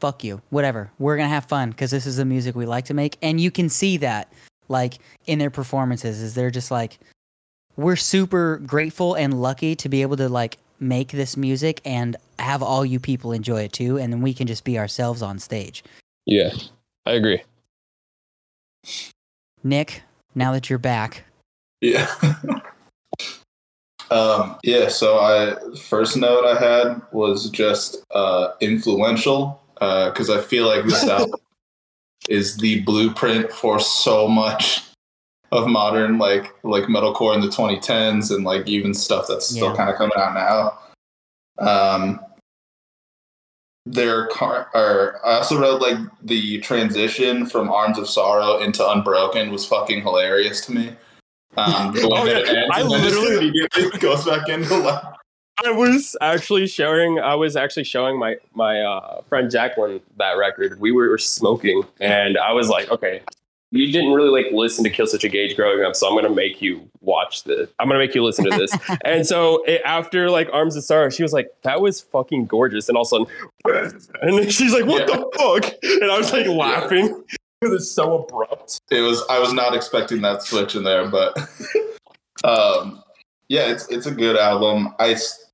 fuck 0.01 0.25
you 0.25 0.41
whatever. 0.51 0.91
We're 0.99 1.17
gonna 1.17 1.29
have 1.29 1.45
fun 1.45 1.71
because 1.71 1.91
this 1.91 2.07
is 2.07 2.17
the 2.17 2.25
music 2.25 2.55
we 2.55 2.67
like 2.67 2.87
to 2.87 2.95
make. 2.95 3.17
And 3.23 3.41
you 3.41 3.51
can 3.51 3.69
see 3.69 3.97
that 3.99 4.33
like 4.69 4.99
in 5.27 5.39
their 5.39 5.51
performances 5.51 6.21
is 6.21 6.35
they're 6.35 6.51
just 6.51 6.71
like 6.71 6.99
we're 7.77 7.97
super 7.97 8.59
grateful 8.67 9.15
and 9.15 9.41
lucky 9.41 9.77
to 9.77 9.89
be 9.89 10.03
able 10.03 10.17
to 10.17 10.29
like 10.29 10.59
make 10.81 11.13
this 11.13 11.37
music 11.37 11.81
and 11.85 12.17
have 12.39 12.63
all 12.63 12.85
you 12.85 12.99
people 12.99 13.33
enjoy 13.33 13.63
it 13.63 13.73
too. 13.73 13.99
And 13.99 14.13
then 14.13 14.21
we 14.21 14.35
can 14.35 14.47
just 14.47 14.65
be 14.65 14.79
ourselves 14.79 15.23
on 15.23 15.39
stage 15.39 15.85
yeah, 16.27 16.53
I 17.07 17.13
agree. 17.13 17.43
Nick, 19.63 20.03
now 20.35 20.53
that 20.53 20.69
you're 20.69 20.79
back, 20.79 21.25
Yeah. 21.81 22.07
um, 24.11 24.57
yeah. 24.63 24.89
So 24.89 25.19
I 25.19 25.57
first 25.77 26.17
note 26.17 26.45
I 26.45 26.59
had 26.59 27.03
was 27.13 27.51
just 27.51 28.05
uh, 28.15 28.53
influential 28.61 29.61
because 29.75 30.31
I 30.31 30.41
feel 30.41 30.67
like 30.67 30.85
this 30.85 31.05
album 31.09 31.41
is 32.29 32.57
the 32.57 32.81
blueprint 32.83 33.53
for 33.53 33.79
so 33.79 34.27
much 34.27 34.83
of 35.53 35.69
modern 35.69 36.19
like 36.19 36.55
like 36.65 36.85
metalcore 36.85 37.35
in 37.35 37.41
the 37.41 37.49
2010s 37.49 38.35
and 38.35 38.45
like 38.45 38.67
even 38.67 38.93
stuff 38.95 39.27
that's 39.29 39.49
still 39.49 39.75
kind 39.77 39.91
of 39.91 39.97
coming 39.97 40.17
out 40.19 40.35
now. 40.35 41.67
Um, 41.67 42.21
their 43.87 44.27
car 44.29 44.71
or 44.75 45.21
I 45.27 45.35
also 45.35 45.61
wrote 45.61 45.81
like 45.81 45.99
the 46.23 46.59
transition 46.61 47.47
from 47.47 47.71
Arms 47.71 47.99
of 47.99 48.09
Sorrow 48.09 48.59
into 48.59 48.89
Unbroken 48.89 49.51
was 49.51 49.67
fucking 49.67 50.01
hilarious 50.03 50.65
to 50.67 50.73
me. 50.73 50.89
Um, 51.57 51.95
Oh, 52.03 52.27
it 52.27 52.47
yeah. 52.51 52.65
I 52.73 52.81
and 52.81 52.91
then 52.91 53.03
just 53.03 53.17
literally- 53.19 53.49
immediately 53.75 53.99
goes 53.99 54.25
back 54.25 54.49
into 54.49 54.77
like 54.77 55.03
I 55.65 55.71
was 55.71 56.17
actually 56.21 56.67
showing. 56.67 57.21
I 57.21 57.37
was 57.37 57.55
actually 57.55 57.85
showing 57.85 58.19
my 58.19 58.37
my 58.55 58.81
uh, 58.81 59.23
friend 59.29 59.49
Jacqueline 59.49 60.01
that 60.17 60.33
record. 60.33 60.81
We 60.81 60.91
were 60.91 61.17
smoking, 61.17 61.85
and 62.01 62.37
I 62.37 62.51
was 62.53 62.69
like, 62.69 62.91
"Okay, 62.91 63.23
you 63.75 63.93
didn't 63.93 64.13
really 64.13 64.31
like 64.31 64.53
listen 64.53 64.85
to 64.85 64.91
Killswitch 64.91 65.25
Engage 65.25 65.57
growing 65.57 65.85
up, 65.85 65.97
so 65.97 66.09
I'm 66.09 66.15
gonna 66.15 66.35
make 66.35 66.63
you 66.63 66.89
watch 67.01 67.45
this. 67.45 67.69
I'm 67.79 67.89
gonna 67.89 67.99
make 67.99 68.15
you 68.15 68.23
listen 68.23 68.45
to 68.51 68.57
this." 68.57 68.77
and 69.05 69.27
so 69.27 69.65
it, 69.65 69.83
after 69.85 70.31
like 70.31 70.49
Arms 70.53 70.77
of 70.77 70.85
Sorrow, 70.85 71.11
she 71.11 71.23
was 71.23 71.33
like, 71.33 71.49
"That 71.63 71.81
was 71.81 72.01
fucking 72.01 72.47
gorgeous," 72.47 72.89
and 72.89 72.97
all 72.97 73.03
of 73.03 73.07
a 73.07 73.27
sudden, 73.65 74.01
and 74.23 74.39
then 74.39 74.51
she's 74.51 74.73
like, 74.73 74.87
"What 74.87 75.07
the 75.07 75.29
fuck?" 75.37 75.75
And 75.83 76.11
I 76.11 76.17
was 76.17 76.33
like 76.33 76.47
laughing 76.47 77.25
because 77.61 77.75
it's 77.75 77.91
so 77.91 78.23
abrupt. 78.23 78.81
it 78.91 79.01
was 79.01 79.25
I 79.29 79.39
was 79.39 79.53
not 79.53 79.75
expecting 79.75 80.23
that 80.23 80.43
switch 80.43 80.77
in 80.77 80.85
there, 80.85 81.09
but 81.09 81.37
um, 82.45 83.03
yeah, 83.49 83.71
it's 83.71 83.89
it's 83.89 84.07
a 84.07 84.13
good 84.13 84.37
album. 84.37 84.95
I 84.99 85.13
s- 85.13 85.51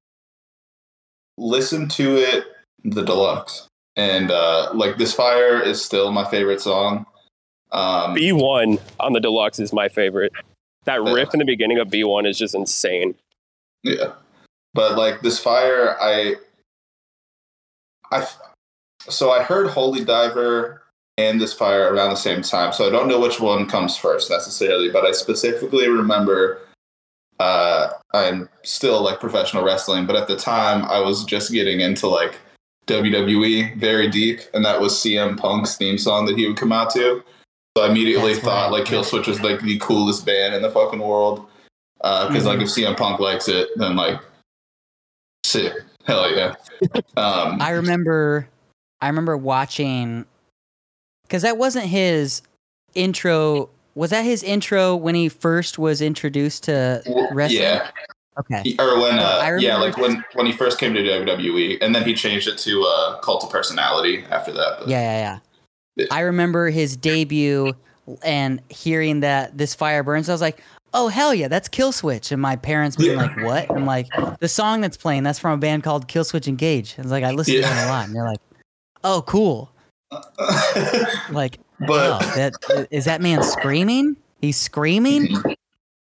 listened 1.38 1.90
to 1.92 2.16
it 2.16 2.44
the 2.84 3.02
deluxe, 3.02 3.68
and 3.96 4.30
uh, 4.30 4.72
like 4.74 4.98
this 4.98 5.14
fire 5.14 5.60
is 5.60 5.82
still 5.82 6.12
my 6.12 6.28
favorite 6.30 6.60
song. 6.60 7.06
Um, 7.72 8.14
Be 8.14 8.32
One 8.32 8.78
on 8.98 9.12
the 9.12 9.20
deluxe 9.20 9.58
is 9.58 9.72
my 9.72 9.88
favorite. 9.88 10.32
That 10.84 11.04
Yeah. 11.04 11.12
riff 11.12 11.34
in 11.34 11.38
the 11.38 11.44
beginning 11.44 11.78
of 11.78 11.90
Be 11.90 12.04
One 12.04 12.26
is 12.26 12.38
just 12.38 12.54
insane. 12.54 13.14
Yeah. 13.82 14.12
But 14.74 14.96
like 14.96 15.20
this 15.22 15.38
fire, 15.38 15.96
I, 16.00 16.36
I, 18.12 18.26
so 19.08 19.30
I 19.30 19.42
heard 19.42 19.68
Holy 19.68 20.04
Diver 20.04 20.82
and 21.18 21.40
this 21.40 21.52
fire 21.52 21.92
around 21.92 22.10
the 22.10 22.16
same 22.16 22.42
time. 22.42 22.72
So 22.72 22.86
I 22.86 22.90
don't 22.90 23.08
know 23.08 23.20
which 23.20 23.40
one 23.40 23.66
comes 23.66 23.96
first 23.96 24.30
necessarily, 24.30 24.90
but 24.90 25.04
I 25.04 25.12
specifically 25.12 25.88
remember. 25.88 26.60
Uh, 27.38 27.90
I'm 28.12 28.50
still 28.64 29.00
like 29.02 29.18
professional 29.18 29.64
wrestling, 29.64 30.06
but 30.06 30.14
at 30.14 30.28
the 30.28 30.36
time 30.36 30.84
I 30.84 31.00
was 31.00 31.24
just 31.24 31.50
getting 31.52 31.80
into 31.80 32.06
like 32.06 32.36
WWE 32.86 33.78
very 33.78 34.08
deep, 34.08 34.40
and 34.52 34.62
that 34.64 34.80
was 34.80 34.92
CM 34.94 35.38
Punk's 35.38 35.76
theme 35.76 35.96
song 35.96 36.26
that 36.26 36.36
he 36.36 36.46
would 36.46 36.58
come 36.58 36.72
out 36.72 36.90
to. 36.90 37.22
So 37.76 37.84
I 37.84 37.88
immediately 37.90 38.32
That's 38.32 38.44
thought 38.44 38.72
right, 38.72 38.80
like 38.80 38.84
Killswitch 38.84 39.26
was 39.26 39.40
like 39.40 39.60
the 39.60 39.78
coolest 39.78 40.26
band 40.26 40.54
in 40.54 40.62
the 40.62 40.70
fucking 40.70 40.98
world. 40.98 41.46
Because 41.98 42.44
like 42.46 42.58
Mhm. 42.58 42.62
if 42.62 42.68
CM 42.68 42.96
Punk 42.96 43.20
likes 43.20 43.46
it, 43.48 43.68
then 43.76 43.94
like 43.96 44.20
sick, 45.44 45.72
hell 46.04 46.30
yeah. 46.34 46.54
Um, 47.16 47.60
I 47.60 47.70
remember, 47.70 48.48
I 49.00 49.06
remember 49.08 49.36
watching, 49.36 50.24
because 51.22 51.42
that 51.42 51.58
wasn't 51.58 51.86
his 51.86 52.42
intro. 52.94 53.68
Was 53.94 54.10
that 54.10 54.24
his 54.24 54.42
intro 54.42 54.96
when 54.96 55.14
he 55.14 55.28
first 55.28 55.78
was 55.78 56.00
introduced 56.00 56.64
to 56.64 57.02
wrestling? 57.32 57.62
yeah, 57.62 57.90
Okay. 58.38 58.76
Or 58.78 58.98
when 59.00 59.18
uh, 59.18 59.40
I 59.42 59.56
yeah, 59.56 59.76
like 59.76 59.98
when 59.98 60.24
when 60.32 60.46
he 60.46 60.52
first 60.52 60.78
came 60.78 60.94
to 60.94 61.02
WWE, 61.02 61.78
and 61.82 61.94
then 61.94 62.04
he 62.04 62.14
changed 62.14 62.48
it 62.48 62.56
to 62.58 62.82
uh, 62.82 63.18
Cult 63.20 63.44
of 63.44 63.50
Personality 63.50 64.24
after 64.30 64.52
that. 64.52 64.78
But, 64.78 64.88
Yeah, 64.88 65.00
yeah, 65.00 65.18
yeah. 65.18 65.38
I 66.10 66.20
remember 66.20 66.70
his 66.70 66.96
debut 66.96 67.74
and 68.22 68.60
hearing 68.70 69.20
that 69.20 69.56
this 69.56 69.74
fire 69.74 70.02
burns. 70.02 70.28
I 70.28 70.32
was 70.32 70.40
like, 70.40 70.62
"Oh 70.94 71.08
hell 71.08 71.32
yeah, 71.34 71.48
that's 71.48 71.68
Killswitch!" 71.68 72.32
And 72.32 72.40
my 72.42 72.56
parents 72.56 72.96
being 72.96 73.12
Yeah. 73.12 73.16
like, 73.22 73.36
"What?" 73.36 73.70
I'm 73.70 73.86
like, 73.86 74.08
"The 74.40 74.48
song 74.48 74.80
that's 74.80 74.96
playing 74.96 75.22
that's 75.22 75.38
from 75.38 75.52
a 75.52 75.58
band 75.58 75.82
called 75.84 76.08
Killswitch 76.08 76.48
Engage." 76.48 76.94
I 76.98 77.02
was 77.02 77.10
like, 77.10 77.24
"I 77.24 77.30
listen 77.30 77.54
to 77.54 77.60
Yeah. 77.60 77.74
them 77.74 77.86
a 77.88 77.90
lot," 77.90 78.06
and 78.06 78.14
they're 78.16 78.24
like, 78.26 78.40
"Oh, 79.04 79.22
cool." 79.26 79.70
Like, 81.30 81.58
but 81.86 82.22
oh, 82.22 82.32
that 82.34 82.88
is 82.90 83.04
that 83.04 83.20
man 83.20 83.42
screaming? 83.42 84.16
He's 84.40 84.56
screaming. 84.56 85.28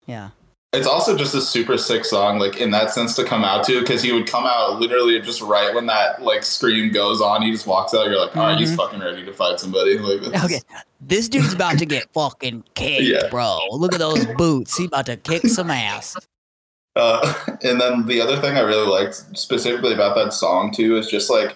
Yeah. 0.06 0.30
It's 0.74 0.86
also 0.86 1.14
just 1.18 1.34
a 1.34 1.40
super 1.42 1.76
sick 1.76 2.02
song, 2.02 2.38
like 2.38 2.56
in 2.56 2.70
that 2.70 2.90
sense 2.90 3.14
to 3.16 3.24
come 3.24 3.44
out 3.44 3.62
to, 3.66 3.80
because 3.80 4.00
he 4.02 4.10
would 4.10 4.26
come 4.26 4.46
out 4.46 4.80
literally 4.80 5.20
just 5.20 5.42
right 5.42 5.74
when 5.74 5.84
that 5.86 6.22
like 6.22 6.42
scream 6.42 6.90
goes 6.90 7.20
on. 7.20 7.42
He 7.42 7.50
just 7.52 7.66
walks 7.66 7.92
out. 7.92 8.06
You're 8.06 8.18
like, 8.18 8.34
all 8.34 8.44
right, 8.46 8.58
he's 8.58 8.72
Mhm. 8.72 8.76
fucking 8.76 9.00
ready 9.00 9.22
to 9.24 9.32
fight 9.34 9.60
somebody. 9.60 9.98
Like, 10.02 10.20
this 10.22 10.44
Okay. 10.44 10.60
This 11.02 11.28
dude's 11.28 11.52
about 11.52 11.78
to 11.78 11.84
get 11.84 12.06
fucking 12.14 12.64
kicked, 12.74 13.02
Yeah. 13.02 13.28
bro. 13.28 13.58
Look 13.72 13.92
at 13.92 13.98
those 13.98 14.24
boots. 14.38 14.76
He 14.78 14.86
about 14.86 15.04
to 15.06 15.16
kick 15.18 15.46
some 15.48 15.70
ass. 15.70 16.16
Uh, 16.96 17.34
and 17.62 17.78
then 17.78 18.06
the 18.06 18.20
other 18.22 18.38
thing 18.40 18.56
I 18.56 18.60
really 18.60 18.86
liked 18.86 19.14
specifically 19.36 19.92
about 19.92 20.14
that 20.14 20.32
song 20.32 20.72
too 20.72 20.96
is 20.96 21.06
just 21.08 21.28
like 21.28 21.54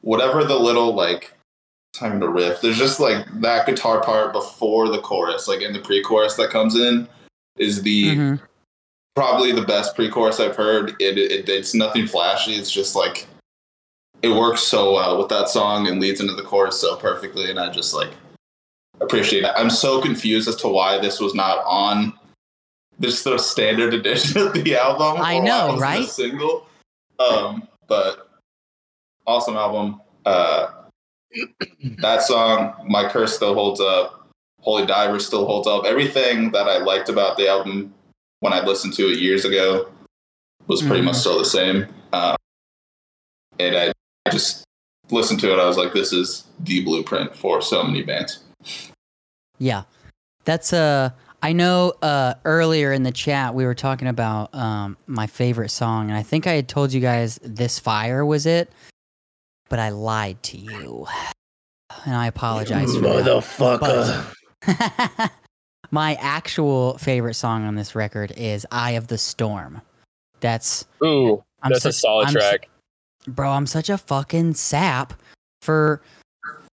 whatever 0.00 0.42
the 0.44 0.58
little 0.58 0.94
like 0.94 1.34
time 1.92 2.18
to 2.20 2.28
riff. 2.28 2.62
There's 2.62 2.78
just 2.78 2.98
like 2.98 3.26
that 3.42 3.66
guitar 3.66 4.00
part 4.02 4.32
before 4.32 4.88
the 4.88 5.00
chorus, 5.00 5.48
like 5.48 5.60
in 5.60 5.72
the 5.74 5.80
pre-chorus 5.80 6.34
that 6.36 6.48
comes 6.50 6.76
in, 6.76 7.08
is 7.58 7.82
the 7.82 8.16
Mhm. 8.16 8.40
Probably 9.14 9.52
the 9.52 9.62
best 9.62 9.94
pre-chorus 9.94 10.40
I've 10.40 10.56
heard. 10.56 10.90
It, 11.00 11.18
it 11.18 11.48
it's 11.48 11.74
nothing 11.74 12.06
flashy. 12.06 12.54
It's 12.54 12.70
just 12.70 12.96
like 12.96 13.26
it 14.22 14.30
works 14.30 14.62
so 14.62 14.94
well 14.94 15.18
with 15.18 15.28
that 15.28 15.48
song 15.48 15.86
and 15.86 16.00
leads 16.00 16.20
into 16.20 16.34
the 16.34 16.42
chorus 16.42 16.80
so 16.80 16.96
perfectly. 16.96 17.50
And 17.50 17.58
I 17.58 17.70
just 17.70 17.94
like 17.94 18.10
appreciate 19.00 19.44
it. 19.44 19.52
I'm 19.56 19.70
so 19.70 20.00
confused 20.00 20.48
as 20.48 20.56
to 20.56 20.68
why 20.68 20.98
this 20.98 21.20
was 21.20 21.34
not 21.34 21.64
on 21.66 22.12
this 22.98 23.22
the 23.22 23.38
standard 23.38 23.92
edition 23.94 24.40
of 24.40 24.52
the 24.52 24.76
album. 24.76 25.20
I 25.22 25.38
know, 25.38 25.76
right? 25.78 26.06
Single, 26.06 26.66
um, 27.18 27.68
but 27.86 28.30
awesome 29.26 29.56
album. 29.56 30.00
Uh, 30.24 30.68
that 31.98 32.22
song, 32.22 32.74
My 32.88 33.08
Curse, 33.08 33.34
still 33.34 33.54
holds 33.54 33.80
up. 33.80 34.30
Holy 34.60 34.86
Diver 34.86 35.18
still 35.18 35.44
holds 35.44 35.68
up. 35.68 35.84
Everything 35.84 36.50
that 36.52 36.68
I 36.68 36.78
liked 36.78 37.08
about 37.08 37.36
the 37.36 37.48
album 37.48 37.92
when 38.44 38.52
I 38.52 38.62
listened 38.62 38.92
to 38.92 39.10
it 39.10 39.20
years 39.20 39.46
ago 39.46 39.88
was 40.66 40.82
pretty 40.82 41.00
Mhm. 41.00 41.04
much 41.06 41.16
still 41.16 41.38
the 41.38 41.46
same. 41.46 41.86
Uh, 42.12 42.36
and 43.58 43.74
I 43.74 43.92
just 44.30 44.64
listened 45.10 45.40
to 45.40 45.50
it. 45.50 45.58
I 45.58 45.64
was 45.64 45.78
like, 45.78 45.94
this 45.94 46.12
is 46.12 46.44
the 46.60 46.84
blueprint 46.84 47.34
for 47.34 47.62
so 47.62 47.82
many 47.82 48.02
bands. 48.02 48.40
Yeah. 49.58 49.84
That's 50.44 50.74
uh 50.74 51.10
I 51.42 51.54
know 51.54 51.94
uh 52.02 52.34
earlier 52.44 52.92
in 52.92 53.02
the 53.02 53.12
chat 53.12 53.54
we 53.54 53.64
were 53.64 53.74
talking 53.74 54.08
about 54.08 54.54
um 54.54 54.98
my 55.06 55.26
favorite 55.26 55.70
song 55.70 56.10
and 56.10 56.18
I 56.18 56.22
think 56.22 56.46
I 56.46 56.52
had 56.52 56.68
told 56.68 56.92
you 56.92 57.00
guys 57.00 57.38
This 57.42 57.78
Fire 57.78 58.26
was 58.26 58.44
it, 58.44 58.70
but 59.70 59.78
I 59.78 59.88
lied 59.88 60.42
to 60.44 60.58
you. 60.58 61.06
And 62.04 62.14
I 62.14 62.26
apologize 62.26 62.94
for 62.94 63.00
that. 63.00 63.24
Motherfucker. 63.24 65.30
my 65.90 66.14
actual 66.16 66.98
favorite 66.98 67.34
song 67.34 67.64
on 67.64 67.74
this 67.74 67.94
record 67.94 68.32
is 68.36 68.66
Eye 68.70 68.92
of 68.92 69.08
the 69.08 69.18
Storm. 69.18 69.80
That's 70.40 70.86
Ooh, 71.02 71.42
I'm 71.62 71.72
that's 71.72 71.84
a 71.84 71.92
solid 71.92 72.28
I'm 72.28 72.34
track. 72.34 72.68
bro, 73.26 73.50
I'm 73.50 73.66
such 73.66 73.88
a 73.88 73.98
fucking 73.98 74.54
sap 74.54 75.14
for 75.62 76.02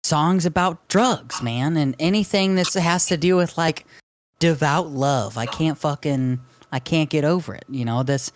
songs 0.02 0.44
about 0.44 0.86
drugs, 0.88 1.42
man, 1.42 1.76
and 1.76 1.96
anything 1.98 2.56
that 2.56 2.72
has 2.74 3.06
to 3.06 3.16
do 3.16 3.36
with 3.36 3.56
like 3.56 3.86
devout 4.38 4.88
love. 4.88 5.38
I 5.38 5.46
can't 5.46 5.78
fucking 5.78 6.40
I 6.72 6.78
can't 6.78 7.08
get 7.08 7.24
over 7.24 7.54
it. 7.54 7.64
You 7.68 7.84
know, 7.84 8.02
this 8.02 8.30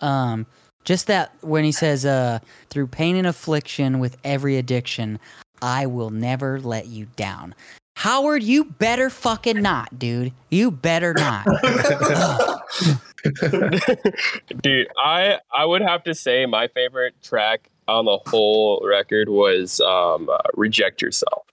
um 0.00 0.46
just 0.84 1.06
that 1.06 1.34
when 1.40 1.64
he 1.64 1.72
says 1.72 2.04
uh 2.04 2.40
through 2.68 2.88
pain 2.88 3.16
and 3.16 3.26
affliction 3.26 3.98
with 3.98 4.18
every 4.24 4.58
addiction, 4.58 5.18
I 5.62 5.86
will 5.86 6.10
never 6.10 6.60
let 6.60 6.86
you 6.86 7.06
down. 7.16 7.54
Howard, 7.96 8.42
you 8.42 8.64
better 8.64 9.08
fucking 9.08 9.62
not, 9.62 9.98
dude. 9.98 10.32
You 10.50 10.70
better 10.70 11.14
not. 11.14 11.46
Dude, 14.62 14.88
I 14.98 15.38
I 15.52 15.64
would 15.64 15.80
have 15.80 16.02
to 16.04 16.14
say 16.14 16.44
my 16.44 16.68
favorite 16.68 17.14
track 17.22 17.70
on 17.88 18.04
the 18.04 18.18
whole 18.26 18.86
record 18.86 19.28
was 19.28 19.80
um, 19.80 20.28
uh, 20.28 20.38
"Reject 20.54 21.00
Yourself." 21.00 21.44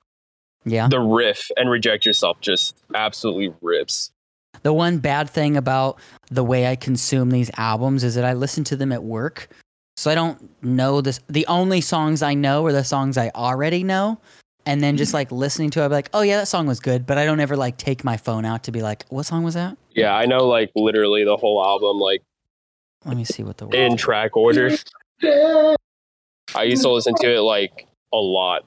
yeah. 0.65 0.87
The 0.87 0.99
riff 0.99 1.49
and 1.55 1.69
"Reject 1.69 2.05
Yourself" 2.05 2.41
just 2.41 2.75
absolutely 2.93 3.53
rips. 3.61 4.11
The 4.63 4.73
one 4.73 4.97
bad 4.97 5.29
thing 5.29 5.55
about 5.55 5.99
the 6.29 6.43
way 6.43 6.67
I 6.67 6.75
consume 6.75 7.31
these 7.31 7.49
albums 7.57 8.03
is 8.03 8.15
that 8.15 8.25
I 8.25 8.33
listen 8.33 8.63
to 8.65 8.75
them 8.75 8.91
at 8.91 9.03
work. 9.03 9.47
So 9.95 10.11
I 10.11 10.15
don't 10.15 10.49
know 10.63 10.99
this. 11.01 11.19
The 11.29 11.45
only 11.47 11.79
songs 11.81 12.21
I 12.21 12.33
know 12.33 12.65
are 12.65 12.71
the 12.73 12.83
songs 12.83 13.17
I 13.17 13.29
already 13.35 13.83
know. 13.83 14.19
And 14.71 14.81
then 14.81 14.95
just 14.95 15.13
like 15.13 15.33
listening 15.33 15.69
to 15.71 15.81
it, 15.81 15.85
I'd 15.85 15.87
be 15.89 15.95
like, 15.95 16.09
oh 16.13 16.21
yeah, 16.21 16.37
that 16.37 16.47
song 16.47 16.65
was 16.65 16.79
good. 16.79 17.05
But 17.05 17.17
I 17.17 17.25
don't 17.25 17.41
ever 17.41 17.57
like 17.57 17.75
take 17.75 18.05
my 18.05 18.15
phone 18.15 18.45
out 18.45 18.63
to 18.63 18.71
be 18.71 18.81
like, 18.81 19.03
what 19.09 19.23
song 19.25 19.43
was 19.43 19.53
that? 19.55 19.77
Yeah, 19.93 20.15
I 20.15 20.25
know 20.25 20.47
like 20.47 20.71
literally 20.75 21.25
the 21.25 21.35
whole 21.35 21.61
album 21.61 21.99
like 21.99 22.23
Let 23.03 23.17
me 23.17 23.25
see 23.25 23.43
what 23.43 23.57
the 23.57 23.67
in 23.67 23.97
track 23.97 24.37
order. 24.37 24.71
I 25.21 26.63
used 26.63 26.83
to 26.83 26.89
listen 26.89 27.15
to 27.15 27.35
it 27.35 27.41
like 27.41 27.85
a 28.13 28.17
lot. 28.17 28.65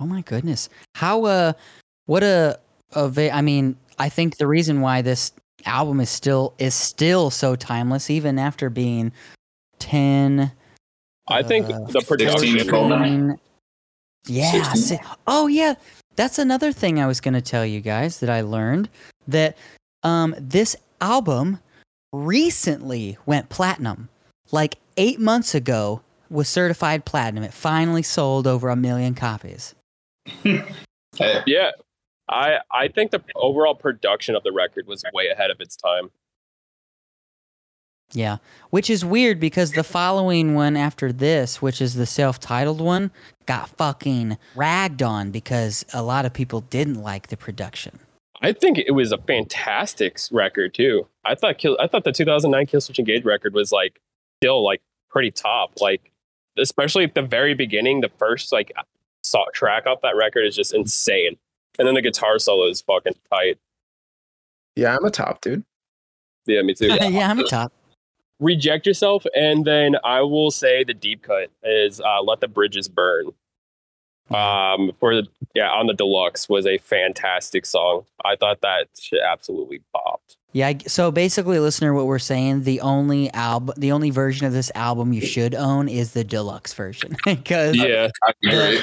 Oh 0.00 0.06
my 0.06 0.22
goodness. 0.22 0.70
How 0.94 1.26
uh 1.26 1.52
what 2.06 2.22
a 2.22 2.58
a 2.94 3.06
va- 3.06 3.34
I 3.34 3.42
mean, 3.42 3.76
I 3.98 4.08
think 4.08 4.38
the 4.38 4.46
reason 4.46 4.80
why 4.80 5.02
this 5.02 5.32
album 5.66 6.00
is 6.00 6.08
still 6.08 6.54
is 6.56 6.74
still 6.74 7.28
so 7.28 7.54
timeless 7.54 8.08
even 8.08 8.38
after 8.38 8.70
being 8.70 9.12
10 9.78 10.52
I 11.28 11.42
think 11.42 11.66
Uh, 11.66 11.80
the 11.80 12.00
production. 12.00 12.38
16 12.40 12.66
Coleman. 12.70 13.26
Green- 13.26 13.38
Yeah. 14.30 14.72
si- 14.74 14.98
oh 15.26 15.46
yeah, 15.46 15.74
that's 16.16 16.38
another 16.38 16.72
thing 16.72 17.00
I 17.00 17.06
was 17.06 17.20
going 17.20 17.34
to 17.34 17.40
tell 17.42 17.64
you 17.66 17.80
guys 17.80 18.20
that 18.20 18.30
I 18.30 18.40
learned 18.42 18.88
that 19.28 19.56
um 20.02 20.34
this 20.38 20.76
album 21.00 21.58
recently 22.12 23.16
went 23.26 23.48
platinum. 23.48 24.08
Like 24.52 24.76
8 24.96 25.20
months 25.20 25.54
ago 25.54 26.02
was 26.28 26.48
certified 26.48 27.04
platinum. 27.04 27.44
It 27.44 27.52
finally 27.54 28.02
sold 28.02 28.46
over 28.46 28.68
a 28.68 28.76
million 28.76 29.14
copies. 29.14 29.74
Yeah, 31.46 31.72
I 32.28 32.58
I 32.72 32.88
think 32.88 33.10
the 33.10 33.20
overall 33.34 33.74
production 33.74 34.34
of 34.36 34.42
the 34.44 34.52
record 34.52 34.86
was 34.86 35.02
way 35.12 35.28
ahead 35.28 35.50
of 35.50 35.60
its 35.60 35.76
time. 35.76 36.10
Yeah, 38.12 38.38
which 38.70 38.90
is 38.90 39.04
weird 39.04 39.38
because 39.38 39.72
the 39.72 39.84
following 39.84 40.54
one 40.54 40.76
after 40.76 41.12
this, 41.12 41.62
which 41.62 41.80
is 41.80 41.94
the 41.94 42.06
self-titled 42.06 42.80
one, 42.80 43.12
got 43.46 43.68
fucking 43.70 44.36
ragged 44.56 45.02
on 45.02 45.30
because 45.30 45.84
a 45.94 46.02
lot 46.02 46.24
of 46.24 46.32
people 46.32 46.62
didn't 46.62 47.00
like 47.02 47.28
the 47.28 47.36
production. 47.36 48.00
I 48.42 48.52
think 48.52 48.78
it 48.78 48.92
was 48.92 49.12
a 49.12 49.18
fantastic 49.18 50.18
record 50.32 50.74
too. 50.74 51.06
I 51.24 51.34
thought 51.34 51.58
Kill, 51.58 51.76
I 51.80 51.86
thought 51.86 52.04
the 52.04 52.12
2009 52.12 52.66
Killswitch 52.66 52.98
Engage 52.98 53.24
record 53.24 53.54
was 53.54 53.70
like 53.70 54.00
still 54.40 54.64
like 54.64 54.80
pretty 55.10 55.30
top. 55.30 55.72
Like 55.80 56.10
especially 56.58 57.04
at 57.04 57.14
the 57.14 57.22
very 57.22 57.54
beginning, 57.54 58.00
the 58.00 58.10
first 58.18 58.50
like 58.50 58.72
so- 59.22 59.44
track 59.54 59.86
off 59.86 60.00
that 60.02 60.16
record 60.16 60.46
is 60.46 60.56
just 60.56 60.74
insane, 60.74 61.36
and 61.78 61.86
then 61.86 61.94
the 61.94 62.02
guitar 62.02 62.38
solo 62.38 62.66
is 62.66 62.80
fucking 62.80 63.14
tight. 63.30 63.58
Yeah, 64.74 64.96
I'm 64.96 65.04
a 65.04 65.10
top 65.10 65.42
dude. 65.42 65.64
Yeah, 66.46 66.62
me 66.62 66.74
too. 66.74 66.86
yeah, 67.00 67.30
I'm 67.30 67.38
a 67.38 67.44
top. 67.44 67.72
Reject 68.40 68.86
yourself, 68.86 69.24
and 69.34 69.64
then 69.64 69.96
I 70.02 70.22
will 70.22 70.50
say 70.50 70.82
the 70.82 70.94
deep 70.94 71.22
cut 71.22 71.50
is 71.62 72.00
uh, 72.00 72.22
"Let 72.22 72.40
the 72.40 72.48
Bridges 72.48 72.88
Burn." 72.88 73.26
Um, 74.30 74.92
for 75.00 75.14
the 75.16 75.26
yeah 75.54 75.68
on 75.70 75.88
the 75.88 75.92
deluxe 75.94 76.48
was 76.48 76.64
a 76.64 76.78
fantastic 76.78 77.66
song. 77.66 78.04
I 78.24 78.36
thought 78.36 78.60
that 78.60 78.86
shit 78.98 79.20
absolutely 79.20 79.82
popped. 79.92 80.36
Yeah, 80.52 80.72
so 80.86 81.10
basically, 81.10 81.58
listener, 81.58 81.94
what 81.94 82.06
we're 82.06 82.18
saying, 82.18 82.62
the 82.64 82.80
only 82.80 83.30
album, 83.32 83.74
the 83.76 83.92
only 83.92 84.10
version 84.10 84.46
of 84.46 84.52
this 84.52 84.70
album 84.74 85.12
you 85.12 85.20
should 85.20 85.54
own 85.54 85.88
is 85.88 86.12
the 86.12 86.24
deluxe 86.24 86.72
version 86.74 87.16
because 87.24 87.76
Yeah, 87.76 88.08
agree. 88.44 88.82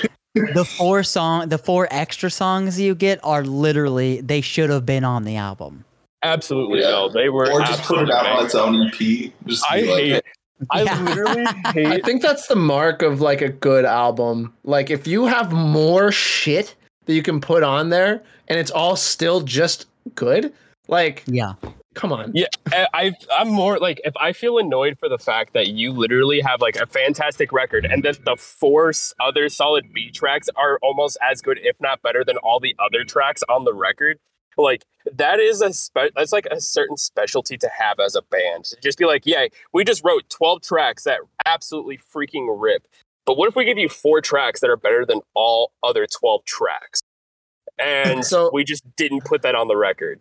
the 0.54 0.66
four 0.66 1.04
song, 1.04 1.50
the 1.50 1.58
four 1.58 1.88
extra 1.92 2.30
songs 2.30 2.80
you 2.80 2.94
get 2.96 3.20
are 3.24 3.44
literally 3.44 4.22
they 4.22 4.42
should 4.42 4.70
have 4.70 4.86
been 4.86 5.04
on 5.04 5.24
the 5.24 5.36
album. 5.38 5.84
Absolutely 6.34 6.80
Yeah. 6.82 6.90
no, 6.92 7.10
they 7.10 7.30
were. 7.30 7.52
Or 7.52 7.62
just 7.62 7.84
put 7.84 8.00
it 8.00 8.12
out 8.12 8.26
on 8.26 8.46
its 8.46 8.56
own 8.56 8.82
EP. 8.88 9.32
Just 9.46 9.66
I 9.70 9.82
like, 9.82 10.04
hate. 10.04 10.24
I 10.72 10.82
Yeah. 10.84 11.02
literally 11.04 11.46
I 11.88 12.02
think 12.04 12.22
that's 12.22 12.48
the 12.48 12.56
mark 12.56 13.02
of 13.02 13.22
like 13.22 13.42
a 13.42 13.50
good 13.50 13.86
album. 13.86 14.54
Like 14.64 14.90
if 14.90 15.08
you 15.08 15.26
have 15.26 15.52
more 15.52 16.12
shit 16.12 16.76
that 17.06 17.14
you 17.14 17.22
can 17.24 17.40
put 17.42 17.64
on 17.64 17.90
there 17.90 18.22
and 18.48 18.60
it's 18.60 18.72
all 18.72 18.96
still 18.96 19.42
just 19.42 19.86
good, 20.16 20.52
like 20.88 21.24
Yeah, 21.28 21.54
come 21.94 22.12
on. 22.12 22.32
Yeah, 22.34 22.48
I, 22.72 22.88
I- 22.94 23.14
I'm 23.40 23.50
more 23.50 23.78
like 23.78 24.02
if 24.04 24.16
I 24.18 24.34
feel 24.34 24.58
annoyed 24.58 24.98
for 25.00 25.10
the 25.10 25.18
fact 25.20 25.54
that 25.54 25.68
you 25.68 25.92
literally 25.92 26.42
have 26.42 26.60
like 26.62 26.76
a 26.78 26.86
fantastic 26.88 27.52
record 27.52 27.86
and 27.86 28.04
then 28.04 28.16
the 28.26 28.36
four 28.36 28.92
other 29.20 29.50
solid 29.50 29.94
B 29.94 30.10
tracks 30.12 30.50
are 30.56 30.80
almost 30.82 31.18
as 31.22 31.42
good, 31.42 31.60
if 31.62 31.80
not 31.80 32.02
better, 32.02 32.24
than 32.24 32.38
all 32.38 32.60
the 32.60 32.76
other 32.80 33.04
tracks 33.04 33.44
on 33.48 33.64
the 33.64 33.74
record. 33.74 34.18
Like 34.58 34.86
that 35.14 35.40
is 35.40 35.62
a 35.62 35.72
spe- 35.74 36.14
that's 36.16 36.32
like 36.32 36.48
a 36.52 36.60
certain 36.60 36.98
specialty 36.98 37.58
to 37.58 37.70
have 37.78 38.00
as 38.00 38.16
a 38.16 38.22
band. 38.24 38.66
To 38.66 38.78
just 38.82 38.98
be 38.98 39.06
like, 39.06 39.26
yeah, 39.26 39.48
we 39.74 39.84
just 39.84 40.04
wrote 40.04 40.30
12 40.30 40.62
tracks 40.62 41.04
that 41.04 41.20
absolutely 41.46 41.98
freaking 41.98 42.48
rip. 42.60 42.88
But 43.26 43.38
what 43.38 43.48
if 43.50 43.56
we 43.56 43.66
give 43.66 43.78
you 43.78 43.90
four 43.90 44.22
tracks 44.22 44.62
that 44.62 44.70
are 44.70 44.78
better 44.78 45.06
than 45.06 45.22
all 45.34 45.72
other 45.84 46.08
12 46.08 46.46
tracks? 46.46 47.02
And 47.80 48.26
So- 48.26 48.50
we 48.52 48.64
just 48.64 48.84
didn't 48.96 49.24
put 49.26 49.42
that 49.44 49.56
on 49.56 49.68
the 49.68 49.78
record. 49.78 50.20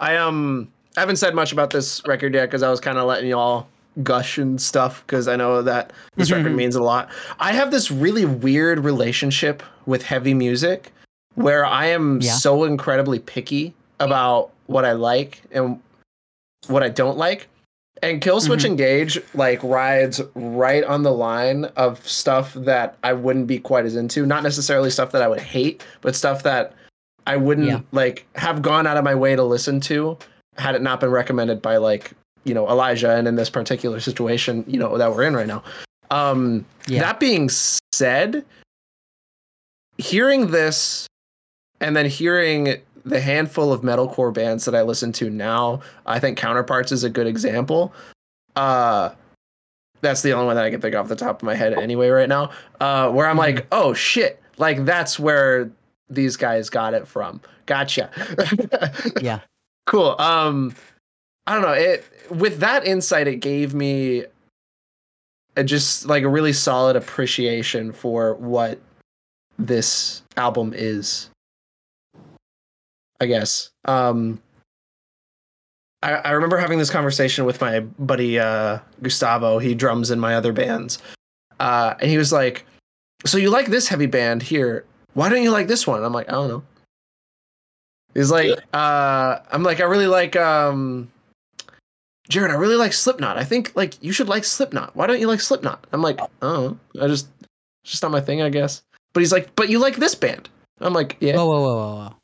I 0.00 0.16
um 0.16 0.72
I 0.96 1.00
haven't 1.00 1.16
said 1.16 1.34
much 1.34 1.52
about 1.52 1.70
this 1.70 2.02
record 2.06 2.34
yet 2.34 2.46
because 2.46 2.62
I 2.62 2.68
was 2.70 2.80
kind 2.80 2.98
of 2.98 3.06
letting 3.06 3.30
y'all 3.30 3.66
gush 4.02 4.36
and 4.38 4.60
stuff 4.60 5.02
because 5.06 5.28
I 5.28 5.36
know 5.36 5.62
that 5.62 5.92
this 6.16 6.30
record 6.30 6.54
means 6.54 6.74
a 6.74 6.82
lot. 6.82 7.10
I 7.38 7.52
have 7.52 7.70
this 7.70 7.90
really 7.90 8.24
weird 8.24 8.80
relationship 8.80 9.62
with 9.86 10.02
heavy 10.02 10.34
music 10.34 10.92
where 11.34 11.64
I 11.64 11.86
am 11.86 12.20
Yeah. 12.20 12.32
so 12.32 12.64
incredibly 12.64 13.18
picky 13.18 13.74
about 14.00 14.50
what 14.66 14.84
I 14.84 14.92
like 14.92 15.42
and 15.50 15.80
what 16.66 16.82
I 16.82 16.88
don't 16.88 17.16
like. 17.18 17.48
And 18.02 18.20
Killswitch 18.20 18.62
Mhm. 18.62 18.66
Engage 18.66 19.20
like 19.34 19.62
rides 19.62 20.20
right 20.34 20.82
on 20.82 21.02
the 21.04 21.12
line 21.12 21.66
of 21.76 22.06
stuff 22.06 22.52
that 22.54 22.96
I 23.04 23.12
wouldn't 23.12 23.46
be 23.46 23.58
quite 23.58 23.84
as 23.84 23.94
into. 23.96 24.26
Not 24.26 24.42
necessarily 24.42 24.90
stuff 24.90 25.12
that 25.12 25.22
I 25.22 25.28
would 25.28 25.40
hate, 25.40 25.84
but 26.00 26.16
stuff 26.16 26.42
that 26.42 26.72
I 27.26 27.36
wouldn't 27.36 27.68
Yeah. 27.68 27.80
like 27.92 28.26
have 28.34 28.60
gone 28.62 28.86
out 28.88 28.96
of 28.96 29.04
my 29.04 29.14
way 29.14 29.36
to 29.36 29.44
listen 29.44 29.80
to 29.82 30.18
had 30.56 30.74
it 30.74 30.82
not 30.82 30.98
been 31.00 31.10
recommended 31.10 31.62
by 31.62 31.76
like, 31.76 32.10
you 32.44 32.54
know, 32.54 32.68
Elijah 32.68 33.10
and 33.12 33.28
in 33.28 33.36
this 33.36 33.48
particular 33.48 34.00
situation, 34.00 34.64
you 34.66 34.78
know, 34.80 34.98
that 34.98 35.14
we're 35.14 35.22
in 35.22 35.36
right 35.36 35.46
now. 35.46 35.62
Um 36.10 36.66
Yeah. 36.88 37.00
that 37.02 37.20
being 37.20 37.48
said, 37.94 38.44
hearing 39.98 40.50
this 40.50 41.06
and 41.82 41.96
then 41.96 42.06
hearing 42.06 42.80
the 43.04 43.20
handful 43.20 43.72
of 43.72 43.82
metalcore 43.82 44.32
bands 44.32 44.64
that 44.64 44.74
I 44.74 44.82
listen 44.82 45.12
to 45.14 45.28
now, 45.28 45.80
I 46.06 46.20
think 46.20 46.38
Counterparts 46.38 46.92
is 46.92 47.04
a 47.04 47.10
good 47.10 47.26
example. 47.26 47.92
Uh 48.56 49.10
that's 50.00 50.22
the 50.22 50.32
only 50.32 50.46
one 50.46 50.56
that 50.56 50.64
I 50.64 50.70
can 50.70 50.80
think 50.80 50.94
off 50.94 51.08
the 51.08 51.16
top 51.16 51.42
of 51.42 51.46
my 51.46 51.54
head 51.54 51.74
anyway 51.74 52.08
right 52.08 52.28
now. 52.28 52.50
Uh 52.80 53.10
where 53.10 53.26
I'm 53.26 53.36
like, 53.36 53.66
"Oh 53.72 53.92
shit, 53.94 54.40
like 54.58 54.84
that's 54.84 55.18
where 55.18 55.70
these 56.08 56.36
guys 56.36 56.70
got 56.70 56.94
it 56.94 57.06
from." 57.06 57.40
Gotcha. 57.66 58.10
yeah, 59.20 59.40
cool. 59.86 60.14
Um 60.20 60.74
I 61.46 61.54
don't 61.54 61.62
know, 61.62 61.72
it 61.72 62.04
with 62.30 62.58
that 62.58 62.86
insight 62.86 63.26
it 63.26 63.36
gave 63.36 63.74
me 63.74 64.24
a, 65.56 65.64
just 65.64 66.06
like 66.06 66.22
a 66.22 66.28
really 66.28 66.52
solid 66.52 66.94
appreciation 66.94 67.92
for 67.92 68.34
what 68.34 68.78
this 69.58 70.22
album 70.36 70.72
is. 70.74 71.30
I 73.22 73.26
guess. 73.26 73.70
Um 73.84 74.40
I, 76.02 76.14
I 76.14 76.30
remember 76.32 76.56
having 76.58 76.78
this 76.80 76.90
conversation 76.90 77.44
with 77.44 77.60
my 77.60 77.80
buddy 77.80 78.38
uh 78.38 78.80
Gustavo. 79.02 79.58
He 79.58 79.74
drums 79.74 80.10
in 80.10 80.18
my 80.18 80.34
other 80.34 80.52
bands. 80.52 80.98
Uh 81.60 81.94
and 82.00 82.10
he 82.10 82.18
was 82.18 82.32
like, 82.32 82.66
So 83.24 83.38
you 83.38 83.50
like 83.50 83.66
this 83.66 83.86
heavy 83.86 84.06
band 84.06 84.42
here. 84.42 84.84
Why 85.14 85.28
don't 85.28 85.42
you 85.42 85.52
like 85.52 85.68
this 85.68 85.86
one? 85.86 86.02
I'm 86.02 86.12
like, 86.12 86.28
I 86.28 86.32
don't 86.32 86.48
know. 86.48 86.62
He's 88.14 88.30
like, 88.32 88.58
uh 88.74 89.38
I'm 89.52 89.62
like, 89.62 89.80
I 89.80 89.84
really 89.84 90.08
like 90.08 90.34
um 90.34 91.08
Jared, 92.28 92.50
I 92.50 92.54
really 92.54 92.76
like 92.76 92.92
Slipknot. 92.92 93.38
I 93.38 93.44
think 93.44 93.72
like 93.76 94.02
you 94.02 94.12
should 94.12 94.28
like 94.28 94.44
Slipknot. 94.44 94.96
Why 94.96 95.06
don't 95.06 95.20
you 95.20 95.28
like 95.28 95.40
Slipknot? 95.40 95.86
I'm 95.92 96.02
like, 96.02 96.18
oh, 96.40 96.76
I 97.00 97.06
just 97.06 97.28
it's 97.84 97.92
just 97.92 98.02
not 98.02 98.10
my 98.10 98.20
thing, 98.20 98.42
I 98.42 98.48
guess. 98.48 98.82
But 99.12 99.20
he's 99.20 99.32
like, 99.32 99.54
but 99.54 99.68
you 99.68 99.78
like 99.78 99.96
this 99.96 100.14
band. 100.14 100.48
I'm 100.80 100.94
like, 100.94 101.16
yeah. 101.20 101.36
Whoa, 101.36 101.46
whoa, 101.46 101.60
whoa, 101.60 101.76
whoa, 101.76 101.94
whoa! 101.96 102.14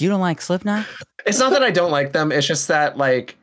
You 0.00 0.08
don't 0.08 0.20
like 0.20 0.40
Slipknot? 0.40 0.86
It's 1.26 1.38
not 1.38 1.50
that 1.50 1.62
I 1.62 1.70
don't 1.70 1.90
like 1.90 2.12
them. 2.12 2.32
It's 2.32 2.46
just 2.46 2.68
that 2.68 2.96
like, 2.96 3.36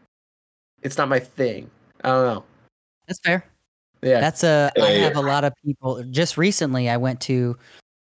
it's 0.82 0.98
not 0.98 1.10
my 1.10 1.19
thing. 1.19 1.69
I 2.03 2.10
don't 2.10 2.26
know. 2.26 2.44
That's 3.07 3.19
fair. 3.19 3.45
Yeah. 4.02 4.19
That's 4.19 4.44
a. 4.44 4.72
I 4.77 4.94
Yeah, 4.94 5.03
have 5.06 5.15
a 5.15 5.22
lot 5.22 5.44
of 5.44 5.53
people. 5.65 6.03
Just 6.03 6.38
recently, 6.38 6.90
I 6.90 6.98
went 6.98 7.22
to, 7.22 7.57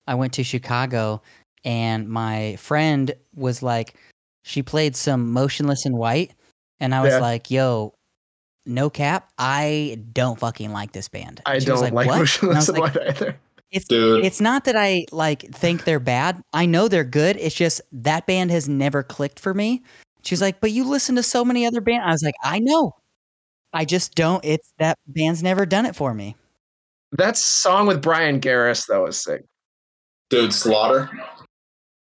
I 0.06 0.14
went 0.14 0.32
to 0.34 0.44
Chicago, 0.44 1.22
and 1.64 2.08
my 2.08 2.56
friend 2.56 3.12
was 3.34 3.62
like, 3.62 3.94
she 4.42 4.62
played 4.62 4.96
some 4.96 5.32
Motionless 5.32 5.84
in 5.86 5.96
White, 5.96 6.32
and 6.78 6.94
I 6.94 7.02
was 7.02 7.12
Yeah. 7.12 7.18
like, 7.20 7.50
"Yo, 7.50 7.92
no 8.66 8.88
cap, 8.88 9.30
I 9.38 10.00
don't 10.12 10.38
fucking 10.38 10.72
like 10.72 10.92
this 10.92 11.08
band." 11.08 11.40
I 11.44 11.58
She 11.58 11.66
don't 11.66 11.80
like, 11.80 11.92
"What?" 11.92 12.06
And 12.06 12.14
I 12.14 12.18
Motionless 12.18 12.56
was 12.56 12.68
in 12.70 12.74
like, 12.76 12.94
White 12.94 13.08
either. 13.08 13.36
It's 13.72 13.86
Dude. 13.86 14.24
it's 14.24 14.40
not 14.40 14.64
that 14.64 14.74
I 14.76 15.06
like 15.12 15.42
think 15.54 15.84
they're 15.84 16.00
bad. 16.00 16.42
I 16.52 16.66
know 16.66 16.88
they're 16.88 17.04
good. 17.04 17.36
It's 17.36 17.54
just 17.54 17.80
that 17.92 18.26
band 18.26 18.50
has 18.50 18.68
never 18.68 19.02
clicked 19.02 19.38
for 19.38 19.54
me. 19.54 19.82
She's 20.22 20.40
like, 20.42 20.60
"But 20.60 20.72
you 20.72 20.84
listen 20.84 21.14
to 21.16 21.22
so 21.22 21.44
many 21.44 21.64
other 21.66 21.80
bands." 21.80 22.04
I 22.06 22.10
was 22.10 22.22
like, 22.22 22.34
"I 22.42 22.58
know. 22.58 22.92
I 23.72 23.84
just 23.84 24.14
don't. 24.16 24.44
It's 24.44 24.72
that 24.78 24.98
band's 25.06 25.42
never 25.42 25.64
done 25.66 25.86
it 25.86 25.94
for 25.94 26.12
me." 26.14 26.34
That 27.12 27.36
song 27.36 27.86
with 27.86 28.02
Bryan 28.02 28.40
Garris 28.40 28.86
though 28.88 29.06
is 29.06 29.20
sick. 29.22 29.44
Dude, 30.30 30.52
Slaughter. 30.52 31.08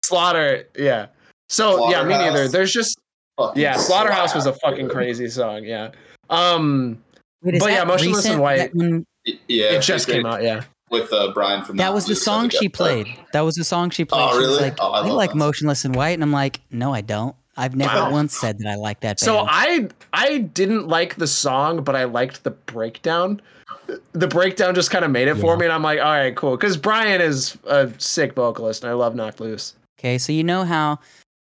Slaughter, 0.05 0.65
yeah. 0.79 1.07
So 1.49 1.91
yeah, 1.91 2.03
me 2.05 2.11
neither. 2.11 2.49
There's 2.49 2.73
just 2.73 2.99
Fucking 3.39 3.61
yeah, 3.63 3.77
Slaughterhouse 3.77 4.35
was 4.35 4.47
a 4.47 4.53
fucking 4.55 4.87
dude. 4.87 4.91
crazy 4.93 5.29
song. 5.29 5.65
Yeah. 5.65 5.91
Um, 6.29 7.03
Wait, 7.43 7.59
But 7.59 7.71
yeah, 7.71 7.79
that 7.79 7.87
Motionless 7.87 8.25
in 8.27 8.31
recent? 8.33 8.43
White- 8.43 8.59
That, 8.59 8.75
when- 8.75 9.05
Yeah, 9.49 9.65
it 9.73 9.83
just 9.83 10.09
it- 10.09 10.13
came 10.13 10.27
out. 10.27 10.43
Yeah. 10.43 10.65
With 10.91 11.13
uh, 11.13 11.33
Bryan 11.33 11.65
from. 11.65 11.77
that 11.77 11.95
was 11.95 12.07
the 12.07 12.11
Mountain 12.11 12.15
Dew, 12.15 12.21
so 12.21 12.31
song 12.33 12.49
she 12.51 12.69
played. 12.69 13.07
That 13.33 13.43
was 13.43 13.55
the 13.55 13.65
song 13.65 13.91
she 13.91 14.05
played. 14.05 14.23
Oh, 14.29 14.33
She 14.33 14.39
was 14.39 14.47
really? 14.49 14.63
like, 14.63 14.77
Oh, 14.81 14.91
I 14.91 15.07
I, 15.07 15.11
like 15.11 15.31
that. 15.31 15.37
Motionless 15.37 15.85
in 15.85 15.93
White, 15.93 16.15
and 16.15 16.23
I'm 16.23 16.33
like, 16.33 16.61
no, 16.71 16.93
I 16.93 17.01
don't. 17.01 17.37
I've 17.57 17.77
never 17.77 17.95
Wow. 17.95 18.11
once 18.11 18.37
said 18.37 18.59
that 18.59 18.69
I 18.69 18.75
like 18.77 19.01
that 19.01 19.21
band. 19.21 19.21
So 19.21 19.47
I 19.49 19.89
I 20.13 20.39
didn't 20.39 20.89
like 20.89 21.17
the 21.17 21.27
song, 21.27 21.85
but 21.85 21.95
I 21.95 22.05
liked 22.05 22.43
the 22.45 22.51
breakdown. 22.51 23.41
The 24.13 24.27
breakdown 24.29 24.75
just 24.75 24.91
kind 24.91 25.05
of 25.05 25.11
made 25.11 25.29
it 25.29 25.37
for 25.37 25.57
me, 25.57 25.67
and 25.67 25.73
I'm 25.73 25.83
like, 25.83 25.99
all 25.99 26.05
right, 26.07 26.35
cool. 26.37 26.57
Because 26.57 26.77
Bryan 26.77 27.21
is 27.21 27.57
a 27.65 27.91
sick 27.99 28.35
vocalist, 28.35 28.83
and 28.83 28.91
I 28.91 28.95
love 28.95 29.15
Knocked 29.15 29.41
Loose. 29.41 29.75
Okay, 29.99 30.17
so 30.19 30.33
you 30.33 30.43
know 30.45 30.65
how 30.65 30.99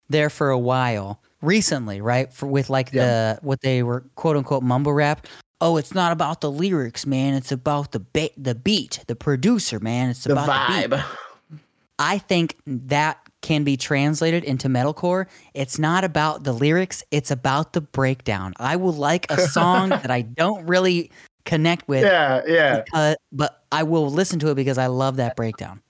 there 0.08 0.28
for 0.30 0.50
a 0.50 0.58
while 0.58 1.20
recently, 1.42 2.00
right? 2.00 2.32
For 2.32 2.46
with 2.46 2.68
like 2.68 2.90
the 2.90 3.38
what 3.42 3.60
they 3.60 3.82
were 3.82 4.02
quote 4.14 4.36
unquote 4.36 4.62
mumble 4.62 4.92
rap. 4.92 5.26
Oh, 5.62 5.76
it's 5.76 5.94
not 5.94 6.10
about 6.10 6.40
the 6.40 6.50
lyrics, 6.50 7.06
man. 7.06 7.34
It's 7.34 7.52
about 7.52 7.92
the 7.92 8.00
ba- 8.00 8.30
the 8.36 8.54
beat, 8.56 8.98
the 9.06 9.14
producer, 9.14 9.78
man. 9.78 10.10
It's 10.10 10.24
The 10.24 10.32
about 10.32 10.46
the 10.46 10.88
beat. 10.88 10.90
vibe. 10.90 11.04
I 12.00 12.18
think 12.18 12.56
that 12.66 13.18
can 13.42 13.62
be 13.62 13.76
translated 13.76 14.42
into 14.42 14.68
metalcore. 14.68 15.26
It's 15.54 15.78
not 15.78 16.02
about 16.02 16.42
the 16.42 16.52
lyrics, 16.52 17.04
it's 17.12 17.30
about 17.30 17.74
the 17.74 17.80
breakdown. 17.80 18.54
I 18.58 18.74
will 18.74 18.92
like 18.92 19.30
a 19.30 19.40
song 19.40 19.88
that 19.90 20.10
I 20.10 20.22
don't 20.22 20.66
really 20.66 21.10
connect 21.44 21.86
with, 21.86 22.02
Yeah, 22.04 22.42
yeah. 22.46 22.80
because, 22.82 23.16
but 23.30 23.62
I 23.70 23.84
will 23.84 24.10
listen 24.10 24.40
to 24.40 24.48
it 24.50 24.56
because 24.56 24.78
I 24.78 24.86
love 24.88 25.16
that 25.16 25.36
breakdown. 25.36 25.80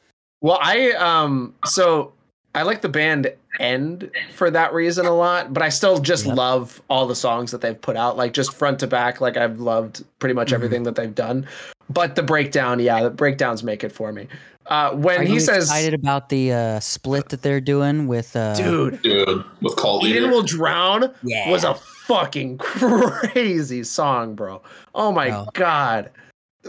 Well, 0.42 0.58
I 0.60 0.90
um 0.92 1.54
so 1.64 2.12
I 2.54 2.62
like 2.62 2.82
the 2.82 2.88
band 2.88 3.32
End 3.60 4.10
for 4.34 4.50
that 4.50 4.72
reason 4.72 5.04
a 5.04 5.14
lot, 5.14 5.52
but 5.52 5.62
I 5.62 5.68
still 5.68 5.98
just 5.98 6.24
Yep. 6.24 6.36
love 6.36 6.82
all 6.88 7.06
the 7.06 7.14
songs 7.14 7.50
that 7.50 7.60
they've 7.60 7.78
put 7.80 7.96
out, 7.96 8.16
like 8.16 8.32
just 8.32 8.54
front 8.54 8.78
to 8.80 8.86
back. 8.86 9.20
Like 9.20 9.36
I've 9.36 9.60
loved 9.60 10.04
pretty 10.20 10.34
much 10.34 10.50
Mhm. 10.50 10.54
everything 10.54 10.82
that 10.84 10.94
they've 10.94 11.14
done. 11.14 11.46
But 11.90 12.14
the 12.14 12.22
breakdown, 12.22 12.80
yeah, 12.80 13.02
the 13.02 13.10
breakdowns 13.10 13.62
make 13.62 13.84
it 13.84 13.92
for 13.92 14.10
me. 14.10 14.26
Uh, 14.68 14.92
when 14.92 15.20
Are 15.20 15.24
he 15.24 15.34
you 15.34 15.40
says, 15.40 15.64
excited 15.64 15.92
about 15.92 16.30
the 16.30 16.52
uh, 16.52 16.80
split 16.80 17.28
that 17.28 17.42
they're 17.42 17.60
doing 17.60 18.06
with 18.06 18.34
uh, 18.36 18.54
"Dude, 18.54 19.02
Dude, 19.02 19.44
with 19.60 19.76
Cult 19.76 20.04
Eden 20.04 20.22
Leader. 20.22 20.32
will 20.34 20.42
drown," 20.42 21.12
yeah. 21.22 21.50
was 21.50 21.64
a 21.64 21.74
fucking 21.74 22.56
crazy 22.58 23.82
song, 23.84 24.34
bro. 24.34 24.62
Oh 24.94 25.12
my 25.12 25.28
Bro. 25.30 25.48
god. 25.54 26.10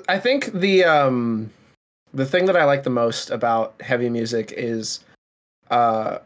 I 0.10 0.20
think 0.20 0.52
the 0.54 0.84
um 0.84 1.50
the 2.14 2.26
thing 2.26 2.46
that 2.46 2.58
I 2.58 2.66
like 2.66 2.84
the 2.84 2.90
most 2.90 3.30
about 3.30 3.74
heavy 3.80 4.10
music 4.10 4.54
is 4.58 5.00
uh 5.72 6.20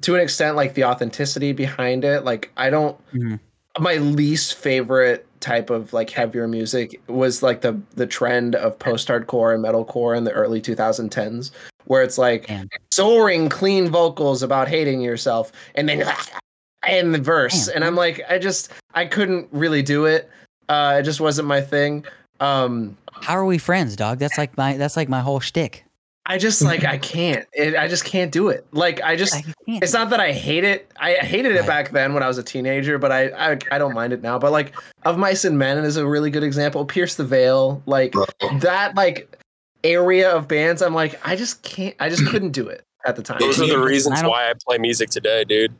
to 0.00 0.14
an 0.14 0.20
extent 0.20 0.56
like 0.56 0.74
the 0.74 0.84
authenticity 0.84 1.52
behind 1.52 2.04
it. 2.04 2.24
Like 2.24 2.50
I 2.56 2.70
don't 2.70 2.96
Mhm. 3.12 3.40
my 3.80 3.96
least 3.96 4.54
favorite 4.54 5.26
type 5.40 5.70
of 5.70 5.92
like 5.92 6.10
heavier 6.10 6.48
music 6.48 7.00
was 7.08 7.42
like 7.42 7.60
the 7.60 7.80
the 7.94 8.06
trend 8.06 8.54
of 8.56 8.76
post-hardcore 8.78 9.54
and 9.54 9.64
metalcore 9.64 10.16
in 10.16 10.24
the 10.24 10.32
early 10.32 10.60
2010s 10.60 11.52
where 11.84 12.02
it's 12.02 12.18
like 12.18 12.48
Man. 12.48 12.68
soaring 12.92 13.48
clean 13.48 13.88
vocals 13.88 14.42
about 14.42 14.66
hating 14.66 15.00
yourself 15.00 15.52
and 15.76 15.88
then 15.88 16.02
and 16.88 17.14
the 17.14 17.18
verse 17.20 17.66
Damn. 17.66 17.76
and 17.76 17.84
i'm 17.84 17.94
like 17.94 18.20
i 18.28 18.36
just 18.36 18.72
i 18.94 19.04
couldn't 19.04 19.46
really 19.52 19.80
do 19.80 20.06
it 20.06 20.28
uh 20.68 20.96
it 20.98 21.04
just 21.04 21.20
wasn't 21.20 21.46
my 21.46 21.60
thing 21.60 22.04
um 22.40 22.96
How 23.22 23.34
are 23.34 23.44
we 23.44 23.58
friends, 23.58 23.94
dog? 23.96 24.18
That's 24.18 24.38
like 24.38 24.56
my 24.56 24.76
that's 24.76 24.96
like 24.96 25.08
my 25.08 25.20
whole 25.20 25.38
shtick. 25.40 25.84
I 26.28 26.38
just 26.38 26.62
like 26.62 26.84
i 26.84 26.96
can't 27.14 27.46
it, 27.52 27.74
i 27.76 27.88
just 27.88 28.04
can't 28.04 28.30
do 28.30 28.48
it 28.48 28.64
like 28.72 29.00
i 29.02 29.16
just 29.16 29.34
I 29.34 29.42
it's 29.66 29.92
not 29.92 30.08
that 30.10 30.18
I 30.20 30.32
hate 30.32 30.64
it. 30.64 30.90
I 30.98 31.12
hated 31.14 31.52
it 31.52 31.58
Right. 31.60 31.66
back 31.66 31.90
then 31.90 32.14
when 32.14 32.22
I 32.22 32.26
was 32.26 32.38
a 32.38 32.42
teenager, 32.42 32.96
but 32.98 33.12
I, 33.12 33.26
I 33.52 33.58
I 33.70 33.76
don't 33.76 33.92
mind 33.92 34.14
it 34.14 34.22
now. 34.22 34.38
But 34.38 34.50
like 34.50 34.72
of 35.04 35.18
Mice 35.18 35.44
and 35.44 35.58
Men 35.58 35.76
is 35.84 35.98
a 35.98 36.06
really 36.06 36.30
good 36.30 36.42
example. 36.42 36.86
Pierce 36.86 37.16
the 37.16 37.24
Veil, 37.24 37.82
like 37.84 38.12
Bro. 38.12 38.24
that 38.60 38.94
like 38.96 39.36
area 39.84 40.34
of 40.34 40.48
bands. 40.48 40.80
I'm 40.80 40.94
like 40.94 41.20
I 41.26 41.36
just 41.36 41.62
can't. 41.62 41.94
I 42.00 42.08
just 42.08 42.26
couldn't 42.30 42.52
do 42.52 42.66
it 42.66 42.82
at 43.04 43.14
the 43.16 43.22
time. 43.22 43.36
Those 43.40 43.60
are 43.60 43.66
the 43.66 43.78
reasons 43.78 44.22
I 44.22 44.26
why 44.26 44.48
I 44.48 44.54
play 44.66 44.78
music 44.78 45.10
today, 45.10 45.44
dude. 45.44 45.74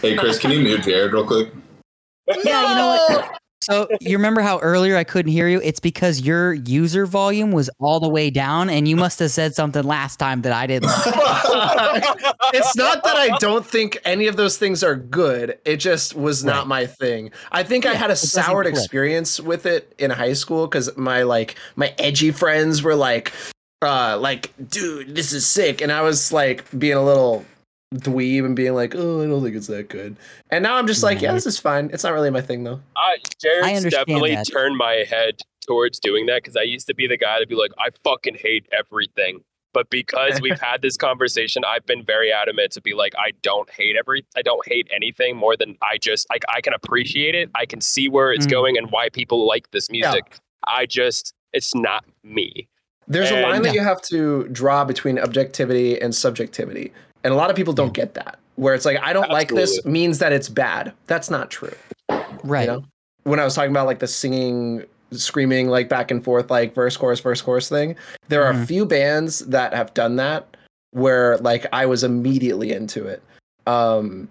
Hey, 0.00 0.16
Chris, 0.16 0.38
can 0.38 0.52
you 0.52 0.60
mute 0.60 0.82
Jared 0.84 1.12
real 1.12 1.26
quick? 1.26 1.48
Yeah, 2.44 2.70
you 2.70 2.74
know 2.76 2.86
what? 2.86 3.40
So 3.64 3.88
you 4.00 4.16
remember 4.16 4.42
how 4.42 4.58
earlier 4.58 4.94
I 4.96 5.04
couldn't 5.04 5.32
hear 5.32 5.48
you? 5.48 5.58
It's 5.62 5.80
because 5.80 6.20
your 6.20 6.52
user 6.52 7.06
volume 7.06 7.50
was 7.50 7.70
all 7.78 7.98
the 7.98 8.08
way 8.08 8.28
down, 8.28 8.68
and 8.68 8.86
you 8.86 8.94
must 8.94 9.18
have 9.20 9.30
said 9.30 9.54
something 9.54 9.82
last 9.82 10.18
time 10.18 10.42
that 10.42 10.52
I 10.52 10.66
didn't. 10.66 10.90
it's 12.52 12.76
not 12.76 13.02
that 13.04 13.16
I 13.16 13.30
don't 13.38 13.64
think 13.64 13.98
any 14.04 14.26
of 14.26 14.36
those 14.36 14.58
things 14.58 14.84
are 14.84 14.94
good. 14.94 15.58
It 15.64 15.78
just 15.78 16.14
was 16.14 16.44
not 16.44 16.66
my 16.66 16.84
thing. 16.84 17.30
I 17.52 17.62
think 17.62 17.86
I 17.86 17.94
had 17.94 18.10
a 18.10 18.16
soured 18.16 18.66
experience 18.66 19.40
with 19.40 19.64
it 19.64 19.94
in 19.98 20.10
high 20.10 20.34
school 20.34 20.66
because 20.66 20.94
my 20.98 21.22
like 21.22 21.56
my 21.74 21.94
edgy 21.98 22.32
friends 22.32 22.82
were 22.82 22.94
like, 22.94 23.32
uh, 23.80 24.18
like, 24.20 24.52
dude, 24.68 25.14
this 25.14 25.32
is 25.32 25.46
sick, 25.46 25.80
and 25.80 25.90
I 25.90 26.02
was 26.02 26.32
like 26.32 26.64
being 26.78 26.96
a 26.96 27.04
little 27.04 27.46
dweeb 27.94 28.44
and 28.44 28.56
being 28.56 28.74
like, 28.74 28.94
oh, 28.94 29.22
I 29.22 29.26
don't 29.26 29.42
think 29.42 29.56
it's 29.56 29.66
that 29.68 29.88
good. 29.88 30.16
And 30.50 30.62
now 30.62 30.76
I'm 30.76 30.86
just 30.86 31.02
like, 31.02 31.20
yeah, 31.22 31.32
this 31.32 31.46
is 31.46 31.58
fine. 31.58 31.90
It's 31.92 32.04
not 32.04 32.12
really 32.12 32.30
my 32.30 32.40
thing 32.40 32.64
though. 32.64 32.80
I, 32.96 33.16
Jared's 33.40 33.66
understand 33.76 33.90
definitely 33.92 34.34
that. 34.34 34.46
turned 34.46 34.76
my 34.76 35.04
head 35.08 35.40
towards 35.66 35.98
doing 35.98 36.26
that 36.26 36.42
because 36.42 36.56
I 36.56 36.62
used 36.62 36.86
to 36.88 36.94
be 36.94 37.06
the 37.06 37.16
guy 37.16 37.38
to 37.40 37.46
be 37.46 37.54
like, 37.54 37.70
I 37.78 37.88
fucking 38.02 38.34
hate 38.34 38.66
everything. 38.76 39.40
But 39.72 39.90
because 39.90 40.40
we've 40.40 40.60
had 40.60 40.82
this 40.82 40.96
conversation, 40.96 41.64
I've 41.66 41.84
been 41.84 42.04
very 42.04 42.32
adamant 42.32 42.70
to 42.72 42.80
be 42.80 42.94
like, 42.94 43.12
I 43.18 43.32
don't 43.42 43.68
hate 43.70 43.96
every, 43.96 44.24
I 44.36 44.42
don't 44.42 44.64
hate 44.68 44.86
anything 44.94 45.36
more 45.36 45.56
than 45.56 45.76
I 45.82 45.98
just 45.98 46.28
like 46.30 46.44
I 46.48 46.60
can 46.60 46.74
appreciate 46.74 47.34
it. 47.34 47.50
I 47.56 47.66
can 47.66 47.80
see 47.80 48.08
where 48.08 48.32
it's 48.32 48.46
Mm. 48.46 48.50
going 48.50 48.78
and 48.78 48.90
why 48.92 49.08
people 49.08 49.46
like 49.48 49.70
this 49.72 49.90
music. 49.90 50.38
I 50.66 50.86
just, 50.86 51.34
it's 51.52 51.74
not 51.74 52.04
me. 52.22 52.68
There's 53.08 53.30
a 53.32 53.40
line 53.42 53.62
that 53.62 53.74
Yeah. 53.74 53.80
you 53.80 53.86
have 53.86 54.00
to 54.02 54.46
draw 54.48 54.84
between 54.84 55.18
objectivity 55.18 56.00
and 56.00 56.14
subjectivity. 56.14 56.92
And 57.24 57.32
a 57.32 57.36
lot 57.36 57.50
of 57.50 57.56
people 57.56 57.72
don't 57.72 57.92
get 57.94 58.14
that. 58.14 58.38
Where 58.56 58.74
it's 58.74 58.84
like, 58.84 58.98
I 59.02 59.12
don't 59.12 59.30
like 59.30 59.48
this 59.48 59.84
means 59.84 60.18
that 60.20 60.32
it's 60.32 60.48
bad. 60.48 60.92
That's 61.08 61.28
not 61.30 61.50
true. 61.50 61.74
Right. 62.44 62.62
You 62.68 62.74
know? 62.74 62.84
When 63.24 63.40
I 63.40 63.44
was 63.44 63.54
talking 63.54 63.70
about 63.72 63.86
like 63.86 63.98
the 63.98 64.06
singing, 64.06 64.84
screaming, 65.10 65.68
like 65.68 65.88
back 65.88 66.10
and 66.12 66.22
forth, 66.22 66.50
like 66.50 66.74
verse, 66.74 66.96
chorus, 66.96 67.18
verse, 67.20 67.40
chorus 67.40 67.68
thing, 67.68 67.96
there 68.28 68.44
are 68.44 68.50
a 68.50 68.54
Mhm. 68.54 68.66
few 68.66 68.86
bands 68.86 69.40
that 69.40 69.72
have 69.74 69.92
done 69.94 70.16
that 70.16 70.56
where 70.92 71.38
like 71.38 71.66
I 71.72 71.86
was 71.86 72.04
immediately 72.04 72.70
into 72.72 73.06
it. 73.06 73.22
Um, 73.66 74.28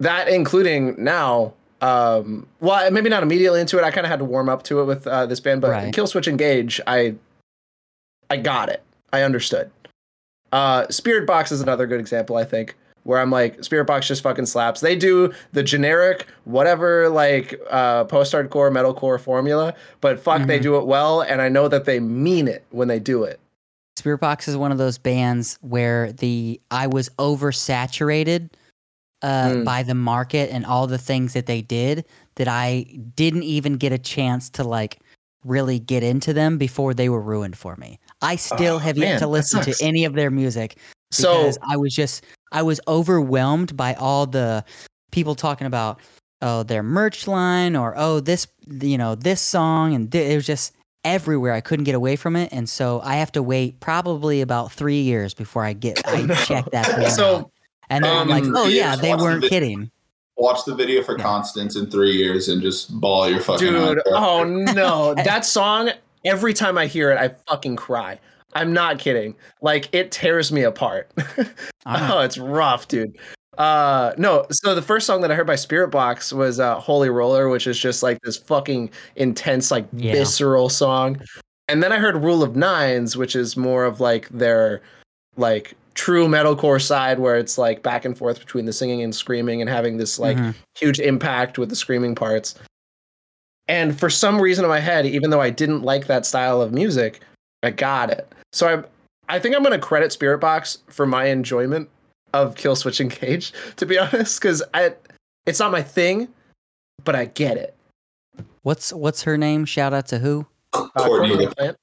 that 0.00 0.26
including 0.28 0.96
now, 0.98 1.52
um, 1.80 2.46
well, 2.60 2.90
maybe 2.90 3.10
not 3.10 3.22
immediately 3.22 3.60
into 3.60 3.78
it. 3.78 3.84
I 3.84 3.90
kind 3.92 4.06
of 4.06 4.10
had 4.10 4.18
to 4.20 4.24
warm 4.24 4.48
up 4.48 4.62
to 4.64 4.80
it 4.80 4.84
with 4.86 5.06
uh, 5.06 5.26
this 5.26 5.38
band, 5.38 5.60
but 5.60 5.70
Right. 5.70 5.94
Killswitch 5.94 6.26
Engage, 6.26 6.80
I, 6.86 7.14
I 8.30 8.38
got 8.38 8.68
it. 8.70 8.82
I 9.12 9.22
understood. 9.22 9.70
Uh, 10.52 10.86
Spiritbox 10.86 11.50
is 11.52 11.60
another 11.60 11.86
good 11.86 12.00
example, 12.00 12.36
I 12.36 12.44
think, 12.44 12.76
where 13.02 13.18
I'm 13.20 13.30
like, 13.30 13.58
Spiritbox 13.58 14.02
just 14.06 14.22
fucking 14.22 14.46
slaps. 14.46 14.80
They 14.80 14.96
do 14.96 15.32
the 15.52 15.62
generic, 15.62 16.26
whatever, 16.44 17.08
like 17.08 17.60
uh, 17.70 18.04
post 18.04 18.32
hardcore, 18.32 18.70
metalcore 18.72 19.20
formula, 19.20 19.74
but 20.00 20.20
fuck, 20.20 20.46
they 20.46 20.58
Mhm. 20.58 20.62
do 20.62 20.76
it 20.76 20.86
well, 20.86 21.20
and 21.22 21.42
I 21.42 21.48
know 21.48 21.68
that 21.68 21.84
they 21.86 21.98
mean 22.00 22.46
it 22.48 22.64
when 22.70 22.88
they 22.88 22.98
do 23.00 23.24
it. 23.24 23.40
Spiritbox 23.98 24.48
is 24.48 24.56
one 24.56 24.72
of 24.72 24.78
those 24.78 24.98
bands 24.98 25.58
where 25.60 26.12
the 26.12 26.60
I 26.70 26.86
was 26.86 27.08
oversaturated 27.18 28.50
uh, 29.22 29.48
Mm. 29.48 29.64
by 29.64 29.82
the 29.82 29.94
market 29.94 30.50
and 30.50 30.66
all 30.66 30.86
the 30.86 30.98
things 30.98 31.32
that 31.32 31.46
they 31.46 31.62
did 31.62 32.04
that 32.34 32.46
I 32.48 32.84
didn't 33.16 33.44
even 33.44 33.76
get 33.76 33.90
a 33.92 33.96
chance 33.98 34.50
to 34.50 34.64
like 34.64 34.98
really 35.46 35.78
get 35.78 36.02
into 36.02 36.32
them 36.34 36.58
before 36.58 36.92
they 36.92 37.08
were 37.08 37.20
ruined 37.22 37.56
for 37.56 37.74
me. 37.76 37.98
I 38.24 38.36
still 38.36 38.76
Oh, 38.76 38.78
have 38.78 38.96
man, 38.96 39.08
yet 39.10 39.18
to 39.20 39.26
listen 39.28 39.62
to 39.62 39.74
any 39.80 40.04
of 40.04 40.14
their 40.14 40.30
music 40.30 40.78
So 41.10 41.38
because 41.42 41.58
I 41.68 41.76
was 41.76 41.94
just 41.94 42.24
I 42.52 42.62
was 42.62 42.80
overwhelmed 42.88 43.76
by 43.76 43.94
all 43.94 44.26
the 44.26 44.64
people 45.12 45.34
talking 45.34 45.66
about 45.66 46.00
oh 46.42 46.62
their 46.64 46.82
merch 46.82 47.26
line 47.28 47.76
or 47.76 47.94
oh 47.96 48.20
this 48.20 48.46
you 48.68 48.98
know 48.98 49.14
this 49.14 49.40
song 49.40 49.94
and 49.94 50.10
th- 50.10 50.30
it 50.32 50.34
was 50.36 50.46
just 50.46 50.72
everywhere 51.04 51.52
I 51.52 51.60
couldn't 51.60 51.84
get 51.84 51.94
away 51.94 52.16
from 52.16 52.34
it 52.34 52.50
and 52.52 52.68
so 52.68 53.00
I 53.04 53.16
have 53.16 53.30
to 53.32 53.42
wait 53.42 53.78
probably 53.80 54.40
about 54.40 54.72
3 54.72 55.00
years 55.00 55.34
before 55.34 55.64
I 55.64 55.72
get 55.74 56.06
I 56.08 56.26
check 56.46 56.70
that 56.72 56.96
band 56.96 57.12
So- 57.12 57.36
out. 57.36 57.50
and 57.90 58.04
then 58.04 58.16
I'm 58.16 58.28
like 58.28 58.44
um, 58.44 58.56
oh 58.56 58.66
yeah 58.68 58.96
they 58.96 59.14
weren't 59.14 59.42
vid- 59.42 59.50
kidding 59.50 59.90
Watch 60.36 60.64
the 60.64 60.74
video 60.74 61.00
for 61.04 61.16
Yeah. 61.16 61.22
Constance 61.22 61.76
in 61.76 61.88
three 61.88 62.16
years 62.16 62.48
and 62.48 62.60
just 62.60 62.98
bawl 63.00 63.30
your 63.30 63.38
fucking 63.40 63.68
dude, 63.68 63.98
eyes 63.98 64.02
oh 64.08 64.42
no, 64.42 65.14
that 65.24 65.44
song. 65.44 65.90
Every 66.24 66.54
time 66.54 66.78
I 66.78 66.86
hear 66.86 67.10
it, 67.10 67.18
I 67.18 67.28
fucking 67.50 67.76
cry. 67.76 68.18
I'm 68.54 68.72
not 68.72 68.98
kidding. 68.98 69.34
Like 69.62 69.88
it 69.92 70.10
tears 70.12 70.52
me 70.52 70.62
apart. 70.62 71.10
Uh-huh. 71.16 71.44
oh, 72.14 72.20
it's 72.20 72.38
rough, 72.38 72.88
dude. 72.88 73.16
Uh 73.58 74.12
no, 74.18 74.46
so 74.50 74.74
the 74.74 74.82
first 74.82 75.06
song 75.06 75.20
that 75.22 75.30
I 75.30 75.34
heard 75.34 75.46
by 75.46 75.54
Spiritbox 75.54 76.32
was 76.32 76.58
uh 76.60 76.78
Holy 76.80 77.08
Roller, 77.10 77.48
which 77.48 77.66
is 77.66 77.78
just 77.78 78.02
like 78.02 78.18
this 78.22 78.36
fucking 78.36 78.90
intense, 79.16 79.70
like 79.70 79.86
Yeah. 79.92 80.12
visceral 80.12 80.68
song. 80.68 81.20
And 81.68 81.82
then 81.82 81.92
I 81.92 81.98
heard 81.98 82.16
Rule 82.16 82.42
of 82.42 82.56
Nines, 82.56 83.16
which 83.16 83.34
is 83.36 83.56
more 83.56 83.84
of 83.84 84.00
like 84.00 84.28
their 84.28 84.82
like 85.36 85.74
true 85.94 86.26
metalcore 86.26 86.82
side 86.82 87.20
where 87.20 87.36
it's 87.36 87.56
like 87.56 87.82
back 87.82 88.04
and 88.04 88.18
forth 88.18 88.40
between 88.40 88.66
the 88.66 88.72
singing 88.72 89.02
and 89.02 89.14
screaming 89.14 89.60
and 89.60 89.70
having 89.70 89.96
this 89.96 90.18
like 90.18 90.36
Mhm. 90.36 90.54
huge 90.76 90.98
impact 91.00 91.56
with 91.58 91.68
the 91.70 91.76
screaming 91.76 92.14
parts. 92.16 92.56
And 93.68 93.98
for 93.98 94.10
some 94.10 94.40
reason 94.40 94.64
in 94.64 94.68
my 94.68 94.80
head, 94.80 95.06
even 95.06 95.30
though 95.30 95.40
I 95.40 95.50
didn't 95.50 95.82
like 95.82 96.06
that 96.06 96.26
style 96.26 96.60
of 96.60 96.72
music, 96.72 97.20
I 97.62 97.70
got 97.70 98.10
it. 98.10 98.30
So 98.52 98.68
I 98.68 98.84
I 99.34 99.38
think 99.38 99.56
I'm 99.56 99.62
gonna 99.62 99.78
credit 99.78 100.10
Spiritbox 100.10 100.78
for 100.88 101.06
my 101.06 101.26
enjoyment 101.26 101.88
of 102.32 102.54
Killswitch 102.56 103.00
Engage, 103.00 103.52
to 103.76 103.86
be 103.86 103.98
honest, 103.98 104.40
because 104.40 104.62
I 104.74 104.94
it's 105.46 105.60
not 105.60 105.72
my 105.72 105.82
thing, 105.82 106.28
but 107.04 107.14
I 107.14 107.26
get 107.26 107.56
it. 107.56 107.74
What's 108.62 108.92
what's 108.92 109.22
her 109.22 109.38
name? 109.38 109.64
Shout 109.64 109.92
out 109.92 110.06
to 110.08 110.18
who? 110.18 110.46
Uh, 110.72 110.88
Courtney, 110.96 111.28
Courtney 111.28 111.46
Plant. 111.46 111.76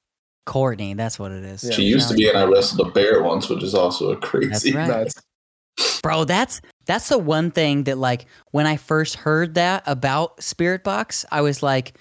Courtney. 0.46 0.94
That's 0.94 1.18
what 1.18 1.32
it 1.32 1.44
is. 1.44 1.64
Yeah. 1.64 1.70
she 1.72 1.82
used 1.84 2.08
to 2.10 2.14
be 2.14 2.28
in 2.28 2.36
I 2.36 2.44
Wrestled 2.44 2.88
a 2.88 2.90
Bear 2.90 3.22
once, 3.22 3.48
which 3.48 3.62
is 3.62 3.74
also 3.74 4.10
a 4.10 4.16
crazy. 4.16 4.48
That's 4.48 4.62
crazy. 4.62 4.76
right. 4.76 4.88
Nuts. 4.88 6.00
Bro, 6.02 6.24
that's 6.24 6.60
that's 6.86 7.08
the 7.08 7.18
one 7.18 7.50
thing 7.50 7.84
that 7.84 7.98
like 7.98 8.26
when 8.50 8.66
I 8.66 8.76
first 8.76 9.16
heard 9.16 9.54
that 9.54 9.82
about 9.86 10.38
Spiritbox, 10.38 11.24
I 11.30 11.40
was 11.40 11.62
like, 11.62 11.96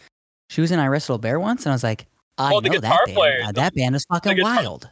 she 0.49 0.61
was 0.61 0.71
in 0.71 0.79
I 0.79 0.87
Wrestle 0.87 1.15
a 1.15 1.19
Bear 1.19 1.39
once, 1.39 1.65
and 1.65 1.71
I 1.71 1.75
was 1.75 1.83
like, 1.83 2.07
I 2.37 2.49
the 2.49 2.61
know 2.61 2.75
guitar 2.75 2.81
that 2.91 3.05
band. 3.05 3.15
player. 3.17 3.39
Uh, 3.45 3.51
that 3.53 3.73
band 3.75 3.95
is 3.95 4.05
fucking 4.05 4.35
guitar- 4.35 4.55
wild. 4.57 4.89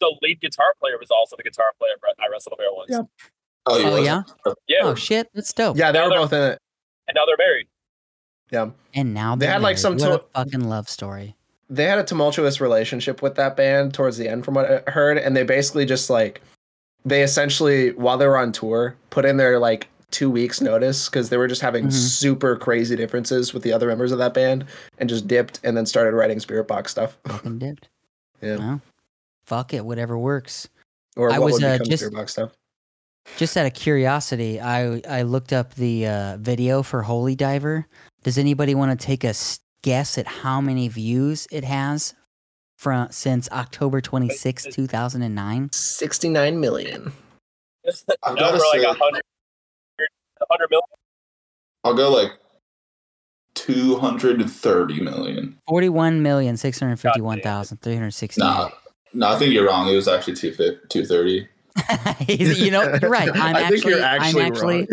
The 0.00 0.14
lead 0.22 0.40
guitar 0.40 0.72
player 0.80 0.94
was 0.98 1.10
also 1.10 1.36
the 1.36 1.42
guitar 1.42 1.66
player 1.78 1.92
for 2.00 2.08
I 2.22 2.30
Wrestle 2.32 2.52
a 2.54 2.56
Bear 2.56 2.66
once. 2.72 2.90
Yeah. 2.90 3.02
Oh, 3.66 3.76
you 3.78 3.84
Oh 3.86 3.96
yeah. 3.96 4.22
Yeah, 4.66 4.78
Oh 4.84 4.94
shit, 4.94 5.28
that's 5.34 5.52
dope. 5.52 5.76
Yeah, 5.76 5.92
they 5.92 6.00
were 6.00 6.08
both 6.08 6.32
in 6.32 6.42
it. 6.42 6.58
and 7.08 7.14
now 7.14 7.26
they're 7.26 7.36
married. 7.36 7.66
Yeah, 8.50 8.70
And 8.94 9.14
now 9.14 9.36
They 9.36 9.46
they're 9.46 9.52
had, 9.52 9.62
like, 9.62 9.78
some 9.78 9.96
what 9.98 10.00
to- 10.08 10.24
fucking 10.34 10.68
love 10.68 10.88
story. 10.88 11.36
they 11.68 11.84
had 11.84 11.98
a 11.98 12.04
tumultuous 12.04 12.60
relationship 12.60 13.22
with 13.22 13.34
that 13.36 13.56
band 13.56 13.94
towards 13.94 14.16
the 14.16 14.26
end, 14.28 14.44
from 14.44 14.54
what 14.54 14.88
I 14.88 14.90
heard, 14.90 15.18
and 15.18 15.36
they 15.36 15.42
basically 15.44 15.84
just 15.86 16.08
like 16.10 16.40
they 17.04 17.22
essentially 17.22 17.92
while 17.92 18.18
they 18.18 18.26
were 18.26 18.36
on 18.36 18.52
tour 18.52 18.94
put 19.10 19.24
in 19.24 19.36
their 19.36 19.58
like 19.58 19.88
two 20.10 20.28
weeks 20.30 20.60
notice 20.60 21.08
because 21.08 21.28
they 21.30 21.36
were 21.36 21.46
just 21.48 21.62
having 21.62 21.86
Mhm. 21.86 21.92
super 21.92 22.56
crazy 22.56 22.96
differences 22.96 23.54
with 23.54 23.62
the 23.62 23.72
other 23.72 23.86
members 23.86 24.10
of 24.12 24.18
that 24.18 24.34
band 24.34 24.64
and 24.98 25.08
just 25.08 25.28
dipped 25.28 25.60
and 25.62 25.76
then 25.76 25.86
started 25.86 26.14
writing 26.16 26.38
Spiritbox 26.38 26.88
stuff. 26.88 27.16
Fucking 27.26 27.58
dipped. 27.58 27.88
Yeah. 28.42 28.56
Well, 28.56 28.80
fuck 29.44 29.74
it, 29.74 29.84
whatever 29.84 30.16
works. 30.18 30.68
Or 31.14 31.30
I 31.30 31.38
what 31.38 31.44
was, 31.46 31.54
would 31.54 31.64
uh, 31.64 31.72
become 31.74 31.90
just- 31.90 32.02
Spiritbox 32.04 32.30
stuff. 32.30 32.52
Just 33.36 33.54
out 33.56 33.66
of 33.66 33.74
curiosity, 33.74 34.58
I 34.60 35.02
I 35.08 35.22
looked 35.22 35.52
up 35.52 35.74
the 35.74 36.06
uh, 36.06 36.36
video 36.38 36.82
for 36.82 37.02
Holy 37.02 37.36
Diver. 37.36 37.86
Does 38.24 38.38
anybody 38.38 38.74
want 38.74 38.98
to 38.98 39.06
take 39.06 39.24
a 39.24 39.34
guess 39.82 40.16
at 40.18 40.26
how 40.26 40.60
many 40.60 40.88
views 40.88 41.46
it 41.52 41.62
has 41.64 42.14
from 42.80 43.08
since 43.10 43.50
October 43.52 44.00
26, 44.00 44.64
2009? 44.72 45.68
69 45.70 46.60
million. 46.60 47.12
I've 48.22 48.36
Now 48.36 48.40
gotta 48.40 48.56
for 48.58 48.64
like 48.72 48.80
say- 48.80 48.86
a 48.86 48.94
hundred, 48.94 49.22
a 49.98 50.44
hundred 50.50 50.70
million. 50.70 50.82
I'll 51.84 51.92
go 51.94 52.10
like 52.10 52.32
230 53.54 55.00
million. 55.02 55.58
41,651,368. 55.68 58.38
Nah, 58.38 58.70
no, 59.12 59.28
I 59.28 59.38
think 59.38 59.52
you're 59.52 59.66
wrong. 59.66 59.86
It 59.88 59.94
was 59.96 60.08
actually 60.08 60.36
250 60.36 60.88
230. 60.88 61.48
You 62.64 62.70
know, 62.70 62.96
you're 63.00 63.10
right. 63.10 63.30
I'm 63.34 63.56
I 63.56 63.68
think 63.68 63.84
you're 63.84 64.00
actually 64.02 64.42
I'm 64.42 64.52
actually 64.52 64.88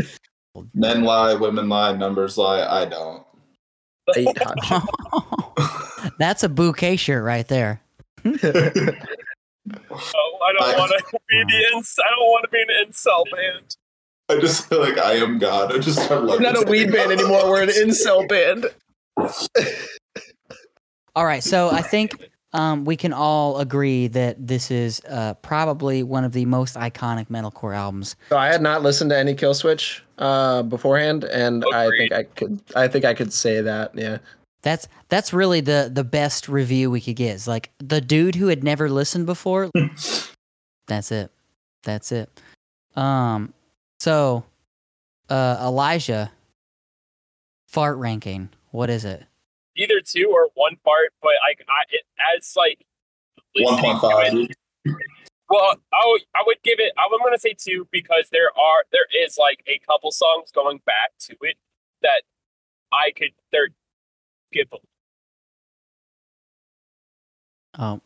Men 0.74 1.04
lie, 1.04 1.36
women 1.36 1.70
lie, 1.70 1.96
numbers 1.96 2.36
lie. 2.38 2.66
I 2.68 2.86
don't. 2.86 3.24
Eight 6.20 6.24
hot 6.24 6.28
That's 6.28 6.44
a 6.44 6.50
bouquet 6.50 6.96
shirt 6.96 7.24
right 7.24 7.48
there. 7.48 7.82
Oh, 8.26 8.32
I 10.46 10.54
don't 10.54 10.78
want 10.78 10.92
to 10.92 11.20
be 11.30 11.44
the 11.44 11.76
ins. 11.76 11.96
I 12.04 12.10
don't 12.10 12.20
want 12.20 12.46
to 12.46 12.50
be 12.50 12.62
an 12.62 12.88
incel 12.88 13.24
band. 13.32 13.78
I 14.30 14.40
just 14.40 14.68
feel 14.68 14.80
like 14.80 14.98
I 14.98 15.14
am 15.14 15.40
God. 15.40 15.74
I 15.74 15.80
just 15.80 16.04
start 16.04 16.24
We're 16.24 16.40
not 16.40 16.58
a 16.58 16.70
weed 16.70 16.92
band 16.92 17.12
anymore. 17.12 17.50
We're 17.50 17.64
an 17.64 17.70
incel 17.70 18.28
band. 18.28 18.68
All 21.16 21.26
right, 21.26 21.44
so 21.44 21.70
I 21.70 21.82
think 21.82 22.30
um, 22.54 22.86
we 22.86 22.96
can 22.96 23.14
all 23.14 23.60
agree 23.60 24.08
that 24.08 24.48
this 24.48 24.72
is 24.72 25.02
uh, 25.10 25.34
probably 25.36 26.04
one 26.04 26.24
of 26.24 26.34
the 26.34 26.46
most 26.46 26.76
iconic 26.76 27.30
metalcore 27.30 27.76
albums. 27.76 28.16
So 28.30 28.38
I 28.38 28.48
had 28.48 28.62
not 28.62 28.84
listened 28.84 29.10
to 29.12 29.18
any 29.18 29.34
Killswitch 29.34 30.02
uh, 30.18 30.64
beforehand, 30.64 31.24
and 31.24 31.64
I 31.74 31.90
think 31.90 32.12
I 32.12 32.24
could. 32.24 32.62
I 32.76 32.88
think 32.88 33.06
I 33.06 33.14
could 33.14 33.34
say 33.34 33.62
that. 33.62 33.92
Yeah. 33.96 34.18
That's 34.62 34.88
that's 35.10 35.34
really 35.34 35.62
the 35.62 35.90
the 35.94 36.04
best 36.04 36.50
review 36.50 36.90
we 36.92 37.02
could 37.02 37.16
get. 37.16 37.36
Is 37.36 37.48
like 37.48 37.72
the 37.80 38.02
dude 38.02 38.36
who 38.36 38.48
had 38.48 38.64
never 38.64 38.90
listened 38.90 39.26
before. 39.26 39.70
that's 40.88 41.12
it. 41.12 41.32
That's 41.84 42.12
it. 42.12 42.30
Um. 42.96 43.54
So, 44.00 44.44
uh, 45.30 45.58
Elijah, 45.62 46.32
fart 47.68 47.98
ranking. 47.98 48.50
What 48.72 48.90
is 48.90 49.06
it? 49.06 49.24
Either 49.76 50.02
two 50.04 50.32
or 50.34 50.50
one 50.56 50.78
fart, 50.84 51.14
but 51.22 51.34
I, 51.48 51.52
I 51.70 51.82
it 51.92 52.06
as 52.38 52.54
like 52.56 52.86
listening 53.56 53.92
it- 53.92 54.02
1.5. 54.02 54.54
Well, 55.50 55.76
I 55.94 56.04
would, 56.08 56.22
I 56.36 56.44
would 56.46 56.58
give 56.64 56.80
it. 56.80 56.92
I'm 56.98 57.18
going 57.20 57.34
to 57.34 57.40
say 57.40 57.56
two 57.58 57.88
because 57.92 58.28
there 58.32 58.48
are 58.50 58.84
there 58.92 59.08
is 59.24 59.38
like 59.38 59.64
a 59.68 59.80
couple 59.90 60.12
songs 60.12 60.52
going 60.52 60.82
back 60.86 61.12
to 61.20 61.36
it 61.42 61.56
that 62.02 62.24
I 62.92 63.12
could 63.16 63.32
they're 63.52 63.70
give 64.58 64.80
Oh, 67.80 67.84
um, 67.84 68.02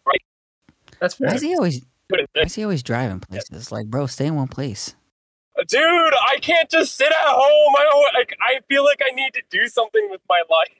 That's 0.99 1.19
why 1.19 1.33
is 1.33 1.41
he 1.41 1.55
always 1.55 1.81
why 2.09 2.25
is 2.43 2.55
he 2.55 2.63
always 2.63 2.83
driving 2.83 3.19
places? 3.21 3.71
Like, 3.71 3.87
bro, 3.87 4.05
stay 4.05 4.27
in 4.27 4.35
one 4.35 4.49
place. 4.49 4.95
Uh, 5.57 5.63
dude. 5.67 5.81
I 5.81 6.37
can't 6.41 6.69
just 6.69 6.95
sit 6.95 7.07
at 7.07 7.15
home. 7.17 7.75
I 7.77 7.83
don't 7.83 8.13
like. 8.13 8.35
I 8.41 8.59
feel 8.67 8.83
like 8.83 9.01
I 9.05 9.13
need 9.13 9.33
to 9.33 9.41
do 9.49 9.67
something 9.67 10.07
with 10.09 10.21
my 10.29 10.41
life. 10.49 10.77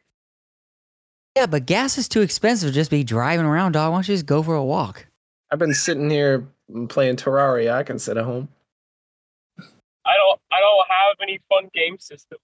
Yeah, 1.35 1.45
but 1.45 1.65
gas 1.65 1.97
is 1.97 2.09
too 2.09 2.21
expensive 2.21 2.69
to 2.69 2.73
just 2.73 2.91
be 2.91 3.03
driving 3.03 3.45
around, 3.45 3.73
dog. 3.73 3.91
Why 3.91 3.97
don't 3.97 4.07
you 4.07 4.15
just 4.15 4.25
go 4.25 4.43
for 4.43 4.55
a 4.55 4.63
walk? 4.63 5.07
I've 5.49 5.59
been 5.59 5.73
sitting 5.73 6.09
here 6.09 6.47
playing 6.89 7.15
Terraria. 7.15 7.73
I 7.73 7.83
can 7.83 7.99
sit 7.99 8.17
at 8.17 8.25
home. 8.25 8.49
I 9.57 10.17
don't. 10.17 10.39
I 10.51 10.59
don't 10.59 10.87
have 10.87 11.17
any 11.21 11.39
fun 11.49 11.69
game 11.73 11.97
systems. 11.99 12.41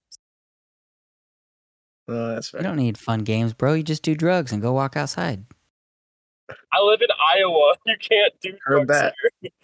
Oh, 2.08 2.28
that's 2.34 2.52
You 2.52 2.60
don't 2.60 2.76
need 2.76 2.96
fun 2.98 3.20
games, 3.20 3.52
bro. 3.52 3.74
You 3.74 3.82
just 3.82 4.02
do 4.02 4.14
drugs 4.14 4.50
and 4.52 4.62
go 4.62 4.72
walk 4.72 4.96
outside. 4.96 5.44
I 6.72 6.80
live 6.82 7.00
in 7.02 7.08
Iowa. 7.36 7.74
You 7.86 7.96
can't 8.00 8.32
do 8.40 8.52
Heard 8.64 8.86
drugs 8.88 9.00
that. 9.00 9.14
here. 9.42 9.50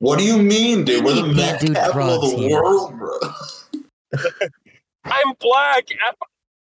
What 0.00 0.18
do 0.18 0.24
you 0.24 0.38
mean, 0.42 0.84
dude? 0.84 1.02
We're 1.04 1.12
the 1.14 1.18
You 1.18 1.24
can't 1.26 1.36
meth 1.36 1.60
do 1.60 1.72
capital 1.72 2.22
of 2.24 2.30
the 2.32 2.36
here. 2.36 2.60
world, 2.62 2.98
bro. 2.98 3.18
I'm 5.04 5.32
black. 5.40 5.84
I, 6.04 6.12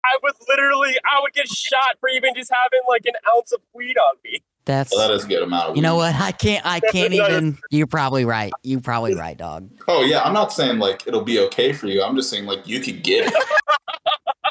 I 0.04 0.18
would 0.24 0.34
literally. 0.50 0.96
I 1.06 1.20
would 1.22 1.34
get 1.34 1.48
shot 1.48 1.96
for 2.00 2.10
even 2.10 2.34
just 2.36 2.52
having 2.52 2.80
like 2.90 3.06
an 3.06 3.14
ounce 3.36 3.52
of 3.54 3.62
weed 3.74 3.96
on 3.98 4.16
me. 4.26 4.40
That's 4.66 4.92
Well, 4.92 5.08
that 5.08 5.14
is 5.14 5.24
a 5.26 5.28
good 5.28 5.44
amount 5.44 5.70
of 5.70 5.76
you 5.78 5.82
know 5.82 5.96
what? 5.96 6.14
I 6.16 6.32
can't. 6.32 6.66
I 6.66 6.80
can't 6.80 7.14
No, 7.14 7.18
no. 7.20 7.30
even. 7.30 7.58
You're 7.70 7.88
probably 7.88 8.26
right. 8.26 8.52
You're 8.64 8.82
probably 8.82 9.16
right, 9.16 9.38
dog. 9.38 9.70
Oh 9.88 10.02
yeah, 10.04 10.22
I'm 10.24 10.34
not 10.34 10.52
saying 10.52 10.80
like 10.80 11.08
it'll 11.08 11.24
be 11.24 11.40
okay 11.40 11.72
for 11.72 11.88
you. 11.88 12.04
I'm 12.04 12.16
just 12.16 12.30
saying 12.30 12.46
like 12.46 12.68
you 12.68 12.80
could 12.82 13.04
get 13.04 13.28
it. 13.28 13.34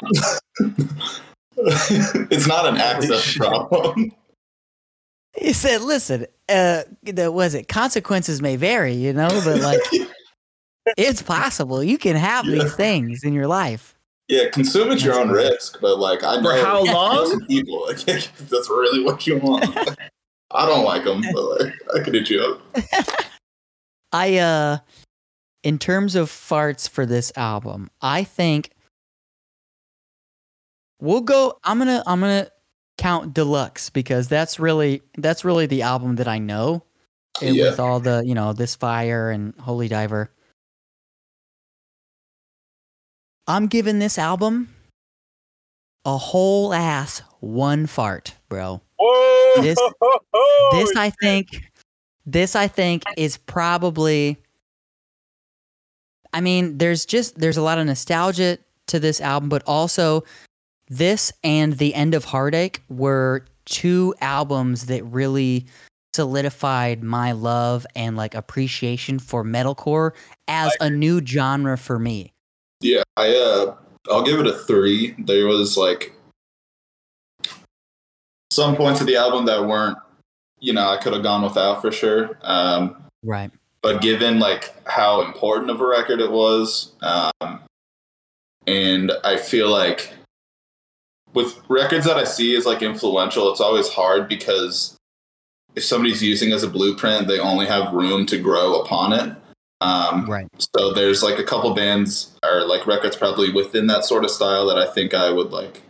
it's 1.57 2.47
not 2.47 2.65
an 2.65 2.77
access 2.77 3.33
problem. 3.37 4.11
He 5.37 5.53
said, 5.53 5.81
"Listen, 5.81 6.25
uh, 6.47 6.83
the 7.03 7.31
was 7.31 7.53
it 7.53 7.67
consequences 7.67 8.41
may 8.41 8.55
vary, 8.55 8.93
you 8.93 9.13
know, 9.13 9.29
but 9.43 9.61
like 9.61 9.79
it's 10.97 11.21
possible 11.21 11.83
you 11.83 11.97
can 11.97 12.15
have 12.15 12.45
these 12.45 12.75
things 12.75 13.23
in 13.23 13.33
your 13.33 13.47
life." 13.47 13.95
Yeah, 14.27 14.49
consume 14.51 14.91
at 14.91 15.01
your 15.01 15.19
own 15.19 15.29
risk, 15.29 15.79
but 15.81 15.97
like 15.97 16.23
I 16.23 16.39
know 16.39 16.55
For 16.55 16.65
how 16.65 16.83
long? 16.83 17.45
people 17.47 17.85
like 17.87 17.97
that's 18.05 18.69
really 18.69 19.03
what 19.03 19.25
you 19.25 19.37
want. 19.37 19.65
I 20.51 20.65
don't 20.65 20.85
like 20.85 21.03
them, 21.03 21.21
but 21.33 21.59
like 21.59 21.73
I 21.95 21.99
could 22.03 22.13
hit 22.13 22.29
you 22.29 22.41
up. 22.41 22.83
I 24.11 24.37
uh 24.37 24.77
in 25.63 25.77
terms 25.77 26.15
of 26.15 26.29
farts 26.29 26.89
for 26.89 27.05
this 27.05 27.31
album, 27.35 27.89
I 28.01 28.23
think 28.23 28.71
we'll 30.99 31.21
go 31.21 31.57
I'm 31.63 31.79
to 31.79 32.03
I'm 32.05 32.21
to 32.21 32.51
count 32.97 33.33
deluxe 33.33 33.89
because 33.89 34.27
that's 34.27 34.59
really 34.59 35.01
that's 35.17 35.45
really 35.45 35.65
the 35.65 35.81
album 35.83 36.15
that 36.17 36.27
I 36.27 36.37
know 36.39 36.83
Yeah. 37.41 37.69
with 37.69 37.79
all 37.79 37.99
the, 37.99 38.21
you 38.25 38.35
know, 38.35 38.51
this 38.53 38.75
fire 38.75 39.29
and 39.31 39.53
Holy 39.59 39.87
Diver. 39.87 40.29
I'm 43.47 43.67
giving 43.67 43.99
this 43.99 44.17
album 44.17 44.69
a 46.05 46.17
whole 46.17 46.73
ass 46.73 47.21
one 47.39 47.87
fart, 47.87 48.35
bro. 48.47 48.81
Whoa! 48.99 49.61
This- 49.61 49.79
this 50.71 50.95
I 50.95 51.09
think 51.21 51.63
this 52.25 52.55
I 52.55 52.67
think 52.67 53.03
is 53.17 53.37
probably 53.37 54.37
I 56.33 56.41
mean 56.41 56.77
there's 56.77 57.05
just 57.05 57.39
there's 57.39 57.57
a 57.57 57.61
lot 57.61 57.79
of 57.79 57.87
nostalgia 57.87 58.59
to 58.87 58.99
this 58.99 59.19
album 59.21 59.49
but 59.49 59.63
also 59.65 60.23
this 60.89 61.31
and 61.43 61.77
The 61.77 61.93
End 61.93 62.13
of 62.13 62.25
Heartache 62.25 62.81
were 62.89 63.45
two 63.65 64.15
albums 64.21 64.87
that 64.87 65.03
really 65.03 65.67
solidified 66.13 67.03
my 67.03 67.31
love 67.31 67.85
and 67.95 68.17
like 68.17 68.33
appreciation 68.33 69.19
for 69.19 69.43
metalcore 69.43 70.11
as 70.47 70.75
a 70.81 70.89
new 70.89 71.23
genre 71.23 71.77
for 71.77 71.99
me. 71.99 72.33
Yeah, 72.81 73.03
I 73.15 73.35
uh 73.35 73.75
I'll 74.09 74.23
give 74.23 74.39
it 74.39 74.47
a 74.47 74.53
three. 74.53 75.15
There 75.19 75.45
was 75.45 75.77
like 75.77 76.13
some 78.51 78.75
points 78.75 79.01
of 79.01 79.07
the 79.07 79.15
album 79.15 79.45
that 79.45 79.65
weren't, 79.65 79.97
you 80.59 80.73
know, 80.73 80.89
I 80.89 80.97
could 80.97 81.13
have 81.13 81.21
gone 81.21 81.43
without 81.43 81.81
for 81.81 81.91
sure. 81.91 82.37
Um, 82.41 82.95
Right. 83.21 83.51
but 83.81 84.01
given 84.01 84.39
like 84.39 84.73
how 84.87 85.21
important 85.21 85.69
of 85.69 85.81
a 85.81 85.85
record 85.85 86.21
it 86.21 86.31
was, 86.31 86.93
um, 87.01 87.59
and 88.65 89.11
I 89.23 89.37
feel 89.37 89.69
like 89.69 90.13
with 91.33 91.59
records 91.69 92.05
that 92.05 92.17
I 92.17 92.23
see 92.23 92.55
as 92.55 92.65
like 92.65 92.81
influential, 92.81 93.51
it's 93.51 93.61
always 93.61 93.87
hard 93.89 94.27
because 94.27 94.97
if 95.75 95.83
somebody's 95.83 96.23
using 96.23 96.51
as 96.51 96.63
a 96.63 96.69
blueprint, 96.69 97.27
they 97.27 97.39
only 97.39 97.65
have 97.67 97.93
room 97.93 98.25
to 98.27 98.37
grow 98.37 98.81
upon 98.81 99.13
it. 99.13 99.35
Um, 99.81 100.25
Right. 100.29 100.47
so 100.75 100.91
there's 100.93 101.23
like 101.23 101.39
a 101.39 101.43
couple 101.43 101.73
bands 101.73 102.35
or 102.43 102.65
like 102.65 102.85
records 102.85 103.15
probably 103.15 103.51
within 103.51 103.87
that 103.87 104.03
sort 104.03 104.25
of 104.25 104.31
style 104.31 104.65
that 104.67 104.77
I 104.77 104.85
think 104.91 105.13
I 105.13 105.31
would 105.31 105.51
like 105.51 105.81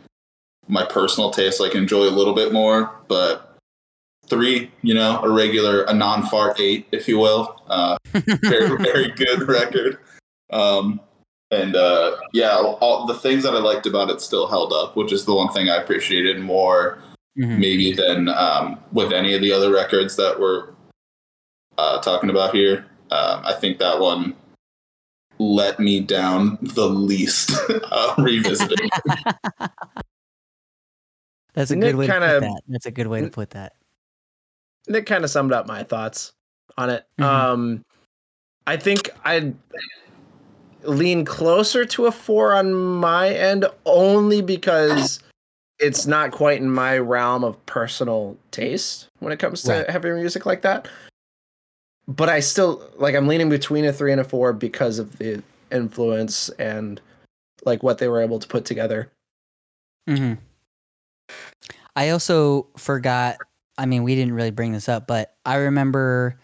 my 0.68 0.86
personal 0.86 1.32
taste 1.32 1.60
like 1.60 1.74
enjoy 1.74 2.04
a 2.04 2.12
little 2.14 2.36
bit 2.36 2.54
more. 2.54 2.92
But 3.08 3.56
three, 4.28 4.70
you 4.84 4.94
know, 4.94 5.20
a 5.24 5.30
regular 5.32 5.84
a 5.84 5.94
non 5.94 6.24
fart 6.28 6.60
eight, 6.60 6.88
if 6.92 7.08
you 7.08 7.18
will. 7.18 7.60
Uh, 7.68 7.98
very 8.14 8.78
very 8.78 9.10
good 9.12 9.42
record. 9.48 9.98
Um, 10.52 11.00
and 11.52 11.76
uh, 11.76 12.16
yeah, 12.34 12.56
all 12.58 13.06
the 13.06 13.14
things 13.16 13.44
that 13.44 13.54
I 13.56 13.60
liked 13.60 13.86
about 13.86 14.10
it 14.10 14.22
still 14.22 14.48
held 14.48 14.72
up, 14.74 14.96
which 14.96 15.12
is 15.12 15.26
the 15.26 15.34
one 15.34 15.52
thing 15.54 15.70
I 15.70 15.78
appreciated 15.78 16.40
more 16.40 17.00
Mhm. 17.38 17.60
maybe 17.60 17.94
than 17.94 18.28
um, 18.28 18.80
with 18.92 19.14
any 19.14 19.34
of 19.34 19.42
the 19.42 19.52
other 19.54 19.72
records 19.72 20.16
that 20.18 20.40
we're 20.40 20.70
uh, 21.78 22.02
talking 22.02 22.30
about 22.30 22.54
here. 22.54 22.86
Um, 23.12 23.42
I 23.46 23.54
think 23.54 23.78
that 23.80 24.00
one 24.00 24.36
let 25.38 25.80
me 25.80 26.02
down 26.02 26.58
the 26.62 26.88
least 26.90 27.52
uh, 27.92 28.16
revisiting. 28.18 28.90
That's 31.54 31.72
a 31.72 31.76
Nick 31.76 31.92
good 31.92 31.96
way 31.96 32.08
to 32.08 32.12
kinda- 32.14 32.28
put 32.28 32.42
that. 32.42 32.62
That's 32.68 32.86
a 32.86 32.92
good 32.92 33.08
way 33.08 33.22
to 33.22 33.30
put 33.30 33.52
that. 33.52 33.74
Nick 34.88 35.06
kind 35.06 35.24
of 35.24 35.30
summed 35.30 35.52
up 35.54 35.68
my 35.68 35.84
thoughts 35.84 36.34
on 36.78 36.90
it. 36.90 37.06
Mhm. 37.20 37.24
Um, 37.24 37.86
I 38.68 38.76
think 38.78 39.10
I'd 39.24 39.56
lean 40.84 41.26
closer 41.26 41.86
to 41.86 42.06
a 42.06 42.12
four 42.12 42.54
on 42.54 42.74
my 42.74 43.30
end 43.30 43.66
only 43.86 44.42
because 44.42 45.20
it's 45.80 46.06
not 46.06 46.32
quite 46.32 46.60
in 46.62 46.70
my 46.70 46.98
realm 46.98 47.44
of 47.44 47.64
personal 47.66 48.38
taste 48.52 49.08
when 49.20 49.32
it 49.32 49.40
comes 49.40 49.64
to 49.64 49.72
Right. 49.72 49.90
heavy 49.90 50.12
music 50.12 50.46
like 50.46 50.62
that. 50.62 50.88
But 52.08 52.30
I 52.30 52.40
still 52.40 52.90
like 52.98 53.16
I'm 53.16 53.28
leaning 53.28 53.50
between 53.50 53.86
a 53.86 53.94
three 53.94 54.12
and 54.12 54.20
a 54.20 54.24
four 54.24 54.52
because 54.54 55.00
of 55.00 55.18
the 55.20 55.44
influence 55.72 56.50
and 56.58 57.00
like 57.66 57.84
what 57.84 57.98
they 58.00 58.08
were 58.08 58.22
able 58.22 58.40
to 58.40 58.48
put 58.48 58.66
together. 58.66 59.12
hmm 60.08 60.34
I 61.96 62.10
also 62.10 62.68
forgot. 62.78 63.38
I 63.78 63.86
mean, 63.86 64.04
we 64.04 64.16
didn't 64.16 64.34
really 64.34 64.52
bring 64.52 64.72
this 64.72 64.88
up, 64.90 65.08
but 65.08 65.36
I 65.46 65.56
remember 65.56 66.38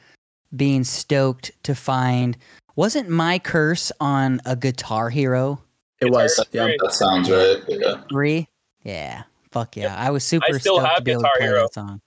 being 0.55 0.83
stoked 0.83 1.51
to 1.63 1.75
find. 1.75 2.37
Wasn't 2.75 3.09
my 3.09 3.39
curse 3.39 3.91
on 3.99 4.41
a 4.45 4.55
Guitar 4.55 5.09
Hero 5.09 5.61
It 6.01 6.05
Guitar 6.05 6.23
was, 6.23 6.45
yeah. 6.51 6.71
That 6.81 6.93
sounds 6.93 7.29
right. 7.29 7.57
Yeah. 7.67 8.01
three? 8.09 8.47
Yeah, 8.83 9.23
fuck 9.51 9.75
yeah! 9.77 9.95
I 9.97 10.11
was 10.11 10.23
super 10.23 10.45
I 10.47 10.57
still 10.57 10.75
stoked 10.75 10.87
to 10.87 10.93
have 10.95 11.03
be 11.03 11.11
able 11.11 11.21
to 11.21 11.23
Guitar 11.23 11.37
play 11.37 11.47
Hero. 11.47 11.61
that 11.63 11.73
song. 11.73 12.01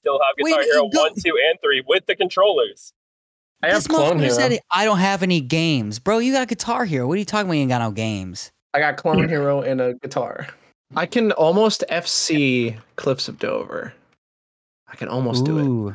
Still 0.00 0.18
have 0.20 0.36
Guitar 0.36 0.62
you 0.62 0.72
Hero 0.72 0.88
go- 0.88 1.00
1, 1.02 1.14
2, 1.14 1.38
and 1.50 1.58
3 1.62 1.82
with 1.86 2.06
the 2.06 2.14
controllers. 2.16 2.92
I 3.62 3.70
have 3.70 3.88
Clone 3.88 4.18
Hero. 4.18 4.32
said, 4.34 4.58
"I 4.70 4.84
don't 4.84 4.98
have 4.98 5.22
any 5.22 5.40
games, 5.40 5.98
bro. 5.98 6.18
You 6.18 6.32
got 6.32 6.48
Guitar 6.48 6.84
Hero. 6.84 7.06
What 7.06 7.14
are 7.14 7.18
you 7.18 7.24
talking 7.24 7.46
about? 7.46 7.54
You 7.54 7.60
ain't 7.62 7.70
got 7.70 7.78
no 7.78 7.90
games." 7.92 8.52
I 8.74 8.80
got 8.80 8.96
Clone 8.98 9.26
Hero 9.30 9.62
and 9.62 9.80
a 9.80 9.94
guitar. 9.94 10.48
I 10.94 11.06
can 11.06 11.32
almost 11.32 11.82
FC 11.90 12.76
Cliffs 12.96 13.28
of 13.28 13.38
Dover. 13.38 13.94
I 14.86 14.96
can 14.96 15.08
almost 15.08 15.44
do 15.46 15.88
it. 15.88 15.94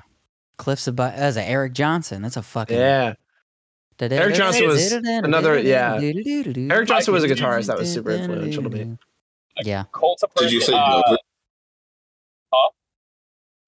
Cliffs 0.58 0.88
of 0.88 0.96
Bi- 0.96 1.12
That's 1.16 1.38
a 1.38 1.44
Eric 1.48 1.74
Johnson. 1.74 2.22
That's 2.24 2.36
a 2.38 2.40
it. 2.40 2.46
fucking 2.46 2.78
Yeah. 2.78 3.14
Eric 4.02 4.36
Johnson 4.36 4.68
was 4.68 4.92
another- 4.92 5.60
yeah. 5.60 6.00
Eric 6.02 6.88
Johnson 6.88 7.14
was 7.14 7.24
a 7.24 7.28
guitarist 7.28 7.68
that 7.68 7.78
was 7.78 7.92
super 7.92 8.12
influential 8.12 8.64
to 8.64 8.70
me. 8.70 8.98
Yeah. 9.64 9.84
Did 10.38 10.52
you 10.52 10.62
say 10.62 10.74
uh, 10.74 11.02
Dover? 11.02 11.18
huh? 12.54 12.70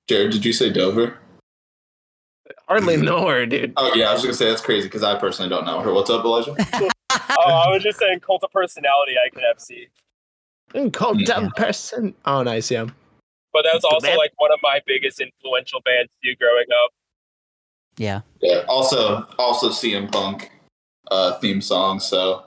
Jared, 0.07 0.31
did 0.31 0.45
you 0.45 0.53
say 0.53 0.71
Dover? 0.71 1.17
Hardly 2.67 2.97
know 2.97 3.27
her, 3.27 3.45
dude. 3.45 3.73
Oh 3.77 3.93
yeah, 3.93 4.09
I 4.09 4.13
was 4.13 4.21
gonna 4.21 4.33
say 4.33 4.49
that's 4.49 4.61
crazy 4.61 4.87
because 4.87 5.03
I 5.03 5.19
personally 5.19 5.49
don't 5.49 5.65
know 5.65 5.81
her. 5.81 5.93
What's 5.93 6.09
up, 6.09 6.23
Elijah? 6.25 6.55
Oh, 6.71 6.89
I 7.45 7.69
was 7.69 7.83
just 7.83 7.99
saying 7.99 8.21
Cult 8.21 8.43
of 8.43 8.51
Personality 8.51 9.13
I 9.23 9.29
can 9.29 9.43
FC. 9.55 10.91
Cult 10.91 11.19
Yeah. 11.19 11.41
of 11.45 11.53
person. 11.55 12.15
Oh, 12.25 12.41
nice. 12.41 12.71
Yeah. 12.71 12.85
But 13.51 13.63
that 13.63 13.73
was 13.75 13.83
also 13.83 14.15
like 14.17 14.31
one 14.37 14.51
of 14.51 14.59
my 14.63 14.81
biggest 14.87 15.19
influential 15.19 15.81
bands 15.81 16.11
too 16.23 16.35
growing 16.39 16.65
up. 16.85 16.91
Yeah. 17.97 18.21
Yeah. 18.41 18.63
Also, 18.67 19.27
also 19.37 19.69
CM 19.69 20.11
Punk 20.11 20.51
uh, 21.11 21.37
theme 21.39 21.61
song. 21.61 21.99
So 21.99 22.43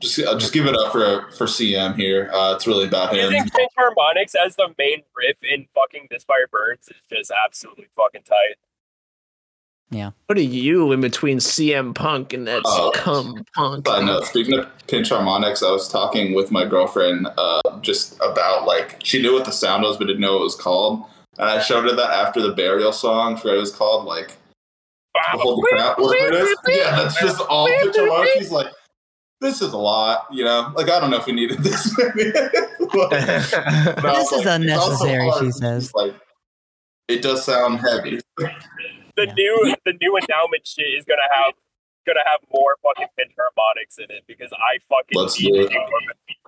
just 0.00 0.18
uh, 0.18 0.36
just 0.38 0.52
give 0.52 0.66
it 0.66 0.74
up 0.76 0.92
for 0.92 1.30
for 1.36 1.46
CM 1.46 1.94
here. 1.96 2.30
Uh, 2.32 2.54
it's 2.54 2.66
really 2.66 2.86
about 2.86 3.12
him. 3.14 3.32
Using 3.32 3.48
pinch 3.50 3.70
harmonics 3.76 4.34
as 4.34 4.56
the 4.56 4.74
main 4.78 5.02
riff 5.16 5.36
in 5.42 5.66
fucking 5.74 6.08
This 6.10 6.24
Fire 6.24 6.48
Burns 6.50 6.88
is 6.88 7.02
just 7.10 7.32
absolutely 7.46 7.86
fucking 7.94 8.22
tight. 8.22 8.56
Yeah. 9.90 10.12
What 10.24 10.38
are 10.38 10.42
you 10.42 10.90
in 10.92 11.02
between 11.02 11.36
CM 11.38 11.94
Punk 11.94 12.32
and 12.32 12.48
that 12.48 12.62
Oh. 12.64 12.92
cum 12.94 13.44
punk? 13.54 13.84
But 13.84 14.04
no, 14.04 14.22
speaking 14.22 14.58
of 14.58 14.66
pinch 14.88 15.10
harmonics, 15.10 15.62
I 15.62 15.70
was 15.70 15.86
talking 15.86 16.34
with 16.34 16.50
my 16.50 16.64
girlfriend 16.64 17.28
uh, 17.36 17.60
just 17.82 18.16
about 18.22 18.66
like 18.66 18.96
she 19.04 19.20
knew 19.20 19.34
what 19.34 19.44
the 19.44 19.52
sound 19.52 19.82
was, 19.82 19.98
but 19.98 20.06
didn't 20.06 20.22
know 20.22 20.32
what 20.32 20.40
it 20.40 20.44
was 20.44 20.56
called. 20.56 21.04
And 21.38 21.48
I 21.48 21.60
showed 21.60 21.84
her 21.84 21.94
that 21.94 22.10
after 22.10 22.40
the 22.40 22.52
burial 22.52 22.92
song, 22.92 23.34
I 23.34 23.36
forgot 23.36 23.50
what 23.50 23.56
it 23.56 23.60
was 23.60 23.74
called, 23.76 24.06
like 24.06 24.36
Hold 25.30 25.58
the 25.58 25.68
Crowd, 25.76 25.98
whatever 25.98 26.26
it 26.28 26.34
is. 26.34 26.56
Yeah, 26.68 26.96
that's 26.96 27.20
just 27.20 27.40
all 27.48 27.66
pinch 27.66 27.96
harmonics. 27.96 28.32
She's 28.34 28.50
like, 28.50 28.68
this 29.40 29.60
is 29.62 29.72
a 29.72 29.78
lot, 29.78 30.26
you 30.30 30.44
know. 30.44 30.72
Like 30.76 30.88
I 30.90 31.00
don't 31.00 31.10
know 31.10 31.16
if 31.18 31.26
we 31.26 31.32
needed 31.32 31.58
this 31.58 31.96
many. 31.98 32.30
But- 32.92 33.10
but 33.10 34.02
This 34.02 34.30
was 34.30 34.40
is 34.40 34.46
like, 34.46 34.60
unnecessary, 34.60 35.30
she 35.32 35.38
because, 35.38 35.58
says. 35.58 35.94
Like, 35.94 36.14
it 37.08 37.22
does 37.22 37.44
sound 37.44 37.80
heavy. 37.80 38.20
The 38.36 38.50
Yeah. 39.26 39.32
new 39.34 39.74
the 39.84 39.92
new 40.00 40.16
endowment 40.16 40.66
shit 40.66 40.86
is 40.96 41.04
gonna 41.04 41.20
have 41.34 41.54
gonna 42.06 42.20
have 42.30 42.40
more 42.52 42.76
fucking 42.82 43.08
pinch 43.18 43.32
harmonics 43.38 43.96
in 43.98 44.14
it 44.14 44.24
because 44.26 44.52
I 44.52 44.78
fucking 44.88 45.18
Let's 45.20 45.40
need 45.40 45.52
do 45.52 45.60
it. 45.62 45.72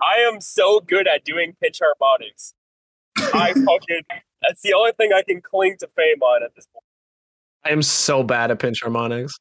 I 0.01 0.19
am 0.19 0.39
so 0.41 0.79
good 0.81 1.07
at 1.07 1.23
doing 1.25 1.55
pinch 1.61 1.79
harmonics. 1.83 2.53
I 3.17 3.53
fucking 3.65 4.01
that's 4.41 4.61
the 4.61 4.73
only 4.73 4.91
thing 4.93 5.11
I 5.13 5.23
can 5.23 5.41
cling 5.41 5.77
to 5.79 5.87
fame 5.95 6.21
on 6.21 6.43
at 6.43 6.55
this 6.55 6.67
point. 6.71 6.84
I 7.65 7.71
am 7.71 7.81
so 7.81 8.23
bad 8.23 8.51
at 8.51 8.59
pinch 8.59 8.81
harmonics. 8.81 9.33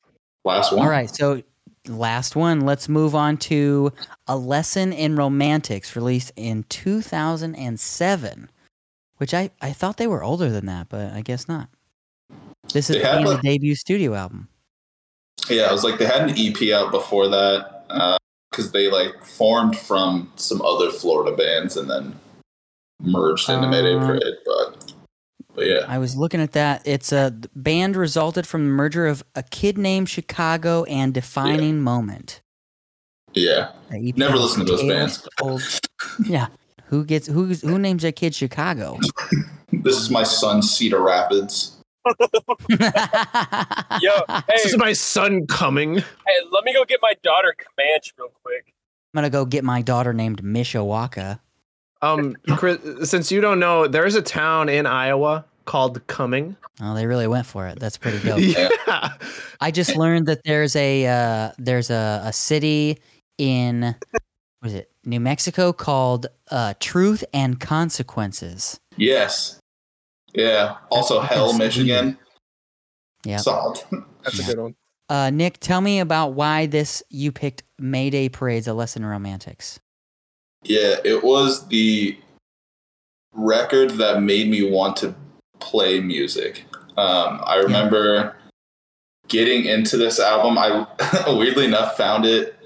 Last 0.45 0.73
one. 0.73 0.83
All 0.83 0.89
right. 0.91 1.15
So 1.15 1.43
last 1.89 2.35
one. 2.37 2.61
Let's 2.63 2.89
move 2.89 3.15
on 3.15 3.37
to 3.39 3.93
a 4.27 4.37
lesson 4.37 4.93
in 4.93 5.17
romantics, 5.17 5.95
released 5.95 6.33
in 6.37 6.65
2007. 6.65 8.51
Which 9.19 9.33
I 9.33 9.51
I 9.63 9.73
thought 9.73 9.97
they 9.99 10.07
were 10.09 10.25
older 10.25 10.51
than 10.51 10.67
that, 10.67 10.89
but 10.89 11.13
I 11.13 11.21
guess 11.21 11.47
not. 11.47 11.69
This 12.73 12.91
is 12.91 12.97
They 12.97 13.03
had, 13.03 13.25
the 13.25 13.31
like- 13.33 13.43
debut 13.43 13.75
studio 13.75 14.15
album. 14.15 14.49
Yeah, 15.51 15.69
it 15.69 15.73
was 15.73 15.85
like 15.85 15.99
they 15.99 16.07
had 16.07 16.23
an 16.31 16.35
EP 16.39 16.73
out 16.73 16.91
before 16.91 17.29
that 17.29 17.85
because 18.51 18.73
they 18.73 18.91
like 18.91 19.23
formed 19.25 19.77
from 19.79 20.33
some 20.37 20.63
other 20.63 20.91
Florida 20.91 21.37
bands 21.37 21.77
and 21.77 21.91
then 21.91 22.15
merged 23.03 23.49
into 23.51 23.69
Mayday 23.69 23.95
Uh, 23.97 24.07
Parade. 24.07 24.23
But, 24.47 24.84
but 25.55 25.67
yeah, 25.67 25.85
I 25.89 25.99
was 25.99 26.17
looking 26.17 26.41
at 26.41 26.53
that. 26.53 26.83
It's 26.87 27.13
a 27.13 27.31
band 27.55 27.97
resulted 27.97 28.47
from 28.47 28.65
the 28.65 28.71
merger 28.71 29.07
of 29.07 29.23
a 29.35 29.43
kid 29.43 29.79
named 29.79 30.09
Chicago 30.09 30.85
and 30.85 31.13
Defining 31.15 31.81
Moment. 31.81 32.41
yeah. 33.35 33.73
Never 33.91 34.37
listen 34.37 34.61
to 34.67 34.73
those 34.73 34.83
bands. 34.83 35.27
told- 35.39 35.63
yeah. 36.27 36.49
Who 36.87 37.05
gets 37.05 37.27
who's 37.27 37.63
who 37.63 37.79
names 37.79 38.03
their 38.03 38.13
kid 38.13 38.35
Chicago? 38.35 38.99
This 39.83 39.97
is 39.99 40.09
my 40.09 40.23
son, 40.23 40.63
Cedar 40.63 41.03
Rapids. 41.03 41.77
Yo, 42.09 42.19
hey, 42.79 44.41
This 44.49 44.67
is 44.67 44.77
my 44.77 44.93
son 44.93 45.47
coming. 45.47 45.97
hey, 45.97 46.05
let 46.53 46.65
me 46.65 46.73
go 46.73 46.85
get 46.85 47.01
my 47.03 47.15
daughter 47.23 47.55
Camanche 47.59 48.13
real 48.19 48.31
quick. 48.45 48.73
I'm 49.13 49.19
gonna 49.19 49.31
go 49.31 49.45
get 49.45 49.65
my 49.65 49.83
daughter 49.83 50.13
named 50.13 50.43
Mishawaka. 50.43 51.41
Um, 52.05 52.37
Chris, 52.57 52.79
since 53.11 53.31
you 53.33 53.41
don't 53.41 53.59
know, 53.59 53.87
there's 53.89 54.15
a 54.15 54.23
town 54.23 54.69
in 54.69 54.87
Iowa 54.87 55.45
called 55.65 56.07
Cumming. 56.07 56.57
Oh, 56.83 56.95
they 56.95 57.07
really 57.07 57.27
went 57.27 57.47
for 57.47 57.67
it. 57.69 57.79
That's 57.79 57.97
pretty 57.97 58.19
dope. 58.27 58.41
Yeah. 58.41 58.69
I 59.61 59.71
just 59.71 59.97
learned 59.97 60.27
that 60.27 60.43
there's 60.45 60.75
a 60.77 61.07
uh, 61.07 61.53
there's 61.59 61.91
a, 61.91 62.23
a 62.25 62.33
city 62.33 62.99
in 63.39 63.95
what 64.61 64.69
is 64.69 64.75
it 64.75 64.91
New 65.05 65.21
Mexico 65.21 65.73
called 65.73 66.27
uh, 66.51 66.75
Truth 66.81 67.25
and 67.33 67.59
Consequences. 67.61 68.79
Yes. 68.97 69.59
Yeah. 70.35 70.77
Also, 70.91 71.21
Hell, 71.21 71.53
Michigan. 71.57 72.19
Yeah. 73.25 73.37
Solid. 73.39 73.79
That's 74.25 74.39
Yeah. 74.39 74.45
a 74.45 74.49
good 74.49 74.59
one. 74.61 74.75
Uh, 75.09 75.31
Nick, 75.31 75.61
tell 75.61 75.81
me 75.81 76.01
about 76.01 76.29
why 76.33 76.67
this 76.67 77.03
you 77.11 77.31
picked 77.31 77.63
Mayday 77.79 78.29
Parade's 78.29 78.67
A 78.67 78.75
Lesson 78.75 79.03
in 79.03 79.09
Romantics. 79.09 79.79
Yeah, 80.65 80.97
it 81.05 81.23
was 81.23 81.67
the 81.69 82.19
record 83.35 83.93
that 83.93 84.23
made 84.23 84.49
me 84.49 84.69
want 84.69 84.97
to 84.99 85.15
play 85.61 86.01
music. 86.01 86.65
Um, 86.97 87.41
I 87.45 87.57
remember 87.57 88.37
getting 89.29 89.65
into 89.65 89.97
this 89.97 90.21
album, 90.21 90.57
I 90.59 90.87
weirdly 91.29 91.65
enough 91.67 91.97
found 91.97 92.25
it 92.25 92.57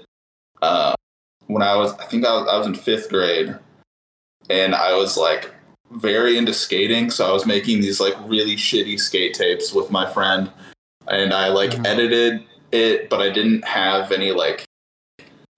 uh, 0.61 0.93
when 1.47 1.61
I 1.61 1.75
was, 1.75 1.93
I 1.93 2.05
think 2.05 2.25
I 2.25 2.33
was, 2.33 2.47
I 2.47 2.57
was 2.57 2.67
in 2.67 2.75
fifth 2.75 3.09
grade, 3.09 3.55
and 4.49 4.75
I 4.75 4.93
was 4.95 5.17
like 5.17 5.51
very 5.91 6.37
into 6.37 6.53
skating. 6.53 7.09
So 7.09 7.27
I 7.27 7.31
was 7.33 7.45
making 7.45 7.81
these 7.81 7.99
like 7.99 8.15
really 8.25 8.55
shitty 8.55 8.99
skate 8.99 9.33
tapes 9.33 9.73
with 9.73 9.89
my 9.91 10.09
friend, 10.11 10.51
and 11.07 11.33
I 11.33 11.47
like 11.49 11.71
Mhm. 11.71 11.85
edited 11.87 12.43
it, 12.71 13.09
but 13.09 13.19
I 13.21 13.29
didn't 13.29 13.65
have 13.65 14.11
any 14.11 14.31
like 14.31 14.63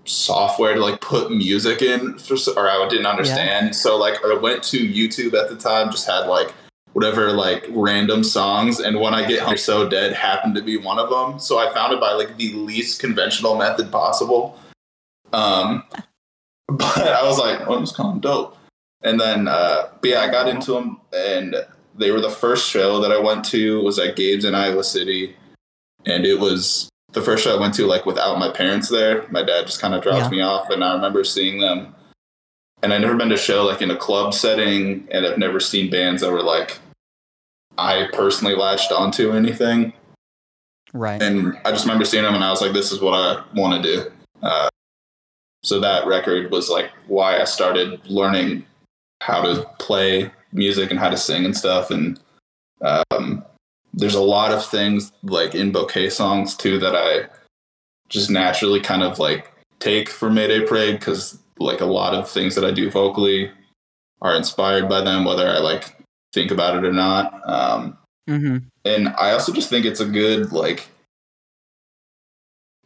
software 0.05 0.73
to 0.73 0.79
like 0.79 1.01
put 1.01 1.31
music 1.31 1.81
in 1.81 2.17
for, 2.17 2.35
or 2.55 2.69
I 2.69 2.87
didn't 2.89 3.05
understand. 3.05 3.75
So 3.75 3.97
like 3.97 4.23
I 4.25 4.33
went 4.33 4.63
to 4.63 4.77
YouTube 4.77 5.33
at 5.33 5.49
the 5.49 5.55
time, 5.55 5.91
just 5.91 6.07
had 6.07 6.27
like 6.27 6.53
whatever 6.93 7.31
like 7.31 7.65
random 7.69 8.23
songs, 8.23 8.79
and 8.79 8.99
when 8.99 9.13
I 9.13 9.27
get 9.27 9.41
home, 9.41 9.57
so 9.57 9.87
dead 9.87 10.13
happened 10.13 10.55
to 10.55 10.61
be 10.61 10.77
one 10.77 10.99
of 10.99 11.09
them. 11.09 11.39
So 11.39 11.59
I 11.59 11.73
found 11.73 11.93
it 11.93 11.99
by 11.99 12.13
like 12.13 12.37
the 12.37 12.53
least 12.53 12.99
conventional 12.99 13.55
method 13.55 13.91
possible. 13.91 14.57
Um, 15.33 15.83
but 16.67 16.97
I 16.97 17.23
was 17.23 17.37
like, 17.37 17.67
oh, 17.67 17.79
this 17.79 17.91
kind 17.91 18.15
of 18.15 18.21
dope. 18.21 18.57
And 19.03 19.19
then, 19.19 19.47
uh, 19.47 19.89
but 19.99 20.09
yeah, 20.09 20.21
I 20.21 20.29
got 20.29 20.47
into 20.47 20.73
them, 20.73 21.01
and 21.13 21.55
they 21.95 22.11
were 22.11 22.21
the 22.21 22.29
first 22.29 22.69
show 22.69 23.01
that 23.01 23.11
I 23.11 23.19
went 23.19 23.45
to 23.45 23.81
was 23.81 23.97
at 23.99 24.15
Gabe's 24.15 24.45
in 24.45 24.55
Iowa 24.55 24.83
City, 24.83 25.35
and 26.05 26.25
it 26.25 26.39
was 26.39 26.89
the 27.13 27.21
first 27.21 27.43
show 27.43 27.55
I 27.55 27.59
went 27.59 27.73
to 27.75 27.85
like 27.85 28.05
without 28.05 28.39
my 28.39 28.49
parents 28.49 28.89
there. 28.89 29.27
My 29.29 29.43
dad 29.43 29.65
just 29.65 29.81
kind 29.81 29.93
of 29.93 30.01
dropped 30.01 30.23
Yeah. 30.25 30.29
me 30.29 30.41
off, 30.41 30.69
and 30.69 30.83
I 30.83 30.93
remember 30.93 31.23
seeing 31.23 31.59
them. 31.59 31.95
And 32.83 32.93
I 32.93 32.97
never 32.97 33.15
been 33.15 33.29
to 33.29 33.35
a 33.35 33.37
show 33.37 33.63
like 33.63 33.81
in 33.81 33.91
a 33.91 33.95
club 33.97 34.33
setting, 34.33 35.07
and 35.11 35.25
I've 35.25 35.37
never 35.37 35.59
seen 35.59 35.89
bands 35.91 36.21
that 36.21 36.31
were 36.31 36.41
like 36.43 36.79
I 37.77 38.07
personally 38.13 38.55
latched 38.55 38.91
onto 38.91 39.31
anything. 39.31 39.93
Right. 40.93 41.21
And 41.21 41.57
I 41.63 41.71
just 41.71 41.85
remember 41.85 42.05
seeing 42.05 42.23
them, 42.23 42.35
and 42.35 42.43
I 42.43 42.49
was 42.49 42.61
like, 42.61 42.73
"This 42.73 42.91
is 42.91 42.99
what 43.01 43.13
I 43.13 43.43
want 43.55 43.81
to 43.81 43.95
do." 43.95 44.11
Uh, 44.43 44.67
so 45.63 45.79
that 45.79 46.05
record 46.07 46.51
was 46.51 46.69
like 46.69 46.91
why 47.07 47.39
I 47.39 47.45
started 47.45 48.01
learning 48.09 48.65
how 49.21 49.41
to 49.41 49.69
play 49.79 50.31
music 50.51 50.89
and 50.91 50.99
how 50.99 51.09
to 51.09 51.17
sing 51.17 51.45
and 51.45 51.55
stuff. 51.55 51.91
And 51.91 52.19
um, 52.81 53.45
there's 53.93 54.15
a 54.15 54.21
lot 54.21 54.51
of 54.51 54.65
things 54.65 55.11
like 55.23 55.53
in 55.55 55.71
bouquet 55.71 56.09
songs 56.09 56.55
too 56.55 56.79
that 56.79 56.95
I 56.95 57.27
just 58.09 58.29
naturally 58.29 58.79
kind 58.79 59.03
of 59.03 59.19
like 59.19 59.51
take 59.79 60.09
for 60.09 60.29
Mayday 60.29 60.65
Parade 60.65 60.99
because 60.99 61.37
like 61.59 61.81
a 61.81 61.85
lot 61.85 62.13
of 62.13 62.29
things 62.29 62.55
that 62.55 62.65
I 62.65 62.71
do 62.71 62.89
vocally 62.89 63.51
are 64.21 64.35
inspired 64.35 64.87
by 64.87 65.01
them, 65.01 65.25
whether 65.25 65.47
I 65.47 65.59
like 65.59 65.95
think 66.33 66.51
about 66.51 66.75
it 66.77 66.85
or 66.85 66.93
not. 66.93 67.47
Um, 67.47 67.97
hmm 68.27 68.57
and 68.85 69.09
I 69.09 69.31
also 69.31 69.51
just 69.53 69.69
think 69.69 69.85
it's 69.85 69.99
a 69.99 70.05
good 70.05 70.51
like 70.51 70.87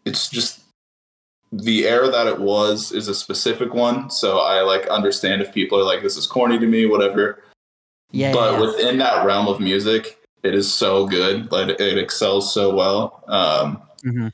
it's 0.05 0.29
just 0.29 0.61
the 1.51 1.87
era 1.87 2.09
that 2.09 2.27
it 2.27 2.39
was 2.39 2.91
is 2.91 3.07
a 3.07 3.15
specific 3.15 3.73
one 3.73 4.09
so 4.09 4.39
I 4.39 4.61
like 4.61 4.87
understand 4.87 5.41
if 5.41 5.53
people 5.53 5.79
are 5.79 5.83
like 5.83 6.01
this 6.01 6.17
is 6.17 6.27
corny 6.27 6.59
to 6.59 6.67
me 6.67 6.85
whatever 6.85 7.43
Yeah. 8.11 8.33
but 8.33 8.53
yeah, 8.53 8.59
yeah. 8.59 8.65
within 8.65 8.97
that 8.99 9.25
realm 9.25 9.47
of 9.47 9.59
music 9.59 10.17
it 10.45 10.53
is 10.55 10.71
so 10.71 11.05
good 11.07 11.51
like 11.51 11.69
it 11.69 11.97
excels 11.97 12.53
so 12.53 12.73
well 12.75 13.23
um 13.27 13.81
Mhm. 14.03 14.31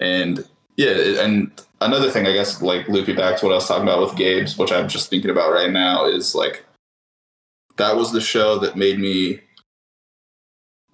and 0.00 0.46
yeah 0.76 1.22
and 1.22 1.50
another 1.80 2.10
thing 2.10 2.26
I 2.26 2.32
guess 2.32 2.62
like 2.62 2.88
looping 2.88 3.16
back 3.16 3.38
to 3.38 3.46
what 3.46 3.52
I 3.52 3.56
was 3.56 3.66
talking 3.68 3.82
about 3.82 4.00
with 4.00 4.16
Gabe's 4.16 4.56
which 4.56 4.70
I'm 4.72 4.88
just 4.88 5.10
thinking 5.10 5.30
about 5.30 5.52
right 5.52 5.70
now 5.70 6.06
is 6.06 6.34
like 6.34 6.64
that 7.76 7.96
was 7.96 8.12
the 8.12 8.20
show 8.20 8.58
that 8.60 8.76
made 8.76 8.98
me 8.98 9.40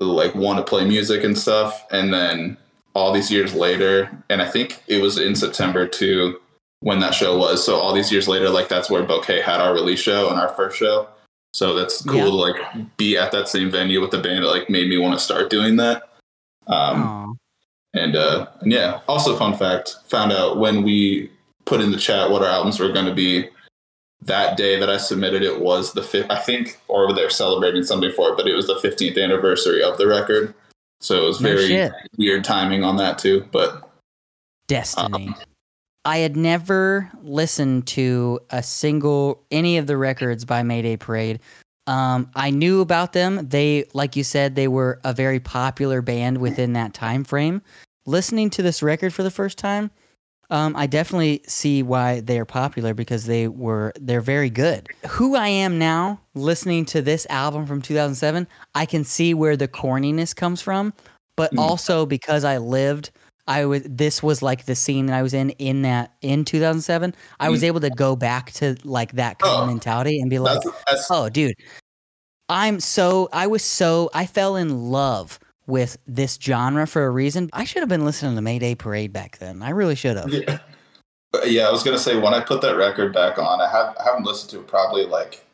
like 0.00 0.34
want 0.34 0.58
to 0.58 0.64
play 0.68 0.84
music 0.86 1.24
and 1.24 1.36
stuff 1.36 1.84
and 1.90 2.14
then 2.14 2.56
all 2.94 3.12
these 3.12 3.30
years 3.32 3.52
later 3.52 4.10
and 4.30 4.40
i 4.40 4.48
think 4.48 4.80
it 4.86 5.02
was 5.02 5.18
in 5.18 5.34
september 5.34 5.86
too 5.88 6.40
when 6.80 7.00
that 7.00 7.14
show 7.14 7.36
was 7.36 7.64
so 7.64 7.74
all 7.76 7.92
these 7.92 8.10
years 8.12 8.28
later 8.28 8.48
like 8.48 8.68
that's 8.68 8.88
where 8.88 9.02
bouquet 9.02 9.40
had 9.40 9.60
our 9.60 9.74
release 9.74 9.98
show 10.00 10.28
and 10.30 10.38
our 10.38 10.48
first 10.50 10.76
show 10.78 11.08
so 11.52 11.74
that's 11.74 12.02
cool 12.02 12.16
Yeah. 12.16 12.24
to 12.24 12.30
like 12.30 12.96
be 12.96 13.16
at 13.16 13.32
that 13.32 13.48
same 13.48 13.70
venue 13.70 14.00
with 14.00 14.10
the 14.10 14.18
band 14.18 14.44
that 14.44 14.48
like 14.48 14.70
made 14.70 14.88
me 14.88 14.98
want 14.98 15.18
to 15.18 15.24
start 15.24 15.50
doing 15.50 15.76
that 15.76 16.10
um 16.66 17.38
and 17.94 18.16
uh 18.16 18.46
and 18.60 18.72
yeah 18.72 19.00
also 19.08 19.36
fun 19.36 19.56
fact 19.56 19.96
found 20.06 20.32
out 20.32 20.58
when 20.58 20.82
we 20.82 21.30
put 21.64 21.80
in 21.80 21.90
the 21.90 21.98
chat 21.98 22.30
what 22.30 22.42
our 22.42 22.48
albums 22.48 22.78
were 22.78 22.92
going 22.92 23.06
to 23.06 23.14
be 23.14 23.48
that 24.22 24.56
day 24.56 24.78
that 24.78 24.90
I 24.90 24.96
submitted 24.96 25.42
it 25.42 25.60
was 25.60 25.92
the 25.92 26.02
fifth, 26.02 26.28
I 26.28 26.40
think, 26.40 26.80
or 26.88 27.12
they're 27.14 27.30
celebrating 27.30 27.84
something 27.84 28.10
for 28.10 28.30
it, 28.30 28.36
but 28.36 28.48
it 28.48 28.54
was 28.54 28.66
the 28.66 28.74
15th 28.74 29.22
anniversary 29.22 29.80
of 29.82 29.96
the 29.96 30.08
record. 30.08 30.54
So 31.00 31.22
it 31.22 31.26
was 31.26 31.38
very 31.40 31.68
shit. 31.68 31.92
weird 32.16 32.42
timing 32.42 32.82
on 32.82 32.96
that 32.96 33.18
too. 33.18 33.46
But 33.52 33.88
Destiny. 34.66 35.34
I 36.08 36.18
had 36.18 36.38
never 36.38 37.10
listened 37.22 37.86
to 37.88 38.40
a 38.48 38.62
single 38.62 39.44
any 39.50 39.76
of 39.76 39.86
the 39.86 39.98
records 39.98 40.46
by 40.46 40.62
Mayday 40.62 40.96
Parade. 40.96 41.38
Um, 41.86 42.30
I 42.34 42.48
knew 42.48 42.80
about 42.80 43.12
them. 43.12 43.46
They, 43.46 43.84
like 43.92 44.16
you 44.16 44.24
said, 44.24 44.54
they 44.54 44.68
were 44.68 45.00
a 45.04 45.12
very 45.12 45.38
popular 45.38 46.00
band 46.00 46.38
within 46.38 46.72
that 46.72 46.94
time 46.94 47.24
frame. 47.24 47.60
Listening 48.06 48.48
to 48.50 48.62
this 48.62 48.82
record 48.82 49.12
for 49.12 49.22
the 49.22 49.30
first 49.30 49.58
time, 49.58 49.90
um, 50.48 50.74
I 50.76 50.86
definitely 50.86 51.42
see 51.46 51.82
why 51.82 52.20
they 52.20 52.38
are 52.38 52.46
popular 52.46 52.94
because 52.94 53.26
they 53.26 53.46
were 53.46 53.92
they're 54.00 54.22
very 54.22 54.48
good. 54.48 54.88
Who 55.10 55.36
I 55.36 55.48
am 55.48 55.78
now, 55.78 56.22
listening 56.34 56.86
to 56.86 57.02
this 57.02 57.26
album 57.28 57.66
from 57.66 57.82
2007, 57.82 58.48
I 58.74 58.86
can 58.86 59.04
see 59.04 59.34
where 59.34 59.58
the 59.58 59.68
corniness 59.68 60.34
comes 60.34 60.62
from, 60.62 60.94
but 61.36 61.52
Mm. 61.52 61.58
also 61.58 62.06
because 62.06 62.44
I 62.44 62.56
lived 62.56 63.10
I 63.48 63.64
was 63.64 63.82
this 63.84 64.22
was 64.22 64.42
like 64.42 64.66
the 64.66 64.74
scene 64.76 65.06
that 65.06 65.14
I 65.16 65.22
was 65.22 65.34
in 65.34 65.50
in 65.50 65.82
that 65.82 66.12
in 66.20 66.44
2007. 66.44 67.14
I 67.40 67.48
was 67.48 67.62
Mm. 67.62 67.66
able 67.66 67.80
to 67.80 67.90
go 67.90 68.14
back 68.14 68.52
to 68.52 68.76
like 68.84 69.12
that 69.12 69.38
kind 69.40 69.56
Oh, 69.56 69.62
of 69.62 69.66
mentality 69.68 70.20
and 70.20 70.30
be 70.30 70.38
like, 70.38 70.60
that's, 70.62 70.76
that's 70.86 71.10
"Oh, 71.10 71.28
dude, 71.28 71.54
I'm 72.48 72.78
so 72.80 73.28
I 73.32 73.46
was 73.46 73.62
so 73.64 74.10
I 74.14 74.26
fell 74.26 74.56
in 74.56 74.90
love 74.90 75.38
with 75.66 75.98
this 76.06 76.38
genre 76.40 76.86
for 76.86 77.04
a 77.04 77.10
reason. 77.10 77.50
I 77.52 77.64
should 77.64 77.80
have 77.80 77.88
been 77.88 78.04
listening 78.04 78.36
to 78.36 78.40
Mayday 78.42 78.74
Parade 78.74 79.12
back 79.12 79.38
then. 79.38 79.62
I 79.62 79.70
really 79.70 79.94
should 79.96 80.16
have. 80.16 80.32
yeah. 80.32 80.58
Yeah, 81.44 81.68
I 81.68 81.70
was 81.70 81.82
gonna 81.82 81.98
say 81.98 82.16
when 82.18 82.32
I 82.32 82.40
put 82.40 82.62
that 82.62 82.76
record 82.76 83.12
back 83.12 83.38
on, 83.38 83.60
I 83.60 83.70
have 83.70 83.94
I 84.00 84.04
haven't 84.04 84.24
listened 84.24 84.50
to 84.52 84.60
it 84.60 84.66
probably 84.66 85.04
like 85.04 85.44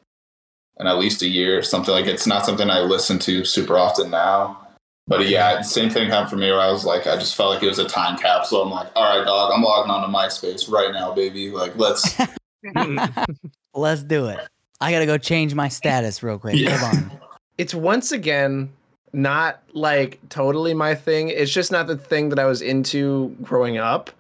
in 0.79 0.87
at 0.87 0.99
least 0.99 1.23
a 1.23 1.27
year 1.29 1.59
or 1.59 1.63
something. 1.63 1.93
Like 1.93 2.07
it's 2.07 2.27
not 2.29 2.47
something 2.47 2.71
I 2.71 2.81
listen 2.81 3.19
to 3.21 3.45
super 3.45 3.77
often 3.77 4.11
now. 4.11 4.64
But 5.07 5.29
yeah, 5.29 5.61
same 5.61 5.91
thing 5.91 6.09
happened 6.09 6.31
for 6.31 6.37
me 6.37 6.51
where 6.51 6.61
I 6.61 6.71
was 6.71 6.85
like, 6.85 7.07
I 7.07 7.17
just 7.17 7.35
felt 7.35 7.53
like 7.55 7.63
it 7.63 7.69
was 7.69 7.79
a 7.79 7.87
time 7.87 8.17
capsule. 8.17 8.63
I'm 8.63 8.71
like, 8.71 8.91
all 8.97 9.17
right, 9.17 9.25
dog, 9.25 9.53
I'm 9.55 9.63
logging 9.63 9.91
on 9.91 10.01
to 10.01 10.09
MySpace 10.09 10.71
right 10.71 10.93
now, 10.93 11.13
baby. 11.13 11.51
Like, 11.51 11.77
let's 11.77 12.17
Let's 13.75 14.03
do 14.03 14.27
it. 14.27 14.41
I 14.81 14.93
gotta 14.93 15.07
go 15.07 15.19
change 15.19 15.55
my 15.55 15.69
status 15.69 16.23
real 16.23 16.39
quick. 16.39 16.57
Yeah. 16.57 16.77
Hold 16.77 16.95
on. 16.95 17.21
it's 17.59 17.75
once 17.75 18.13
again 18.13 18.73
not 19.13 19.63
like 19.73 20.19
totally 20.29 20.75
my 20.75 20.95
thing. 20.95 21.29
It's 21.29 21.53
just 21.53 21.71
not 21.71 21.87
the 21.87 21.97
thing 21.97 22.29
that 22.31 22.39
I 22.39 22.47
was 22.47 22.63
into 22.63 23.37
growing 23.43 23.79
up, 23.79 24.11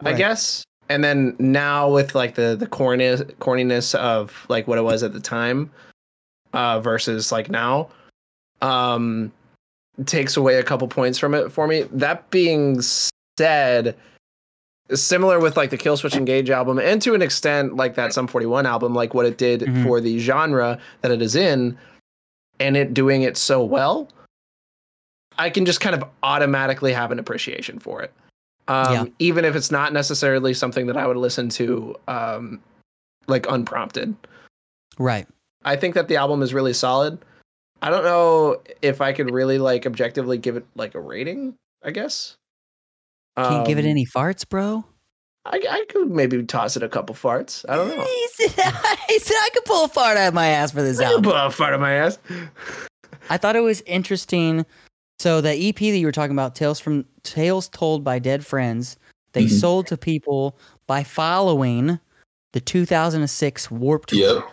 I 0.00 0.12
guess. 0.12 0.64
And 0.88 1.02
then 1.02 1.36
now 1.38 1.90
with 1.90 2.14
like 2.14 2.34
the 2.34 2.56
the 2.58 2.66
corniness 2.66 3.22
corniness 3.36 3.94
of 3.94 4.46
like 4.48 4.66
what 4.66 4.78
it 4.78 4.82
was 4.82 5.02
at 5.02 5.12
the 5.12 5.20
time, 5.20 5.70
uh, 6.52 6.80
versus 6.80 7.32
like 7.32 7.50
now, 7.50 7.88
um, 8.60 9.32
takes 10.06 10.36
away 10.36 10.56
a 10.56 10.62
couple 10.62 10.88
points 10.88 11.18
from 11.18 11.34
it 11.34 11.50
for 11.52 11.66
me. 11.66 11.82
That 11.92 12.30
being 12.30 12.80
said, 13.38 13.96
similar 14.92 15.38
with 15.40 15.56
like 15.56 15.70
the 15.70 15.78
Killswitch 15.78 16.16
Engage 16.16 16.50
album, 16.50 16.78
and 16.78 17.00
to 17.02 17.14
an 17.14 17.22
extent 17.22 17.76
like 17.76 17.94
that 17.94 18.12
Sum 18.12 18.26
41 18.26 18.66
album, 18.66 18.94
like 18.94 19.14
what 19.14 19.26
it 19.26 19.38
did 19.38 19.60
Mhm. 19.62 19.84
for 19.84 20.00
the 20.00 20.18
genre 20.18 20.78
that 21.02 21.10
it 21.10 21.22
is 21.22 21.36
in, 21.36 21.76
and 22.60 22.76
it 22.76 22.94
doing 22.94 23.22
it 23.22 23.36
so 23.36 23.62
well, 23.64 24.08
I 25.38 25.50
can 25.50 25.64
just 25.64 25.80
kind 25.80 25.94
of 25.94 26.04
automatically 26.22 26.92
have 26.92 27.10
an 27.10 27.18
appreciation 27.18 27.78
for 27.78 28.02
it. 28.02 28.12
Um, 28.68 28.92
Yeah. 28.92 29.04
Even 29.18 29.44
if 29.44 29.56
it's 29.56 29.70
not 29.70 29.92
necessarily 29.92 30.54
something 30.54 30.86
that 30.86 30.96
I 30.96 31.06
would 31.06 31.16
listen 31.16 31.48
to 31.50 31.96
um, 32.08 32.60
like 33.28 33.46
unprompted. 33.48 34.14
Right. 34.98 35.26
I 35.64 35.76
think 35.76 35.94
that 35.94 36.08
the 36.08 36.16
album 36.16 36.42
is 36.42 36.52
really 36.52 36.72
solid. 36.72 37.18
I 37.82 37.90
don't 37.90 38.04
know 38.04 38.62
if 38.80 39.00
I 39.00 39.12
could 39.12 39.30
really 39.30 39.58
like 39.58 39.86
objectively 39.86 40.38
give 40.38 40.56
it 40.56 40.64
like 40.76 40.94
a 40.94 41.00
rating, 41.00 41.54
I 41.84 41.90
guess. 41.90 42.36
Can't 43.36 43.66
give 43.66 43.78
it 43.78 43.84
Um, 43.84 43.90
any 43.90 44.06
farts, 44.06 44.48
bro. 44.48 44.84
I, 45.44 45.60
I 45.68 45.84
could 45.88 46.10
maybe 46.10 46.42
toss 46.44 46.76
it 46.76 46.84
a 46.84 46.88
couple 46.88 47.14
farts. 47.16 47.64
I 47.68 47.74
don't 47.74 47.88
know. 47.88 48.04
He 48.04 48.28
said, 48.28 48.50
he 49.08 49.18
said 49.18 49.34
I 49.34 49.48
could 49.52 49.64
pull 49.64 49.84
a 49.84 49.88
fart 49.88 50.16
out 50.16 50.28
of 50.28 50.34
my 50.34 50.46
ass 50.48 50.70
for 50.70 50.82
this 50.82 51.00
I 51.00 51.04
album. 51.06 51.24
pull 51.24 51.32
a 51.32 51.50
fart 51.50 51.74
of 51.74 51.80
my 51.80 51.92
ass. 51.94 52.18
I 53.28 53.36
thought 53.38 53.56
it 53.56 53.60
was 53.62 53.80
interesting. 53.82 54.64
So 55.18 55.40
the 55.40 55.50
EP 55.50 55.76
that 55.76 55.98
you 55.98 56.06
were 56.06 56.12
talking 56.12 56.32
about, 56.36 56.54
Tales 56.54 56.78
from 56.78 57.04
Tales 57.24 57.68
Told 57.68 58.04
by 58.04 58.18
Dead 58.20 58.46
Friends, 58.46 58.96
they 59.32 59.44
Mhm. 59.46 59.60
sold 59.60 59.86
to 59.88 59.96
people 59.96 60.56
by 60.86 61.02
following 61.02 61.98
the 62.52 62.60
2006 62.60 63.70
Warped 63.70 64.10
Tour. 64.10 64.18
Yep. 64.18 64.44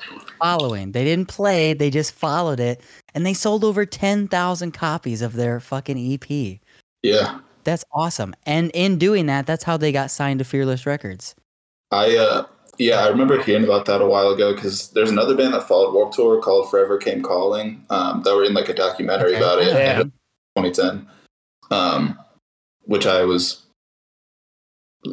Following, 0.41 0.93
they 0.93 1.03
didn't 1.03 1.27
play, 1.27 1.73
they 1.73 1.89
just 1.89 2.13
followed 2.13 2.59
it, 2.61 2.81
and 3.13 3.25
they 3.25 3.33
sold 3.33 3.63
over 3.65 3.85
10,000 3.85 4.71
copies 4.71 5.21
of 5.21 5.33
their 5.33 5.59
fucking 5.59 5.97
EP. 6.13 6.59
Yeah. 7.03 7.39
That's 7.65 7.83
awesome. 7.93 8.33
And 8.45 8.71
in 8.73 8.97
doing 8.97 9.25
that, 9.25 9.45
that's 9.45 9.65
how 9.65 9.75
they 9.77 9.91
got 9.91 10.11
signed 10.11 10.39
to 10.39 10.45
Fearless 10.45 10.85
Records. 10.85 11.35
I 11.91 12.15
uh 12.17 12.45
yeah, 12.77 12.99
I 13.03 13.09
remember 13.09 13.41
hearing 13.43 13.65
about 13.65 13.85
that 13.87 14.01
a 14.01 14.05
while 14.05 14.29
ago 14.29 14.53
because 14.55 14.91
there's 14.91 15.09
another 15.11 15.35
band 15.35 15.53
that 15.53 15.67
followed 15.67 15.93
Warped 15.93 16.13
Tour 16.15 16.41
called 16.41 16.69
Forever 16.71 16.97
Came 16.97 17.21
Calling. 17.21 17.83
Um, 17.89 18.23
that 18.23 18.33
were 18.33 18.45
in 18.45 18.53
like 18.53 18.69
a 18.69 18.73
documentary 18.73 19.31
Okay. 19.35 19.37
about 19.37 19.59
it 19.59 19.67
Yeah. 19.73 19.99
in 20.01 20.11
2010. 20.55 21.05
Um, 21.71 22.17
which 22.85 23.05
I 23.05 23.25
was 23.25 23.63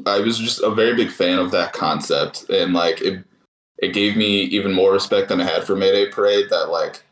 I 0.06 0.20
was 0.20 0.38
just 0.38 0.60
a 0.62 0.70
very 0.70 0.94
big 0.96 1.10
fan 1.10 1.38
of 1.38 1.50
that 1.52 1.72
concept 1.72 2.48
and 2.50 2.72
like 2.72 3.00
it 3.00 3.24
it 3.78 3.92
gave 3.92 4.16
me 4.16 4.42
even 4.42 4.72
more 4.72 4.92
respect 4.92 5.28
than 5.28 5.40
I 5.40 5.44
had 5.44 5.64
for 5.64 5.76
Mayday 5.76 6.06
Parade 6.10 6.46
that 6.50 6.70
like 6.70 7.02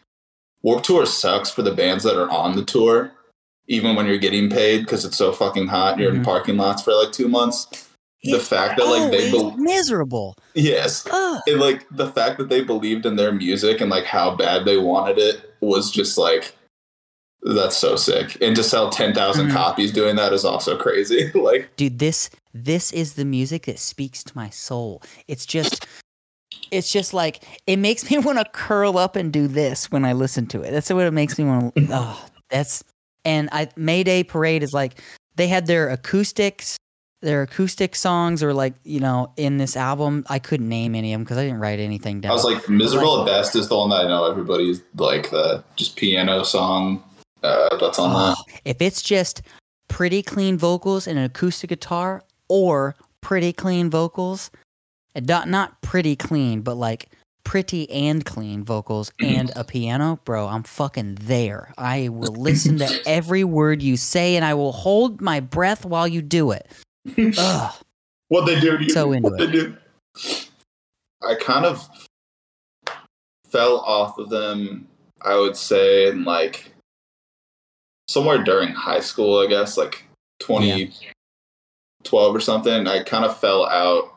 Warped 0.62 0.84
Tour 0.86 1.05
sucks 1.06 1.51
for 1.51 1.62
the 1.62 1.74
bands 1.74 2.05
that 2.05 2.16
are 2.18 2.30
on 2.30 2.56
the 2.56 2.64
tour, 2.64 3.12
even 3.68 3.94
when 3.94 4.06
you're 4.06 4.16
getting 4.16 4.48
paid 4.48 4.78
because 4.80 5.05
it's 5.05 5.16
so 5.18 5.30
fucking 5.30 5.66
hot 5.68 5.92
and 5.92 6.01
you're 6.01 6.14
in 6.14 6.22
Mhm. 6.22 6.24
parking 6.24 6.56
lots 6.56 6.82
for 6.82 6.94
like 6.94 7.12
two 7.12 7.28
months. 7.28 7.66
The 8.22 8.38
fact 8.40 8.78
that 8.78 8.86
like 8.86 9.10
they 9.12 9.30
always 9.30 9.32
bel 9.32 9.51
miserable. 9.59 10.34
yes, 10.55 11.06
Ugh. 11.10 11.42
and 11.46 11.60
like 11.60 11.86
the 11.90 12.09
fact 12.10 12.38
that 12.38 12.48
they 12.48 12.62
believed 12.62 13.05
in 13.05 13.16
their 13.16 13.32
music 13.32 13.82
and 13.82 13.90
like 13.90 14.05
how 14.05 14.34
bad 14.34 14.64
they 14.64 14.78
wanted 14.78 15.18
it 15.18 15.55
was 15.60 15.90
just 15.90 16.16
like 16.16 16.55
that's 17.42 17.76
so 17.76 17.94
sick. 17.96 18.38
And 18.40 18.56
to 18.56 18.62
sell 18.64 18.88
ten 18.88 19.12
thousand 19.12 19.48
Mhm. 19.51 19.52
copies 19.52 19.92
doing 19.92 20.16
that 20.16 20.32
is 20.32 20.46
also 20.46 20.78
crazy. 20.78 21.30
like 21.34 21.76
dude 21.76 21.98
this 21.98 22.30
this 22.55 22.93
is 22.93 23.14
the 23.14 23.24
music 23.24 23.66
that 23.66 23.78
speaks 23.78 24.22
to 24.24 24.36
my 24.36 24.48
soul. 24.48 25.02
It's 25.28 25.44
just 25.44 25.86
it's 26.70 26.90
just 26.90 27.12
like 27.12 27.43
it 27.66 27.76
makes 27.76 28.09
me 28.09 28.18
want 28.20 28.39
to 28.39 28.44
curl 28.52 28.97
up 28.97 29.16
and 29.16 29.32
do 29.32 29.48
this 29.48 29.90
when 29.90 30.05
i 30.05 30.12
listen 30.12 30.47
to 30.47 30.62
it. 30.62 30.70
That's 30.70 30.90
what 30.90 31.05
it 31.05 31.10
makes 31.10 31.39
me 31.39 31.44
want 31.44 31.74
to 31.74 31.89
oh 31.90 32.26
that's 32.51 32.85
and 33.24 33.48
i 33.52 33.68
mayday 33.74 34.22
parade 34.22 34.62
is 34.62 34.72
like 34.74 35.01
they 35.35 35.48
had 35.48 35.66
their 35.66 35.89
acoustics 35.89 36.76
their 37.22 37.40
acoustic 37.43 37.97
songs 37.97 38.43
or 38.43 38.52
like 38.52 38.74
you 38.85 39.01
know 39.01 39.32
in 39.36 39.56
this 39.59 39.76
album. 39.76 40.24
I 40.28 40.39
couldn't 40.39 40.68
name 40.68 40.94
any 40.94 41.12
of 41.12 41.18
them 41.18 41.24
because 41.24 41.39
i 41.39 41.44
didn't 41.44 41.60
write 41.60 41.81
anything 41.81 42.20
down. 42.20 42.31
I 42.31 42.35
was 42.35 42.44
like, 42.44 42.68
miserable 42.68 43.22
at 43.22 43.26
best 43.26 43.56
is 43.56 43.68
the 43.68 43.76
one 43.76 43.90
that 43.90 44.05
I 44.05 44.09
know 44.09 44.31
everybody's 44.31 44.82
like 44.97 45.31
the 45.31 45.64
just 45.74 45.97
piano 45.97 46.44
song 46.44 47.02
uh, 47.43 47.76
that's 47.78 47.98
on 47.98 48.12
that. 48.12 48.36
Oh, 48.39 48.59
if 48.64 48.81
it's 48.81 49.02
just 49.02 49.43
pretty 49.89 50.22
clean 50.22 50.59
vocals 50.59 51.06
and 51.06 51.18
an 51.18 51.24
acoustic 51.24 51.70
guitar 51.70 52.22
or 52.48 52.94
pretty 53.20 53.52
clean 53.52 53.90
vocals 53.90 54.50
not 55.22 55.48
not 55.48 55.80
pretty 55.80 56.16
clean 56.16 56.60
but 56.60 56.74
like 56.74 57.08
pretty 57.44 57.90
and 57.90 58.24
clean 58.24 58.64
vocals 58.64 59.10
mm-hmm. 59.20 59.40
and 59.40 59.52
a 59.54 59.64
piano 59.64 60.18
bro 60.24 60.46
i'm 60.46 60.62
fucking 60.62 61.14
there 61.20 61.72
i 61.78 62.08
will 62.08 62.32
listen 62.32 62.78
to 62.78 63.02
every 63.06 63.44
word 63.44 63.82
you 63.82 63.96
say 63.96 64.36
and 64.36 64.44
i 64.44 64.54
will 64.54 64.72
hold 64.72 65.20
my 65.20 65.40
breath 65.40 65.84
while 65.84 66.08
you 66.08 66.22
do 66.22 66.50
it 66.50 66.66
Ugh. 67.38 67.74
what 68.28 68.46
they 68.46 68.58
do 68.60 68.78
to 68.78 68.84
you? 68.84 68.90
So 68.90 69.12
into 69.12 69.30
what 69.30 69.40
it. 69.40 69.46
they 69.46 69.52
do. 69.52 69.76
I 71.22 71.34
kind 71.34 71.64
of 71.64 71.88
fell 73.50 73.78
off 73.80 74.18
of 74.18 74.30
them. 74.30 74.88
I 75.22 75.36
would 75.36 75.56
say 75.56 76.08
in 76.08 76.24
like 76.24 76.72
somewhere 78.08 78.42
during 78.42 78.68
high 78.70 79.00
school, 79.00 79.38
I 79.38 79.46
guess, 79.46 79.76
like 79.76 80.04
2012 82.05 82.36
or 82.36 82.40
something. 82.40 82.86
I 82.86 83.02
kind 83.02 83.24
of 83.24 83.39
fell 83.39 83.66
out. 83.66 84.10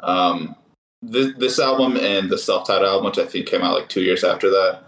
Um, 0.00 0.56
this, 1.02 1.34
this 1.38 1.58
album 1.58 1.96
and 1.96 2.30
the 2.30 2.38
self-titled 2.38 2.88
album, 2.88 3.04
which 3.06 3.18
I 3.18 3.26
think 3.26 3.46
came 3.46 3.62
out 3.62 3.74
like 3.74 3.88
two 3.88 4.02
years 4.02 4.24
after 4.24 4.50
that, 4.50 4.82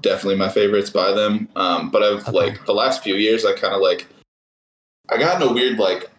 definitely 0.00 0.36
my 0.36 0.48
favorites 0.48 0.90
by 0.90 1.12
them. 1.12 1.48
Um, 1.56 1.90
but 1.90 2.02
I've 2.02 2.28
Okay. 2.28 2.32
like 2.32 2.66
the 2.66 2.74
last 2.74 3.02
few 3.02 3.14
years, 3.14 3.44
I 3.44 3.52
kind 3.54 3.74
of 3.74 3.80
like 3.80 4.06
I 5.08 5.18
got 5.18 5.40
in 5.40 5.48
a 5.48 5.52
weird 5.52 5.78
like 5.78 6.10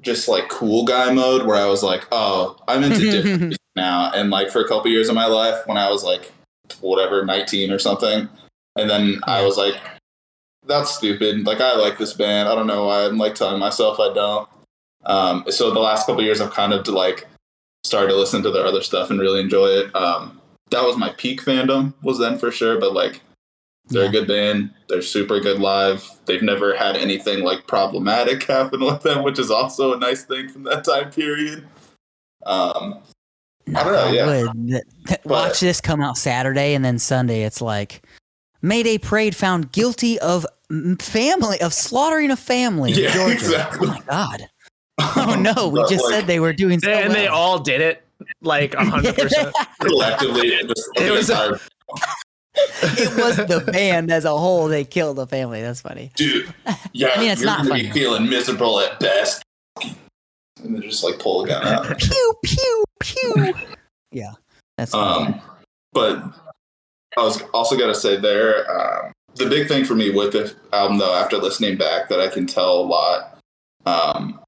just 0.00 0.28
like 0.28 0.48
cool 0.48 0.84
guy 0.84 1.12
mode 1.12 1.46
where 1.46 1.56
I 1.56 1.66
was 1.66 1.82
like, 1.82 2.06
oh, 2.12 2.56
I'm 2.68 2.84
into 2.84 3.00
different 3.10 3.56
now. 3.76 4.10
And 4.14 4.30
like 4.30 4.50
for 4.50 4.60
a 4.64 4.68
couple 4.68 4.90
years 4.90 5.08
of 5.08 5.14
my 5.14 5.26
life, 5.26 5.66
when 5.66 5.76
I 5.78 5.90
was 5.90 6.02
like 6.04 6.32
whatever, 6.80 7.24
19 7.24 7.70
or 7.70 7.78
something, 7.78 8.28
and 8.76 8.90
then 8.90 9.20
I 9.24 9.44
was 9.44 9.56
like, 9.56 9.76
that's 10.66 10.94
stupid. 10.94 11.46
Like 11.46 11.60
I 11.60 11.74
like 11.76 11.98
this 11.98 12.12
band. 12.14 12.48
I 12.48 12.54
don't 12.54 12.66
know 12.66 12.86
why 12.86 13.04
I'm 13.06 13.18
like 13.18 13.34
telling 13.34 13.58
myself 13.58 13.98
I 14.00 14.12
don't. 14.12 14.48
Um, 15.08 15.44
so 15.48 15.70
the 15.72 15.80
last 15.80 16.06
couple 16.06 16.22
years, 16.22 16.40
I've 16.40 16.52
kind 16.52 16.72
of 16.72 16.86
like 16.88 17.26
started 17.84 18.08
to 18.08 18.16
listen 18.16 18.42
to 18.42 18.50
their 18.50 18.66
other 18.66 18.82
stuff 18.82 19.10
and 19.10 19.18
really 19.18 19.40
enjoy 19.40 19.66
it. 19.68 19.96
Um, 19.96 20.40
that 20.70 20.84
was 20.84 20.96
my 20.96 21.10
peak 21.16 21.40
fandom 21.42 21.94
was 22.02 22.18
then 22.18 22.38
for 22.38 22.50
sure, 22.52 22.78
but 22.78 22.92
like 22.92 23.22
they're 23.88 24.02
Yeah. 24.02 24.08
a 24.10 24.12
good 24.12 24.28
band. 24.28 24.70
They're 24.88 25.00
super 25.00 25.40
good 25.40 25.58
live. 25.60 26.06
They've 26.26 26.42
never 26.42 26.76
had 26.76 26.94
anything 26.96 27.42
like 27.42 27.66
problematic 27.66 28.42
happen 28.46 28.84
with 28.84 29.02
them, 29.02 29.22
which 29.22 29.38
is 29.38 29.50
also 29.50 29.94
a 29.94 29.98
nice 29.98 30.24
thing 30.24 30.48
from 30.50 30.64
that 30.64 30.84
time 30.84 31.10
period. 31.10 31.66
Um, 32.44 32.98
Knock 33.66 33.84
don't 33.84 34.14
know, 34.14 34.52
yeah. 34.66 34.80
th- 35.06 35.20
Watch 35.24 35.60
this 35.60 35.80
come 35.80 36.00
out 36.02 36.16
Saturday, 36.18 36.74
and 36.74 36.84
then 36.84 36.98
Sunday 36.98 37.42
it's 37.44 37.60
like 37.60 38.02
Mayday 38.62 38.98
Parade 38.98 39.36
found 39.36 39.72
guilty 39.72 40.18
of 40.20 40.46
family 41.00 41.60
of 41.60 41.72
slaughtering 41.74 42.30
a 42.30 42.36
family 42.36 42.92
in 42.92 42.98
Yeah, 42.98 43.12
Georgia. 43.14 43.32
exactly. 43.34 43.88
Oh 43.88 43.92
my 43.92 44.00
god! 44.08 44.48
Oh 44.98 45.36
no, 45.38 45.68
we 45.68 45.80
just 45.88 46.04
like, 46.04 46.14
said 46.14 46.26
they 46.26 46.40
were 46.40 46.52
doing 46.52 46.80
so 46.80 46.86
They- 46.88 47.02
and 47.02 47.14
they 47.14 47.24
well. 47.26 47.34
all 47.36 47.58
did 47.60 47.80
it 47.80 48.02
like 48.42 48.74
hundred 48.74 49.14
percent. 49.18 49.54
collectively. 49.80 50.48
It 50.48 50.66
was, 50.68 50.90
It 50.96 51.10
was 51.12 51.30
a- 51.30 51.60
it 52.82 53.16
was 53.16 53.36
the 53.36 53.60
band 53.72 54.10
as 54.10 54.24
a 54.24 54.36
whole. 54.36 54.66
They 54.66 54.84
killed 54.84 55.16
the 55.16 55.26
family. 55.26 55.62
That's 55.62 55.80
funny. 55.80 56.10
dude. 56.16 56.52
Yeah, 56.92 57.10
I 57.14 57.20
mean, 57.20 57.30
it's 57.30 57.40
you're 57.42 57.46
not 57.46 57.58
gonna 57.58 57.68
funny. 57.70 57.82
be 57.84 57.90
feeling 57.92 58.28
miserable 58.28 58.80
at 58.80 58.98
best. 58.98 59.42
And 59.84 60.76
they 60.76 60.80
just 60.80 61.04
like 61.04 61.18
pull 61.20 61.44
a 61.44 61.46
gun 61.46 61.64
out. 61.64 61.98
Pew 62.00 62.34
pew 62.44 62.84
pew. 63.00 63.54
Yeah, 64.10 64.32
that's 64.76 64.90
funny. 64.90 65.34
Um, 65.34 65.40
but 65.92 66.20
I 67.16 67.22
was 67.22 67.40
also 67.54 67.78
gonna 67.78 67.94
say 67.94 68.16
there, 68.16 68.68
um, 68.70 69.12
the 69.36 69.46
big 69.48 69.68
thing 69.68 69.84
for 69.84 69.94
me 69.94 70.10
with 70.10 70.32
this 70.32 70.56
album, 70.72 70.98
though, 70.98 71.14
after 71.14 71.36
listening 71.36 71.76
back, 71.78 72.08
that 72.08 72.18
I 72.20 72.26
can 72.26 72.46
tell 72.46 72.80
a 72.80 72.82
lot 72.82 73.38
um, 73.86 74.40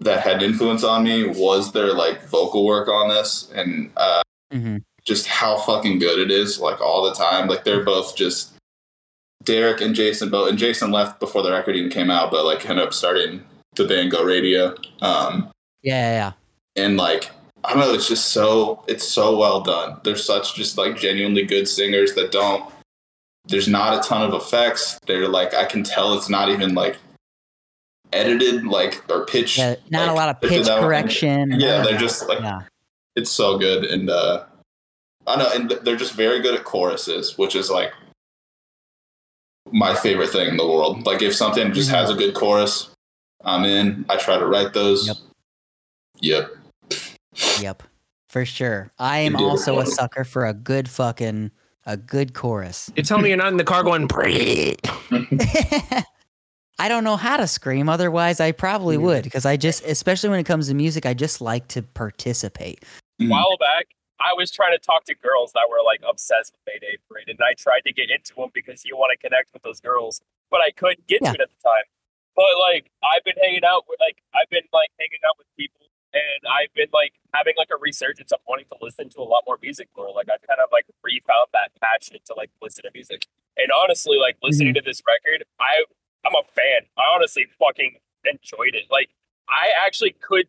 that 0.00 0.20
had 0.20 0.42
influence 0.42 0.84
on 0.84 1.04
me 1.04 1.26
was 1.26 1.72
their 1.72 1.92
like 1.94 2.22
vocal 2.28 2.64
work 2.66 2.88
on 2.88 3.08
this, 3.08 3.50
and 3.54 3.90
uh, 3.96 4.22
Mhm. 4.52 4.82
just 5.06 5.26
how 5.26 5.56
fucking 5.58 5.98
good 5.98 6.18
it 6.18 6.30
is, 6.30 6.60
like 6.60 6.80
all 6.80 7.02
the 7.04 7.14
time. 7.14 7.48
Like 7.48 7.64
they're 7.64 7.84
both 7.84 8.14
just 8.16 8.52
Derek 9.44 9.80
and 9.80 9.94
Jason 9.94 10.28
both, 10.28 10.48
and 10.48 10.58
Jason 10.58 10.90
left 10.90 11.20
before 11.20 11.42
the 11.42 11.50
record 11.52 11.76
even 11.76 11.90
came 11.90 12.10
out, 12.10 12.30
but 12.30 12.44
like 12.44 12.68
ended 12.68 12.84
up 12.86 12.92
starting 12.94 13.42
the 13.76 13.84
band 13.84 14.10
Go 14.10 14.22
Radio. 14.22 14.74
Um, 15.00 15.50
yeah, 15.82 16.10
Yeah, 16.10 16.12
yeah, 16.12 16.32
and 16.84 16.96
like 16.96 17.30
I 17.64 17.70
don't 17.70 17.80
know, 17.80 17.92
it's 17.94 18.08
just 18.08 18.26
so 18.30 18.82
it's 18.86 19.06
so 19.08 19.36
well 19.36 19.60
done. 19.60 19.98
They're 20.04 20.16
such 20.16 20.54
just 20.54 20.76
like 20.78 20.96
genuinely 20.98 21.42
good 21.44 21.68
singers 21.68 22.14
that 22.14 22.30
don't. 22.32 22.64
There's 23.48 23.68
not 23.68 23.94
a 24.04 24.06
ton 24.08 24.22
of 24.22 24.34
effects. 24.34 24.98
They're 25.06 25.28
like 25.28 25.54
I 25.54 25.64
can 25.64 25.82
tell 25.84 26.14
it's 26.14 26.28
not 26.28 26.48
even 26.48 26.74
like 26.74 26.96
edited 28.12 28.64
like 28.64 29.04
or 29.10 29.26
pitch. 29.26 29.58
yeah. 29.58 29.76
Not 29.90 30.02
like, 30.02 30.10
a 30.10 30.14
lot 30.14 30.28
of 30.28 30.40
pitch 30.40 30.50
pitch 30.50 30.66
that 30.66 30.76
way. 30.76 30.80
correction. 30.86 31.52
and 31.52 31.60
Yeah, 31.60 31.82
they're 31.82 31.92
that. 31.92 32.00
just 32.00 32.28
like 32.28 32.40
yeah. 32.40 32.60
it's 33.14 33.30
so 33.30 33.58
good 33.58 33.84
and 33.84 34.08
uh 34.10 34.44
I 35.26 35.36
know 35.36 35.50
and 35.52 35.70
they're 35.82 35.96
just 35.96 36.12
very 36.14 36.40
good 36.40 36.54
at 36.54 36.64
choruses, 36.64 37.36
which 37.36 37.56
is 37.56 37.70
like 37.70 37.92
my 39.72 39.94
favorite 39.94 40.30
thing 40.30 40.48
in 40.48 40.56
the 40.56 40.66
world. 40.66 41.04
Like 41.04 41.22
if 41.22 41.34
something 41.34 41.72
just 41.72 41.90
has 41.90 42.10
a 42.10 42.14
good 42.14 42.34
chorus, 42.34 42.90
I'm 43.44 43.64
in. 43.64 44.04
I 44.08 44.16
try 44.16 44.38
to 44.38 44.46
write 44.46 44.72
those. 44.72 45.08
Yep. 45.08 45.16
Yep. 46.20 46.50
Yep, 47.60 47.82
for 48.28 48.44
sure. 48.44 48.90
I 48.98 49.18
am 49.18 49.32
You 49.32 49.38
do 49.38 49.44
it 49.44 49.48
also 49.48 49.78
a 49.80 49.86
sucker 49.86 50.24
for 50.24 50.46
a 50.46 50.54
good 50.54 50.88
fucking 50.88 51.50
a 51.84 51.96
good 51.96 52.32
chorus. 52.34 52.90
You're 52.96 53.04
telling 53.04 53.24
me 53.24 53.28
you're 53.30 53.38
not 53.38 53.48
in 53.48 53.56
the 53.58 53.64
car 53.64 53.82
going, 53.82 54.06
"Breathe." 54.06 54.78
I 56.78 56.88
don't 56.88 57.04
know 57.04 57.16
how 57.16 57.36
to 57.38 57.46
scream. 57.46 57.88
Otherwise, 57.88 58.38
I 58.40 58.52
probably 58.52 58.96
would 58.98 59.24
because 59.24 59.46
I 59.46 59.56
just, 59.56 59.84
especially 59.84 60.28
when 60.30 60.40
it 60.40 60.44
comes 60.44 60.68
to 60.68 60.74
music, 60.74 61.06
I 61.06 61.14
just 61.14 61.40
like 61.40 61.68
to 61.68 61.82
participate. 61.82 62.84
Mm. 63.20 63.28
A 63.28 63.30
while 63.30 63.56
back, 63.58 63.86
I 64.20 64.32
was 64.36 64.50
trying 64.50 64.72
to 64.72 64.78
talk 64.78 65.04
to 65.06 65.14
girls 65.14 65.52
that 65.52 65.68
were 65.70 65.82
like 65.84 66.00
obsessed 66.08 66.52
with 66.52 66.60
Mayday 66.66 66.96
Parade, 67.08 67.28
and 67.28 67.38
I 67.40 67.54
tried 67.54 67.80
to 67.86 67.92
get 67.92 68.10
into 68.10 68.34
them 68.36 68.50
because 68.52 68.84
you 68.84 68.96
want 68.96 69.12
to 69.12 69.18
connect 69.20 69.52
with 69.52 69.62
those 69.62 69.80
girls, 69.80 70.20
but 70.50 70.60
I 70.60 70.70
couldn't 70.70 71.06
get 71.06 71.20
Yeah. 71.22 71.32
to 71.32 71.34
it 71.36 71.40
at 71.42 71.48
the 71.48 71.62
time. 71.64 71.84
But 72.36 72.52
like, 72.60 72.90
I've 73.00 73.24
been 73.24 73.36
hanging 73.42 73.64
out 73.64 73.84
with 73.88 73.96
like 74.00 74.20
I've 74.36 74.48
been 74.50 74.68
like 74.72 74.92
hanging 75.00 75.20
out 75.24 75.36
with 75.40 75.48
people, 75.56 75.88
and 76.12 76.40
I've 76.44 76.72
been 76.76 76.92
like 76.92 77.12
having 77.32 77.54
like 77.56 77.72
a 77.72 77.80
resurgence 77.80 78.32
of 78.32 78.40
wanting 78.48 78.68
to 78.68 78.76
listen 78.84 79.08
to 79.16 79.20
a 79.20 79.28
lot 79.28 79.44
more 79.48 79.56
music 79.62 79.88
more. 79.96 80.12
Like 80.12 80.28
I've 80.28 80.44
kind 80.44 80.60
of 80.60 80.68
like 80.72 80.84
refound 81.04 81.48
that 81.56 81.72
passion 81.80 82.16
to 82.28 82.34
like 82.36 82.50
listen 82.60 82.84
to 82.84 82.92
music, 82.92 83.24
and 83.56 83.68
honestly, 83.72 84.20
like 84.20 84.36
listening 84.44 84.74
to 84.76 84.84
this 84.84 85.00
record, 85.08 85.44
I 85.60 85.84
I'm 86.24 86.34
a 86.34 86.42
fan. 86.52 86.88
I 86.96 87.02
honestly 87.14 87.46
fucking 87.58 87.96
enjoyed 88.24 88.74
it. 88.74 88.84
Like 88.90 89.10
I 89.48 89.70
actually 89.86 90.12
could 90.20 90.46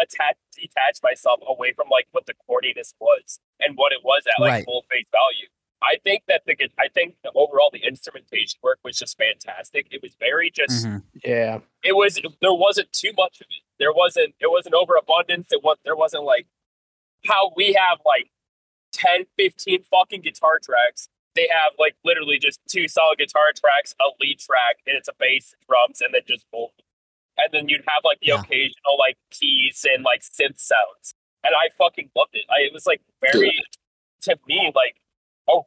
attach 0.00 0.36
detach 0.56 1.00
myself 1.02 1.40
away 1.46 1.72
from 1.72 1.88
like 1.90 2.06
what 2.12 2.26
the 2.26 2.34
corniness 2.48 2.94
was 3.00 3.40
and 3.60 3.76
what 3.76 3.92
it 3.92 4.00
was 4.04 4.22
at 4.26 4.40
like 4.40 4.50
Right. 4.50 4.64
full 4.64 4.84
face 4.90 5.08
value. 5.10 5.48
I 5.82 5.96
think 6.04 6.22
that 6.28 6.42
the 6.46 6.54
gu- 6.54 6.68
I 6.78 6.88
think 6.88 7.16
the 7.24 7.32
overall 7.34 7.68
the 7.72 7.84
instrumentation 7.84 8.58
work 8.62 8.78
was 8.84 8.96
just 8.98 9.18
fantastic. 9.18 9.88
It 9.90 10.00
was 10.02 10.14
very 10.14 10.50
just 10.50 10.86
Mhm. 10.86 11.02
Yeah. 11.24 11.58
it 11.82 11.94
was 11.96 12.20
there 12.40 12.54
wasn't 12.54 12.92
too 12.92 13.12
much 13.16 13.40
of 13.40 13.48
it. 13.50 13.62
There 13.78 13.92
wasn't 13.92 14.34
it 14.40 14.50
wasn't 14.50 14.74
overabundance. 14.76 15.48
It 15.52 15.62
was 15.62 15.76
there 15.84 15.96
wasn't 15.96 16.24
like 16.24 16.46
how 17.26 17.52
we 17.56 17.72
have 17.74 18.00
like 18.06 18.30
10, 18.92 19.26
15 19.36 19.82
fucking 19.84 20.22
guitar 20.22 20.58
tracks. 20.62 21.08
They 21.34 21.48
have 21.50 21.72
like 21.78 21.96
literally 22.04 22.38
just 22.38 22.60
two 22.68 22.88
solid 22.88 23.18
guitar 23.18 23.52
tracks, 23.56 23.94
a 24.00 24.10
lead 24.20 24.38
track, 24.38 24.76
and 24.86 24.96
it's 24.96 25.08
a 25.08 25.14
bass, 25.18 25.54
drums, 25.68 26.00
and 26.00 26.12
then 26.12 26.22
just 26.28 26.44
vocals. 26.50 26.74
And 27.38 27.48
then 27.52 27.68
you'd 27.68 27.84
have 27.88 28.04
like 28.04 28.20
the 28.20 28.28
Yeah. 28.28 28.40
occasional 28.40 28.98
like 28.98 29.16
keys 29.30 29.84
and 29.88 30.04
like 30.04 30.20
synth 30.20 30.60
sounds. 30.60 31.14
And 31.44 31.54
I 31.54 31.70
fucking 31.76 32.10
loved 32.14 32.34
it. 32.34 32.44
I, 32.50 32.60
it 32.62 32.72
was 32.72 32.86
like 32.86 33.00
very 33.20 33.52
to 34.22 34.38
me 34.46 34.70
like 34.74 34.96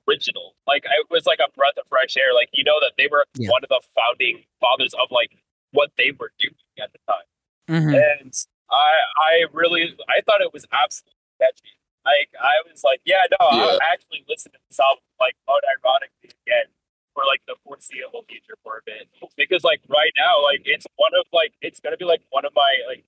original. 0.08 0.56
Like 0.68 0.86
it 0.86 1.08
was 1.10 1.26
like 1.26 1.40
a 1.40 1.52
breath 1.58 1.78
of 1.80 1.88
fresh 1.88 2.16
air. 2.18 2.34
Like 2.34 2.50
you 2.54 2.64
know 2.64 2.80
that 2.82 2.94
they 2.98 3.08
were 3.12 3.26
Yeah. 3.36 3.50
one 3.50 3.64
of 3.64 3.70
the 3.70 3.82
founding 3.96 4.44
fathers 4.62 4.94
of 4.94 5.10
like 5.12 5.36
what 5.72 5.92
they 5.98 6.12
were 6.12 6.32
doing 6.40 6.56
at 6.80 6.92
the 6.94 7.00
time. 7.10 7.28
Mhm. 7.68 8.22
And 8.22 8.34
I 8.72 8.92
I 9.18 9.46
really 9.52 9.98
I 10.08 10.22
thought 10.22 10.42
it 10.42 10.54
was 10.54 10.66
absolutely 10.72 11.18
catchy. 11.42 11.74
Like 12.06 12.30
I 12.38 12.62
was 12.70 12.84
like, 12.86 13.02
yeah, 13.04 13.26
no, 13.34 13.50
I'll 13.50 13.82
actually 13.82 14.24
listen 14.30 14.54
to 14.54 14.60
this 14.70 14.80
album 14.80 15.02
like 15.20 15.34
unironically 15.50 16.38
again 16.46 16.70
for 17.18 17.24
like 17.26 17.42
the 17.48 17.56
foreseeable 17.66 18.24
future 18.30 18.56
for 18.62 18.78
a 18.78 18.84
bit. 18.86 19.10
Because 19.36 19.64
like 19.64 19.82
right 19.90 20.14
now, 20.16 20.44
like 20.44 20.62
it's 20.66 20.86
one 20.96 21.12
of 21.18 21.26
like 21.34 21.54
it's 21.62 21.80
gonna 21.80 21.98
be 21.98 22.06
like 22.06 22.22
one 22.30 22.46
of 22.46 22.54
my 22.56 22.72
like 22.88 23.06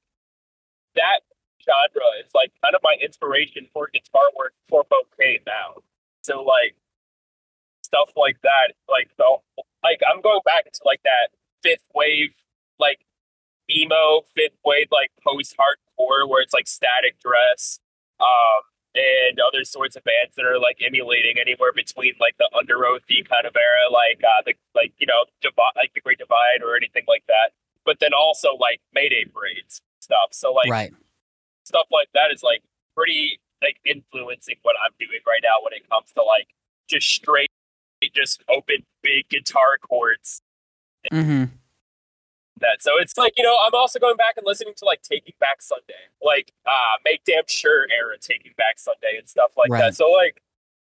that 0.96 1.22
genre 1.62 2.10
is 2.26 2.34
like 2.34 2.52
kind 2.64 2.74
of 2.74 2.82
my 2.82 2.96
inspiration 3.00 3.68
for 3.72 3.90
guitar 3.94 4.34
work 4.36 4.54
for 4.68 4.84
bouquet 4.90 5.42
now. 5.46 5.84
So 6.24 6.42
like 6.42 6.76
stuff 7.84 8.12
like 8.18 8.42
that, 8.42 8.74
like 8.90 9.10
the 9.18 9.38
like 9.84 10.02
I'm 10.10 10.22
going 10.22 10.42
back 10.44 10.66
to 10.66 10.82
like 10.86 11.02
that 11.04 11.30
fifth 11.62 11.86
wave, 11.94 12.34
like 12.80 13.06
emo 13.70 14.24
fifth 14.34 14.58
wave, 14.66 14.88
like 14.92 15.12
post 15.22 15.56
hardcore 15.56 16.28
where 16.28 16.42
it's 16.42 16.54
like 16.54 16.68
static 16.68 17.20
dress, 17.20 17.80
um, 18.20 18.64
and 18.98 19.40
other 19.40 19.64
sorts 19.64 19.96
of 19.96 20.04
bands 20.04 20.36
that 20.36 20.46
are 20.46 20.60
like 20.60 20.82
emulating 20.86 21.38
anywhere 21.40 21.72
between 21.74 22.14
like 22.20 22.36
the 22.38 22.50
under 22.58 22.78
oathy 22.84 23.22
kind 23.28 23.46
of 23.46 23.56
era, 23.56 23.86
like 23.92 24.22
uh 24.24 24.42
the 24.46 24.54
like 24.76 24.94
you 24.98 25.08
know 25.08 25.26
divide 25.42 25.76
like 25.76 25.94
the 25.94 26.02
Great 26.02 26.18
Divide 26.18 26.66
or 26.66 26.76
anything 26.76 27.04
like 27.08 27.24
that. 27.28 27.54
But 27.86 28.00
then 28.00 28.12
also 28.14 28.56
like 28.60 28.82
Mayday 28.94 29.26
parades 29.26 29.82
stuff. 30.02 30.32
So 30.32 30.52
like 30.52 30.70
right. 30.70 30.94
stuff 31.64 31.88
like 31.92 32.10
that 32.14 32.34
is 32.34 32.44
like 32.44 32.64
pretty 32.96 33.40
like 33.62 33.78
influencing 33.86 34.56
what 34.64 34.76
I'm 34.84 34.94
doing 35.00 35.22
right 35.26 35.42
now 35.44 35.64
when 35.64 35.74
it 35.74 35.88
comes 35.90 36.12
to 36.14 36.24
like 36.24 36.50
just 36.90 37.08
straight, 37.08 37.52
just 38.14 38.44
open 38.50 38.86
big 39.04 39.30
guitar 39.30 39.78
chords. 39.82 40.42
hmm 41.12 41.46
That 42.60 42.82
so 42.82 42.92
it's 43.00 43.18
like 43.18 43.34
you 43.38 43.44
know 43.44 43.58
I'm 43.66 43.74
also 43.76 44.00
going 44.00 44.18
back 44.18 44.36
and 44.38 44.46
listening 44.46 44.74
to 44.78 44.86
like 44.86 45.02
Taking 45.02 45.34
Back 45.40 45.62
Sunday, 45.62 46.10
like 46.22 46.54
uh 46.66 46.98
Make 47.06 47.24
Damn 47.26 47.44
Sure 47.48 47.86
era 47.92 48.18
Taking 48.20 48.54
Back 48.58 48.80
Sunday 48.80 49.18
and 49.18 49.28
stuff 49.30 49.52
like 49.58 49.70
Right. 49.72 49.80
that. 49.82 49.96
So 49.96 50.10
like 50.10 50.42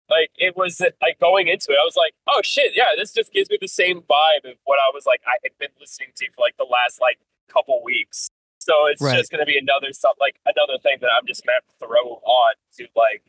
like 0.08 0.30
it 0.36 0.56
was 0.56 0.80
like 1.02 1.18
going 1.20 1.48
into 1.48 1.72
it, 1.72 1.76
I 1.80 1.84
was 1.84 1.96
like, 1.96 2.14
oh 2.28 2.40
shit, 2.42 2.72
yeah, 2.74 2.96
this 2.96 3.12
just 3.12 3.32
gives 3.32 3.50
me 3.50 3.58
the 3.60 3.68
same 3.68 4.00
vibe 4.02 4.44
of 4.50 4.56
what 4.64 4.78
I 4.78 4.90
was 4.94 5.04
like 5.04 5.20
I 5.26 5.36
had 5.42 5.52
been 5.58 5.68
listening 5.80 6.10
to 6.16 6.26
for 6.34 6.40
like 6.42 6.56
the 6.56 6.64
last 6.64 7.00
like 7.00 7.18
couple 7.52 7.82
weeks. 7.84 8.30
So 8.60 8.86
it's 8.86 9.02
Right. 9.02 9.16
just 9.16 9.30
gonna 9.30 9.46
be 9.46 9.58
another 9.58 9.92
some 9.92 10.14
like 10.20 10.36
another 10.46 10.78
thing 10.82 10.98
that 11.00 11.10
I'm 11.16 11.26
just 11.26 11.44
gonna 11.44 11.56
have 11.56 11.66
to 11.68 11.86
throw 11.86 12.20
on 12.24 12.54
to 12.78 12.86
like 12.96 13.22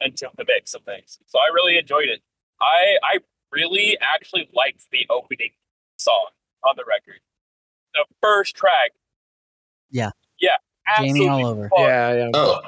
into 0.00 0.28
the 0.36 0.44
mix 0.46 0.74
of 0.74 0.82
things. 0.82 1.18
So 1.26 1.38
I 1.38 1.52
really 1.54 1.78
enjoyed 1.78 2.08
it. 2.08 2.22
I 2.60 2.98
I 3.02 3.18
really 3.50 3.96
actually 4.00 4.48
liked 4.52 4.86
the 4.90 5.06
opening 5.10 5.50
song 5.96 6.28
on 6.64 6.74
the 6.76 6.84
record. 6.86 7.20
The 7.94 8.04
first 8.22 8.56
track. 8.56 8.92
Yeah. 9.90 10.10
Yeah. 10.40 10.50
Jamie 10.98 11.10
Absolutely. 11.26 11.28
all 11.44 11.46
over. 11.50 11.68
fun. 11.68 11.80
Yeah, 11.88 12.14
yeah. 12.14 12.30
Oh, 12.34 12.60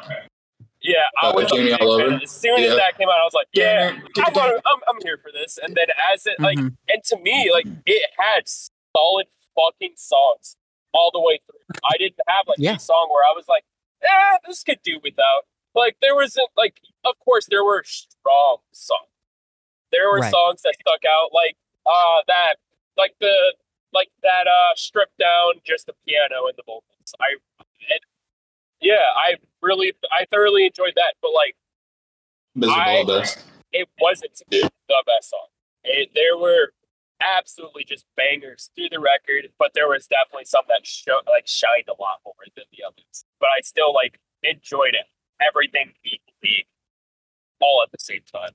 Yeah, 0.83 0.95
I 1.21 1.27
Uh, 1.31 1.33
was 1.35 1.51
Jamie 1.51 1.71
big 1.71 1.81
all 1.81 1.93
over? 1.93 2.21
As 2.23 2.31
soon 2.31 2.59
Yeah. 2.59 2.69
as 2.71 2.77
that 2.77 2.97
came 2.97 3.09
out, 3.09 3.19
I 3.21 3.25
was 3.25 3.35
like, 3.35 3.49
yeah, 3.53 3.99
I'm, 4.25 4.33
gonna, 4.33 4.61
I'm, 4.65 4.81
I'm 4.89 4.99
here 5.03 5.19
for 5.19 5.33
this. 5.33 5.59
And 5.59 5.75
then 5.75 5.87
as 6.13 6.27
it 6.27 6.39
like, 6.39 6.59
Mhm. 6.59 6.77
and 6.89 7.05
to 7.05 7.17
me, 7.19 7.51
like 7.53 7.67
it 7.87 8.11
had 8.19 8.45
solid 8.47 9.27
fucking 9.57 9.95
songs 9.97 10.57
all 10.93 11.11
the 11.13 11.21
way 11.21 11.41
through. 11.45 11.59
I 11.85 11.97
didn't 11.99 12.21
have 12.29 12.47
like 12.47 12.59
Yeah. 12.61 12.77
a 12.77 12.79
song 12.79 13.09
where 13.11 13.25
I 13.25 13.33
was 13.35 13.49
like, 13.49 13.65
eh, 14.03 14.39
this 14.47 14.63
could 14.63 14.81
do 14.85 15.01
without. 15.03 15.47
Like 15.75 15.97
there 16.01 16.15
wasn't 16.15 16.49
like, 16.57 16.81
of 17.05 17.19
course, 17.19 17.47
there 17.51 17.65
were 17.65 17.83
strong 17.85 18.59
songs. 18.73 19.11
There 19.91 20.09
were 20.09 20.21
Right. 20.21 20.31
songs 20.31 20.63
that 20.63 20.75
stuck 20.81 21.05
out, 21.05 21.33
like 21.33 21.57
uh 21.85 22.23
that, 22.29 22.57
like 22.97 23.17
the 23.19 23.57
like 23.93 24.09
that 24.23 24.47
uh 24.47 24.75
stripped 24.77 25.19
down 25.19 25.61
just 25.65 25.87
the 25.87 25.95
piano 26.07 26.47
and 26.47 26.55
the 26.57 26.63
vocals. 26.67 27.15
I, 27.21 27.37
and, 27.91 28.01
yeah, 28.81 29.07
I 29.17 29.37
really, 29.63 29.93
I 30.13 30.27
thoroughly 30.31 30.67
enjoyed 30.67 30.93
that. 30.97 31.15
But 31.23 31.31
like 31.35 31.57
Miserable 32.55 33.13
I- 33.23 33.27
it 33.73 33.89
wasn't 34.01 34.35
to 34.37 34.45
me 34.51 34.63
the 34.63 35.03
best 35.07 35.31
song. 35.31 35.49
It, 35.85 36.11
there 36.15 36.37
were 36.39 36.73
absolutely 37.21 37.85
just 37.85 38.05
bangers 38.17 38.71
through 38.75 38.89
the 38.91 39.01
record, 39.01 39.51
but 39.59 39.73
there 39.75 39.89
was 39.89 40.07
definitely 40.07 40.45
some 40.45 40.65
that 40.69 40.87
show, 40.87 41.21
like 41.29 41.47
shined 41.47 41.89
a 41.89 42.01
lot 42.01 42.21
more 42.25 42.35
than 42.55 42.65
the 42.73 42.85
others. 42.87 43.25
But 43.41 43.49
I 43.57 43.61
still 43.63 43.93
like 43.95 44.19
enjoyed 44.43 44.95
it, 44.95 45.07
everything 45.47 45.93
equally, 46.05 46.67
all 47.61 47.83
at 47.85 47.91
the 47.93 47.99
same 47.99 48.23
time. 48.31 48.51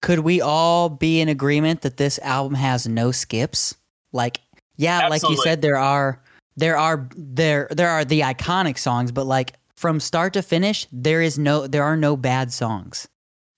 Could 0.00 0.20
we 0.20 0.40
all 0.40 0.88
be 0.88 1.20
in 1.20 1.28
agreement 1.28 1.80
that 1.82 1.96
this 1.96 2.18
album 2.20 2.54
has 2.54 2.86
no 2.86 3.10
skips? 3.10 3.74
Like, 4.12 4.40
yeah, 4.76 5.08
like 5.08 5.22
you 5.22 5.36
said, 5.36 5.62
there 5.62 5.76
are 5.76 6.20
there 6.56 6.76
are 6.76 7.08
there 7.16 7.68
there 7.70 7.88
are 7.90 8.04
the 8.04 8.20
iconic 8.20 8.78
songs, 8.78 9.12
but 9.12 9.26
like 9.26 9.54
from 9.76 10.00
start 10.00 10.32
to 10.34 10.42
finish, 10.42 10.86
there 10.92 11.22
is 11.22 11.38
no 11.38 11.66
there 11.66 11.84
are 11.84 11.96
no 11.96 12.16
bad 12.16 12.52
songs. 12.52 13.06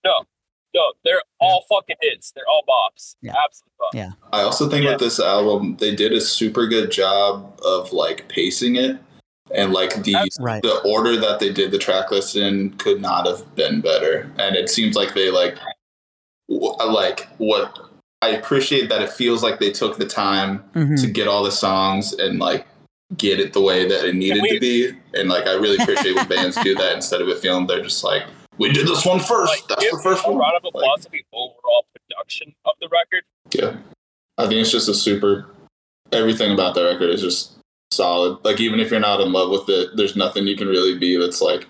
No, 0.05 0.11
no, 0.75 0.81
they're 1.03 1.21
all 1.39 1.65
fucking 1.69 1.95
hits. 2.01 2.31
They're 2.31 2.43
all 2.47 2.63
bops. 2.67 3.15
Yeah. 3.21 3.33
Absolute 3.43 3.71
bops. 3.79 3.95
Yeah. 3.95 4.11
I 4.31 4.41
also 4.41 4.69
think 4.69 4.83
Yeah. 4.83 4.91
with 4.91 4.99
this 4.99 5.19
album, 5.19 5.77
they 5.79 5.95
did 5.95 6.11
a 6.11 6.21
super 6.21 6.67
good 6.67 6.91
job 6.91 7.59
of 7.63 7.91
like 7.93 8.27
pacing 8.27 8.75
it, 8.75 8.97
and 9.53 9.73
like 9.73 10.03
the 10.03 10.15
Right. 10.39 10.61
the 10.63 10.79
order 10.81 11.17
that 11.17 11.39
they 11.39 11.51
did 11.51 11.71
the 11.71 11.77
track 11.79 12.11
list 12.11 12.35
in 12.35 12.71
could 12.77 13.01
not 13.01 13.25
have 13.27 13.55
been 13.55 13.81
better. 13.81 14.31
And 14.37 14.55
it 14.55 14.69
seems 14.69 14.95
like 14.95 15.13
they 15.13 15.29
like 15.31 15.57
w- 16.49 16.73
like 16.91 17.27
what 17.37 17.90
I 18.21 18.29
appreciate 18.29 18.89
that 18.89 19.01
it 19.01 19.09
feels 19.11 19.41
like 19.43 19.59
they 19.59 19.71
took 19.71 19.97
the 19.97 20.05
time 20.05 20.63
Mhm. 20.75 21.01
to 21.01 21.07
get 21.07 21.27
all 21.27 21.43
the 21.43 21.51
songs 21.51 22.13
and 22.13 22.39
like 22.39 22.67
get 23.17 23.39
it 23.39 23.53
the 23.53 23.61
way 23.61 23.87
that 23.87 24.05
it 24.05 24.15
needed 24.15 24.41
we- 24.43 24.49
to 24.51 24.59
be. 24.59 24.91
And 25.13 25.27
like 25.29 25.47
I 25.47 25.53
really 25.53 25.77
appreciate 25.77 26.15
when 26.15 26.27
bands 26.29 26.55
do 26.63 26.75
that 26.75 26.93
instead 26.95 27.21
of 27.21 27.27
it 27.29 27.39
feeling 27.39 27.67
they're 27.67 27.81
just 27.83 28.03
like, 28.03 28.23
we 28.57 28.71
did 28.71 28.87
this 28.87 29.05
one 29.05 29.19
first. 29.19 29.51
Like, 29.51 29.67
That's 29.67 29.89
the 29.91 29.99
first 30.03 30.23
a 30.25 30.29
one. 30.29 30.37
round 30.39 30.53
of 30.57 30.63
Like, 30.63 30.73
applause 30.75 31.05
to 31.05 31.11
the 31.11 31.23
overall 31.33 31.85
production 31.95 32.53
of 32.65 32.73
the 32.79 32.87
record. 32.89 33.23
yeah. 33.53 33.77
I 34.37 34.47
think 34.47 34.61
it's 34.61 34.71
just 34.71 34.87
a 34.89 34.93
super 34.93 35.47
everything 36.11 36.51
about 36.51 36.73
the 36.75 36.83
record 36.83 37.09
is 37.09 37.21
just 37.21 37.53
solid. 37.91 38.37
Like 38.43 38.59
even 38.59 38.79
if 38.79 38.91
you're 38.91 38.99
not 38.99 39.19
in 39.21 39.31
love 39.33 39.49
with 39.49 39.67
it, 39.69 39.95
there's 39.95 40.15
nothing 40.15 40.45
you 40.47 40.55
can 40.55 40.67
really 40.67 40.97
be 40.97 41.17
that's 41.17 41.41
like 41.41 41.67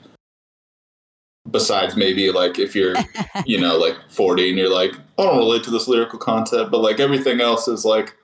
besides 1.50 1.96
maybe 1.96 2.32
like 2.32 2.60
if 2.60 2.76
you're 2.76 2.96
you 3.46 3.60
know 3.60 3.78
like 3.78 3.96
40 4.10 4.50
and 4.50 4.58
you're 4.58 4.74
like 4.74 4.94
I 5.18 5.24
don't 5.24 5.38
relate 5.38 5.64
to 5.64 5.72
this 5.72 5.88
lyrical 5.88 6.20
content, 6.20 6.72
but 6.72 6.80
like 6.80 7.00
everything 7.00 7.42
else 7.42 7.68
is 7.68 7.86
like 7.86 8.16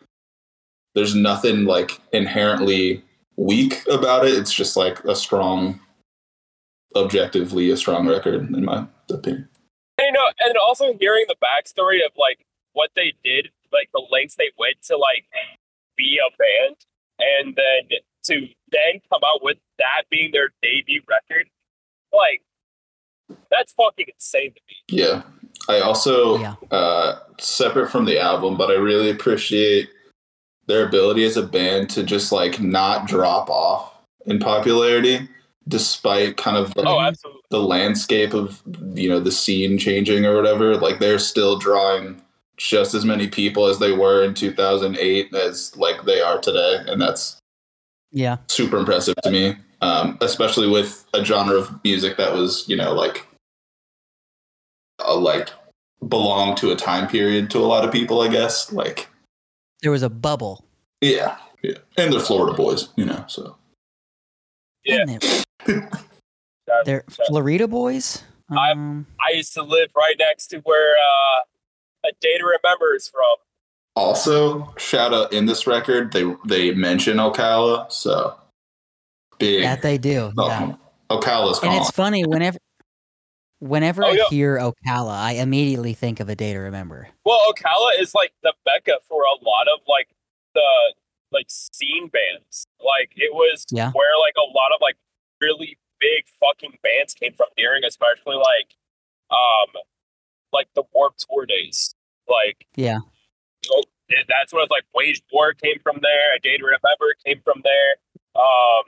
there's 0.95 1.15
nothing 1.15 1.65
like 1.65 1.99
inherently 2.11 3.03
weak 3.35 3.85
about 3.87 4.25
it. 4.25 4.33
It's 4.33 4.53
just 4.53 4.75
like 4.75 5.03
a 5.03 5.15
strong 5.15 5.79
objectively 6.95 7.69
a 7.69 7.77
strong 7.77 8.07
record 8.07 8.35
in 8.35 8.65
my 8.65 8.85
opinion. 9.09 9.47
And 9.99 10.07
you 10.07 10.11
know, 10.11 10.25
and 10.39 10.57
also 10.57 10.93
hearing 10.99 11.25
the 11.27 11.35
backstory 11.35 12.05
of 12.05 12.11
like 12.17 12.45
what 12.73 12.91
they 12.95 13.13
did, 13.23 13.49
like 13.71 13.89
the 13.93 14.05
lengths 14.11 14.35
they 14.35 14.51
went 14.57 14.81
to 14.83 14.97
like 14.97 15.25
be 15.97 16.19
a 16.19 16.29
band, 16.37 16.77
and 17.19 17.55
then 17.55 17.99
to 18.25 18.47
then 18.71 19.01
come 19.11 19.21
out 19.25 19.43
with 19.43 19.57
that 19.79 20.03
being 20.09 20.31
their 20.31 20.49
debut 20.61 21.01
record, 21.07 21.49
like 22.13 22.41
that's 23.51 23.73
fucking 23.73 24.05
insane 24.13 24.53
to 24.53 24.61
me. 24.67 24.75
Yeah. 25.01 25.21
I 25.69 25.79
also, 25.81 26.39
Yeah. 26.39 26.55
uh, 26.71 27.19
separate 27.39 27.89
from 27.91 28.05
the 28.05 28.19
album, 28.19 28.57
but 28.57 28.69
I 28.69 28.75
really 28.75 29.09
appreciate 29.09 29.89
their 30.67 30.85
ability 30.87 31.23
as 31.25 31.37
a 31.37 31.43
band 31.43 31.89
to 31.91 32.03
just 32.03 32.31
like 32.31 32.59
not 32.61 33.07
drop 33.07 33.49
off 33.49 33.93
in 34.25 34.39
popularity 34.39 35.27
despite 35.67 36.37
kind 36.37 36.55
of 36.57 36.73
like, 36.77 36.87
Oh, 36.87 37.11
the 37.49 37.61
landscape 37.61 38.33
of, 38.33 38.61
you 38.93 39.09
know, 39.09 39.19
the 39.19 39.31
scene 39.31 39.77
changing 39.77 40.25
or 40.25 40.35
whatever. 40.35 40.77
Like 40.77 40.99
they're 40.99 41.19
still 41.19 41.57
drawing 41.57 42.21
just 42.57 42.93
as 42.93 43.03
many 43.05 43.27
people 43.27 43.65
as 43.67 43.77
they 43.79 43.91
were 43.91 44.23
in 44.23 44.33
2008 44.33 45.33
as 45.33 45.75
like 45.77 46.03
they 46.05 46.21
are 46.21 46.39
today. 46.39 46.77
And 46.87 47.01
that's 47.01 47.37
Yeah. 48.11 48.37
super 48.47 48.77
impressive 48.77 49.15
to 49.23 49.31
me, 49.31 49.55
um, 49.81 50.17
especially 50.21 50.67
with 50.67 51.05
a 51.13 51.23
genre 51.23 51.55
of 51.55 51.83
music 51.83 52.17
that 52.17 52.33
was, 52.33 52.67
you 52.67 52.75
know, 52.75 52.93
like 52.93 53.25
a, 54.99 55.13
like 55.15 55.49
belong 56.07 56.55
to 56.55 56.71
a 56.71 56.75
time 56.75 57.07
period 57.07 57.49
to 57.51 57.59
a 57.59 57.65
lot 57.67 57.83
of 57.85 57.91
people. 57.91 58.21
I 58.21 58.27
guess 58.29 58.71
like 58.71 59.07
There 59.81 59.91
was 59.91 60.03
a 60.03 60.09
bubble. 60.09 60.65
yeah, 61.01 61.37
yeah, 61.63 61.77
and 61.97 62.11
they're 62.13 62.19
Florida 62.19 62.55
boys, 62.55 62.89
you 62.95 63.05
know. 63.05 63.23
So 63.27 63.55
Yeah. 64.83 65.03
Isn't 65.07 65.45
They're 66.85 67.03
Florida 67.27 67.67
boys. 67.67 68.23
I'm- 68.51 68.57
Um, 68.79 69.07
I 69.25 69.35
used 69.35 69.53
to 69.55 69.63
live 69.63 69.89
right 69.95 70.15
next 70.17 70.47
to 70.47 70.59
where 70.59 70.93
uh, 70.95 72.07
a 72.07 72.11
day 72.21 72.37
to 72.37 72.43
remember 72.45 72.95
is 72.95 73.07
from. 73.09 73.35
also 73.95 74.73
shout 74.77 75.13
out 75.13 75.33
in 75.33 75.45
this 75.47 75.65
record 75.67 76.11
they 76.13 76.23
they 76.45 76.71
mention 76.73 77.17
Ocala, 77.17 77.91
so 77.91 78.35
big. 79.39 79.63
that 79.63 79.81
they 79.81 79.97
do. 79.97 80.31
Oh, 80.37 80.47
Yeah. 80.47 80.73
Ocala's 81.09 81.59
And 81.59 81.71
gone. 81.71 81.81
it's 81.81 81.91
funny 81.91 82.25
whenever 82.25 82.57
whenever 83.59 84.03
Oh, 84.03 84.09
I 84.09 84.11
yeah. 84.11 84.23
hear 84.29 84.57
Ocala, 84.59 85.11
I 85.13 85.33
immediately 85.33 85.93
think 85.93 86.19
of 86.19 86.29
a 86.29 86.35
day 86.35 86.53
to 86.53 86.59
remember. 86.59 87.07
Well, 87.25 87.39
Ocala 87.51 87.99
is 87.99 88.13
like 88.13 88.33
the 88.43 88.53
Mecca 88.65 88.99
for 89.07 89.23
a 89.23 89.43
lot 89.43 89.67
of 89.73 89.79
like 89.87 90.09
the 90.53 90.61
like 91.31 91.45
scene 91.49 92.09
bands. 92.09 92.67
Like 92.79 93.11
it 93.15 93.33
was 93.33 93.65
Yeah. 93.71 93.91
where 93.91 94.11
like 94.23 94.35
a 94.37 94.45
lot 94.55 94.71
of 94.75 94.81
like 94.81 94.95
really 95.41 95.77
big 95.99 96.25
fucking 96.39 96.77
bands 96.83 97.13
came 97.13 97.33
from 97.33 97.47
during, 97.57 97.83
especially 97.83 98.35
like 98.35 98.75
um 99.31 99.81
like 100.53 100.67
the 100.75 100.83
Warped 100.93 101.25
Tour 101.29 101.45
days. 101.45 101.95
Like 102.27 102.67
Yeah. 102.75 102.99
oh, 103.71 103.83
and 104.09 104.25
that's 104.27 104.53
when 104.53 104.61
it's 104.63 104.71
like 104.71 104.85
Wage 104.93 105.21
War 105.33 105.53
came 105.53 105.79
from 105.81 105.99
there. 106.01 106.35
A 106.35 106.39
Day 106.39 106.57
to 106.57 106.63
Remember 106.63 107.15
came 107.25 107.41
from 107.43 107.61
there. 107.63 107.95
Um, 108.35 108.83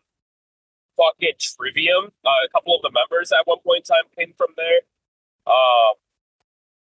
fucking 0.99 1.33
Trivium. 1.39 2.11
Uh, 2.25 2.29
a 2.45 2.49
couple 2.51 2.75
of 2.75 2.81
the 2.81 2.91
members 2.91 3.31
at 3.31 3.39
one 3.45 3.59
point 3.65 3.85
in 3.89 3.95
time 3.95 4.03
came 4.17 4.33
from 4.37 4.49
there. 4.57 4.79
Um, 5.47 5.95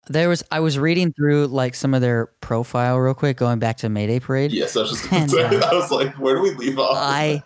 There 0.09 0.29
was 0.29 0.43
I 0.51 0.61
was 0.61 0.79
reading 0.79 1.13
through 1.13 1.49
like 1.49 1.75
some 1.75 1.93
of 1.95 2.01
their 2.01 2.27
profile 2.41 2.97
real 2.99 3.15
quick, 3.15 3.37
going 3.37 3.59
back 3.59 3.77
to 3.79 3.89
Mayday 3.89 4.19
Parade. 4.21 4.53
yes, 4.53 4.77
I 4.77 4.81
was 4.81 4.91
just 4.93 5.11
gonna 5.11 5.23
And, 5.23 5.31
say, 5.31 5.43
uh, 5.45 5.67
I 5.71 5.75
was 5.75 5.91
like, 5.91 6.15
where 6.19 6.37
do 6.37 6.43
we 6.43 6.51
leave 6.55 6.79
off? 6.79 6.97
I 6.99 7.43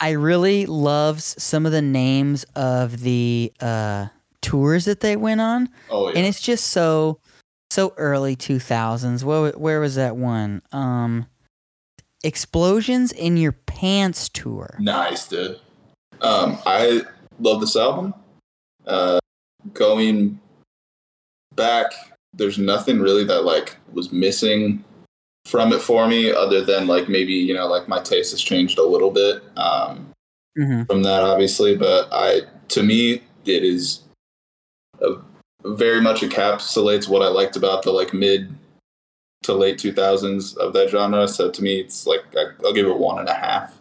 I 0.00 0.10
really 0.12 0.64
love 0.66 1.20
some 1.20 1.66
of 1.66 1.72
the 1.72 1.82
names 1.82 2.44
of 2.54 3.00
the 3.00 3.52
uh, 3.60 4.06
tours 4.40 4.84
that 4.84 5.00
they 5.00 5.16
went 5.16 5.40
on, 5.40 5.68
oh 5.90 6.08
yeah, 6.08 6.18
and 6.18 6.26
it's 6.26 6.40
just 6.40 6.68
so 6.68 7.18
so 7.70 7.92
early 7.96 8.36
two 8.36 8.60
thousands. 8.60 9.24
Where 9.24 9.50
where 9.52 9.80
was 9.80 9.96
that 9.96 10.16
one? 10.16 10.62
Um, 10.72 11.26
Explosions 12.24 13.12
in 13.12 13.36
Your 13.36 13.52
Pants 13.52 14.28
tour. 14.28 14.76
nice, 14.78 15.28
dude. 15.28 15.60
Um, 16.20 16.58
I 16.66 17.02
love 17.38 17.60
this 17.60 17.76
album. 17.76 18.14
Uh, 18.86 19.20
going 19.72 20.40
back, 21.54 21.92
there's 22.32 22.58
nothing 22.58 23.00
really 23.00 23.24
that 23.24 23.44
like 23.44 23.76
was 23.92 24.12
missing 24.12 24.84
from 25.44 25.72
it 25.72 25.80
for 25.80 26.08
me, 26.08 26.32
other 26.32 26.64
than 26.64 26.86
like 26.86 27.08
maybe 27.08 27.32
you 27.32 27.54
know 27.54 27.66
like 27.66 27.88
my 27.88 28.00
taste 28.00 28.32
has 28.32 28.42
changed 28.42 28.78
a 28.78 28.82
little 28.84 29.10
bit. 29.10 29.42
Um, 29.56 30.12
hmm 30.58 30.82
from 30.82 31.02
that 31.04 31.22
obviously 31.22 31.76
but 31.76 32.08
i 32.12 32.40
to 32.66 32.82
me 32.82 33.22
it 33.46 33.64
is 33.64 34.02
a, 35.00 35.14
very 35.64 36.00
much 36.00 36.20
encapsulates 36.20 37.08
what 37.08 37.22
i 37.22 37.28
liked 37.28 37.56
about 37.56 37.82
the 37.82 37.90
like 37.90 38.12
mid 38.12 38.52
to 39.42 39.54
late 39.54 39.78
2000s 39.78 40.56
of 40.56 40.72
that 40.72 40.90
genre 40.90 41.26
so 41.28 41.50
to 41.50 41.62
me 41.62 41.80
it's 41.80 42.06
like 42.06 42.20
i'll 42.64 42.72
give 42.72 42.86
it 42.86 42.98
one 42.98 43.18
and 43.18 43.28
a 43.28 43.34
half 43.34 43.78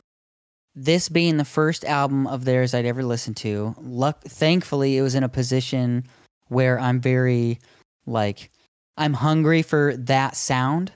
This 0.76 1.10
being 1.10 1.38
the 1.38 1.46
first 1.46 1.84
album 1.86 2.28
of 2.28 2.46
theirs 2.46 2.76
I'd 2.76 2.86
ever 2.86 3.02
listened 3.02 3.38
to, 3.38 3.74
luck 3.82 4.22
thankfully 4.22 4.96
it 4.96 5.02
was 5.02 5.16
in 5.16 5.24
a 5.24 5.30
position 5.30 6.04
where 6.50 6.80
I'm 6.80 7.02
very 7.02 7.60
like 8.06 8.52
I'm 8.96 9.14
hungry 9.14 9.64
for 9.64 9.98
that 9.98 10.36
sound. 10.36 10.92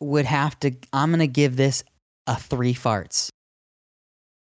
Would 0.00 0.24
have 0.24 0.58
to 0.60 0.72
I'm 0.94 1.10
gonna 1.10 1.26
give 1.26 1.56
this 1.56 1.84
a 2.26 2.36
three 2.36 2.72
farts. 2.72 3.28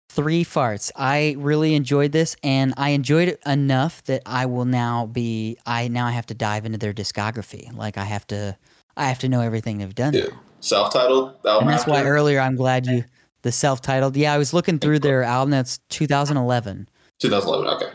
Three 0.08 0.42
farts. 0.42 0.90
I 0.96 1.36
really 1.38 1.74
enjoyed 1.74 2.12
this 2.12 2.34
and 2.42 2.72
I 2.78 2.90
enjoyed 2.90 3.28
it 3.28 3.40
enough 3.44 4.02
that 4.04 4.22
I 4.24 4.46
will 4.46 4.64
now 4.64 5.04
be 5.04 5.58
I 5.66 5.88
now 5.88 6.06
I 6.06 6.12
have 6.12 6.26
to 6.26 6.34
dive 6.34 6.64
into 6.64 6.78
their 6.78 6.94
discography. 6.94 7.70
Like 7.76 7.98
I 7.98 8.04
have 8.04 8.26
to 8.28 8.56
I 8.96 9.08
have 9.08 9.18
to 9.20 9.28
know 9.28 9.40
everything 9.40 9.78
they've 9.78 9.94
done. 9.94 10.14
Yeah. 10.14 10.26
self-titled 10.60 11.34
album 11.46 11.68
And 11.68 11.70
that's 11.76 11.86
why 11.86 12.04
earlier 12.04 12.40
I'm 12.40 12.56
glad 12.56 12.86
you 12.86 13.04
the 13.42 13.52
self-titled. 13.52 14.16
Yeah, 14.16 14.32
I 14.32 14.38
was 14.38 14.52
looking 14.54 14.78
through 14.78 15.00
their 15.00 15.22
album. 15.24 15.50
That's 15.50 15.78
2011. 15.88 16.88
2011 17.18 17.74
okay 17.74 17.92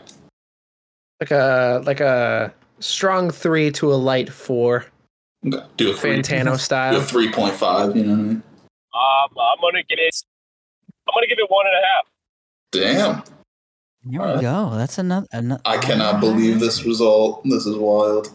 Like 1.20 1.30
a 1.30 1.82
like 1.84 2.00
a 2.00 2.52
strong 2.80 3.30
three 3.30 3.70
to 3.72 3.92
a 3.92 3.96
light 3.96 4.30
four, 4.30 4.86
okay 5.46 5.64
do 5.76 5.90
a 5.90 5.94
three, 5.94 6.18
Fantano 6.22 6.44
do 6.44 6.52
a 6.52 6.58
style. 6.58 7.00
3.5 7.00 7.96
you 7.96 8.04
know 8.04 8.10
what 8.12 8.18
i 8.18 8.22
mean 8.22 8.42
um, 8.94 9.28
I'm 9.38 9.60
gonna 9.60 9.82
give 9.88 9.98
it. 9.98 10.22
I'm 11.06 11.12
gonna 11.14 11.26
give 11.26 11.38
it 11.38 11.50
one 11.50 11.66
and 11.66 11.74
a 11.76 11.86
half. 11.86 12.06
damn 12.72 13.22
There 14.04 14.20
we 14.20 14.26
Alright. 14.26 14.40
go. 14.42 14.76
That's 14.76 14.98
another. 14.98 15.26
another 15.32 15.60
I 15.64 15.76
cannot 15.78 16.20
believe 16.20 16.58
this 16.60 16.84
result. 16.84 17.42
This 17.44 17.66
is 17.66 17.76
wild. 17.76 18.30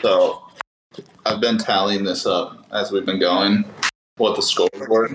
So, 0.00 0.47
I've 1.26 1.40
been 1.40 1.58
tallying 1.58 2.04
this 2.04 2.26
up 2.26 2.66
as 2.72 2.90
we've 2.92 3.06
been 3.06 3.18
going, 3.20 3.64
what 4.16 4.36
the 4.36 4.42
scores 4.42 4.70
were. 4.88 5.10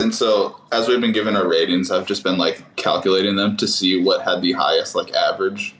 And 0.00 0.14
so, 0.14 0.60
as 0.72 0.88
we've 0.88 1.00
been 1.00 1.12
giving 1.12 1.36
our 1.36 1.46
ratings, 1.48 1.90
I've 1.90 2.06
just 2.06 2.22
been 2.24 2.36
like 2.38 2.76
calculating 2.76 3.36
them 3.36 3.56
to 3.58 3.66
see 3.68 4.02
what 4.02 4.22
had 4.22 4.42
the 4.42 4.52
highest 4.52 4.94
like 4.94 5.12
average 5.14 5.74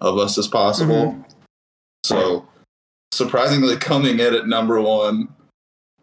of 0.00 0.18
us 0.18 0.38
as 0.38 0.48
possible. 0.48 1.16
So, 2.04 2.46
surprisingly, 3.12 3.76
coming 3.76 4.20
in 4.20 4.34
at 4.34 4.46
number 4.46 4.80
one 4.80 5.28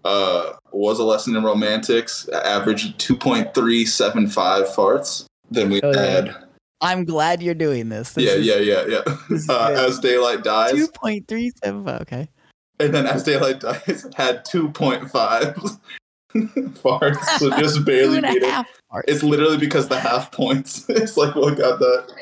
uh, 0.05 0.53
was 0.71 0.99
a 0.99 1.03
lesson 1.03 1.35
in 1.35 1.43
romantics, 1.43 2.27
average 2.29 2.95
2.375 2.97 4.33
farts. 4.75 5.25
Then 5.51 5.69
we 5.69 5.81
Oh, 5.81 5.91
yeah. 5.91 6.01
had, 6.01 6.35
I'm 6.81 7.05
glad 7.05 7.41
you're 7.41 7.55
doing 7.55 7.89
this. 7.89 8.13
this 8.13 8.25
yeah, 8.25 8.55
is 8.55 8.67
yeah, 8.67 8.85
yeah, 8.85 8.99
yeah. 9.07 9.17
this 9.29 9.49
Uh, 9.49 9.85
as 9.87 9.99
daylight 9.99 10.43
dies, 10.43 10.71
Two 10.73 10.87
point 10.89 11.27
three 11.27 11.51
seven 11.63 11.83
five. 11.83 12.01
Okay. 12.01 12.29
And 12.79 12.93
then 12.93 13.05
as 13.05 13.23
daylight 13.23 13.59
dies 13.59 14.05
had 14.15 14.45
2.5 14.45 15.09
farts, 16.35 17.23
so 17.39 17.49
just 17.59 17.75
Two 17.77 17.83
barely 17.83 18.17
and 18.17 18.25
a 18.25 18.33
beat 18.33 18.43
it. 18.43 18.51
half. 18.51 18.67
parts. 18.89 19.11
It's 19.11 19.23
literally 19.23 19.57
because 19.57 19.87
the 19.87 19.99
half 19.99 20.31
points. 20.31 20.85
it's 20.89 21.17
like 21.17 21.35
what 21.35 21.57
got 21.57 21.79
that. 21.79 22.13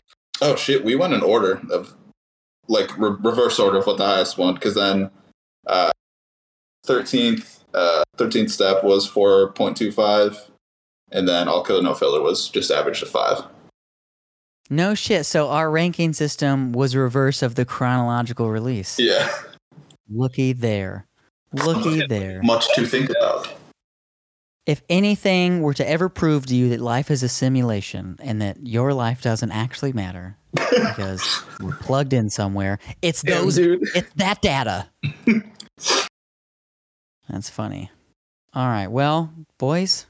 Oh 0.42 0.56
shit, 0.56 0.84
we 0.86 0.96
went 0.96 1.14
in 1.14 1.22
order 1.22 1.62
of 1.72 1.96
like 2.68 2.98
re- 2.98 3.16
reverse 3.22 3.60
order 3.60 3.78
of 3.80 3.88
what 3.88 3.98
the 3.98 4.06
highest 4.06 4.38
one, 4.38 4.54
because 4.54 4.76
then 4.76 5.10
uh, 5.66 5.92
13th 6.86 7.60
uh, 7.74 8.04
13th 8.18 8.50
step 8.50 8.84
was 8.84 9.10
4.25, 9.10 10.50
and 11.12 11.28
then 11.28 11.48
all 11.48 11.64
killer 11.64 11.82
no 11.82 11.94
filler 11.94 12.22
was 12.22 12.50
just 12.50 12.72
average 12.72 13.00
to 13.02 13.06
five. 13.06 13.40
No 14.70 14.96
shit. 14.96 15.26
So 15.26 15.50
our 15.50 15.70
ranking 15.72 16.14
system 16.14 16.72
was 16.74 16.96
reverse 16.96 17.42
of 17.42 17.56
the 17.56 17.66
chronological 17.66 18.50
release. 18.50 19.00
Yeah, 19.00 19.30
Looky 20.10 20.54
there. 20.54 21.08
Looky 21.54 22.06
there. 22.08 22.42
much 22.44 22.68
to 22.76 22.86
think 22.86 23.10
about. 23.10 23.50
If 24.66 24.82
anything 24.90 25.62
were 25.62 25.74
to 25.76 25.90
ever 25.90 26.10
prove 26.10 26.46
to 26.48 26.56
you 26.56 26.70
that 26.70 26.82
life 26.82 27.10
is 27.10 27.24
a 27.24 27.30
simulation 27.30 28.18
and 28.22 28.42
that 28.42 28.68
your 28.68 28.94
life 28.94 29.22
doesn't 29.22 29.52
actually 29.52 29.94
matter 29.94 30.36
because 30.54 31.42
we're 31.62 31.78
plugged 31.78 32.12
in 32.12 32.30
somewhere, 32.30 32.78
it's 33.02 33.22
Damn, 33.22 33.44
those 33.44 33.56
dude. 33.56 33.82
It's 33.96 34.12
that 34.16 34.42
data. 34.42 34.88
That's 37.30 37.50
funny. 37.50 37.92
All 38.54 38.68
right. 38.68 38.88
Well, 38.88 39.34
boys, 39.58 40.06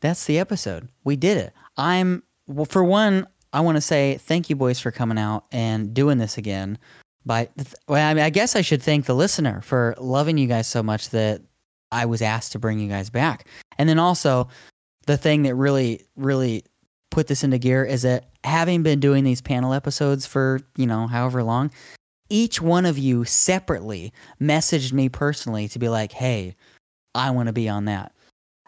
that's 0.00 0.26
the 0.26 0.38
episode. 0.38 0.88
We 1.04 1.16
did 1.16 1.38
it. 1.38 1.52
I'm, 1.76 2.22
well, 2.46 2.66
for 2.66 2.84
one, 2.84 3.26
I 3.52 3.60
want 3.60 3.76
to 3.76 3.80
say 3.80 4.18
thank 4.18 4.50
you, 4.50 4.56
boys, 4.56 4.78
for 4.78 4.90
coming 4.90 5.18
out 5.18 5.44
and 5.52 5.94
doing 5.94 6.18
this 6.18 6.36
again. 6.36 6.78
But, 7.28 7.50
well, 7.86 8.10
I, 8.10 8.14
mean, 8.14 8.24
I 8.24 8.30
guess 8.30 8.56
I 8.56 8.62
should 8.62 8.82
thank 8.82 9.04
the 9.04 9.14
listener 9.14 9.60
for 9.60 9.94
loving 9.98 10.38
you 10.38 10.46
guys 10.46 10.66
so 10.66 10.82
much 10.82 11.10
that 11.10 11.42
I 11.92 12.06
was 12.06 12.22
asked 12.22 12.52
to 12.52 12.58
bring 12.58 12.80
you 12.80 12.88
guys 12.88 13.10
back. 13.10 13.46
And 13.76 13.86
then 13.86 13.98
also, 13.98 14.48
the 15.06 15.18
thing 15.18 15.42
that 15.42 15.54
really, 15.54 16.06
really 16.16 16.64
put 17.10 17.26
this 17.26 17.44
into 17.44 17.58
gear 17.58 17.84
is 17.84 18.00
that 18.00 18.30
having 18.44 18.82
been 18.82 18.98
doing 18.98 19.24
these 19.24 19.42
panel 19.42 19.74
episodes 19.74 20.24
for, 20.24 20.60
you 20.76 20.86
know, 20.86 21.06
however 21.06 21.42
long, 21.42 21.70
each 22.30 22.62
one 22.62 22.86
of 22.86 22.96
you 22.96 23.26
separately 23.26 24.10
messaged 24.40 24.94
me 24.94 25.10
personally 25.10 25.68
to 25.68 25.78
be 25.78 25.90
like, 25.90 26.12
hey, 26.12 26.56
I 27.14 27.30
want 27.32 27.48
to 27.48 27.52
be 27.52 27.68
on 27.68 27.84
that. 27.84 28.10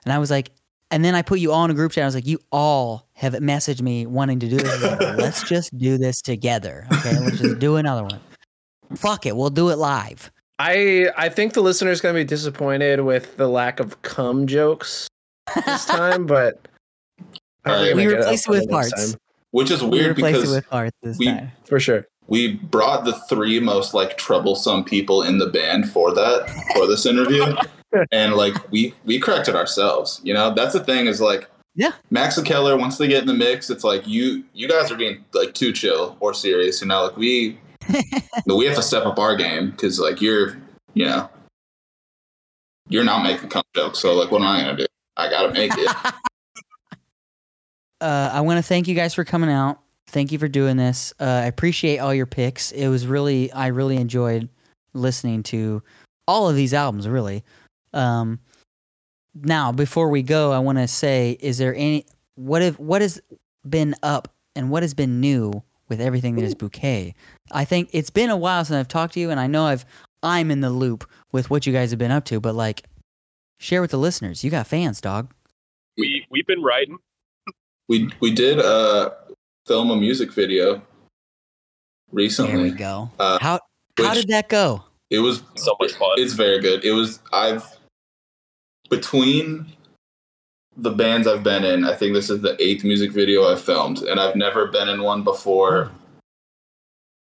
And 0.04 0.12
I 0.12 0.18
was 0.18 0.30
like, 0.30 0.50
and 0.90 1.02
then 1.02 1.14
I 1.14 1.22
put 1.22 1.40
you 1.40 1.52
all 1.52 1.64
in 1.64 1.70
a 1.70 1.74
group 1.74 1.92
chat. 1.92 2.02
I 2.02 2.06
was 2.06 2.14
like, 2.14 2.26
you 2.26 2.40
all 2.52 3.08
have 3.14 3.32
messaged 3.34 3.80
me 3.80 4.04
wanting 4.04 4.38
to 4.40 4.48
do 4.50 4.58
this. 4.58 4.82
Let's 5.00 5.48
just 5.48 5.78
do 5.78 5.96
this 5.96 6.20
together. 6.20 6.86
Okay. 6.92 7.18
Let's 7.18 7.38
just 7.38 7.58
do 7.58 7.76
another 7.76 8.02
one. 8.02 8.20
Fuck 8.96 9.26
it. 9.26 9.36
We'll 9.36 9.50
do 9.50 9.70
it 9.70 9.76
live. 9.76 10.30
I 10.58 11.08
I 11.16 11.28
think 11.28 11.54
the 11.54 11.62
listener's 11.62 12.00
gonna 12.00 12.14
be 12.14 12.24
disappointed 12.24 13.00
with 13.00 13.36
the 13.36 13.48
lack 13.48 13.80
of 13.80 14.02
cum 14.02 14.46
jokes 14.46 15.08
this 15.64 15.84
time, 15.86 16.26
but 16.26 16.66
I 17.64 17.70
Alright. 17.70 17.84
think 17.86 17.96
We 17.96 18.02
I 18.02 18.06
make 18.08 18.18
replace 18.18 18.46
it 18.46 18.50
with 18.50 18.62
for 18.64 18.70
parts. 18.70 19.16
Which 19.52 19.70
is 19.70 19.82
We 19.82 19.88
weird 19.90 20.16
replace 20.18 20.34
it 20.36 20.38
because 20.38 20.54
with 20.54 20.68
parts 20.68 20.96
this 21.02 21.18
we- 21.18 21.26
time. 21.26 21.52
for 21.64 21.80
sure. 21.80 22.06
we 22.28 22.54
brought 22.54 23.04
the 23.04 23.14
three 23.28 23.58
most 23.58 23.94
like 23.94 24.16
troublesome 24.18 24.84
people 24.84 25.22
in 25.22 25.38
the 25.38 25.46
band 25.46 25.90
for 25.90 26.12
that 26.14 26.48
for 26.74 26.86
this 26.86 27.04
interview, 27.06 27.44
and 28.12 28.34
like 28.34 28.54
we 28.70 28.94
we 29.04 29.18
corrected 29.18 29.54
ourselves. 29.56 30.20
You 30.22 30.34
know, 30.34 30.52
that's 30.54 30.74
the 30.74 30.84
thing 30.84 31.06
is 31.06 31.20
like 31.20 31.48
Yeah. 31.74 31.92
Max 32.10 32.36
and 32.36 32.46
Keller 32.46 32.76
once 32.76 32.98
they 32.98 33.08
get 33.08 33.22
in 33.22 33.26
the 33.26 33.34
mix, 33.34 33.70
it's 33.70 33.82
like 33.82 34.06
you 34.06 34.44
you 34.52 34.68
guys 34.68 34.92
are 34.92 34.96
being 34.96 35.24
like 35.32 35.54
too 35.54 35.72
chill 35.72 36.16
or 36.20 36.34
serious. 36.34 36.80
You 36.82 36.86
know, 36.88 37.04
like 37.04 37.16
we 37.16 37.58
we 38.46 38.66
have 38.66 38.76
to 38.76 38.82
step 38.82 39.06
up 39.06 39.18
our 39.18 39.36
game 39.36 39.70
because 39.70 39.98
like 39.98 40.20
you're 40.20 40.56
you 40.94 41.06
know 41.06 41.28
you're 42.90 43.04
not 43.04 43.22
making 43.22 43.48
cum 43.48 43.62
jokes. 43.74 44.00
So 44.00 44.12
like, 44.14 44.30
what 44.30 44.42
am 44.42 44.48
I 44.48 44.60
gonna 44.60 44.76
do? 44.76 44.86
I 45.16 45.30
gotta 45.30 45.52
make 45.52 45.72
it. 45.74 45.88
uh, 48.00 48.30
I 48.32 48.40
want 48.42 48.58
to 48.58 48.62
thank 48.62 48.88
you 48.88 48.94
guys 48.94 49.14
for 49.14 49.24
coming 49.24 49.50
out. 49.50 49.80
Thank 50.08 50.32
you 50.32 50.38
for 50.38 50.48
doing 50.48 50.76
this. 50.76 51.14
Uh, 51.20 51.24
I 51.24 51.46
appreciate 51.46 51.98
all 51.98 52.12
your 52.12 52.26
picks. 52.26 52.72
It 52.72 52.88
was 52.88 53.06
really, 53.06 53.52
I 53.52 53.68
really 53.68 53.96
enjoyed 53.96 54.48
listening 54.92 55.44
to 55.44 55.82
all 56.26 56.48
of 56.48 56.56
these 56.56 56.74
albums. 56.74 57.08
Really. 57.08 57.44
Um, 57.92 58.40
now, 59.34 59.70
before 59.70 60.10
we 60.10 60.22
go, 60.22 60.50
I 60.52 60.58
want 60.58 60.78
to 60.78 60.88
say, 60.88 61.38
is 61.40 61.58
there 61.58 61.74
any 61.74 62.04
what 62.34 62.62
have 62.62 62.78
what 62.78 63.02
has 63.02 63.20
been 63.68 63.94
up 64.02 64.28
and 64.56 64.70
what 64.70 64.82
has 64.82 64.94
been 64.94 65.20
new 65.20 65.62
with 65.90 66.00
everything 66.00 66.36
that 66.36 66.44
is 66.44 66.54
bouquet? 66.54 67.14
I 67.52 67.66
think 67.66 67.90
it's 67.92 68.10
been 68.10 68.30
a 68.30 68.36
while 68.36 68.64
since 68.64 68.76
I've 68.76 68.88
talked 68.88 69.14
to 69.14 69.20
you, 69.20 69.30
and 69.30 69.38
I 69.38 69.46
know 69.46 69.64
I've 69.66 69.84
I'm 70.22 70.50
in 70.50 70.60
the 70.60 70.70
loop 70.70 71.08
with 71.32 71.50
what 71.50 71.66
you 71.66 71.72
guys 71.72 71.90
have 71.90 71.98
been 71.98 72.10
up 72.10 72.24
to, 72.26 72.40
but 72.40 72.54
like, 72.54 72.84
share 73.58 73.80
with 73.82 73.90
the 73.90 73.98
listeners. 73.98 74.42
You 74.42 74.50
got 74.50 74.66
fans, 74.66 75.00
dog. 75.00 75.32
We 75.98 76.26
we've 76.30 76.46
been 76.46 76.62
writing. 76.62 76.98
we 77.88 78.10
we 78.20 78.32
did 78.32 78.58
uh 78.58 79.10
film 79.66 79.90
a 79.90 79.96
music 79.96 80.32
video 80.32 80.82
recently. 82.12 82.52
There 82.52 82.62
we 82.62 82.70
go. 82.70 83.10
Uh, 83.18 83.38
how 83.40 83.60
how 83.98 84.14
did 84.14 84.28
that 84.28 84.48
go? 84.48 84.84
It 85.10 85.18
was 85.18 85.42
So 85.56 85.76
much 85.80 85.92
fun. 85.92 86.12
It's 86.16 86.34
very 86.34 86.60
good. 86.60 86.84
It 86.84 86.92
was 86.92 87.20
I've 87.32 87.64
between 88.88 89.72
the 90.76 90.90
bands 90.90 91.26
I've 91.26 91.42
been 91.42 91.64
in, 91.64 91.84
I 91.84 91.94
think 91.94 92.14
this 92.14 92.30
is 92.30 92.40
the 92.42 92.56
eighth 92.62 92.84
music 92.84 93.12
video 93.12 93.44
I've 93.50 93.60
filmed, 93.62 93.98
and 93.98 94.20
I've 94.20 94.36
never 94.36 94.68
been 94.68 94.88
in 94.88 95.02
one 95.02 95.24
before 95.24 95.90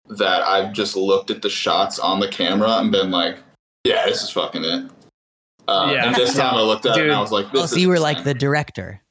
that 0.10 0.44
I've 0.44 0.74
just 0.74 0.96
looked 0.96 1.32
at 1.32 1.42
the 1.42 1.50
shots 1.50 1.98
on 2.00 2.20
the 2.20 2.28
camera 2.28 2.72
and 2.78 2.92
been 2.92 3.10
like, 3.12 3.38
"Yeah, 3.84 4.06
this 4.06 4.22
is 4.22 4.30
fucking 4.30 4.64
it." 4.64 4.90
Uh, 5.68 5.92
Yeah. 5.94 6.08
and 6.08 6.16
this 6.16 6.36
time 6.36 6.56
I 6.56 6.62
looked 6.62 6.86
at 6.86 6.98
it 6.98 7.04
and 7.04 7.12
I 7.12 7.22
was 7.22 7.32
like, 7.32 7.52
"This 7.52 7.62
Oh, 7.62 7.66
so 7.66 7.76
is 7.76 7.82
you 7.82 7.88
were 7.90 8.00
like 8.00 8.24
the 8.24 8.34
director. 8.34 9.02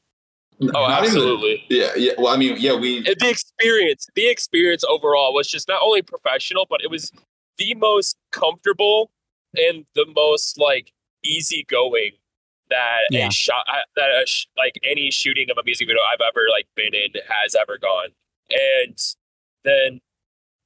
oh, 0.74 0.86
absolutely. 0.86 1.65
yeah, 1.70 1.90
yeah. 1.97 2.12
Well, 2.19 2.28
I 2.32 2.36
mean, 2.36 2.57
yeah, 2.59 2.74
we 2.74 2.99
And 2.99 3.16
the 3.19 3.31
experience, 3.31 4.07
the 4.15 4.28
experience 4.28 4.85
overall 4.85 5.32
was 5.35 5.49
just 5.49 5.66
not 5.66 5.81
only 5.82 6.03
professional, 6.03 6.66
but 6.69 6.82
it 6.85 6.90
was 6.90 7.11
the 7.59 7.74
most 7.74 8.16
comfortable 8.31 9.11
and 9.57 9.86
the 9.94 10.07
most 10.15 10.59
like 10.59 10.93
easygoing 11.24 12.12
that 12.73 13.01
Yeah. 13.11 13.28
a 13.28 13.31
shot 13.31 13.66
that 13.97 14.11
a 14.11 14.27
sh- 14.27 14.47
like 14.57 14.78
any 14.82 15.11
shooting 15.11 15.51
of 15.51 15.59
a 15.59 15.62
music 15.65 15.86
video 15.89 16.03
I've 16.12 16.20
ever 16.27 16.47
like 16.51 16.66
been 16.74 16.94
in 16.94 17.11
has 17.28 17.55
ever 17.55 17.78
gone. 17.78 18.09
And 18.51 18.99
then 19.65 20.01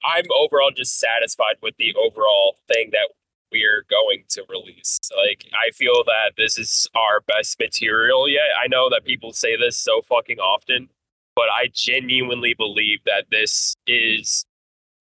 I'm 0.04 0.24
overall 0.34 0.70
just 0.70 0.98
satisfied 0.98 1.56
with 1.62 1.74
the 1.78 1.94
overall 1.94 2.58
thing 2.72 2.90
that 2.92 3.08
we're 3.52 3.84
going 3.88 4.24
to 4.30 4.44
release. 4.48 4.98
Like 5.16 5.44
I 5.54 5.70
feel 5.72 6.02
that 6.04 6.32
this 6.36 6.58
is 6.58 6.88
our 6.94 7.20
best 7.20 7.58
material 7.60 8.28
yet. 8.28 8.50
I 8.62 8.66
know 8.68 8.88
that 8.90 9.04
people 9.04 9.32
say 9.32 9.56
this 9.56 9.76
so 9.78 10.02
fucking 10.02 10.38
often, 10.38 10.88
but 11.34 11.46
I 11.54 11.68
genuinely 11.72 12.54
believe 12.54 13.00
that 13.06 13.26
this 13.30 13.76
is 13.86 14.44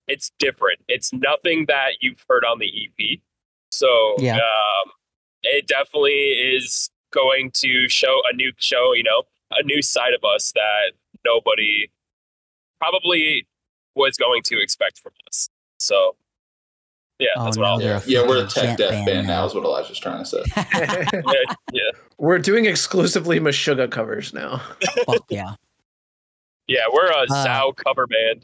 it's 0.08 0.32
different. 0.38 0.80
It's 0.88 1.12
nothing 1.12 1.66
that 1.68 1.94
you've 2.02 2.24
heard 2.30 2.46
on 2.46 2.60
the 2.60 2.68
EP. 2.68 3.20
So 3.72 4.16
Yeah. 4.20 4.36
um, 4.38 4.92
it 5.42 5.68
definitely 5.68 6.54
is 6.56 6.90
going 7.16 7.50
to 7.56 7.88
show 7.90 8.20
a 8.32 8.36
new 8.36 8.52
show, 8.58 8.94
you 8.94 9.04
know, 9.04 9.24
a 9.52 9.64
new 9.64 9.82
side 9.82 10.14
of 10.14 10.24
us 10.24 10.52
that 10.54 10.92
nobody 11.26 11.90
probably 12.80 13.48
was 13.96 14.18
going 14.18 14.42
to 14.44 14.62
expect 14.62 15.00
from 15.00 15.14
us. 15.28 15.50
So 15.80 16.16
yeah, 17.20 17.30
Oh, 17.38 17.46
that's 17.46 17.56
no, 17.58 17.62
what 17.64 17.70
I'll 17.70 17.80
they're 17.80 18.00
do. 18.02 18.12
yeah, 18.12 18.28
we're 18.28 18.44
a 18.44 18.48
tech 18.48 18.78
death 18.78 18.90
deaf 18.92 19.06
band 19.06 19.28
now. 19.28 19.46
Is 19.46 19.56
what 19.56 19.64
Elijah's 19.64 19.98
trying 20.00 20.24
to 20.24 20.26
say. 20.26 20.44
Yeah, 21.14 21.54
yeah. 21.72 21.92
We're 22.18 22.40
doing 22.40 22.66
exclusively 22.66 23.40
Meshuggah 23.40 23.90
covers 23.90 24.34
now. 24.34 24.62
Fuck 25.06 25.24
yeah. 25.30 25.54
Yeah, 26.68 26.82
we're 26.92 27.08
a 27.08 27.20
Uh, 27.30 27.46
Zao 27.46 27.76
cover 27.76 28.06
band. 28.08 28.44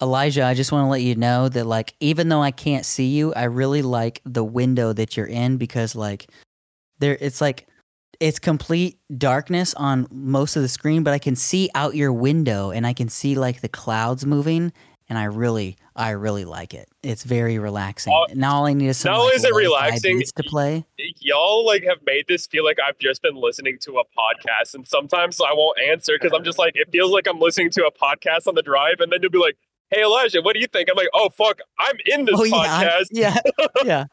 Elijah, 0.00 0.44
I 0.44 0.54
just 0.54 0.72
want 0.72 0.84
to 0.86 0.90
let 0.90 1.00
you 1.02 1.14
know 1.16 1.48
that 1.48 1.64
like 1.66 1.94
even 2.00 2.28
though 2.28 2.42
I 2.42 2.50
can't 2.50 2.84
see 2.86 3.06
you, 3.08 3.32
I 3.34 3.44
really 3.44 3.82
like 3.82 4.20
the 4.24 4.44
window 4.44 4.92
that 4.92 5.16
you're 5.16 5.26
in 5.26 5.56
because 5.56 5.94
like 5.94 6.28
there 6.98 7.16
it's 7.20 7.40
like 7.40 7.66
it's 8.20 8.38
complete 8.38 8.98
darkness 9.16 9.74
on 9.74 10.06
most 10.10 10.56
of 10.56 10.62
the 10.62 10.68
screen, 10.68 11.02
but 11.02 11.12
I 11.12 11.18
can 11.18 11.36
see 11.36 11.70
out 11.74 11.94
your 11.94 12.12
window 12.12 12.70
and 12.70 12.86
I 12.86 12.92
can 12.92 13.08
see 13.08 13.34
like 13.34 13.60
the 13.60 13.68
clouds 13.68 14.24
moving 14.24 14.72
and 15.08 15.18
I 15.18 15.24
really 15.24 15.76
I 15.94 16.10
really 16.10 16.44
like 16.44 16.74
it. 16.74 16.88
It's 17.02 17.22
very 17.22 17.58
relaxing. 17.58 18.12
Uh, 18.12 18.32
now 18.34 18.56
all 18.56 18.66
I 18.66 18.72
need 18.72 18.88
is 18.88 18.98
some 18.98 19.12
not 19.12 19.20
only 19.20 19.30
like, 19.30 19.36
is 19.36 19.44
it 19.44 19.54
relaxing, 19.54 20.20
to 20.20 20.42
play. 20.44 20.84
Y'all 21.20 21.64
like 21.64 21.84
have 21.84 21.98
made 22.04 22.26
this 22.28 22.46
feel 22.46 22.64
like 22.64 22.78
I've 22.86 22.98
just 22.98 23.22
been 23.22 23.36
listening 23.36 23.78
to 23.82 23.98
a 23.98 24.04
podcast, 24.04 24.74
and 24.74 24.86
sometimes 24.86 25.40
I 25.40 25.52
won't 25.52 25.78
answer 25.80 26.14
because 26.20 26.36
I'm 26.36 26.44
just 26.44 26.58
like 26.58 26.72
it 26.76 26.88
feels 26.90 27.12
like 27.12 27.26
I'm 27.26 27.38
listening 27.38 27.70
to 27.70 27.86
a 27.86 27.92
podcast 27.92 28.46
on 28.46 28.54
the 28.54 28.62
drive, 28.62 28.96
and 29.00 29.12
then 29.12 29.20
you'll 29.22 29.30
be 29.30 29.38
like, 29.38 29.56
"Hey 29.90 30.02
Elijah, 30.02 30.42
what 30.42 30.54
do 30.54 30.60
you 30.60 30.66
think?" 30.66 30.88
I'm 30.90 30.96
like, 30.96 31.08
"Oh 31.14 31.28
fuck, 31.30 31.60
I'm 31.78 31.96
in 32.06 32.24
this 32.24 32.34
oh 32.38 32.44
yeah, 32.44 32.56
I'm- 32.56 32.88
podcast." 32.88 33.06
yeah, 33.12 33.36
yeah. 33.84 34.04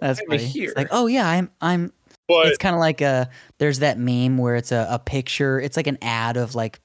That's 0.00 0.20
I'm 0.20 0.26
funny. 0.26 0.52
It's 0.54 0.76
like, 0.76 0.88
oh 0.90 1.06
yeah, 1.06 1.28
I'm 1.28 1.50
I'm 1.60 1.92
But 2.28 2.46
it's 2.46 2.58
kind 2.58 2.74
of 2.74 2.80
like 2.80 3.00
a 3.00 3.28
there's 3.58 3.80
that 3.80 3.98
meme 3.98 4.38
where 4.38 4.56
it's 4.56 4.72
a, 4.72 4.86
a 4.90 4.98
picture 4.98 5.60
it's 5.60 5.76
like 5.76 5.86
an 5.86 5.98
ad 6.02 6.36
of 6.36 6.54
like 6.54 6.80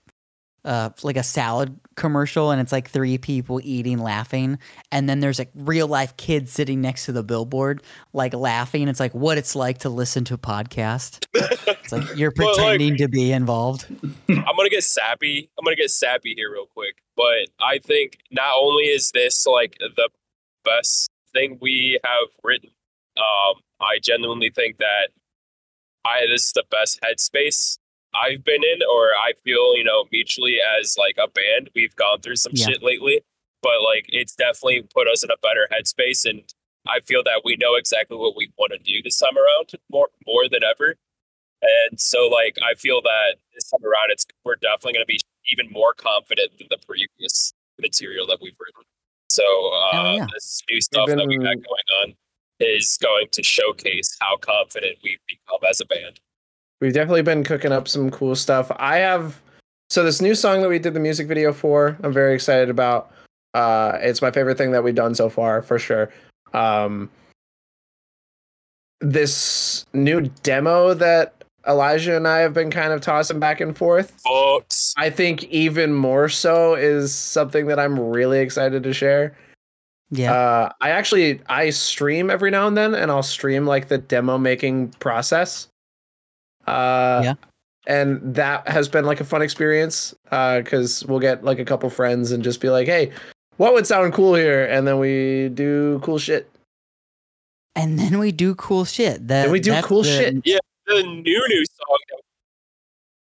uh 0.65 0.89
like 1.03 1.15
a 1.15 1.23
salad 1.23 1.79
commercial 1.95 2.51
and 2.51 2.59
it's 2.59 2.73
like 2.73 2.89
three 2.89 3.17
people 3.17 3.61
eating 3.63 3.97
laughing 3.99 4.57
and 4.91 5.07
then 5.07 5.21
there's 5.21 5.39
a 5.39 5.47
real 5.55 5.87
life 5.87 6.17
kid 6.17 6.49
sitting 6.49 6.81
next 6.81 7.05
to 7.05 7.13
the 7.13 7.23
billboard 7.23 7.81
like 8.11 8.33
laughing 8.33 8.89
it's 8.89 8.99
like 8.99 9.13
what 9.13 9.37
it's 9.37 9.55
like 9.55 9.77
to 9.77 9.89
listen 9.89 10.25
to 10.25 10.33
a 10.33 10.37
podcast 10.37 11.25
it's 11.33 11.91
like 11.93 12.03
you're 12.17 12.33
Well, 12.37 12.47
like- 12.49 12.55
pretending 12.57 12.97
to 12.97 13.07
be 13.07 13.31
involved 13.31 13.85
I'm 14.29 14.55
gonna 14.57 14.69
get 14.69 14.83
sappy. 14.83 15.49
I'm 15.57 15.63
gonna 15.63 15.77
get 15.77 15.89
sappy 15.91 16.33
here 16.35 16.51
real 16.51 16.65
quick. 16.65 16.95
But 17.15 17.47
I 17.59 17.79
think 17.79 18.17
not 18.31 18.53
only 18.59 18.83
is 18.85 19.11
this 19.11 19.45
like 19.45 19.77
the 19.79 20.09
best 20.65 21.09
thing 21.33 21.57
we 21.61 21.99
have 22.03 22.27
written, 22.43 22.69
um, 23.17 23.61
I 23.79 23.99
genuinely 24.01 24.49
think 24.53 24.77
that 24.77 25.09
I 26.05 26.25
this 26.31 26.47
is 26.47 26.53
the 26.53 26.63
best 26.69 26.99
headspace 27.01 27.77
I've 28.13 28.43
been 28.43 28.63
in, 28.63 28.79
or 28.91 29.09
I 29.09 29.33
feel 29.43 29.75
you 29.75 29.83
know 29.83 30.05
mutually 30.11 30.57
as 30.79 30.95
like 30.97 31.15
a 31.17 31.27
band 31.29 31.69
we've 31.75 31.95
gone 31.95 32.21
through 32.21 32.37
some 32.37 32.53
Yeah. 32.55 32.67
shit 32.67 32.83
lately, 32.83 33.21
but 33.61 33.81
like 33.83 34.05
it's 34.09 34.35
definitely 34.35 34.83
put 34.93 35.07
us 35.07 35.23
in 35.23 35.29
a 35.31 35.37
better 35.41 35.67
headspace, 35.71 36.29
and 36.29 36.43
I 36.87 37.01
feel 37.01 37.23
that 37.23 37.41
we 37.43 37.55
know 37.57 37.75
exactly 37.75 38.17
what 38.17 38.35
we 38.35 38.51
want 38.57 38.71
to 38.73 38.79
do 38.79 39.01
this 39.03 39.19
time 39.19 39.37
around 39.37 39.71
more 39.91 40.09
more 40.25 40.47
than 40.49 40.63
ever. 40.63 40.95
And 41.61 41.99
so, 41.99 42.27
like, 42.29 42.55
I 42.63 42.73
feel 42.75 43.01
that 43.01 43.35
this 43.53 43.69
time 43.69 43.83
around, 43.83 44.11
it's 44.11 44.25
we're 44.45 44.55
definitely 44.55 44.93
going 44.93 45.03
to 45.03 45.07
be 45.07 45.19
even 45.51 45.69
more 45.73 45.93
confident 45.93 46.57
than 46.57 46.67
the 46.69 46.77
previous 46.87 47.51
material 47.81 48.25
that 48.27 48.39
we've 48.41 48.55
written. 48.57 48.83
So, 49.29 49.43
uh, 49.73 49.91
Hell 49.91 50.15
yeah. 50.15 50.27
this 50.33 50.61
new 50.71 50.79
stuff 50.79 51.07
that 51.09 51.27
we've 51.27 51.41
got 51.41 51.55
going 51.55 51.89
on 52.03 52.13
is 52.59 52.97
going 53.01 53.27
to 53.31 53.43
showcase 53.43 54.17
how 54.19 54.37
confident 54.37 54.97
we've 55.03 55.19
become 55.27 55.59
as 55.69 55.79
a 55.79 55.85
band. 55.85 56.19
We've 56.81 56.93
definitely 56.93 57.23
been 57.23 57.43
cooking 57.43 57.71
up 57.71 57.87
some 57.87 58.09
cool 58.09 58.35
stuff. 58.35 58.71
I 58.77 58.97
have 58.97 59.41
so 59.89 60.03
this 60.03 60.21
new 60.21 60.35
song 60.35 60.61
that 60.61 60.69
we 60.69 60.79
did 60.79 60.93
the 60.93 60.99
music 60.99 61.27
video 61.27 61.51
for, 61.51 61.97
I'm 62.03 62.13
very 62.13 62.33
excited 62.33 62.69
about. 62.69 63.11
Uh 63.53 63.97
it's 64.01 64.21
my 64.21 64.31
favorite 64.31 64.57
thing 64.57 64.71
that 64.71 64.83
we've 64.83 64.95
done 64.95 65.15
so 65.15 65.29
far 65.29 65.61
for 65.61 65.79
sure. 65.79 66.09
Um 66.53 67.09
this 69.01 69.85
new 69.93 70.29
demo 70.43 70.93
that 70.93 71.33
Elijah 71.67 72.15
and 72.15 72.27
I 72.27 72.39
have 72.39 72.53
been 72.53 72.71
kind 72.71 72.93
of 72.93 73.01
tossing 73.01 73.39
back 73.39 73.61
and 73.61 73.77
forth. 73.77 74.21
Books. 74.23 74.93
I 74.97 75.09
think 75.09 75.43
even 75.45 75.93
more 75.93 76.29
so 76.29 76.75
is 76.75 77.13
something 77.13 77.67
that 77.67 77.79
I'm 77.79 77.99
really 77.99 78.39
excited 78.39 78.83
to 78.83 78.93
share. 78.93 79.35
Yeah 80.11 80.33
Uh, 80.33 80.71
I 80.81 80.89
actually 80.91 81.41
I 81.47 81.69
stream 81.71 82.29
every 82.29 82.51
now 82.51 82.67
and 82.67 82.75
then, 82.77 82.93
and 82.95 83.11
I'll 83.11 83.23
stream 83.23 83.65
like 83.65 83.87
the 83.89 83.97
demo 83.97 84.37
making 84.37 84.89
process. 84.99 85.67
Uh, 86.67 87.21
Yeah. 87.23 87.33
And 87.87 88.35
that 88.35 88.67
has 88.67 88.87
been 88.87 89.05
like 89.05 89.19
a 89.19 89.23
fun 89.23 89.41
experience 89.41 90.13
because 90.25 91.03
we'll 91.05 91.19
get 91.19 91.43
like 91.43 91.57
a 91.59 91.65
couple 91.65 91.89
friends 91.89 92.31
and 92.31 92.43
just 92.43 92.61
be 92.61 92.69
like, 92.69 92.85
"Hey, 92.87 93.11
what 93.57 93.73
would 93.73 93.87
sound 93.87 94.13
cool 94.13 94.35
here?" 94.35 94.65
And 94.65 94.85
then 94.85 94.99
we 94.99 95.49
do 95.49 95.99
cool 96.03 96.19
shit. 96.19 96.49
and 97.75 97.97
then 97.97 98.19
we 98.19 98.31
do 98.31 98.53
cool 98.55 98.83
shit 98.85 99.27
that 99.29 99.43
And 99.45 99.51
we 99.51 99.59
do 99.59 99.73
cool 99.81 100.03
the- 100.03 100.09
shit. 100.09 100.35
Yeah, 100.45 100.59
the 100.85 101.01
new 101.01 101.47
new 101.47 101.65
song, 101.65 101.97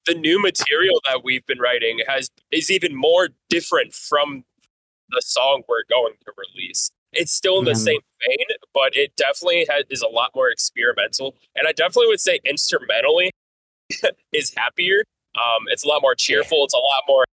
the 0.05 0.13
new 0.15 0.41
material 0.41 0.99
that 1.09 1.23
we've 1.23 1.45
been 1.45 1.59
writing 1.59 1.99
has 2.07 2.27
is 2.51 2.71
even 2.71 2.95
more 2.95 3.29
different 3.49 3.93
from 3.93 4.45
the 5.09 5.21
song 5.21 5.63
we're 5.67 5.83
going 5.89 6.13
to 6.25 6.31
release. 6.37 6.91
It's 7.13 7.31
still 7.31 7.59
in 7.59 7.65
the 7.65 7.71
Mhm. 7.71 7.77
same 7.77 8.01
vein, 8.27 8.45
but 8.73 8.95
it 8.95 9.15
definitely 9.15 9.65
has, 9.69 9.83
is 9.89 10.01
a 10.01 10.07
lot 10.07 10.31
more 10.35 10.49
experimental. 10.49 11.35
And 11.55 11.67
I 11.67 11.71
definitely 11.71 12.07
would 12.07 12.19
say 12.19 12.39
instrumentally 12.45 13.31
is 14.33 14.53
happier. 14.55 15.03
Um, 15.35 15.65
it's 15.67 15.83
a 15.83 15.87
lot 15.87 16.01
more 16.01 16.15
cheerful. 16.15 16.63
It's 16.65 16.73
a 16.73 16.77
lot 16.77 17.03
more 17.07 17.25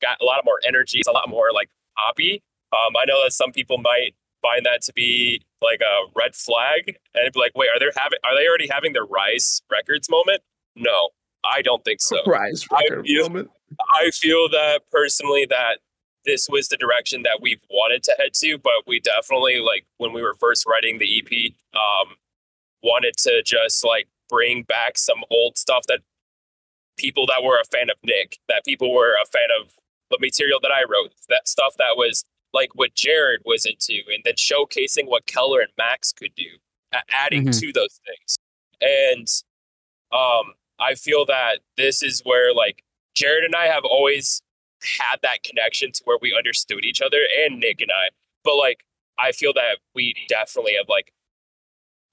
got 0.00 0.16
a 0.20 0.24
lot 0.24 0.44
more 0.44 0.60
energy. 0.66 0.98
It's 0.98 1.08
a 1.08 1.12
lot 1.12 1.28
more 1.28 1.52
like 1.52 1.68
poppy. 1.98 2.40
Um, 2.72 2.94
I 2.96 3.04
know 3.04 3.22
that 3.24 3.32
some 3.32 3.50
people 3.52 3.78
might 3.78 4.14
find 4.40 4.64
that 4.64 4.80
to 4.82 4.92
be 4.92 5.42
like 5.60 5.80
a 5.80 6.10
red 6.14 6.34
flag 6.36 6.96
and 7.14 7.32
be 7.32 7.38
like, 7.38 7.52
wait, 7.56 7.68
are 7.74 7.78
they 7.80 7.86
having 7.96 8.18
are 8.24 8.36
they 8.36 8.46
already 8.46 8.68
having 8.68 8.92
their 8.92 9.04
Rise 9.04 9.60
Records 9.70 10.08
moment? 10.08 10.40
No, 10.76 11.10
I 11.44 11.62
don't 11.62 11.84
think 11.84 12.00
so. 12.00 12.18
Rise 12.26 12.64
I 12.72 12.82
record 12.84 13.06
feel- 13.06 13.22
moment. 13.28 13.50
I 14.00 14.10
feel 14.12 14.48
that 14.50 14.82
personally 14.92 15.46
that 15.50 15.78
this 16.24 16.48
was 16.48 16.68
the 16.68 16.76
direction 16.76 17.22
that 17.22 17.38
we've 17.40 17.60
wanted 17.70 18.02
to 18.04 18.14
head 18.18 18.32
to, 18.34 18.58
but 18.58 18.72
we 18.86 19.00
definitely 19.00 19.60
like 19.60 19.84
when 19.98 20.12
we 20.12 20.22
were 20.22 20.34
first 20.34 20.64
writing 20.66 20.98
the 20.98 21.18
EP, 21.18 21.52
um, 21.74 22.16
wanted 22.82 23.14
to 23.18 23.42
just 23.44 23.84
like 23.84 24.08
bring 24.28 24.62
back 24.62 24.96
some 24.98 25.22
old 25.30 25.56
stuff 25.58 25.84
that 25.88 26.00
people 26.96 27.26
that 27.26 27.42
were 27.42 27.58
a 27.60 27.64
fan 27.64 27.90
of 27.90 27.96
Nick, 28.04 28.38
that 28.48 28.64
people 28.64 28.92
were 28.92 29.14
a 29.22 29.26
fan 29.26 29.48
of 29.60 29.72
the 30.10 30.18
material 30.20 30.58
that 30.62 30.70
I 30.70 30.82
wrote, 30.82 31.12
that 31.28 31.48
stuff 31.48 31.74
that 31.78 31.96
was 31.96 32.24
like 32.52 32.74
what 32.74 32.94
Jared 32.94 33.40
was 33.44 33.64
into, 33.64 34.02
and 34.12 34.22
then 34.24 34.34
showcasing 34.34 35.08
what 35.08 35.26
Keller 35.26 35.60
and 35.60 35.70
Max 35.78 36.12
could 36.12 36.34
do, 36.36 36.58
adding 37.10 37.46
Mhm. 37.46 37.60
to 37.60 37.72
those 37.72 37.98
things. 38.06 38.36
And 38.80 39.26
um, 40.12 40.54
I 40.78 40.94
feel 40.94 41.24
that 41.26 41.60
this 41.76 42.02
is 42.02 42.20
where 42.24 42.52
like 42.52 42.84
Jared 43.14 43.44
and 43.44 43.54
I 43.56 43.66
have 43.66 43.84
always 43.84 44.42
had 44.82 45.18
that 45.22 45.42
connection 45.42 45.92
to 45.92 46.02
where 46.04 46.18
we 46.20 46.34
understood 46.36 46.84
each 46.84 47.00
other, 47.00 47.18
and 47.44 47.60
Nick 47.60 47.80
and 47.80 47.90
I. 47.90 48.10
But 48.44 48.56
like, 48.56 48.84
I 49.18 49.32
feel 49.32 49.52
that 49.54 49.78
we 49.94 50.14
definitely 50.28 50.74
have 50.76 50.88
like 50.88 51.12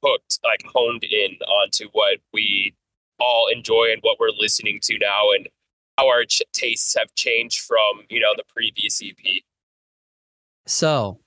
hooked, 0.03 0.39
like 0.43 0.63
honed 0.73 1.03
in 1.03 1.37
onto 1.47 1.89
what 1.91 2.19
we 2.33 2.75
all 3.19 3.47
enjoy 3.47 3.91
and 3.91 4.01
what 4.01 4.17
we're 4.19 4.29
listening 4.37 4.79
to 4.83 4.97
now, 4.99 5.31
and 5.31 5.47
how 5.97 6.07
our 6.07 6.25
ch- 6.25 6.41
tastes 6.53 6.95
have 6.97 7.13
changed 7.15 7.61
from 7.61 8.05
you 8.09 8.19
know 8.19 8.33
the 8.35 8.43
previous 8.53 9.01
E 9.01 9.13
EP. 9.17 9.43
So, 10.65 11.19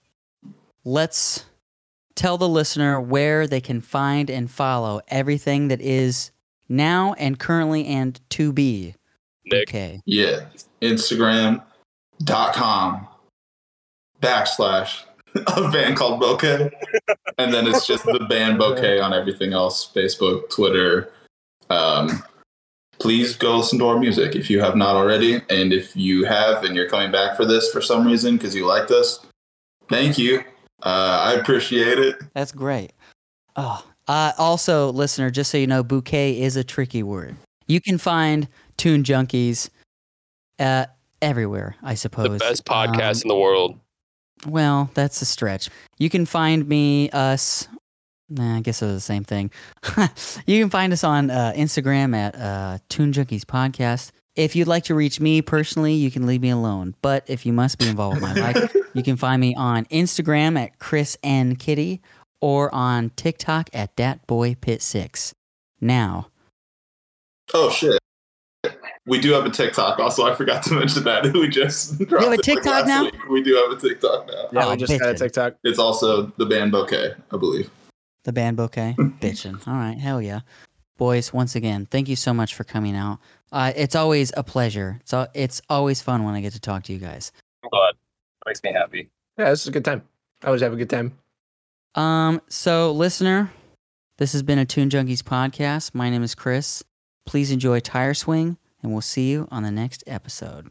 let's 0.84 1.44
tell 2.14 2.38
the 2.38 2.48
listener 2.48 3.00
where 3.00 3.46
they 3.46 3.60
can 3.60 3.80
find 3.80 4.30
and 4.30 4.50
follow 4.50 5.00
everything 5.08 5.68
that 5.68 5.80
is 5.80 6.30
now 6.68 7.14
and 7.14 7.38
currently 7.38 7.86
and 7.86 8.20
to 8.30 8.52
be. 8.52 8.94
Nick, 9.44 9.68
Okay. 9.68 10.00
Yeah. 10.06 10.46
Instagram.com 10.82 13.08
backslash 14.20 15.02
a 15.34 15.70
band 15.70 15.96
called 15.96 16.20
Bouquet. 16.20 16.70
and 17.38 17.54
then 17.54 17.66
it's 17.66 17.86
just 17.86 18.04
the 18.04 18.26
band 18.28 18.58
Bouquet 18.58 19.00
on 19.00 19.14
everything 19.14 19.52
else 19.52 19.90
Facebook, 19.94 20.50
Twitter. 20.50 21.12
Um, 21.70 22.22
please 22.98 23.36
go 23.36 23.56
listen 23.56 23.78
to 23.78 23.86
our 23.86 23.98
music 23.98 24.36
if 24.36 24.50
you 24.50 24.60
have 24.60 24.76
not 24.76 24.94
already. 24.94 25.40
And 25.48 25.72
if 25.72 25.96
you 25.96 26.24
have 26.24 26.64
and 26.64 26.76
you're 26.76 26.88
coming 26.88 27.10
back 27.10 27.36
for 27.36 27.44
this 27.44 27.72
for 27.72 27.80
some 27.80 28.06
reason 28.06 28.36
because 28.36 28.54
you 28.54 28.66
liked 28.66 28.90
us, 28.90 29.24
thank 29.88 30.18
you. 30.18 30.40
Uh, 30.82 31.32
I 31.32 31.34
appreciate 31.34 31.98
it. 31.98 32.16
That's 32.34 32.52
great. 32.52 32.92
Oh, 33.56 33.84
uh, 34.08 34.32
also, 34.36 34.90
listener, 34.92 35.30
just 35.30 35.50
so 35.50 35.58
you 35.58 35.66
know, 35.66 35.82
bouquet 35.82 36.40
is 36.40 36.56
a 36.56 36.64
tricky 36.64 37.02
word. 37.02 37.36
You 37.66 37.80
can 37.80 37.98
find 37.98 38.48
Tune 38.76 39.04
Junkies 39.04 39.70
uh, 40.58 40.86
everywhere, 41.20 41.76
I 41.82 41.94
suppose. 41.94 42.28
the 42.30 42.38
best 42.38 42.68
Um, 42.68 42.88
podcast 42.94 43.22
in 43.22 43.28
the 43.28 43.36
world. 43.36 43.78
Well, 44.46 44.90
that's 44.94 45.22
a 45.22 45.24
stretch. 45.24 45.68
You 45.98 46.10
can 46.10 46.26
find 46.26 46.68
me, 46.68 47.10
us. 47.10 47.68
Nah, 48.28 48.56
I 48.56 48.60
guess 48.60 48.80
it's 48.82 48.92
the 48.94 49.00
same 49.00 49.24
thing. 49.24 49.50
you 50.46 50.60
can 50.60 50.70
find 50.70 50.92
us 50.92 51.04
on 51.04 51.30
uh, 51.30 51.52
Instagram 51.54 52.16
at 52.16 52.34
uh, 52.34 52.78
Tune 52.88 53.12
Junkies 53.12 53.42
Podcast. 53.44 54.10
If 54.34 54.56
you'd 54.56 54.66
like 54.68 54.84
to 54.84 54.94
reach 54.94 55.20
me 55.20 55.42
personally, 55.42 55.92
you 55.92 56.10
can 56.10 56.26
leave 56.26 56.40
me 56.40 56.48
alone. 56.50 56.94
But 57.02 57.24
if 57.28 57.44
you 57.44 57.52
must 57.52 57.78
be 57.78 57.86
involved 57.86 58.20
with 58.20 58.22
my 58.22 58.32
life, 58.52 58.74
you 58.94 59.02
can 59.02 59.16
find 59.16 59.38
me 59.40 59.54
on 59.54 59.84
Instagram 59.86 60.58
at 60.58 60.78
Chris 60.78 61.18
N 61.22 61.54
Kitty 61.56 62.00
or 62.40 62.74
on 62.74 63.10
TikTok 63.10 63.68
at 63.74 63.94
DatBoyPit6. 63.96 65.34
Now, 65.80 66.28
Oh, 67.54 67.70
shit. 67.70 67.98
We 69.06 69.20
do 69.20 69.32
have 69.32 69.44
a 69.44 69.50
TikTok. 69.50 69.98
Also, 69.98 70.24
I 70.24 70.34
forgot 70.34 70.62
to 70.64 70.74
mention 70.74 71.02
that. 71.04 71.24
We 71.34 71.48
just 71.48 71.98
dropped 71.98 72.12
have 72.12 72.22
a 72.22 72.26
it, 72.26 72.30
like, 72.36 72.40
TikTok 72.42 72.86
now? 72.86 73.04
week. 73.04 73.28
We 73.28 73.42
do 73.42 73.54
have 73.56 73.76
a 73.76 73.80
TikTok 73.80 74.28
now. 74.28 74.48
Yeah, 74.52 74.66
Oh, 74.66 74.70
we 74.70 74.76
just 74.76 74.98
got 75.00 75.10
a. 75.10 75.14
TikTok. 75.14 75.54
It's 75.64 75.78
also 75.80 76.26
the 76.36 76.46
band 76.46 76.70
Bouquet, 76.70 77.14
I 77.32 77.36
believe. 77.36 77.68
the 78.24 78.32
band 78.32 78.56
bouquet, 78.56 78.94
bitching. 78.98 79.66
All 79.66 79.74
right, 79.74 79.98
hell 79.98 80.22
yeah, 80.22 80.40
boys. 80.98 81.32
Once 81.32 81.56
again, 81.56 81.86
thank 81.90 82.08
you 82.08 82.14
so 82.14 82.32
much 82.32 82.54
for 82.54 82.62
coming 82.62 82.94
out. 82.94 83.18
Uh, 83.50 83.72
it's 83.74 83.96
always 83.96 84.32
a 84.36 84.44
pleasure. 84.44 85.00
It's 85.00 85.12
it's 85.34 85.60
always 85.68 86.00
fun 86.00 86.22
when 86.24 86.34
I 86.34 86.40
get 86.40 86.52
to 86.52 86.60
talk 86.60 86.84
to 86.84 86.92
you 86.92 87.00
guys. 87.00 87.32
I'm 87.64 87.70
glad. 87.70 87.90
It 87.90 88.46
makes 88.46 88.62
me 88.62 88.72
happy. 88.72 89.10
Yeah, 89.36 89.50
this 89.50 89.62
is 89.62 89.68
a 89.68 89.72
good 89.72 89.84
time. 89.84 90.02
I 90.42 90.46
always 90.46 90.62
have 90.62 90.72
a 90.72 90.76
good 90.76 90.90
time. 90.90 91.18
Um, 91.96 92.40
so 92.48 92.92
listener, 92.92 93.50
this 94.18 94.32
has 94.32 94.42
been 94.44 94.58
a 94.60 94.64
Tune 94.64 94.88
Junkies 94.88 95.22
podcast. 95.22 95.94
My 95.94 96.08
name 96.08 96.22
is 96.22 96.34
Chris. 96.36 96.82
Please 97.24 97.50
enjoy 97.50 97.80
Tire 97.80 98.14
Swing, 98.14 98.58
and 98.82 98.92
we'll 98.92 99.00
see 99.00 99.30
you 99.30 99.48
on 99.50 99.62
the 99.62 99.70
next 99.70 100.02
episode. 100.06 100.70